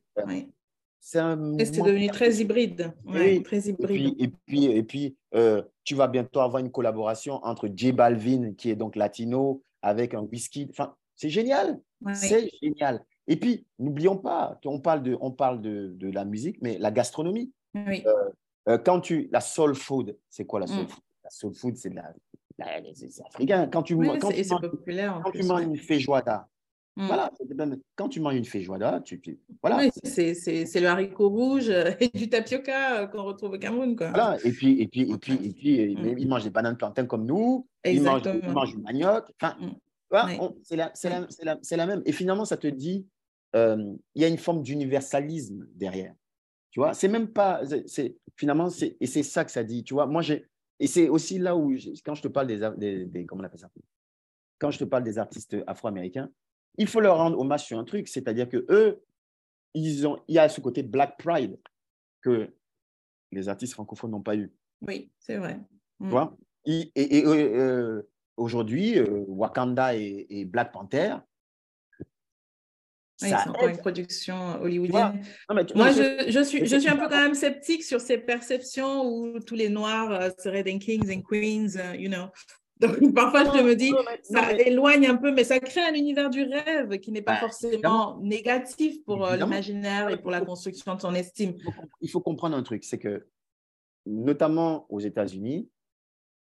C'est 0.99 1.81
devenu 1.81 2.07
très 2.07 2.36
hybride. 2.36 2.93
Oui, 3.05 3.43
très 3.43 3.59
hybride. 3.59 4.15
Et 4.19 4.29
puis, 4.45 4.65
et 4.65 4.84
puis, 4.84 5.17
tu 5.84 5.95
vas 5.95 6.07
bientôt 6.07 6.39
avoir 6.39 6.61
une 6.63 6.71
collaboration 6.71 7.36
entre 7.43 7.69
J 7.73 7.91
Balvin, 7.91 8.53
qui 8.57 8.69
est 8.69 8.75
donc 8.75 8.95
latino, 8.95 9.63
avec 9.81 10.13
un 10.13 10.21
whisky. 10.21 10.67
Enfin, 10.69 10.95
c'est 11.15 11.29
génial. 11.29 11.79
C'est 12.13 12.49
génial. 12.61 13.03
Et 13.28 13.38
puis, 13.38 13.65
n'oublions 13.80 14.17
pas, 14.17 14.59
on 14.65 14.80
parle, 14.80 15.03
de, 15.03 15.17
on 15.21 15.32
parle 15.32 15.61
de, 15.61 15.93
de, 15.95 16.11
la 16.11 16.26
musique, 16.26 16.57
mais 16.61 16.78
la 16.78 16.91
gastronomie. 16.91 17.51
Oui. 17.74 18.03
Euh, 18.05 18.30
euh, 18.69 18.78
quand 18.78 19.01
tu, 19.01 19.30
la 19.32 19.41
soul 19.41 19.76
food, 19.76 20.17
c'est 20.30 20.45
quoi 20.45 20.59
la 20.59 20.67
soul 20.67 20.84
mm. 20.84 20.88
food? 20.88 21.03
La 21.24 21.30
soul 21.30 21.53
food, 21.53 21.76
c'est 21.78 21.93
la, 21.93 22.13
africain. 23.26 23.67
Quand 23.67 23.84
tu, 23.84 23.93
oui, 23.93 24.07
quand 24.19 24.30
tu 24.30 24.45
manges, 24.47 24.61
populaire, 24.61 25.21
quand 25.24 25.32
tu 25.32 25.43
manges 25.43 25.63
une 25.63 25.78
feijoada, 25.78 26.47
mm. 26.97 27.07
voilà, 27.07 27.32
quand 27.95 28.09
tu 28.09 28.19
manges 28.19 28.36
une 28.36 28.45
feijoada, 28.45 29.01
tu, 29.01 29.19
tu 29.21 29.39
voilà. 29.61 29.78
Oui, 29.78 29.89
c'est 30.03 30.80
le 30.80 30.88
haricot 30.88 31.30
rouge 31.30 31.69
et 31.99 32.09
du 32.13 32.30
tapioca 32.30 33.07
qu'on 33.07 33.24
retrouve 33.24 33.53
au 33.53 33.57
Cameroun, 33.57 33.95
quoi. 33.95 34.09
Voilà, 34.09 34.38
et 34.43 34.51
puis, 34.51 34.82
et 34.82 34.88
puis, 34.88 35.11
et 35.11 35.17
puis, 35.17 35.34
et 35.34 35.53
puis, 35.53 35.95
mm. 35.95 36.19
ils 36.19 36.28
mangent 36.28 36.43
des 36.43 36.49
bananes 36.49 36.78
plantains 36.78 37.05
comme 37.05 37.26
nous, 37.26 37.67
Exactement. 37.84 38.39
ils 38.43 38.51
mangent, 38.51 38.76
du 38.76 38.82
manioc. 38.82 39.26
Enfin, 39.41 39.57
c'est 40.63 40.76
la, 40.76 40.91
la, 41.41 41.57
la, 41.71 41.86
même. 41.86 42.01
Et 42.05 42.11
finalement, 42.11 42.45
ça 42.45 42.57
te 42.57 42.67
dit, 42.67 43.07
euh, 43.56 43.95
il 44.16 44.22
y 44.22 44.26
a 44.26 44.28
une 44.28 44.38
forme 44.38 44.62
d'universalisme 44.62 45.68
derrière. 45.76 46.16
Tu 46.72 46.80
vois, 46.80 46.93
c'est 46.93 47.08
même 47.08 47.28
pas, 47.28 47.62
c'est 47.86 48.18
finalement, 48.36 48.70
c'est 48.70 48.97
et 48.99 49.06
c'est 49.06 49.24
ça 49.24 49.45
que 49.45 49.51
ça 49.51 49.64
dit. 49.64 49.84
Tu 49.84 49.93
vois, 49.93 50.08
moi 50.08 50.22
j'ai, 50.22 50.47
et 50.80 50.88
c'est 50.88 51.08
aussi 51.08 51.38
là 51.38 51.56
où 51.56 51.76
quand 52.04 52.16
je 52.16 52.22
te 52.24 52.28
parle 52.28 52.47
des, 52.47 53.06
des, 53.06 53.26
comment 53.26 53.43
on 53.43 53.45
appelle 53.45 53.60
ça, 53.60 53.70
quand 54.60 54.72
je 54.72 54.80
te 54.80 54.84
parle 54.84 55.04
des 55.04 55.18
artistes 55.18 55.56
afro-américains, 55.68 56.30
il 56.78 56.88
faut 56.88 56.99
leur 56.99 57.18
rendre 57.18 57.38
hommage 57.39 57.66
sur 57.66 57.78
un 57.78 57.84
truc, 57.84 58.08
c'est-à-dire 58.08 58.49
que 58.49 58.66
eux, 58.70 59.04
ils 59.74 60.08
ont, 60.08 60.20
il 60.28 60.36
y 60.36 60.39
a 60.39 60.49
ce 60.49 60.62
côté 60.62 60.84
Black 60.84 61.18
Pride 61.18 61.60
que 62.22 62.49
les 63.32 63.49
artistes 63.49 63.74
francophones 63.74 64.12
n'ont 64.12 64.22
pas 64.22 64.36
eu. 64.36 64.51
Oui, 64.82 65.12
c'est 65.20 65.38
vrai. 65.38 65.60
Tu 66.01 66.10
vois, 66.10 66.36
et, 66.66 66.91
et, 66.95 67.26
euh, 67.26 68.01
aujourd'hui, 68.38 68.97
euh, 68.97 69.24
Wakanda 69.28 69.95
et, 69.95 70.45
Black 70.45 70.72
Panther, 70.72 71.18
oui, 73.24 73.30
c'est 73.30 73.49
encore 73.49 73.67
une 73.67 73.78
production 73.78 74.61
hollywoodienne. 74.61 75.21
Moi, 75.76 75.91
je, 75.91 76.26
je, 76.30 76.43
suis, 76.43 76.65
je 76.65 76.78
suis 76.78 76.89
un 76.89 76.95
peu 76.95 77.07
quand 77.07 77.21
même 77.21 77.34
sceptique 77.34 77.84
sur 77.84 78.01
ces 78.01 78.17
perceptions 78.17 79.05
où 79.05 79.39
tous 79.39 79.55
les 79.55 79.69
Noirs 79.69 80.11
euh, 80.11 80.30
seraient 80.38 80.63
des 80.63 80.78
kings 80.80 81.09
and 81.11 81.21
queens, 81.21 81.76
uh, 81.76 81.97
you 81.97 82.09
know. 82.09 82.28
Donc, 82.80 83.13
parfois, 83.13 83.45
je 83.45 83.61
me 83.61 83.76
dis, 83.76 83.91
ça 84.24 84.51
éloigne 84.51 85.07
un 85.07 85.15
peu, 85.15 85.32
mais 85.32 85.43
ça 85.43 85.59
crée 85.59 85.82
un 85.82 85.93
univers 85.93 86.30
du 86.30 86.43
rêve 86.43 86.99
qui 86.99 87.11
n'est 87.11 87.21
pas 87.21 87.34
bah, 87.34 87.39
forcément 87.39 88.19
négatif 88.19 89.03
pour 89.05 89.26
euh, 89.26 89.38
l'imaginaire 89.38 90.09
et 90.09 90.17
pour 90.17 90.32
la 90.32 90.41
construction 90.41 90.95
de 90.95 90.99
son 90.99 91.13
estime. 91.13 91.55
Il 92.01 92.09
faut 92.09 92.19
comprendre 92.19 92.57
un 92.57 92.63
truc, 92.63 92.84
c'est 92.84 92.97
que, 92.97 93.28
notamment 94.05 94.86
aux 94.89 94.99
États-Unis, 94.99 95.69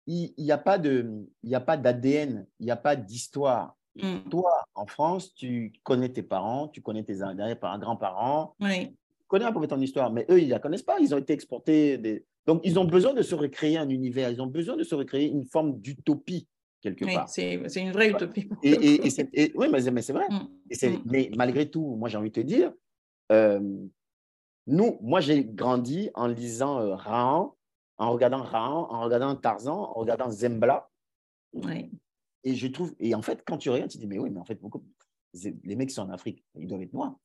il 0.08 0.34
n'y 0.38 0.52
a 0.52 0.58
pas 0.58 0.78
d'ADN, 0.78 2.48
il 2.60 2.66
n'y 2.66 2.72
a 2.72 2.78
pas 2.78 2.96
d'histoire. 2.96 3.76
Mm. 4.02 4.30
Toi, 4.30 4.52
en 4.76 4.86
France, 4.86 5.34
tu 5.34 5.74
connais 5.84 6.10
tes 6.10 6.24
parents, 6.24 6.68
tu 6.68 6.82
connais 6.82 7.04
tes 7.04 7.16
grands-parents, 7.16 8.56
oui. 8.60 8.88
tu 8.88 9.28
connais 9.28 9.46
un 9.46 9.52
peu 9.52 9.66
ton 9.68 9.80
histoire, 9.82 10.12
mais 10.12 10.26
eux, 10.30 10.40
ils 10.40 10.48
ne 10.48 10.52
la 10.52 10.60
connaissent 10.60 10.84
pas. 10.84 11.00
Ils 11.00 11.14
ont 11.14 11.18
été 11.18 11.34
exportés. 11.34 11.98
Des... 11.98 12.26
Donc, 12.46 12.62
ils 12.64 12.80
ont 12.80 12.86
besoin 12.86 13.14
de 13.14 13.22
se 13.22 13.36
recréer 13.36 13.78
un 13.78 13.90
univers, 13.90 14.30
ils 14.30 14.42
ont 14.42 14.48
besoin 14.48 14.76
de 14.76 14.84
se 14.84 14.96
recréer 14.96 15.28
une 15.28 15.46
forme 15.46 15.80
d'utopie, 15.80 16.48
quelque 16.82 17.06
oui, 17.06 17.14
part. 17.14 17.30
C'est 17.30 17.56
une 17.76 17.92
vraie 17.92 18.10
utopie. 18.10 18.50
Et, 18.64 19.08
et, 19.08 19.52
oui, 19.56 19.68
mais, 19.72 20.02
c'est 20.02 20.14
vrai. 20.14 20.26
Mm. 20.30 20.88
Mm. 20.88 21.02
Mais 21.06 21.32
malgré 21.36 21.70
tout, 21.70 21.96
moi, 21.96 22.10
j'ai 22.10 22.18
envie 22.18 22.32
de 22.32 22.42
te 22.42 22.46
dire, 22.46 22.72
euh, 23.32 23.60
nous, 24.68 24.98
moi, 25.02 25.20
j'ai 25.20 25.44
grandi 25.44 26.10
en 26.14 26.28
lisant 26.28 26.80
euh, 26.80 26.96
Rahan, 26.96 27.56
en 27.98 28.12
regardant 28.12 28.44
Rahan, 28.44 28.88
en 28.90 29.02
regardant 29.02 29.36
Tarzan, 29.36 29.92
en 29.92 29.94
regardant 29.94 30.30
Zembla. 30.30 30.88
Oui. 31.54 31.92
Et 32.44 32.56
je 32.56 32.68
trouve, 32.68 32.94
et 33.00 33.14
en 33.16 33.22
fait, 33.22 33.44
quand 33.46 33.58
tu 33.58 33.70
regardes, 33.70 33.90
tu 33.90 33.98
te 33.98 34.02
dis, 34.02 34.08
mais 34.08 34.18
oui, 34.18 34.30
mais 34.30 34.40
en 34.40 34.46
fait, 34.46 34.60
les 35.64 35.76
mecs 35.76 35.90
qui 35.90 35.96
sont 35.96 36.04
en 36.04 36.10
Afrique, 36.10 36.44
ils 36.56 36.68
doivent 36.68 36.82
être 36.82 36.94
noirs. 36.94 37.16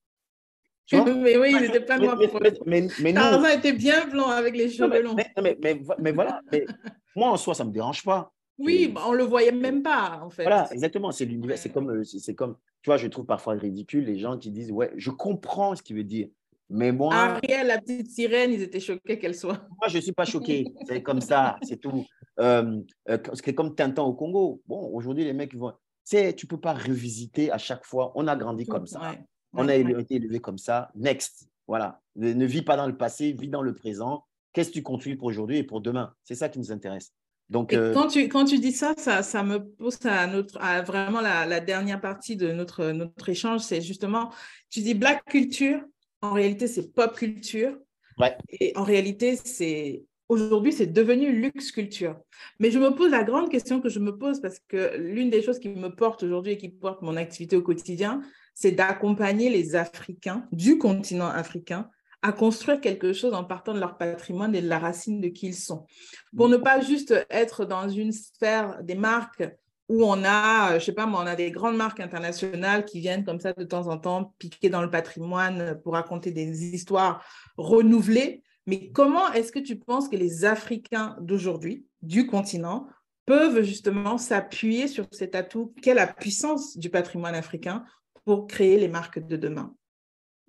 mais 0.93 1.37
oui, 1.39 1.53
ils 1.53 1.63
n'étaient 1.63 1.81
pas 1.81 1.99
noirs. 1.99 2.19
Mais, 2.67 2.87
mais, 3.01 3.15
Tarzan 3.15 3.49
était 3.59 3.73
bien 3.73 4.07
blanc 4.07 4.29
avec 4.29 4.57
les 4.57 4.69
cheveux 4.69 5.03
longs. 5.03 5.15
Mais, 5.15 5.57
mais, 5.63 5.81
mais, 5.99 6.13
voilà, 6.13 6.41
moi 7.17 7.31
en 7.31 7.37
soi, 7.37 7.55
ça 7.55 7.65
ne 7.65 7.71
me 7.71 7.75
dérange 7.75 8.03
pas. 8.03 8.33
Oui, 8.59 8.89
bah, 8.89 9.03
on 9.07 9.13
le 9.13 9.25
voyait 9.25 9.53
même 9.53 9.83
pas, 9.83 10.21
en 10.23 10.31
fait. 10.31 10.43
Voilà, 10.43 10.69
exactement. 10.73 11.11
C'est 11.11 11.25
l'univers. 11.25 11.59
C'est 11.59 11.71
comme, 11.71 11.91
euh, 11.91 12.05
c'est 12.05 12.35
comme, 12.35 12.57
tu 12.83 12.91
vois, 12.91 12.99
je 12.99 13.09
trouve 13.09 13.27
parfois 13.27 13.55
ridicule 13.55 14.05
les 14.05 14.19
gens 14.19 14.39
qui 14.39 14.51
disent, 14.51 14.71
ouais, 14.71 14.93
je 14.97 15.11
comprends 15.11 15.75
ce 15.75 15.83
qu'il 15.83 15.97
veut 15.97 16.05
dire. 16.05 16.29
Mais 16.71 16.93
moi. 16.93 17.15
Ariel, 17.15 17.67
la 17.67 17.81
petite 17.81 18.11
sirène, 18.11 18.53
ils 18.53 18.63
étaient 18.63 18.81
choqués 18.81 19.19
qu'elle 19.19 19.35
soit. 19.35 19.67
Moi, 19.81 19.89
je 19.89 19.97
ne 19.97 20.03
suis 20.03 20.13
pas 20.13 20.25
choqué. 20.25 20.67
C'est 20.87 21.03
comme 21.03 21.21
ça, 21.21 21.57
c'est 21.63 21.81
tout. 21.81 22.05
Euh, 22.41 22.81
euh, 23.09 23.19
c'est 23.35 23.55
comme 23.55 23.75
Tintin 23.75 24.03
au 24.03 24.13
Congo. 24.13 24.63
Bon, 24.67 24.91
aujourd'hui, 24.93 25.25
les 25.25 25.33
mecs, 25.33 25.55
vont. 25.55 25.71
Tu 25.71 25.77
sais, 26.17 26.35
tu 26.35 26.47
ne 26.47 26.49
peux 26.49 26.61
pas 26.61 26.75
revisiter 26.75 27.51
à 27.51 27.59
chaque 27.59 27.85
fois. 27.85 28.13
On 28.15 28.27
a 28.27 28.37
grandi 28.37 28.67
comme 28.67 28.87
ça. 28.87 29.15
On 29.53 29.69
a 29.69 29.75
été 29.75 30.17
élevé 30.17 30.41
comme 30.41 30.59
ça. 30.59 30.91
Next. 30.95 31.49
Voilà. 31.67 32.01
Ne, 32.17 32.45
vis 32.45 32.63
pas 32.63 32.77
dans 32.77 32.87
le 32.87 32.97
passé, 32.97 33.33
vis 33.33 33.49
dans 33.49 33.63
le 33.63 33.75
présent. 33.75 34.25
Qu'est-ce 34.53 34.69
que 34.69 34.75
tu 34.75 34.83
construis 34.83 35.17
pour 35.17 35.29
aujourd'hui 35.29 35.59
et 35.59 35.65
pour 35.65 35.81
demain? 35.81 36.13
C'est 36.25 36.35
ça 36.35 36.49
qui 36.49 36.59
nous 36.59 36.71
intéresse. 36.71 37.13
Donc, 37.51 37.73
euh... 37.73 37.93
quand, 37.93 38.09
tu, 38.09 38.29
quand 38.29 38.45
tu 38.45 38.59
dis 38.59 38.73
ça, 38.73 38.95
ça, 38.97 39.23
ça 39.23 39.43
me 39.43 39.59
pose 39.59 39.99
à, 40.05 40.27
notre, 40.27 40.59
à 40.61 40.83
vraiment 40.83 41.21
la, 41.21 41.45
la, 41.47 41.61
dernière 41.61 42.01
partie 42.01 42.37
de 42.37 42.53
notre, 42.53 42.91
notre 42.91 43.29
échange. 43.29 43.61
C'est 43.63 43.81
justement, 43.81 44.31
tu 44.71 44.81
dis 44.81 44.95
black 44.95 45.25
culture, 45.27 45.81
en 46.23 46.33
réalité, 46.33 46.67
c'est 46.67 46.93
pop 46.93 47.15
culture. 47.15 47.77
Ouais. 48.19 48.37
Et 48.49 48.73
en 48.77 48.85
réalité, 48.85 49.37
c'est 49.37 50.05
aujourd'hui, 50.29 50.73
c'est 50.73 50.87
devenu 50.87 51.33
luxe 51.33 51.71
culture. 51.73 52.17
Mais 52.59 52.71
je 52.71 52.79
me 52.79 52.91
pose 52.91 53.11
la 53.11 53.25
grande 53.25 53.51
question 53.51 53.81
que 53.81 53.89
je 53.89 53.99
me 53.99 54.17
pose 54.17 54.41
parce 54.41 54.59
que 54.69 54.97
l'une 54.97 55.31
des 55.31 55.43
choses 55.43 55.59
qui 55.59 55.69
me 55.69 55.89
porte 55.89 56.23
aujourd'hui 56.23 56.53
et 56.53 56.59
qui 56.59 56.69
porte 56.69 57.03
mon 57.03 57.17
activité 57.17 57.57
au 57.57 57.63
quotidien, 57.63 58.23
c'est 58.55 58.73
d'accompagner 58.73 59.51
les 59.51 59.77
Africains 59.77 60.47
du 60.53 60.79
continent 60.79 61.29
africain 61.29 61.91
à 62.23 62.33
construire 62.33 62.81
quelque 62.81 63.13
chose 63.13 63.35
en 63.35 63.45
partant 63.45 63.75
de 63.75 63.81
leur 63.81 63.99
patrimoine 63.99 64.55
et 64.55 64.63
de 64.63 64.69
la 64.69 64.79
racine 64.79 65.21
de 65.21 65.29
qui 65.29 65.49
ils 65.49 65.55
sont. 65.55 65.87
Pour 66.35 66.49
ne 66.49 66.57
pas 66.57 66.81
juste 66.81 67.15
être 67.29 67.67
dans 67.67 67.87
une 67.87 68.13
sphère 68.13 68.83
des 68.83 68.95
marques 68.95 69.45
où 69.91 70.05
on 70.05 70.25
a, 70.25 70.79
je 70.79 70.85
sais 70.87 70.93
pas 70.93 71.05
moi, 71.05 71.21
on 71.23 71.27
a 71.27 71.37
des 71.37 71.51
grandes 71.51 71.77
marques 71.77 72.01
internationales 72.01 72.87
qui 72.87 73.01
viennent 73.01 73.25
comme 73.25 73.41
ça 73.41 73.53
de 73.53 73.65
temps 73.65 73.89
en 73.89 73.99
temps 73.99 74.35
piquer 74.39 74.71
dans 74.71 74.81
le 74.81 74.89
patrimoine 74.89 75.79
pour 75.83 75.93
raconter 75.93 76.31
des 76.31 76.75
histoires 76.75 77.23
renouvelées. 77.59 78.43
Mais 78.67 78.91
comment 78.93 79.33
est-ce 79.33 79.53
que 79.53 79.59
tu 79.59 79.77
penses 79.79 80.09
que 80.09 80.17
les 80.17 80.45
Africains 80.45 81.17
d'aujourd'hui, 81.21 81.87
du 82.03 82.27
continent, 82.27 82.89
peuvent 83.27 83.63
justement 83.63 84.19
s'appuyer 84.19 84.89
sur 84.89 85.07
cet 85.13 85.35
atout 85.35 85.75
Quelle 85.83 85.99
est 85.99 86.07
la 86.07 86.13
puissance 86.13 86.77
du 86.77 86.91
patrimoine 86.91 87.35
africain 87.35 87.85
pour 88.25 88.47
créer 88.47 88.79
les 88.79 88.89
marques 88.89 89.19
de 89.19 89.37
demain? 89.37 89.75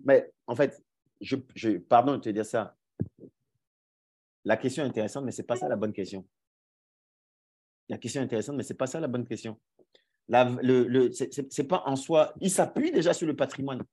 Mais 0.04 0.32
en 0.48 0.56
fait, 0.56 0.82
je, 1.22 1.38
pardon 1.78 2.14
de 2.14 2.22
te 2.22 2.30
dire 2.30 2.46
ça. 2.46 2.76
La 4.44 4.58
question 4.58 4.84
est 4.84 4.88
intéressante, 4.88 5.26
mais 5.26 5.32
ce 5.32 5.42
n'est 5.42 5.48
pas 5.48 5.56
ça 5.56 5.68
la 5.68 5.76
bonne 5.76 5.94
question. 5.94 6.26
La 7.90 7.98
question 7.98 8.22
est 8.22 8.26
intéressante, 8.26 8.56
mais 8.56 8.64
ce 8.64 8.74
n'est 8.74 8.78
pas 8.78 8.88
ça 8.88 9.00
la 9.00 9.08
bonne 9.08 9.26
question. 9.26 9.60
La, 10.28 10.44
le, 10.62 11.12
c'est 11.12 11.68
pas 11.68 11.84
en 11.86 11.96
soi. 11.96 12.34
Il 12.42 12.50
s'appuie 12.50 12.92
déjà 12.92 13.14
sur 13.14 13.28
le 13.28 13.36
patrimoine. 13.36 13.84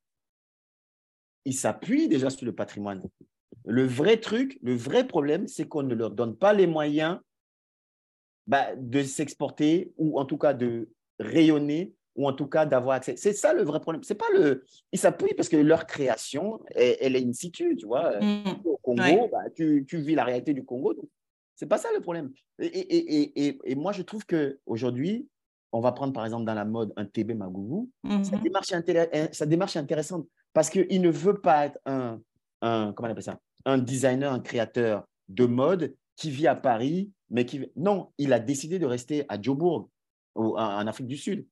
Il 1.44 1.54
s'appuie 1.54 2.08
déjà 2.08 2.30
sur 2.30 2.46
le 2.46 2.54
patrimoine. 2.54 3.02
Le 3.64 3.84
vrai 3.84 4.18
truc, 4.18 4.58
le 4.62 4.74
vrai 4.74 5.06
problème, 5.06 5.46
c'est 5.46 5.66
qu'on 5.66 5.82
ne 5.82 5.94
leur 5.94 6.10
donne 6.10 6.36
pas 6.36 6.52
les 6.52 6.66
moyens 6.66 7.18
bah, 8.46 8.74
de 8.76 9.02
s'exporter 9.02 9.92
ou 9.96 10.18
en 10.18 10.24
tout 10.24 10.38
cas 10.38 10.54
de 10.54 10.88
rayonner 11.18 11.92
ou 12.16 12.28
en 12.28 12.32
tout 12.32 12.46
cas 12.46 12.66
d'avoir 12.66 12.96
accès. 12.96 13.16
C'est 13.16 13.32
ça 13.32 13.54
le 13.54 13.62
vrai 13.62 13.80
problème. 13.80 14.02
C'est 14.02 14.16
pas 14.16 14.30
le. 14.34 14.64
Ils 14.92 14.98
s'appuient 14.98 15.34
parce 15.34 15.48
que 15.48 15.56
leur 15.56 15.86
création, 15.86 16.60
elle, 16.74 16.96
elle 17.00 17.16
est 17.16 17.24
in 17.24 17.32
situ, 17.32 17.76
tu 17.78 17.86
vois. 17.86 18.20
Mmh. 18.20 18.60
Au 18.64 18.76
Congo, 18.78 19.02
ouais. 19.02 19.28
bah, 19.30 19.50
tu, 19.54 19.84
tu, 19.88 19.98
vis 19.98 20.14
la 20.14 20.24
réalité 20.24 20.52
du 20.52 20.64
Congo. 20.64 20.94
C'est 21.54 21.66
pas 21.66 21.78
ça 21.78 21.88
le 21.94 22.00
problème. 22.00 22.32
Et, 22.58 22.66
et, 22.66 23.46
et, 23.46 23.58
et, 23.64 23.74
moi, 23.74 23.92
je 23.92 24.02
trouve 24.02 24.26
qu'aujourd'hui, 24.26 25.28
on 25.70 25.80
va 25.80 25.92
prendre 25.92 26.12
par 26.12 26.24
exemple 26.24 26.44
dans 26.44 26.54
la 26.54 26.64
mode 26.64 26.92
un 26.96 27.06
TB 27.06 27.32
Magougou. 27.32 27.90
Mmh. 28.02 28.24
Sa, 28.24 28.36
démarche 28.36 28.72
est 28.72 29.34
sa 29.34 29.46
démarche 29.46 29.76
est 29.76 29.80
intéressante 29.80 30.26
parce 30.52 30.68
qu'il 30.68 31.00
ne 31.00 31.10
veut 31.10 31.40
pas 31.40 31.66
être 31.66 31.78
un, 31.86 32.20
un, 32.62 32.92
comment 32.92 33.08
on 33.08 33.12
appelle 33.12 33.22
ça, 33.22 33.38
un 33.66 33.78
designer, 33.78 34.32
un 34.32 34.40
créateur 34.40 35.06
de 35.28 35.44
mode 35.44 35.94
qui 36.16 36.30
vit 36.30 36.46
à 36.46 36.54
Paris, 36.54 37.12
mais 37.30 37.44
qui. 37.44 37.70
Non, 37.76 38.10
il 38.18 38.32
a 38.32 38.40
décidé 38.40 38.78
de 38.78 38.86
rester 38.86 39.24
à 39.28 39.40
Joburg, 39.40 39.88
en 40.34 40.86
Afrique 40.86 41.08
du 41.08 41.18
Sud 41.18 41.46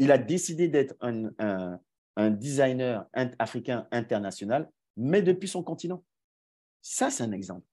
il 0.00 0.10
a 0.10 0.18
décidé 0.18 0.68
d'être 0.68 0.96
un, 1.02 1.30
un, 1.38 1.78
un, 2.16 2.30
designer 2.30 3.06
africain 3.38 3.86
international, 3.92 4.70
mais 4.96 5.20
depuis 5.20 5.46
son 5.46 5.62
continent. 5.62 6.02
Ça, 6.80 7.10
c'est 7.10 7.22
un 7.22 7.32
exemple. 7.32 7.66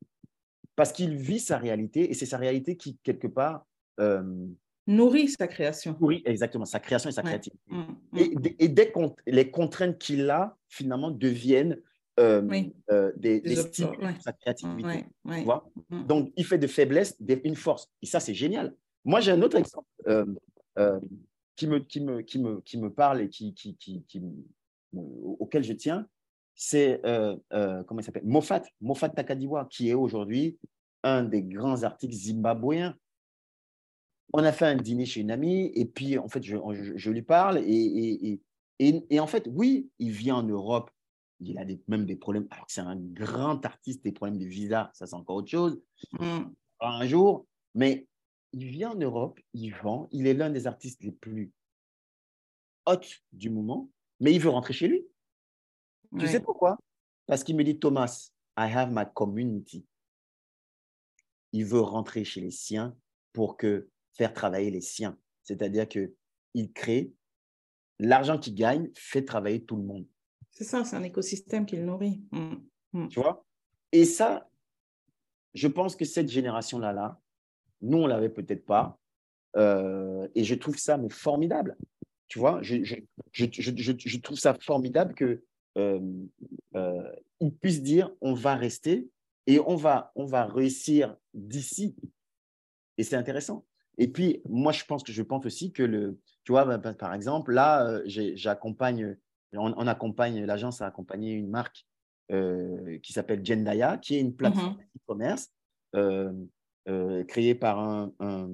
Parce 0.75 0.91
qu'il 0.91 1.15
vit 1.15 1.39
sa 1.39 1.57
réalité 1.57 2.11
et 2.11 2.13
c'est 2.13 2.25
sa 2.25 2.37
réalité 2.37 2.75
qui, 2.75 2.97
quelque 2.97 3.27
part, 3.27 3.65
euh, 4.01 4.45
nourrit 4.87 5.29
sa 5.29 5.47
création. 5.47 5.95
Oui, 6.01 6.21
exactement, 6.25 6.65
sa 6.65 6.81
création 6.81 7.09
et 7.09 7.13
sa 7.13 7.21
ouais. 7.21 7.29
créativité. 7.29 7.63
Mmh, 7.67 7.81
mmh. 8.11 8.17
Et, 8.17 8.65
et 8.65 8.67
dès 8.67 8.91
qu'on 8.91 9.15
les 9.25 9.49
contraintes 9.49 9.97
qu'il 9.97 10.29
a, 10.29 10.57
finalement, 10.67 11.11
deviennent 11.11 11.79
euh, 12.19 12.41
oui. 12.41 12.73
euh, 12.91 13.11
des, 13.15 13.41
des, 13.41 13.49
des 13.49 13.55
stimules 13.55 13.99
ouais. 13.99 14.15
sa 14.19 14.33
créativité. 14.33 15.05
Ouais. 15.25 15.39
Tu 15.39 15.43
vois 15.43 15.69
mmh. 15.89 16.03
Donc, 16.05 16.31
il 16.35 16.45
fait 16.45 16.57
de 16.57 16.67
faiblesse 16.67 17.17
une 17.43 17.55
force. 17.55 17.89
Et 18.01 18.05
ça, 18.05 18.19
c'est 18.19 18.33
génial. 18.33 18.75
Moi, 19.05 19.19
j'ai 19.19 19.31
un 19.31 19.41
autre 19.41 19.57
exemple. 19.57 19.87
Euh, 20.07 20.99
qui 21.55 21.65
me, 21.65 21.79
qui 21.79 22.01
me, 22.01 22.21
qui 22.21 22.37
me, 22.37 22.61
qui 22.61 22.77
me 22.77 22.93
parle 22.93 23.21
et 23.21 23.29
qui, 23.29 23.51
qui, 23.55 23.75
qui, 23.77 24.03
qui 24.07 24.21
auquel 24.93 25.63
je 25.63 25.73
tiens, 25.73 26.07
c'est 26.53 27.01
comment 27.01 27.99
il 27.99 28.03
s'appelle? 28.03 28.25
Moffat, 28.25 28.61
Moffat 28.79 29.09
Takadiwa, 29.09 29.67
qui 29.71 29.89
est 29.89 29.95
aujourd'hui 29.95 30.59
un 31.03 31.23
des 31.23 31.41
grands 31.41 31.81
artistes 31.81 32.13
zimbabwéens. 32.13 32.95
On 34.33 34.43
a 34.43 34.51
fait 34.51 34.65
un 34.65 34.75
dîner 34.75 35.05
chez 35.05 35.21
une 35.21 35.31
amie 35.31 35.71
et 35.73 35.85
puis 35.85 36.19
en 36.19 36.27
fait 36.27 36.43
je, 36.43 36.57
je, 36.73 36.95
je 36.95 37.11
lui 37.11 37.23
parle 37.23 37.57
et, 37.59 37.61
et, 37.63 38.41
et, 38.79 39.05
et, 39.09 39.19
en 39.19 39.25
fait 39.27 39.49
oui, 39.51 39.89
il 39.97 40.11
vient 40.11 40.35
en 40.35 40.43
Europe, 40.43 40.91
il 41.39 41.57
a 41.57 41.65
des, 41.65 41.81
même 41.87 42.05
des 42.05 42.15
problèmes. 42.15 42.47
Alors 42.51 42.65
que 42.65 42.71
c'est 42.73 42.81
un 42.81 42.95
grand 42.95 43.63
artiste, 43.65 44.03
des 44.03 44.11
problèmes 44.11 44.39
de 44.39 44.45
visa, 44.45 44.91
ça 44.93 45.05
c'est 45.05 45.15
encore 45.15 45.37
autre 45.37 45.49
chose. 45.49 45.81
Mm. 46.19 46.45
Un 46.79 47.07
jour, 47.07 47.47
mais 47.75 48.07
il 48.53 48.67
vient 48.67 48.91
en 48.91 48.95
Europe, 48.95 49.39
il 49.53 49.73
vend, 49.75 50.07
il 50.11 50.27
est 50.27 50.33
l'un 50.33 50.49
des 50.49 50.67
artistes 50.67 51.03
les 51.03 51.11
plus 51.11 51.51
hot 52.85 53.01
du 53.31 53.49
moment, 53.49 53.89
mais 54.19 54.33
il 54.33 54.39
veut 54.39 54.49
rentrer 54.49 54.73
chez 54.73 54.87
lui. 54.87 55.05
Tu 56.17 56.27
sais 56.27 56.39
pourquoi? 56.39 56.77
Parce 57.25 57.43
qu'il 57.43 57.55
me 57.57 57.63
dit, 57.63 57.77
Thomas, 57.77 58.29
I 58.57 58.71
have 58.71 58.91
my 58.91 59.03
community. 59.13 59.85
Il 61.51 61.65
veut 61.65 61.81
rentrer 61.81 62.23
chez 62.23 62.39
les 62.39 62.51
siens 62.51 62.97
pour 63.33 63.57
que 63.57 63.89
faire 64.13 64.33
travailler 64.33 64.71
les 64.71 64.81
siens. 64.81 65.17
C'est-à-dire 65.43 65.87
qu'il 65.87 66.73
crée, 66.73 67.11
l'argent 67.99 68.39
qu'il 68.39 68.55
gagne 68.55 68.89
fait 68.95 69.23
travailler 69.25 69.63
tout 69.63 69.75
le 69.75 69.83
monde. 69.83 70.07
C'est 70.57 70.63
ça, 70.63 70.83
c'est 70.83 70.95
un 70.95 71.03
écosystème 71.03 71.67
qu'il 71.67 71.85
nourrit. 71.85 72.19
Mmh. 72.31 72.55
Mmh. 72.93 73.07
Tu 73.09 73.19
vois? 73.19 73.45
Et 73.91 74.05
ça, 74.05 74.49
je 75.53 75.67
pense 75.67 75.95
que 75.95 76.03
cette 76.03 76.29
génération-là, 76.29 76.93
là, 76.93 77.21
nous, 77.81 77.99
on 77.99 78.07
l'avait 78.07 78.29
peut-être 78.29 78.65
pas. 78.65 78.97
Euh, 79.55 80.27
et 80.33 80.43
je 80.43 80.55
trouve 80.55 80.79
ça 80.79 80.97
mais 80.97 81.09
formidable. 81.09 81.77
Tu 82.27 82.39
vois, 82.39 82.59
je, 82.63 82.83
je, 82.83 82.95
je, 83.31 83.93
je 84.03 84.17
trouve 84.17 84.39
ça 84.39 84.55
formidable 84.59 85.13
que 85.13 85.43
euh, 85.77 85.99
euh, 86.75 87.13
puissent 87.61 87.83
dire 87.83 88.11
on 88.21 88.33
va 88.33 88.55
rester 88.55 89.07
et 89.45 89.59
on 89.59 89.75
va, 89.75 90.11
on 90.15 90.25
va 90.25 90.45
réussir 90.45 91.15
d'ici. 91.35 91.95
Et 92.97 93.03
c'est 93.03 93.15
intéressant. 93.15 93.63
Et 93.99 94.07
puis, 94.07 94.41
moi, 94.49 94.71
je 94.71 94.85
pense 94.85 95.03
que 95.03 95.11
je 95.11 95.21
pense 95.21 95.45
aussi 95.45 95.71
que 95.71 95.83
le, 95.83 96.19
tu 96.45 96.51
vois, 96.51 96.65
bah, 96.65 96.93
par 96.95 97.13
exemple, 97.13 97.53
là, 97.53 98.01
j'accompagne, 98.07 99.17
on, 99.53 99.73
on, 99.77 99.87
accompagne, 99.87 100.45
l'agence 100.45 100.81
a 100.81 100.87
accompagné 100.87 101.33
une 101.33 101.49
marque 101.49 101.85
euh, 102.31 102.99
qui 102.99 103.13
s'appelle 103.13 103.45
Jendaya, 103.45 103.97
qui 103.97 104.15
est 104.15 104.19
une 104.19 104.35
plateforme 104.35 104.73
mm 104.73 104.79
-hmm. 104.79 104.97
e-commerce 104.97 105.49
euh, 105.95 106.33
euh, 106.89 107.23
créé 107.23 107.55
par 107.55 107.79
un, 107.79 108.13
un, 108.19 108.49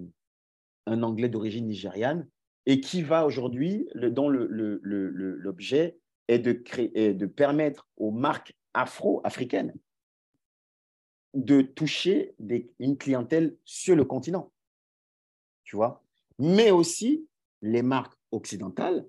un 0.85 1.03
Anglais 1.03 1.29
d'origine 1.29 1.67
nigériane 1.67 2.27
et 2.65 2.79
qui 2.79 3.01
va 3.01 3.25
aujourd'hui, 3.25 3.89
dont 3.95 4.29
l'objet 4.29 5.97
est, 6.27 6.39
de 6.39 6.53
créer, 6.53 6.91
est 6.93 7.13
de 7.13 7.25
permettre 7.25 7.87
aux 7.97 8.11
marques 8.11 8.53
afro-africaines 8.73 9.73
de 11.33 11.61
toucher 11.61 12.35
des, 12.39 12.71
une 12.79 12.97
clientèle 12.97 13.57
sur 13.65 13.95
le 13.95 14.05
continent, 14.05 14.51
tu 15.63 15.75
vois, 15.75 16.03
mais 16.37 16.71
aussi 16.71 17.27
les 17.61 17.81
marques 17.81 18.17
occidentales 18.31 19.07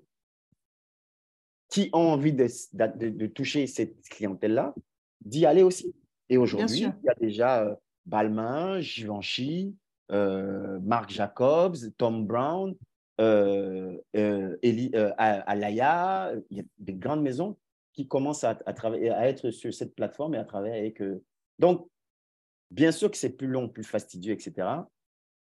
qui 1.75 1.89
ont 1.91 2.13
envie 2.13 2.31
de, 2.31 2.47
de, 2.71 3.09
de 3.09 3.27
toucher 3.27 3.67
cette 3.67 4.01
clientèle-là, 4.07 4.73
d'y 5.19 5.45
aller 5.45 5.61
aussi. 5.61 5.93
Et 6.29 6.37
aujourd'hui, 6.37 6.83
il 6.83 7.05
y 7.05 7.09
a 7.09 7.15
déjà 7.19 7.65
euh, 7.65 7.75
Balmain, 8.05 8.79
Givenchy, 8.79 9.75
euh, 10.09 10.79
Marc 10.79 11.09
Jacobs, 11.09 11.75
Tom 11.97 12.25
Brown, 12.25 12.73
euh, 13.19 13.97
euh, 14.15 14.55
Eli, 14.61 14.89
Alaya, 15.17 16.31
il 16.49 16.59
y 16.59 16.61
a 16.61 16.63
des 16.77 16.93
grandes 16.93 17.23
maisons 17.23 17.57
qui 17.91 18.07
commencent 18.07 18.45
à, 18.45 18.57
à, 18.65 18.71
travailler, 18.71 19.09
à 19.09 19.27
être 19.27 19.51
sur 19.51 19.73
cette 19.73 19.95
plateforme 19.95 20.35
et 20.35 20.37
à 20.37 20.45
travailler 20.45 20.79
avec 20.79 21.01
eux. 21.01 21.25
Donc, 21.59 21.89
bien 22.71 22.93
sûr 22.93 23.11
que 23.11 23.17
c'est 23.17 23.35
plus 23.35 23.47
long, 23.47 23.67
plus 23.67 23.83
fastidieux, 23.83 24.31
etc. 24.31 24.65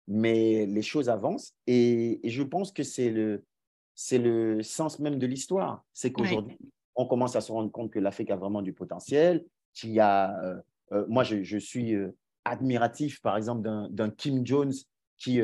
mais 0.08 0.64
les 0.64 0.82
choses 0.82 1.10
avancent 1.10 1.52
et, 1.66 2.20
je 2.24 2.42
pense 2.42 2.72
que 2.72 2.84
c'est 2.84 3.10
le, 3.10 3.44
c'est 3.94 4.18
le 4.18 4.62
sens 4.62 4.98
même 4.98 5.18
de 5.18 5.26
l'histoire. 5.26 5.84
C'est 5.92 6.12
qu'aujourd'hui, 6.12 6.58
on 6.94 7.06
commence 7.06 7.36
à 7.36 7.40
se 7.40 7.52
rendre 7.52 7.70
compte 7.70 7.90
que 7.90 7.98
l'Afrique 7.98 8.30
a 8.30 8.36
vraiment 8.36 8.62
du 8.62 8.72
potentiel, 8.72 9.44
qu'il 9.72 9.90
y 9.90 10.00
a, 10.00 10.38
euh, 10.42 10.60
euh, 10.92 11.06
moi 11.08 11.24
je, 11.24 11.58
suis 11.58 11.94
euh, 11.94 12.14
admiratif 12.44 13.20
par 13.22 13.36
exemple 13.36 13.62
d'un 13.62 14.10
Kim 14.10 14.46
Jones 14.46 14.72
qui, 15.18 15.40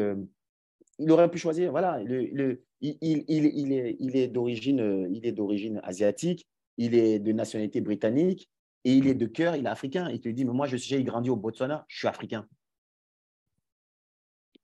il 0.99 1.11
aurait 1.11 1.31
pu 1.31 1.39
choisir, 1.39 1.71
voilà, 1.71 2.03
le, 2.03 2.63
il, 2.81 2.99
il, 3.01 3.25
il, 3.29 3.73
est, 3.73 3.97
il 4.01 4.17
est 4.17 4.29
d'origine, 4.29 5.09
il 5.13 5.25
est 5.25 5.33
d'origine 5.33 5.81
asiatique, 5.85 6.47
il 6.77 6.95
est 6.95 7.19
de 7.19 7.33
nationalité 7.33 7.81
britannique 7.81 8.51
et 8.85 8.95
il 8.95 9.07
est 9.07 9.15
de 9.15 9.27
cœur, 9.27 9.57
il 9.57 9.67
est 9.67 9.71
africain. 9.71 10.11
Il 10.11 10.21
te 10.21 10.29
dit, 10.29 10.45
mais 10.45 10.53
moi 10.53 10.67
j'ai 10.67 11.05
grandi 11.05 11.31
au 11.31 11.37
Botswana, 11.37 11.85
je 11.89 11.99
suis 11.99 12.09
africain 12.09 12.47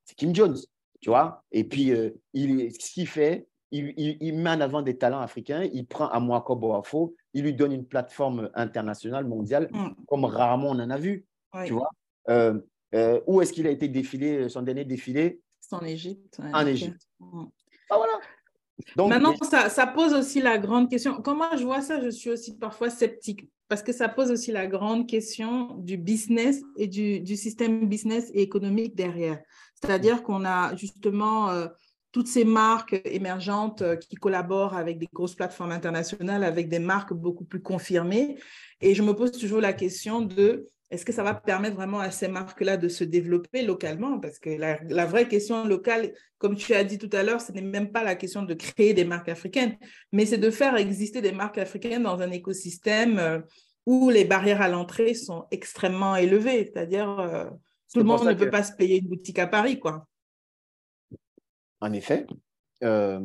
c'est 0.05 0.17
Kim 0.17 0.35
Jones, 0.35 0.57
tu 1.01 1.09
vois. 1.09 1.45
Et 1.51 1.65
puis, 1.65 1.93
il, 2.35 2.73
ce 2.73 2.93
qu'il 2.93 3.09
fait, 3.09 3.47
il, 3.75 4.17
il, 4.21 4.35
met 4.37 4.51
en 4.51 4.61
avant 4.61 4.83
des 4.83 4.97
talents 4.97 5.21
africains, 5.21 5.69
il 5.73 5.87
prend 5.87 6.09
Amwako 6.09 6.57
Boafo, 6.57 7.15
il 7.33 7.43
lui 7.43 7.55
donne 7.55 7.73
une 7.73 7.87
plateforme 7.87 8.51
internationale, 8.55 9.27
mondiale, 9.27 9.69
mm. 9.73 10.05
comme 10.07 10.25
rarement 10.25 10.71
on 10.71 10.79
en 10.79 10.91
a 10.91 10.99
vu, 10.99 11.25
tu 11.67 11.73
vois. 11.73 11.91
Euh, 12.29 12.59
euh, 12.95 13.21
où 13.27 13.43
est-ce 13.43 13.53
qu'il 13.53 13.67
a 13.67 13.71
été 13.71 13.89
défilé, 13.89 14.49
son 14.49 14.63
dernier 14.63 14.85
défilé? 14.85 15.41
C'est 15.61 15.75
en 15.75 15.85
Égypte. 15.85 16.41
en 16.53 16.67
Égypte. 16.67 17.09
Mm. 17.19 17.45
Ah, 17.91 17.97
voilà. 17.97 18.13
Donc, 18.97 19.09
Maintenant, 19.09 19.35
ça, 19.43 19.69
ça, 19.69 19.87
pose 19.87 20.15
aussi 20.15 20.41
la 20.41 20.59
grande 20.59 20.91
question. 20.91 21.21
Comment 21.23 21.57
je 21.57 21.65
vois 21.65 21.81
ça, 21.81 22.01
je 22.01 22.11
suis 22.11 22.31
aussi 22.31 22.57
parfois 22.57 22.91
sceptique 22.91 23.49
parce 23.69 23.83
que 23.83 23.93
ça 23.93 24.09
pose 24.09 24.31
aussi 24.31 24.53
la 24.53 24.67
grande 24.67 25.09
question 25.09 25.75
du 25.79 25.97
business 25.97 26.63
et 26.77 26.87
du, 26.87 27.21
du 27.21 27.37
système 27.37 27.89
business 27.89 28.31
et 28.35 28.43
économique 28.43 28.95
derrière. 28.95 29.41
C'est-à-dire 29.81 30.23
qu'on 30.23 30.45
a 30.45 30.75
justement 30.77 31.51
euh, 31.51 31.67
toutes 32.15 32.29
ces 32.29 32.45
marques 32.45 33.03
émergentes 33.05 33.83
euh, 33.83 33.97
qui 33.97 34.15
collaborent 34.15 34.77
avec 34.77 34.99
des 34.99 35.09
grosses 35.13 35.35
plateformes 35.35 35.73
internationales, 35.73 36.45
avec 36.45 36.69
des 36.69 36.79
marques 36.79 37.13
beaucoup 37.13 37.45
plus 37.45 37.61
confirmées. 37.61 38.37
Et 38.81 38.95
je 38.95 39.03
me 39.03 39.15
pose 39.15 39.33
toujours 39.33 39.61
la 39.61 39.73
question 39.73 40.21
de 40.21 40.65
est-ce 40.93 41.05
que 41.05 41.13
ça 41.13 41.25
va 41.25 41.35
permettre 41.35 41.75
vraiment 41.75 41.99
à 41.99 42.13
ces 42.13 42.29
marques-là 42.29 42.77
de 42.77 42.89
se 42.89 43.03
développer 43.03 43.63
localement? 43.63 44.21
Parce 44.21 44.39
que 44.39 44.51
la, 44.51 44.79
la, 44.89 45.07
vraie 45.07 45.27
question 45.27 45.65
locale, 45.65 46.13
comme 46.39 46.55
tu 46.55 46.73
as 46.73 46.85
dit 46.85 46.99
tout 46.99 47.11
à 47.13 47.25
l'heure, 47.25 47.41
ce 47.41 47.51
n'est 47.51 47.63
même 47.63 47.91
pas 47.91 48.05
la 48.05 48.15
question 48.15 48.45
de 48.45 48.55
créer 48.55 48.95
des 48.95 49.05
marques 49.05 49.29
africaines, 49.29 49.77
mais 50.13 50.25
c'est 50.25 50.39
de 50.39 50.51
faire 50.51 50.77
exister 50.77 51.21
des 51.21 51.33
marques 51.33 51.59
africaines 51.59 52.05
dans 52.05 52.21
un 52.21 52.31
écosystème 52.31 53.19
euh, 53.19 53.41
où 53.87 54.09
les 54.09 54.25
barrières 54.25 54.63
à 54.63 54.69
l'entrée 54.69 55.15
sont 55.15 55.47
extrêmement 55.51 56.15
élevées. 56.15 56.71
C'est-à-dire, 56.73 57.51
tout 57.93 57.99
le 57.99 58.05
monde 58.05 58.25
ne 58.25 58.35
peut 58.35 58.51
pas 58.51 58.63
se 58.63 58.73
payer 58.73 59.01
une 59.01 59.09
boutique 59.09 59.41
à 59.41 59.49
Paris, 59.49 59.81
quoi. 59.81 60.07
En 61.81 61.93
effet. 61.93 62.27
Euh, 62.83 63.21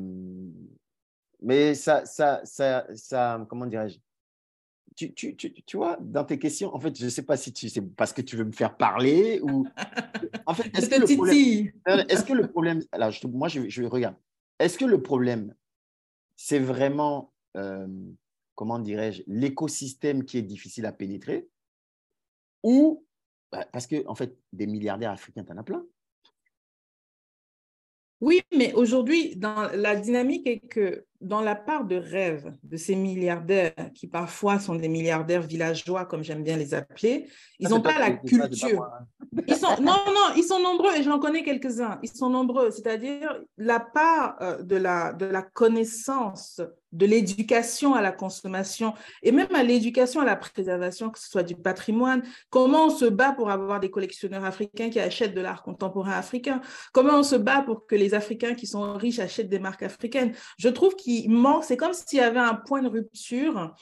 mais 1.41 1.73
ça, 1.73 2.05
ça, 2.05 2.41
ça, 2.43 2.85
ça 2.95 3.45
comment 3.49 3.65
dirais-je? 3.65 3.99
Tu, 4.95 5.13
tu, 5.13 5.35
tu, 5.37 5.53
tu, 5.53 5.77
vois, 5.77 5.97
dans 6.01 6.25
tes 6.25 6.37
questions, 6.37 6.75
en 6.75 6.79
fait, 6.79 6.97
je 6.97 7.05
ne 7.05 7.09
sais 7.09 7.21
pas 7.21 7.37
si 7.37 7.53
tu 7.53 7.69
c'est 7.69 7.81
parce 7.81 8.11
que 8.11 8.21
tu 8.21 8.35
veux 8.35 8.43
me 8.43 8.51
faire 8.51 8.75
parler 8.75 9.39
ou. 9.41 9.65
En 10.45 10.53
fait, 10.55 10.75
est-ce 10.75 10.89
que, 10.89 10.99
le 10.99 11.15
problème, 11.15 11.71
euh, 11.87 12.03
est-ce 12.09 12.25
que 12.25 12.33
le 12.33 12.47
problème. 12.47 12.81
Alors, 12.91 13.13
moi, 13.25 13.47
je, 13.49 13.69
je 13.69 13.83
regarde. 13.83 14.15
Est-ce 14.57 14.79
que 14.79 14.85
le 14.85 15.01
problème, 15.01 15.53
c'est 16.35 16.57
vraiment, 16.57 17.31
euh, 17.55 17.87
comment 18.55 18.79
dirais-je, 18.79 19.21
l'écosystème 19.27 20.25
qui 20.25 20.39
est 20.39 20.41
difficile 20.41 20.87
à 20.87 20.91
pénétrer 20.91 21.47
ou 22.63 23.05
bah, 23.51 23.65
parce 23.71 23.87
que, 23.87 24.07
en 24.07 24.15
fait, 24.15 24.37
des 24.53 24.67
milliardaires 24.67 25.11
africains, 25.11 25.43
tu 25.43 25.51
en 25.51 25.57
as 25.57 25.63
plein. 25.63 25.85
Oui, 28.21 28.41
mais 28.55 28.73
aujourd'hui, 28.73 29.35
dans 29.37 29.69
la 29.73 29.95
dynamique 29.95 30.45
est 30.45 30.59
que 30.59 31.05
dans 31.21 31.41
la 31.41 31.55
part 31.55 31.85
de 31.85 31.95
rêve 31.95 32.53
de 32.63 32.75
ces 32.75 32.95
milliardaires, 32.95 33.73
qui 33.93 34.07
parfois 34.07 34.59
sont 34.59 34.75
des 34.75 34.89
milliardaires 34.89 35.41
villageois, 35.41 36.05
comme 36.05 36.23
j'aime 36.23 36.43
bien 36.43 36.57
les 36.57 36.73
appeler, 36.73 37.29
ils 37.59 37.69
n'ont 37.69 37.81
pas, 37.81 37.97
la 37.97 38.11
culture. 38.11 38.83
Hein. 38.83 39.05
ils 39.47 39.55
sont, 39.55 39.81
non, 39.81 39.97
non, 40.07 40.33
ils 40.35 40.43
sont 40.43 40.59
nombreux 40.59 40.95
et 40.97 41.03
j'en 41.03 41.19
connais 41.19 41.43
quelques-uns. 41.43 41.99
Ils 42.03 42.09
sont 42.09 42.29
nombreux, 42.29 42.71
c'est-à-dire 42.71 43.37
la 43.57 43.79
part 43.79 44.35
euh, 44.41 44.63
de 44.63 44.75
la, 44.75 45.13
de 45.13 45.25
la 45.25 45.41
connaissance 45.41 46.61
de 46.91 47.05
l'éducation 47.05 47.93
à 47.93 48.01
la 48.01 48.11
consommation 48.11 48.93
et 49.21 49.31
même 49.31 49.53
à 49.53 49.63
l'éducation 49.63 50.21
à 50.21 50.25
la 50.25 50.35
préservation, 50.35 51.09
que 51.09 51.19
ce 51.19 51.29
soit 51.29 51.43
du 51.43 51.55
patrimoine. 51.55 52.23
Comment 52.49 52.85
on 52.85 52.89
se 52.89 53.05
bat 53.05 53.31
pour 53.31 53.51
avoir 53.51 53.79
des 53.79 53.91
collectionneurs 53.91 54.45
africains 54.45 54.89
qui 54.89 54.99
achètent 54.99 55.35
de 55.35 55.41
l'art 55.41 55.63
contemporain 55.63 56.13
africain? 56.13 56.61
Comment 56.93 57.19
on 57.19 57.23
se 57.23 57.35
bat 57.35 57.61
pour 57.61 57.85
que 57.85 57.95
les 57.95 58.13
Africains 58.13 58.55
qui 58.55 58.67
sont 58.67 58.93
riches 58.93 59.19
achètent 59.19 59.49
des 59.49 59.59
marques 59.59 59.83
africaines? 59.83 60.33
Je 60.57 60.69
trouve 60.69 60.95
qu'il 60.95 61.29
manque, 61.29 61.63
c'est 61.63 61.77
comme 61.77 61.93
s'il 61.93 62.19
y 62.19 62.21
avait 62.21 62.39
un 62.39 62.55
point 62.55 62.81
de 62.81 62.89
rupture 62.89 63.73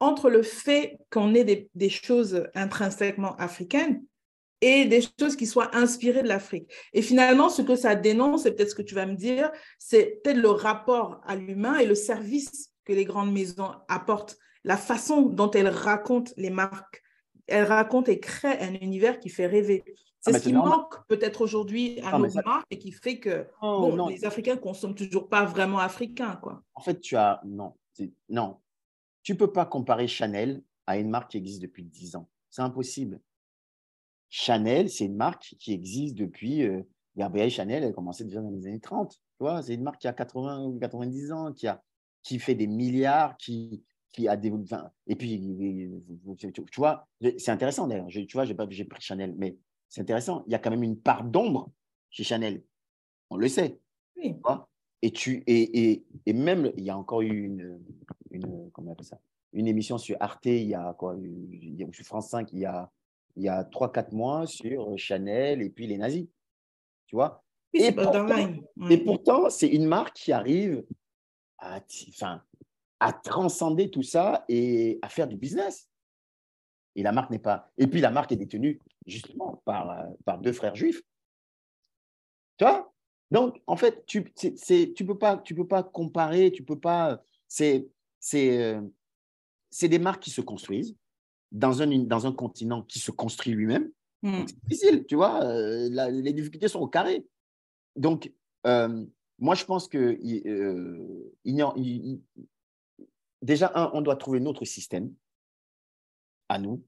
entre 0.00 0.28
le 0.28 0.42
fait 0.42 0.98
qu'on 1.10 1.34
ait 1.34 1.44
des, 1.44 1.70
des 1.74 1.88
choses 1.88 2.46
intrinsèquement 2.54 3.34
africaines 3.36 4.02
et 4.60 4.86
des 4.86 5.02
choses 5.20 5.36
qui 5.36 5.46
soient 5.46 5.74
inspirées 5.76 6.22
de 6.22 6.28
l'Afrique. 6.28 6.72
Et 6.92 7.02
finalement, 7.02 7.48
ce 7.48 7.62
que 7.62 7.76
ça 7.76 7.94
dénonce, 7.94 8.44
c'est 8.44 8.52
peut-être 8.52 8.70
ce 8.70 8.74
que 8.74 8.82
tu 8.82 8.94
vas 8.94 9.06
me 9.06 9.14
dire, 9.14 9.50
c'est 9.78 10.20
peut-être 10.22 10.38
le 10.38 10.50
rapport 10.50 11.20
à 11.26 11.36
l'humain 11.36 11.76
et 11.78 11.86
le 11.86 11.94
service 11.94 12.72
que 12.84 12.92
les 12.92 13.04
grandes 13.04 13.32
maisons 13.32 13.70
apportent, 13.88 14.38
la 14.64 14.76
façon 14.76 15.22
dont 15.22 15.50
elles 15.50 15.68
racontent 15.68 16.32
les 16.36 16.50
marques. 16.50 17.02
Elles 17.46 17.64
racontent 17.64 18.10
et 18.10 18.18
créent 18.18 18.60
un 18.60 18.74
univers 18.74 19.20
qui 19.20 19.28
fait 19.28 19.46
rêver. 19.46 19.84
C'est 20.20 20.34
ah, 20.34 20.38
ce 20.38 20.44
qui 20.44 20.52
manque 20.52 21.06
peut-être 21.06 21.42
aujourd'hui 21.42 22.00
à 22.00 22.18
nos 22.18 22.28
marques 22.44 22.66
et 22.70 22.78
qui 22.78 22.90
fait 22.90 23.20
que 23.20 23.46
oh, 23.62 24.08
les 24.08 24.24
Africains 24.24 24.56
consomment 24.56 24.96
toujours 24.96 25.28
pas 25.28 25.44
vraiment 25.44 25.78
africain. 25.78 26.36
Quoi. 26.42 26.62
En 26.74 26.80
fait, 26.80 27.00
tu 27.00 27.16
as... 27.16 27.40
Non, 27.44 27.74
non. 28.28 28.56
Tu 29.22 29.36
peux 29.36 29.52
pas 29.52 29.66
comparer 29.66 30.08
Chanel 30.08 30.62
à 30.86 30.98
une 30.98 31.10
marque 31.10 31.32
qui 31.32 31.36
existe 31.36 31.62
depuis 31.62 31.84
10 31.84 32.16
ans. 32.16 32.28
C'est 32.50 32.62
impossible. 32.62 33.20
Chanel, 34.28 34.90
c'est 34.90 35.06
une 35.06 35.16
marque 35.16 35.54
qui 35.58 35.72
existe 35.72 36.16
depuis. 36.16 36.62
Euh, 36.62 36.82
Gabrielle 37.16 37.50
Chanel, 37.50 37.82
elle 37.82 37.90
a 37.90 37.92
commencé 37.92 38.24
déjà 38.24 38.42
dans 38.42 38.50
les 38.50 38.66
années 38.66 38.80
30. 38.80 39.12
Tu 39.12 39.18
vois, 39.40 39.62
c'est 39.62 39.74
une 39.74 39.82
marque 39.82 40.00
qui 40.00 40.08
a 40.08 40.12
80 40.12 40.64
ou 40.64 40.78
90 40.78 41.32
ans, 41.32 41.52
qui, 41.52 41.66
a, 41.66 41.82
qui 42.22 42.38
fait 42.38 42.54
des 42.54 42.66
milliards, 42.66 43.36
qui, 43.36 43.82
qui 44.12 44.28
a 44.28 44.36
des. 44.36 44.52
et 45.06 45.16
puis, 45.16 45.40
tu, 46.38 46.62
vois, 46.76 47.06
c'est 47.38 47.50
intéressant 47.50 47.86
d'ailleurs. 47.86 48.08
Tu 48.08 48.28
vois, 48.32 48.44
j'ai 48.44 48.84
pris 48.84 49.00
Chanel, 49.00 49.34
mais 49.38 49.56
c'est 49.88 50.02
intéressant. 50.02 50.44
Il 50.46 50.52
y 50.52 50.54
a 50.54 50.58
quand 50.58 50.70
même 50.70 50.82
une 50.82 50.98
part 51.00 51.24
d'ombre 51.24 51.70
chez 52.10 52.24
Chanel. 52.24 52.62
On 53.30 53.36
le 53.36 53.48
sait. 53.48 53.78
Oui. 54.16 54.34
et, 55.02 55.10
tu, 55.10 55.42
et, 55.46 55.90
et, 55.90 56.06
et, 56.24 56.32
même, 56.32 56.72
il 56.76 56.84
y 56.84 56.90
a 56.90 56.96
encore 56.96 57.20
eu 57.22 57.44
une, 57.44 57.80
une, 58.30 58.70
comment 58.72 58.96
ça 59.02 59.18
une 59.56 59.68
émission 59.68 59.96
sur 59.96 60.16
Arte, 60.20 60.46
il 60.46 60.68
y 60.68 60.74
a 60.74 60.94
quoi, 60.98 61.16
sur 61.92 62.04
France 62.04 62.28
5, 62.28 62.52
il 62.52 62.60
y 62.60 62.64
a 62.66 62.90
il 63.36 63.44
y 63.44 63.48
a 63.48 63.64
3-4 63.64 64.12
mois 64.12 64.46
sur 64.46 64.96
Chanel 64.98 65.62
et 65.62 65.70
puis 65.70 65.86
les 65.86 65.98
nazis. 65.98 66.26
Tu 67.06 67.16
vois? 67.16 67.44
Et, 67.72 67.92
pourtant, 67.92 69.50
c'est 69.50 69.68
une 69.68 69.86
marque 69.86 70.16
qui 70.16 70.32
arrive 70.32 70.84
à, 71.58 71.80
enfin, 72.08 72.42
à 73.00 73.12
transcender 73.12 73.90
tout 73.90 74.02
ça 74.02 74.44
et 74.48 74.98
à 75.02 75.08
faire 75.08 75.28
du 75.28 75.36
business. 75.36 75.88
Et 76.94 77.02
la 77.02 77.12
marque 77.12 77.30
n'est 77.30 77.38
pas. 77.38 77.70
Et 77.76 77.86
puis 77.86 78.00
la 78.00 78.10
marque 78.10 78.32
est 78.32 78.36
détenue 78.36 78.80
justement 79.04 79.62
par, 79.66 79.90
euh, 79.90 80.04
par 80.24 80.38
deux 80.38 80.52
frères 80.52 80.74
juifs. 80.74 81.02
Tu 82.56 82.64
vois? 82.64 82.92
Donc, 83.30 83.60
en 83.66 83.76
fait, 83.76 84.06
tu 84.06 84.20
ne 84.20 84.84
tu 84.86 85.04
peux, 85.04 85.18
pas, 85.18 85.36
tu 85.36 85.54
peux 85.54 85.66
pas 85.66 85.82
comparer, 85.82 86.50
tu 86.50 86.64
peux 86.64 86.78
pas. 86.78 87.22
C'est 87.46 87.86
euh, 88.34 88.80
des 89.82 89.98
marques 89.98 90.22
qui 90.22 90.30
se 90.30 90.40
construisent 90.40 90.96
dans 91.52 91.82
un, 91.82 91.98
dans 92.04 92.26
un 92.26 92.32
continent 92.32 92.82
qui 92.82 92.98
se 92.98 93.10
construit 93.10 93.52
lui-même, 93.52 93.90
hmm. 94.22 94.44
c'est 94.46 94.60
difficile, 94.60 95.06
tu 95.06 95.14
vois. 95.14 95.42
Euh, 95.44 95.88
les 96.10 96.32
difficultés 96.32 96.68
sont 96.68 96.80
au 96.80 96.88
carré. 96.88 97.26
Donc, 97.94 98.32
euh, 98.66 99.04
moi, 99.38 99.54
je 99.54 99.64
pense 99.64 99.88
que 99.88 99.98
euh, 99.98 101.34
il, 101.44 102.20
déjà, 103.42 103.72
un, 103.74 103.90
on 103.94 104.00
doit 104.00 104.16
trouver 104.16 104.40
notre 104.40 104.64
système 104.64 105.12
à 106.48 106.58
nous, 106.58 106.84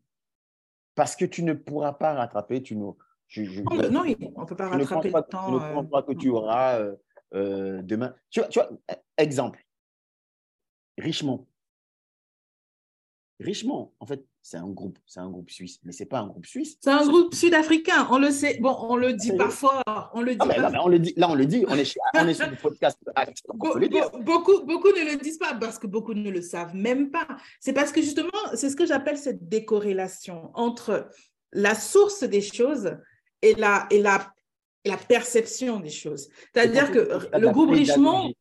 parce 0.94 1.16
que 1.16 1.24
tu 1.24 1.43
ne 1.43 1.52
pourras 1.52 1.93
pas 1.93 2.14
rattraper, 2.14 2.62
tu 2.62 2.76
nous, 2.76 2.97
non, 3.36 4.02
on 4.35 4.40
ne 4.40 4.47
peut 4.47 4.56
pas 4.56 4.68
rattraper 4.68 5.10
le 5.10 5.22
temps. 5.22 5.52
Ne 5.52 5.74
pense 5.74 5.90
pas 5.90 6.02
que 6.02 6.12
tu 6.12 6.30
auras 6.30 6.80
demain. 7.32 8.14
Tu 8.30 8.40
tu 8.51 8.59
vois, 8.59 8.70
exemple, 9.18 9.62
Richemont. 10.97 11.47
Richemont, 13.40 13.93
en 14.01 14.06
fait, 14.06 14.24
c'est 14.50 14.56
un 14.56 14.68
groupe, 14.70 14.98
c'est 15.04 15.20
un 15.20 15.28
groupe 15.28 15.50
suisse, 15.50 15.78
mais 15.84 15.92
c'est 15.92 16.06
pas 16.06 16.20
un 16.20 16.26
groupe 16.26 16.46
suisse. 16.46 16.78
C'est 16.80 16.88
un 16.88 17.06
groupe 17.06 17.34
sud-africain, 17.34 18.08
on 18.10 18.18
le 18.18 18.30
sait. 18.30 18.58
Bon, 18.60 18.74
on 18.80 18.96
le 18.96 19.12
dit 19.12 19.36
parfois, 19.36 19.82
on 20.14 20.22
le 20.22 20.36
dit. 20.36 20.38
Ah, 20.40 20.70
là, 20.70 20.80
on 20.82 20.88
le 20.88 20.98
dit, 20.98 21.12
là, 21.18 21.28
on 21.28 21.34
le 21.34 21.44
dit, 21.44 21.66
on 21.68 21.74
est, 21.74 21.98
on 22.14 22.26
est 22.26 22.32
sur 22.32 22.48
le 22.48 22.56
podcast. 22.56 22.98
beaucoup, 24.22 24.64
beaucoup 24.64 24.88
ne 24.88 25.12
le 25.12 25.18
disent 25.18 25.36
pas 25.36 25.54
parce 25.54 25.78
que 25.78 25.86
beaucoup 25.86 26.14
ne 26.14 26.30
le 26.30 26.40
savent 26.40 26.74
même 26.74 27.10
pas. 27.10 27.28
C'est 27.60 27.74
parce 27.74 27.92
que 27.92 28.00
justement, 28.00 28.30
c'est 28.54 28.70
ce 28.70 28.76
que 28.76 28.86
j'appelle 28.86 29.18
cette 29.18 29.50
décorrélation 29.50 30.50
entre 30.54 31.10
la 31.52 31.74
source 31.74 32.24
des 32.24 32.40
choses 32.40 32.96
et 33.42 33.54
la, 33.54 33.86
et 33.90 34.00
la 34.00 34.32
la 34.84 34.96
perception 34.96 35.80
des 35.80 35.90
choses. 35.90 36.28
C'est-à-dire 36.54 36.90
que 36.90 37.36
le 37.36 37.50
groupe 37.50 37.70
Richemont, 37.70 38.32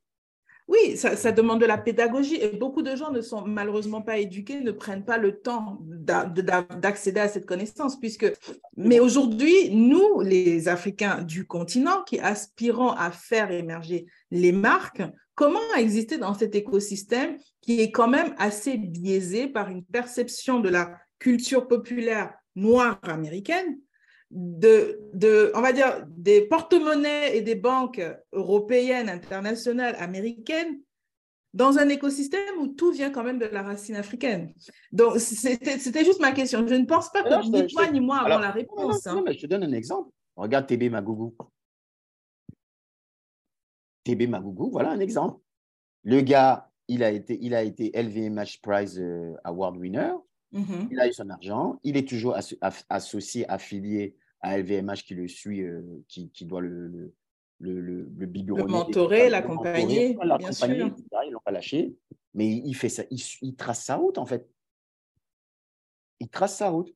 oui, 0.68 0.98
ça, 0.98 1.32
demande 1.32 1.62
de 1.62 1.66
la 1.66 1.78
pédagogie 1.78 2.36
et 2.42 2.50
beaucoup 2.50 2.82
de 2.82 2.94
gens 2.94 3.12
ne 3.12 3.22
sont 3.22 3.46
malheureusement 3.46 4.02
pas 4.02 4.18
éduqués, 4.18 4.60
ne 4.60 4.72
prennent 4.72 5.06
pas 5.06 5.18
le 5.18 5.40
temps 5.40 5.80
d'accéder 5.82 7.22
à 7.22 7.30
cette 7.30 7.46
connaissance. 7.46 7.98
Mais 8.76 9.00
aujourd'hui, 9.00 9.70
nous, 9.72 10.20
les 10.20 10.68
Africains 10.68 11.22
du 11.22 11.48
continent, 11.48 12.04
qui 12.04 12.20
aspirons 12.20 12.92
à 12.92 13.12
faire 13.12 13.50
émerger 13.52 14.08
les 14.30 14.52
marques, 14.52 15.04
comment 15.36 15.60
exister 15.78 16.18
dans 16.18 16.34
cet 16.34 16.54
écosystème 16.54 17.38
qui 17.62 17.80
est 17.80 17.92
quand 17.92 18.10
même 18.10 18.36
assez 18.38 18.78
biaisé 18.78 19.48
par 19.48 19.70
une 19.70 19.86
perception 19.86 20.60
de 20.60 20.70
la 20.70 20.92
culture 21.18 21.68
populaire 21.68 22.34
noire 22.56 23.00
américaine 23.04 23.78
de, 24.32 25.00
de, 25.14 25.52
on 25.56 25.62
va 25.62 25.74
dire, 25.74 26.06
des 26.08 26.42
porte-monnaies 26.42 27.38
et 27.38 27.42
des 27.42 27.56
banques 27.56 28.02
européennes, 28.34 29.10
internationales, 29.10 29.96
américaines, 30.00 30.82
dans 31.54 31.78
un 31.78 31.90
écosystème 31.90 32.60
où 32.60 32.68
tout 32.68 32.92
vient 32.92 33.10
quand 33.10 33.24
même 33.24 33.40
de 33.40 33.46
la 33.46 33.64
racine 33.64 33.96
africaine. 33.96 34.54
Donc, 34.92 35.20
c'était 35.20 36.06
juste 36.06 36.20
ma 36.20 36.32
question. 36.32 36.68
Je 36.68 36.76
ne 36.76 36.86
pense 36.86 37.10
pas 37.12 37.24
que 37.24 37.50
ni 37.50 37.68
toi 37.68 37.90
ni 37.90 38.00
moi 38.00 38.18
avons 38.18 38.40
la 38.40 38.52
réponse. 38.52 39.06
Non, 39.06 39.20
hein. 39.20 39.24
mais 39.26 39.34
je 39.34 39.42
te 39.42 39.48
donne 39.48 39.64
un 39.64 39.72
exemple. 39.72 40.12
Regarde 40.36 40.68
TB 40.68 40.92
Magougou. 40.92 41.36
TB 44.04 44.28
Magougou, 44.30 44.70
voilà 44.70 44.92
un 44.92 45.00
exemple. 45.00 45.40
Le 46.04 46.22
gars, 46.22 46.70
il 46.88 47.04
a 47.04 47.10
été, 47.10 47.38
il 47.42 47.56
a 47.56 47.64
été 47.64 47.92
LVMH 47.96 48.62
Prize 48.62 49.00
euh, 49.00 49.34
Award 49.44 49.78
winner. 49.78 50.14
Mhm. 50.52 50.90
Il 50.92 51.00
a 51.00 51.08
eu 51.08 51.14
son 51.14 51.30
argent. 51.30 51.80
Il 51.84 51.98
est 51.98 52.08
toujours 52.08 52.36
associé, 52.90 53.50
affilié 53.50 54.16
à 54.42 54.58
LVMH 54.58 55.04
qui 55.06 55.16
le 55.16 55.28
suit, 55.28 55.62
euh, 55.62 55.82
qui, 56.08 56.30
qui, 56.30 56.46
doit 56.46 56.62
le, 56.62 56.88
le, 56.88 57.14
le, 57.60 57.82
le, 57.82 58.26
le 58.26 58.64
mentorer, 58.66 59.30
l'accompagner. 59.30 60.16
Bien 60.38 60.52
sûr. 60.52 60.68
Ils 60.68 61.32
l'ont 61.32 61.42
pas 61.44 61.52
lâché. 61.52 61.96
Mais 62.34 62.48
il 62.48 62.76
fait 62.76 62.90
ça, 62.90 63.04
il, 63.10 63.56
trace 63.56 63.84
sa 63.84 63.96
route 63.96 64.18
en 64.18 64.26
fait. 64.26 64.48
Il 66.20 66.30
trace 66.30 66.58
sa 66.58 66.70
route. 66.70 66.94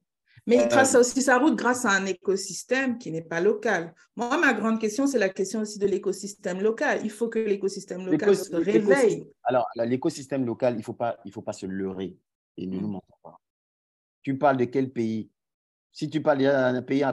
Mais 0.47 0.55
il 0.57 0.67
trace 0.67 0.95
euh, 0.95 0.99
aussi 0.99 1.21
sa 1.21 1.37
route 1.37 1.55
grâce 1.55 1.85
à 1.85 1.91
un 1.91 2.05
écosystème 2.05 2.97
qui 2.97 3.11
n'est 3.11 3.23
pas 3.23 3.41
local. 3.41 3.93
Moi, 4.15 4.37
ma 4.39 4.53
grande 4.53 4.79
question, 4.79 5.05
c'est 5.05 5.19
la 5.19 5.29
question 5.29 5.61
aussi 5.61 5.77
de 5.77 5.85
l'écosystème 5.85 6.61
local. 6.61 7.01
Il 7.03 7.11
faut 7.11 7.29
que 7.29 7.37
l'écosystème 7.37 8.05
local 8.05 8.35
se 8.35 8.55
réveille. 8.55 9.27
Alors, 9.43 9.67
l'écosystème 9.75 10.45
local, 10.45 10.73
il 10.73 10.79
ne 10.79 10.83
faut, 10.83 10.93
pas, 10.93 11.17
il 11.25 11.31
faut 11.31 11.43
pas 11.43 11.53
se 11.53 11.67
leurrer 11.67 12.17
et 12.57 12.67
ne 12.67 12.79
nous 12.79 12.87
mm. 12.87 12.91
mentons 12.91 13.15
pas. 13.23 13.39
Tu 14.23 14.37
parles 14.37 14.57
de 14.57 14.65
quel 14.65 14.91
pays? 14.91 15.29
Si 15.93 16.09
tu 16.09 16.21
parles 16.21 16.39
d'un 16.39 16.81
pays 16.81 17.03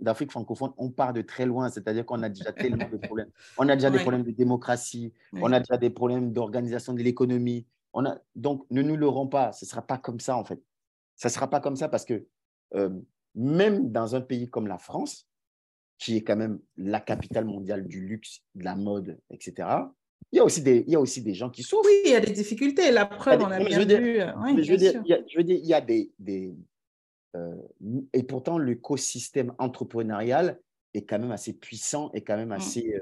d'Afrique 0.00 0.30
francophone, 0.30 0.72
on 0.78 0.90
part 0.90 1.12
de 1.12 1.20
très 1.20 1.44
loin, 1.44 1.68
c'est-à-dire 1.68 2.06
qu'on 2.06 2.22
a 2.22 2.30
déjà 2.30 2.52
tellement 2.52 2.88
de 2.88 2.96
problèmes. 2.96 3.30
On 3.58 3.68
a 3.68 3.76
déjà 3.76 3.90
des 3.90 3.98
problèmes 3.98 4.22
de 4.22 4.30
démocratie, 4.30 5.12
on 5.34 5.52
a 5.52 5.60
déjà 5.60 5.76
des 5.76 5.90
problèmes 5.90 6.32
d'organisation 6.32 6.94
de 6.94 7.02
l'économie. 7.02 7.66
Donc, 8.34 8.64
ne 8.70 8.80
nous 8.80 8.96
leurrons 8.96 9.26
pas, 9.26 9.52
ce 9.52 9.66
ne 9.66 9.68
sera 9.68 9.82
pas 9.82 9.98
comme 9.98 10.18
ça 10.18 10.36
en 10.36 10.44
fait. 10.44 10.62
Ça 11.16 11.28
ne 11.28 11.32
sera 11.32 11.50
pas 11.50 11.60
comme 11.60 11.76
ça 11.76 11.88
parce 11.88 12.06
que 12.06 12.26
euh, 12.74 12.88
même 13.34 13.92
dans 13.92 14.14
un 14.14 14.22
pays 14.22 14.48
comme 14.48 14.66
la 14.66 14.78
France, 14.78 15.28
qui 15.98 16.16
est 16.16 16.24
quand 16.24 16.36
même 16.36 16.58
la 16.78 17.00
capitale 17.00 17.44
mondiale 17.44 17.86
du 17.86 18.06
luxe, 18.06 18.42
de 18.54 18.64
la 18.64 18.74
mode, 18.74 19.20
etc., 19.28 19.68
il 20.32 20.36
y 20.36 20.38
a 20.38 20.44
aussi 20.44 20.62
des, 20.62 20.84
il 20.86 20.92
y 20.92 20.96
a 20.96 21.00
aussi 21.00 21.22
des 21.22 21.34
gens 21.34 21.50
qui 21.50 21.62
souffrent. 21.62 21.86
Oui, 21.86 22.02
il 22.04 22.12
y 22.12 22.14
a 22.14 22.20
des 22.20 22.32
difficultés. 22.32 22.90
La 22.92 23.06
preuve, 23.06 23.42
on 23.42 23.50
a 23.50 23.58
bien 23.58 23.78
vu. 23.78 24.18
je, 24.62 24.70
veux 24.70 24.76
dire, 24.76 25.02
je 25.04 25.36
veux 25.36 25.44
dire, 25.44 25.58
il 25.60 25.66
y 25.66 25.74
a 25.74 25.80
des. 25.80 26.10
des 26.18 26.54
euh, 27.36 27.54
et 28.12 28.22
pourtant, 28.22 28.58
l'écosystème 28.58 29.54
entrepreneurial 29.58 30.60
est 30.94 31.02
quand 31.02 31.18
même 31.18 31.32
assez 31.32 31.52
puissant 31.52 32.10
et 32.12 32.22
quand 32.22 32.36
même 32.36 32.50
mm. 32.50 32.52
assez. 32.52 32.94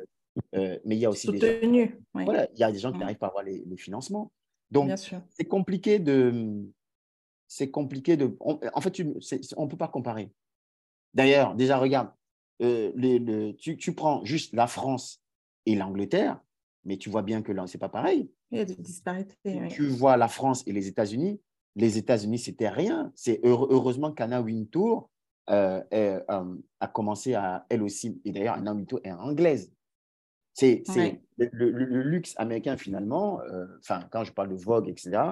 Euh, 0.54 0.78
mais 0.84 0.96
il 0.96 1.00
y 1.00 1.04
a 1.04 1.10
aussi 1.10 1.26
Soutenu, 1.26 1.40
des 1.40 1.86
gens. 1.86 2.24
Voilà, 2.24 2.48
il 2.54 2.58
y 2.58 2.62
a 2.62 2.72
des 2.72 2.78
gens 2.78 2.92
qui 2.92 2.98
mm. 2.98 3.00
n'arrivent 3.00 3.18
pas 3.18 3.26
à 3.26 3.30
avoir 3.30 3.44
les, 3.44 3.62
les 3.66 3.76
financements. 3.76 4.32
Donc, 4.70 4.90
c'est 4.96 5.44
compliqué 5.44 5.98
de. 5.98 6.64
C'est 7.46 7.70
compliqué 7.70 8.16
de. 8.16 8.36
en 8.40 8.80
fait, 8.80 9.02
on 9.56 9.64
ne 9.64 9.70
peut 9.70 9.76
pas 9.76 9.88
comparer. 9.88 10.30
D'ailleurs, 11.12 11.54
déjà, 11.54 11.78
regarde, 11.78 12.10
les, 12.60 13.54
tu, 13.58 13.76
tu 13.76 13.94
prends 13.94 14.24
juste 14.24 14.54
la 14.54 14.66
France 14.66 15.22
et 15.66 15.74
l'Angleterre 15.74 16.40
mais 16.84 16.96
tu 16.96 17.10
vois 17.10 17.22
bien 17.22 17.42
que 17.42 17.52
là, 17.52 17.66
ce 17.66 17.76
n'est 17.76 17.80
pas 17.80 17.88
pareil. 17.88 18.30
Il 18.50 18.58
y 18.58 18.60
a 18.60 18.64
des 18.64 18.76
disparités. 18.76 19.36
Tu 19.70 19.86
vois 19.86 20.16
la 20.16 20.28
France 20.28 20.62
et 20.66 20.72
les 20.72 20.88
États-Unis. 20.88 21.40
Les 21.76 21.98
États-Unis, 21.98 22.38
c'était 22.38 22.68
rien. 22.68 23.12
C'est 23.14 23.40
heureusement 23.44 24.12
qu'Anna 24.12 24.40
Wintour 24.40 25.10
euh, 25.50 25.82
euh, 25.94 26.20
a 26.80 26.88
commencé 26.88 27.34
à, 27.34 27.64
elle 27.70 27.82
aussi, 27.82 28.20
et 28.24 28.32
d'ailleurs, 28.32 28.54
Anna 28.54 28.74
Wintour 28.74 29.00
est 29.02 29.12
anglaise. 29.12 29.72
C'est 30.52 30.82
le, 31.38 31.70
luxe 32.02 32.34
américain, 32.36 32.76
finalement, 32.76 33.40
euh, 33.42 33.64
enfin, 33.78 34.00
quand 34.10 34.24
je 34.24 34.32
parle 34.32 34.50
de 34.50 34.56
Vogue, 34.56 34.88
etc., 34.88 35.22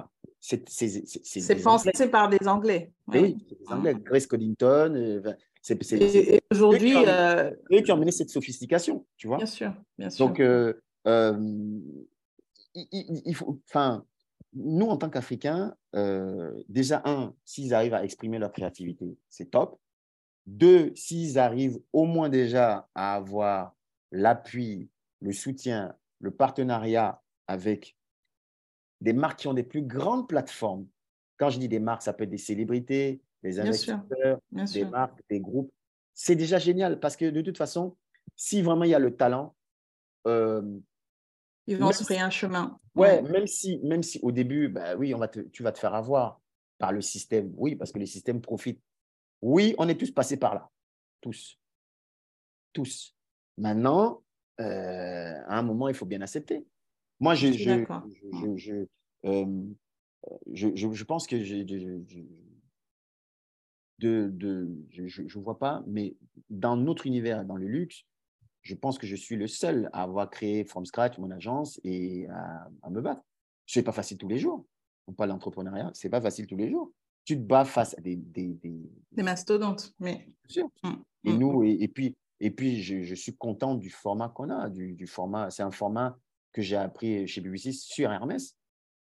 c'est 0.41 1.63
pensé 1.63 2.09
par 2.09 2.29
des 2.29 2.47
Anglais. 2.47 2.93
Oui, 3.09 3.37
c'est 3.49 3.59
des 3.59 3.67
Anglais. 3.69 3.95
Grace 3.95 4.27
Coddington. 4.27 5.23
c'est 5.61 6.41
aujourd'hui. 6.53 6.95
Eux 6.95 7.81
qui 7.83 7.93
ont 7.93 7.97
mené 7.97 8.13
cette 8.13 8.31
sophistication, 8.31 9.05
tu 9.17 9.27
vois. 9.27 9.39
Bien 9.39 9.47
sûr, 9.47 9.75
bien 9.99 10.11
sûr. 10.11 10.29
Donc, 10.29 10.41
euh, 10.41 10.81
il, 12.75 13.35
faut, 13.35 13.61
enfin, 13.69 14.05
nous, 14.53 14.87
en 14.87 14.97
tant 14.97 15.11
qu'Africains, 15.11 15.77
euh, 15.95 16.63
déjà, 16.69 17.03
un, 17.05 17.35
s'ils 17.45 17.75
arrivent 17.75 17.95
à 17.95 18.05
exprimer 18.05 18.39
leur 18.39 18.53
créativité, 18.53 19.17
c'est 19.29 19.51
top. 19.51 19.79
Deux, 20.47 20.93
s'ils 20.95 21.39
arrivent 21.39 21.81
au 21.93 22.05
moins 22.05 22.29
déjà 22.29 22.89
à 22.95 23.15
avoir 23.15 23.75
l'appui, 24.13 24.89
le 25.21 25.33
soutien, 25.33 25.95
le 26.21 26.31
partenariat 26.31 27.21
avec 27.47 27.97
des 29.01 29.13
marques 29.13 29.41
qui 29.41 29.49
ont 29.49 29.55
des 29.55 29.63
plus 29.63 29.83
grandes 29.83 30.29
plateformes. 30.29 30.87
Quand 31.37 31.51
je 31.51 31.59
dis 31.59 31.69
des 31.69 31.81
marques, 31.81 32.03
ça 32.03 32.13
peut 32.13 32.25
être 32.25 32.31
des 32.31 32.39
célébrités, 32.39 33.21
des 33.43 33.61
investisseurs, 33.61 34.41
des 34.51 34.85
marques, 34.85 35.21
des 35.29 35.41
groupes. 35.41 35.73
C'est 36.15 36.37
déjà 36.37 36.59
génial 36.59 36.99
parce 36.99 37.17
que 37.17 37.29
de 37.29 37.43
toute 37.43 37.59
façon, 37.59 37.97
si 38.37 38.63
vraiment 38.63 38.85
il 38.85 38.91
y 38.91 38.95
a 38.95 38.99
le 38.99 39.15
talent, 39.15 39.55
euh, 40.27 40.63
ils 41.67 41.77
vont 41.77 41.93
se 41.93 42.05
créer 42.05 42.21
un 42.21 42.31
chemin. 42.31 42.79
Ouais, 42.95 43.23
même 43.23 43.47
si, 43.47 43.79
même 43.79 44.03
si 44.03 44.19
au 44.23 44.33
début, 44.33 44.69
bah 44.69 44.97
oui, 44.97 45.15
on 45.15 45.19
va 45.19 45.29
tu 45.29 45.63
vas 45.63 45.73
te 45.73 45.79
faire 45.79 45.95
avoir 45.95 46.41
par 46.79 46.93
le 46.93 47.01
système. 47.01 47.53
Oui, 47.57 47.77
parce 47.77 47.93
que 47.93 47.99
les 47.99 48.07
systèmes 48.07 48.41
profitent. 48.41 48.83
Oui, 49.43 49.75
on 49.79 49.89
est 49.89 49.99
tous 49.99 50.11
passés 50.11 50.37
par 50.37 50.55
là. 50.55 50.71
Tous. 51.21 51.59
Tous. 52.73 53.15
Maintenant, 53.59 54.23
euh, 54.61 55.43
à 55.47 55.59
un 55.59 55.63
moment, 55.63 55.89
il 55.89 55.95
faut 55.95 56.07
bien 56.07 56.21
accepter. 56.21 56.67
Moi, 57.21 57.35
je, 57.35 57.53
je, 57.53 57.85
je, 58.57 58.87
euh, 59.25 59.65
je, 60.53 60.69
je, 60.75 61.05
pense 61.05 61.27
que 61.27 61.43
je 61.43 61.57
de, 63.99 64.29
de, 64.29 64.69
je 64.91 65.23
ne 65.23 65.43
vois 65.43 65.59
pas, 65.59 65.83
mais 65.87 66.17
dans 66.51 66.77
notre 66.77 67.07
univers, 67.07 67.45
dans 67.45 67.57
le 67.57 67.67
luxe, 67.67 68.05
je 68.67 68.75
pense 68.75 68.99
que 68.99 69.07
je 69.07 69.15
suis 69.15 69.37
le 69.37 69.47
seul 69.47 69.89
à 69.93 70.03
avoir 70.03 70.29
créé 70.29 70.65
from 70.65 70.85
scratch 70.85 71.19
mon 71.19 71.31
agence 71.31 71.81
et 71.85 72.27
à, 72.83 72.91
me 72.91 73.01
battre. 73.01 73.23
Ce 73.65 73.79
n'est 73.79 73.85
pas 73.85 73.93
facile 73.93 74.19
tous 74.19 74.27
les 74.27 74.39
jours. 74.39 74.67
On 75.07 75.13
parle 75.13 75.31
d'entrepreneuriat, 75.31 75.93
ce 75.95 76.07
n'est 76.07 76.11
pas 76.11 76.21
facile 76.21 76.49
tous 76.49 76.57
les 76.57 76.69
jours. 76.69 76.91
Tu 77.25 77.37
te 77.37 77.43
bats 77.43 77.65
face 77.65 77.97
à 77.97 78.01
des... 78.01 78.17
Des, 78.17 78.59
des... 79.13 79.23
mastodontes, 79.23 79.95
mais... 80.01 80.29
Sûr. 80.49 80.69
Mmh, 80.83 80.91
et 81.25 81.33
mmh, 81.33 81.39
nous, 81.39 81.63
et, 81.63 81.89
puis, 81.89 82.17
et 82.41 82.51
puis 82.51 82.83
je, 82.83 83.15
suis 83.15 83.37
content 83.37 83.77
du 83.77 83.89
format 83.89 84.29
qu'on 84.31 84.51
a, 84.51 84.69
du, 84.69 84.95
du 84.95 85.07
format. 85.07 85.51
C'est 85.51 85.63
un 85.63 85.71
format 85.71 86.19
que 86.53 86.61
j'ai 86.61 86.77
appris 86.77 87.29
chez 87.29 87.41
BBC 87.41 87.71
sur 87.71 88.11
Hermès, 88.11 88.57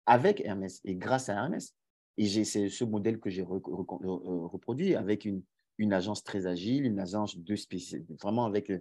avec 0.05 0.41
Hermès 0.41 0.81
et 0.83 0.95
grâce 0.95 1.29
à 1.29 1.33
Hermès. 1.33 1.73
Et 2.17 2.43
c'est 2.45 2.69
ce 2.69 2.83
modèle 2.83 3.19
que 3.19 3.31
j'ai 3.31 3.43
reproduit 3.43 4.93
avec 4.95 5.25
une, 5.25 5.41
une 5.77 5.93
agence 5.93 6.23
très 6.23 6.47
agile, 6.47 6.85
une 6.85 6.99
agence 6.99 7.37
de 7.37 7.55
vraiment 8.21 8.45
avec, 8.45 8.69
euh, 8.69 8.79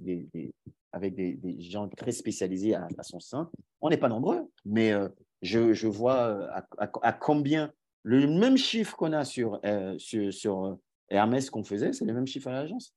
des, 0.00 0.52
avec 0.92 1.14
des, 1.14 1.60
gens 1.60 1.88
très 1.88 2.12
spécialisés 2.12 2.74
à, 2.74 2.88
son 3.02 3.20
sein. 3.20 3.50
On 3.80 3.90
n'est 3.90 3.96
pas 3.96 4.08
nombreux, 4.08 4.48
mais 4.64 4.92
euh, 4.92 5.08
je, 5.42 5.72
je, 5.72 5.88
vois 5.88 6.28
euh, 6.28 6.60
à, 6.78 7.12
combien 7.12 7.72
le 8.02 8.26
même 8.26 8.56
chiffre 8.56 8.96
qu'on 8.96 9.12
a 9.12 9.24
sur, 9.24 9.60
sur, 9.98 10.32
sur, 10.32 10.78
Hermès 11.08 11.50
qu'on 11.50 11.64
faisait, 11.64 11.92
c'est 11.92 12.04
le 12.04 12.14
même 12.14 12.26
chiffre 12.26 12.48
à 12.48 12.52
l'agence. 12.52 12.94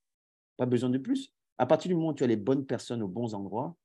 Pas 0.55 0.65
besoin 0.65 0.89
de 0.89 0.97
plus. 0.97 1.33
À 1.57 1.65
partir 1.65 1.89
du 1.89 1.95
moment 1.95 2.09
où 2.09 2.13
tu 2.13 2.23
as 2.23 2.27
les 2.27 2.37
bonnes 2.37 2.65
personnes 2.65 3.01
aux 3.01 3.07
bons 3.07 3.33
endroits, 3.33 3.75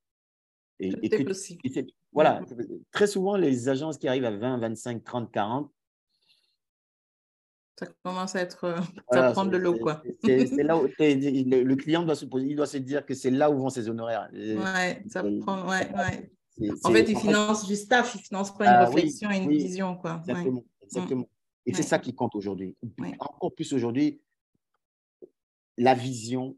et, 0.79 0.93
et 1.03 1.09
que, 1.11 1.87
voilà, 2.13 2.41
très 2.91 3.07
souvent, 3.07 3.37
les 3.37 3.69
agences 3.69 3.99
qui 3.99 4.09
arrivent 4.09 4.25
à 4.25 4.37
20, 4.37 4.59
25, 4.59 5.05
30, 5.05 5.33
40, 5.33 5.71
ça 7.79 7.87
commence 8.03 8.37
à 8.37 8.41
être, 8.41 8.65
euh, 8.65 8.77
ça 9.13 9.33
prendre 9.33 9.51
de 9.51 9.57
l'eau, 9.57 9.79
quoi. 9.79 10.03
C'est 10.25 10.63
là 10.63 10.77
où 10.77 10.87
le, 10.99 11.75
client 11.75 12.03
doit 12.05 12.15
se 12.15 12.27
poser, 12.27 12.47
il 12.47 12.57
doit 12.57 12.67
se 12.67 12.79
dire 12.79 13.05
que 13.05 13.15
c'est 13.15 13.31
là 13.31 13.51
où 13.51 13.59
vont 13.59 13.71
ses 13.71 13.89
honoraires. 13.89 14.29
Ouais, 14.33 15.03
ça 15.09 15.23
prend, 15.41 15.69
ouais, 15.69 15.91
ouais. 15.95 16.31
En 16.85 16.91
fait, 16.91 17.09
il 17.09 17.19
finance 17.19 17.67
du 17.67 17.77
staff, 17.77 18.15
il 18.15 18.21
finance 18.21 18.57
pas 18.57 18.65
une 18.65 18.71
ah 18.71 18.85
réflexion 18.85 19.31
et 19.31 19.39
une 19.39 19.51
vision, 19.51 19.97
quoi. 19.97 20.21
Exactement, 20.21 20.65
exactement. 20.83 21.29
Et 21.65 21.75
c'est 21.75 21.83
ça 21.83 21.99
qui 21.99 22.15
compte 22.15 22.35
aujourd'hui. 22.35 22.77
Encore 23.19 23.55
plus 23.55 23.73
aujourd'hui, 23.73 24.21
la 25.79 25.95
vision, 25.95 26.57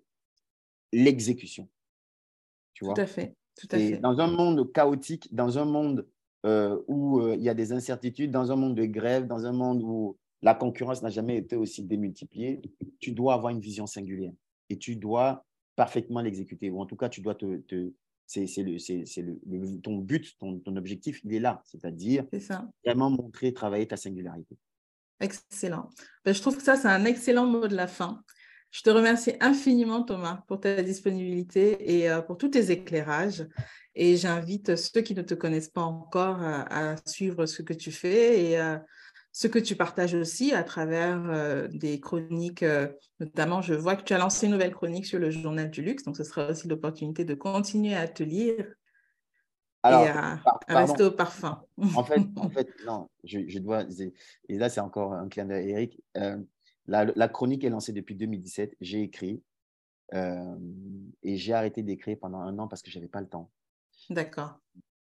l'exécution. 0.93 1.69
Tu 2.73 2.85
vois? 2.85 2.95
Tout 2.95 3.01
à 3.03 3.07
fait. 3.07 3.37
Tout 3.57 3.69
à 3.71 3.79
fait. 3.79 3.99
Dans 3.99 4.19
un 4.19 4.27
monde 4.27 4.73
chaotique, 4.73 5.33
dans 5.33 5.59
un 5.59 5.65
monde 5.65 6.07
euh, 6.45 6.81
où 6.89 7.21
euh, 7.21 7.37
il 7.37 7.43
y 7.43 7.49
a 7.49 7.55
des 7.55 7.73
incertitudes, 7.73 8.31
dans 8.31 8.51
un 8.51 8.57
monde 8.57 8.75
de 8.75 8.85
grève, 8.85 9.27
dans 9.27 9.47
un 9.47 9.53
monde 9.53 9.83
où 9.83 10.19
la 10.45 10.55
concurrence 10.55 11.03
n'a 11.03 11.09
jamais 11.09 11.39
été 11.39 11.57
aussi 11.57 11.83
démultipliée, 11.83 12.61
tu 13.01 13.13
dois 13.13 13.33
avoir 13.33 13.51
une 13.51 13.61
vision 13.61 13.87
singulière 13.87 14.35
et 14.69 14.79
tu 14.79 14.95
dois 14.95 15.47
parfaitement 15.75 16.21
l'exécuter. 16.21 16.71
Ou 16.71 16.81
en 16.81 16.87
tout 16.87 16.97
cas, 16.97 17.09
tu 17.09 17.23
dois 17.23 17.35
te. 17.35 17.57
te 17.63 17.93
c'est 18.27 18.47
le, 18.59 19.39
le, 19.47 19.81
ton 19.81 19.99
but, 19.99 20.37
ton, 20.39 20.59
ton, 20.59 20.77
objectif, 20.77 21.21
il 21.25 21.35
est 21.35 21.41
là. 21.41 21.63
C'est-à-dire 21.65 22.27
vraiment 22.85 23.11
montrer, 23.11 23.53
travailler 23.53 23.87
ta 23.87 23.97
singularité. 23.97 24.57
Excellent. 25.21 25.91
Ben, 26.25 26.35
je 26.35 26.41
trouve 26.41 26.57
que 26.57 26.63
ça, 26.63 26.77
c'est 26.77 26.89
un 26.89 27.05
excellent 27.05 27.47
mot 27.47 27.67
de 27.67 27.77
la 27.77 27.87
fin. 27.87 28.23
Je 28.71 28.83
te 28.83 28.91
remercie 28.91 29.35
infiniment, 29.41 30.03
Thomas, 30.03 30.43
pour 30.49 30.61
ta 30.61 30.83
disponibilité 30.83 31.99
et 31.99 32.11
euh, 32.11 32.23
pour 32.23 32.37
tous 32.37 32.49
tes 32.49 32.71
éclairages. 32.71 33.47
Et 33.95 34.17
j'invite 34.17 34.77
ceux 34.77 35.03
qui 35.03 35.15
ne 35.15 35.23
te 35.23 35.35
connaissent 35.35 35.69
pas 35.69 35.83
encore 35.83 36.39
à, 36.43 36.97
suivre 37.07 37.47
ce 37.47 37.63
que 37.63 37.73
tu 37.73 37.93
fais 37.93 38.51
et 38.51 38.59
euh, 38.59 38.77
ce 39.37 39.49
que 39.49 39.59
tu 39.59 39.75
partages 39.75 40.15
aussi 40.15 40.53
à 40.53 40.63
travers 40.63 41.21
euh, 41.29 41.67
des 41.69 41.99
chroniques. 41.99 42.65
notamment, 43.19 43.61
je 43.61 43.75
vois 43.75 43.97
que 43.97 44.05
tu 44.05 44.15
as 44.15 44.19
lancé 44.19 44.47
une 44.47 44.53
nouvelle 44.53 44.73
chronique 44.73 45.07
sur 45.07 45.19
le 45.19 45.31
journal 45.31 45.71
du 45.71 45.83
luxe, 45.83 46.05
donc 46.05 46.17
ce 46.17 46.23
sera 46.23 46.51
aussi 46.51 46.69
l'opportunité 46.69 47.25
de 47.25 47.35
continuer 47.35 47.97
à 47.97 48.07
te 48.07 48.23
lire 48.23 48.65
alors, 49.83 50.05
et 50.05 50.09
à, 50.09 50.41
rester 50.69 51.03
au 51.03 51.11
parfum. 51.11 51.63
En 51.95 52.05
fait, 52.05 52.21
en 52.37 52.49
fait 52.49 52.69
non, 52.87 53.11
je, 53.25 53.59
dois. 53.59 53.85
Et 54.49 54.57
là, 54.57 54.71
c'est 54.71 54.81
encore 54.81 55.13
un 55.13 55.29
clin 55.29 55.45
d'œil, 55.47 55.71
Eric. 55.71 56.01
La, 56.87 57.29
chronique 57.29 57.65
est 57.65 57.71
lancée 57.71 57.93
depuis 57.93 58.15
2017. 58.15 58.77
J'ai 58.81 59.03
écrit 59.03 59.43
euh, 60.13 60.57
et 61.23 61.37
j'ai 61.37 61.55
arrêté 61.55 61.83
d'écrire 61.83 62.19
pendant 62.21 62.39
un 62.39 62.59
an 62.59 62.69
parce 62.69 62.83
que 62.83 62.91
je 62.91 62.99
n'avais 62.99 63.09
pas 63.09 63.21
le 63.21 63.29
temps. 63.29 63.51
D'accord. 64.11 64.59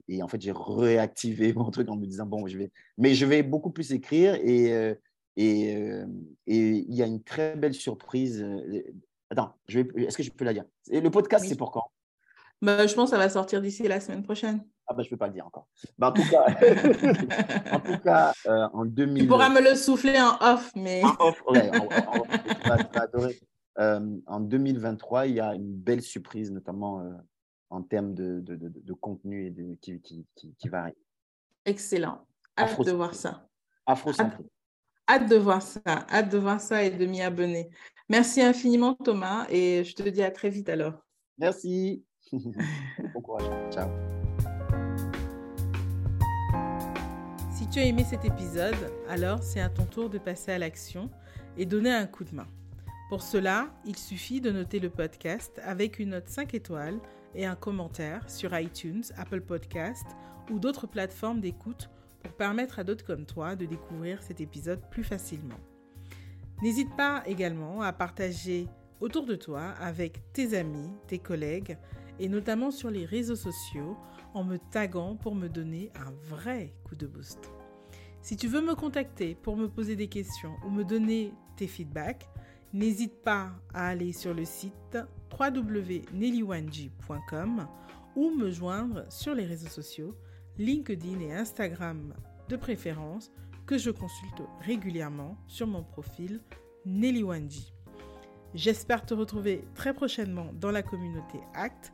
Et 0.08 0.22
en 0.22 0.28
fait, 0.28 0.40
j'ai 0.40 0.52
réactivé 0.54 1.52
mon 1.54 1.70
truc 1.70 1.88
en 1.90 1.96
me 1.96 2.06
disant 2.06 2.26
bon, 2.26 2.46
je 2.46 2.58
vais, 2.58 2.70
mais 2.96 3.14
je 3.14 3.26
vais 3.26 3.42
beaucoup 3.42 3.70
plus 3.70 3.92
écrire 3.92 4.34
et 4.36 4.72
euh, 4.72 4.94
et 5.36 5.76
euh, 5.76 6.06
et 6.46 6.84
il 6.88 6.94
y 6.94 7.02
a 7.02 7.06
une 7.06 7.22
très 7.22 7.56
belle 7.56 7.74
surprise. 7.74 8.44
Attends, 9.30 9.54
est-ce 9.68 10.16
que 10.16 10.22
je 10.22 10.30
peux 10.30 10.44
la 10.44 10.54
dire? 10.54 10.64
Le 10.90 11.08
podcast, 11.10 11.44
c'est 11.46 11.56
pour 11.56 11.70
quand? 11.70 11.90
Bah, 12.60 12.86
Je 12.86 12.94
pense 12.94 13.10
que 13.10 13.16
ça 13.16 13.22
va 13.22 13.28
sortir 13.28 13.60
d'ici 13.60 13.86
la 13.86 14.00
semaine 14.00 14.22
prochaine. 14.22 14.64
Ah 14.86 14.94
ben, 14.94 15.02
je 15.02 15.08
ne 15.08 15.10
peux 15.10 15.16
pas 15.18 15.26
le 15.26 15.34
dire 15.34 15.46
encore. 15.46 15.68
Bah, 15.98 16.08
en 16.08 16.12
tout 16.12 16.22
cas, 16.30 16.46
en, 17.72 17.80
tout 17.80 17.98
cas 18.02 18.32
euh, 18.46 18.68
en 18.72 18.86
2000... 18.86 19.22
Tu 19.22 19.28
pourras 19.28 19.50
me 19.50 19.60
le 19.60 19.74
souffler 19.76 20.18
en 20.18 20.38
off, 20.40 20.72
mais... 20.74 21.04
En 21.04 21.14
off, 21.20 21.42
ouais, 21.46 21.70
en 24.26 24.40
2023, 24.40 25.26
il 25.26 25.34
y 25.34 25.40
a 25.40 25.54
une 25.54 25.74
belle 25.74 26.00
surprise, 26.00 26.50
notamment 26.50 27.00
euh, 27.00 27.10
en 27.70 27.82
termes 27.82 28.14
de, 28.14 28.40
de, 28.40 28.56
de, 28.56 28.92
contenu 28.94 29.46
et 29.46 29.50
de, 29.50 29.74
qui, 29.80 30.00
qui, 30.00 30.26
qui, 30.34 30.68
va 30.68 30.82
arriver. 30.82 30.96
Excellent. 31.64 32.26
Hâte 32.56 32.80
de 32.80 32.92
voir 32.92 33.14
ça. 33.14 33.46
Afro-centré. 33.86 34.44
Hâte 35.08 35.28
de 35.28 35.36
voir 35.36 35.62
ça, 35.62 35.80
hâte 35.86 36.30
de 36.30 36.38
voir 36.38 36.60
ça 36.60 36.84
et 36.84 36.90
de 36.90 37.06
m'y 37.06 37.22
abonner. 37.22 37.70
Merci 38.08 38.42
infiniment 38.42 38.94
Thomas 38.94 39.46
et 39.50 39.84
je 39.84 39.94
te 39.94 40.06
dis 40.08 40.22
à 40.22 40.30
très 40.30 40.50
vite 40.50 40.68
alors. 40.68 40.94
Merci. 41.38 42.04
bon 42.32 43.20
courage. 43.22 43.44
Ciao. 43.72 43.88
Si 47.50 47.66
tu 47.68 47.78
as 47.78 47.84
aimé 47.84 48.04
cet 48.04 48.24
épisode, 48.24 48.76
alors 49.08 49.42
c'est 49.42 49.60
à 49.60 49.68
ton 49.68 49.84
tour 49.84 50.10
de 50.10 50.18
passer 50.18 50.52
à 50.52 50.58
l'action 50.58 51.10
et 51.56 51.66
donner 51.66 51.92
un 51.92 52.06
coup 52.06 52.24
de 52.24 52.34
main. 52.34 52.46
Pour 53.08 53.22
cela, 53.22 53.70
il 53.86 53.96
suffit 53.96 54.40
de 54.40 54.50
noter 54.50 54.78
le 54.78 54.90
podcast 54.90 55.58
avec 55.64 55.98
une 55.98 56.10
note 56.10 56.28
5 56.28 56.52
étoiles 56.52 57.00
et 57.34 57.46
un 57.46 57.56
commentaire 57.56 58.28
sur 58.28 58.58
iTunes, 58.58 59.04
Apple 59.16 59.40
Podcast 59.40 60.06
ou 60.50 60.58
d'autres 60.58 60.86
plateformes 60.86 61.40
d'écoute 61.40 61.90
pour 62.22 62.32
permettre 62.32 62.78
à 62.78 62.84
d'autres 62.84 63.04
comme 63.04 63.26
toi 63.26 63.56
de 63.56 63.66
découvrir 63.66 64.22
cet 64.22 64.40
épisode 64.40 64.80
plus 64.90 65.04
facilement. 65.04 65.58
N'hésite 66.62 66.94
pas 66.96 67.22
également 67.26 67.82
à 67.82 67.92
partager 67.92 68.66
autour 69.00 69.26
de 69.26 69.36
toi 69.36 69.68
avec 69.80 70.32
tes 70.32 70.56
amis, 70.56 70.90
tes 71.06 71.18
collègues 71.18 71.78
et 72.18 72.28
notamment 72.28 72.70
sur 72.70 72.90
les 72.90 73.04
réseaux 73.04 73.36
sociaux 73.36 73.96
en 74.34 74.44
me 74.44 74.56
taguant 74.56 75.14
pour 75.14 75.34
me 75.34 75.48
donner 75.48 75.90
un 75.94 76.10
vrai 76.28 76.74
coup 76.84 76.96
de 76.96 77.06
boost. 77.06 77.52
Si 78.20 78.36
tu 78.36 78.48
veux 78.48 78.60
me 78.60 78.74
contacter 78.74 79.34
pour 79.34 79.56
me 79.56 79.68
poser 79.68 79.96
des 79.96 80.08
questions 80.08 80.56
ou 80.66 80.70
me 80.70 80.84
donner 80.84 81.32
tes 81.56 81.68
feedbacks, 81.68 82.28
n'hésite 82.72 83.22
pas 83.22 83.52
à 83.74 83.88
aller 83.88 84.12
sur 84.12 84.34
le 84.34 84.44
site 84.44 84.98
www.nellywanji.com 85.38 87.68
ou 88.16 88.30
me 88.30 88.50
joindre 88.50 89.04
sur 89.10 89.34
les 89.34 89.46
réseaux 89.46 89.68
sociaux, 89.68 90.16
LinkedIn 90.58 91.20
et 91.20 91.34
Instagram 91.34 92.14
de 92.48 92.56
préférence, 92.56 93.30
que 93.66 93.78
je 93.78 93.90
consulte 93.90 94.42
régulièrement 94.60 95.36
sur 95.46 95.66
mon 95.66 95.84
profil 95.84 96.40
Nelly 96.86 97.22
J'espère 98.54 99.04
te 99.04 99.12
retrouver 99.12 99.62
très 99.74 99.92
prochainement 99.92 100.54
dans 100.54 100.70
la 100.70 100.82
communauté 100.82 101.40
ACT 101.54 101.92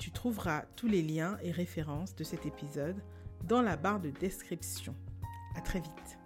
tu 0.00 0.10
trouveras 0.10 0.62
tous 0.76 0.88
les 0.88 1.02
liens 1.02 1.36
et 1.42 1.52
références 1.52 2.16
de 2.16 2.24
cet 2.24 2.46
épisode 2.46 2.96
dans 3.44 3.60
la 3.60 3.76
barre 3.76 4.00
de 4.00 4.08
description. 4.08 4.96
À 5.54 5.60
très 5.60 5.80
vite. 5.80 6.19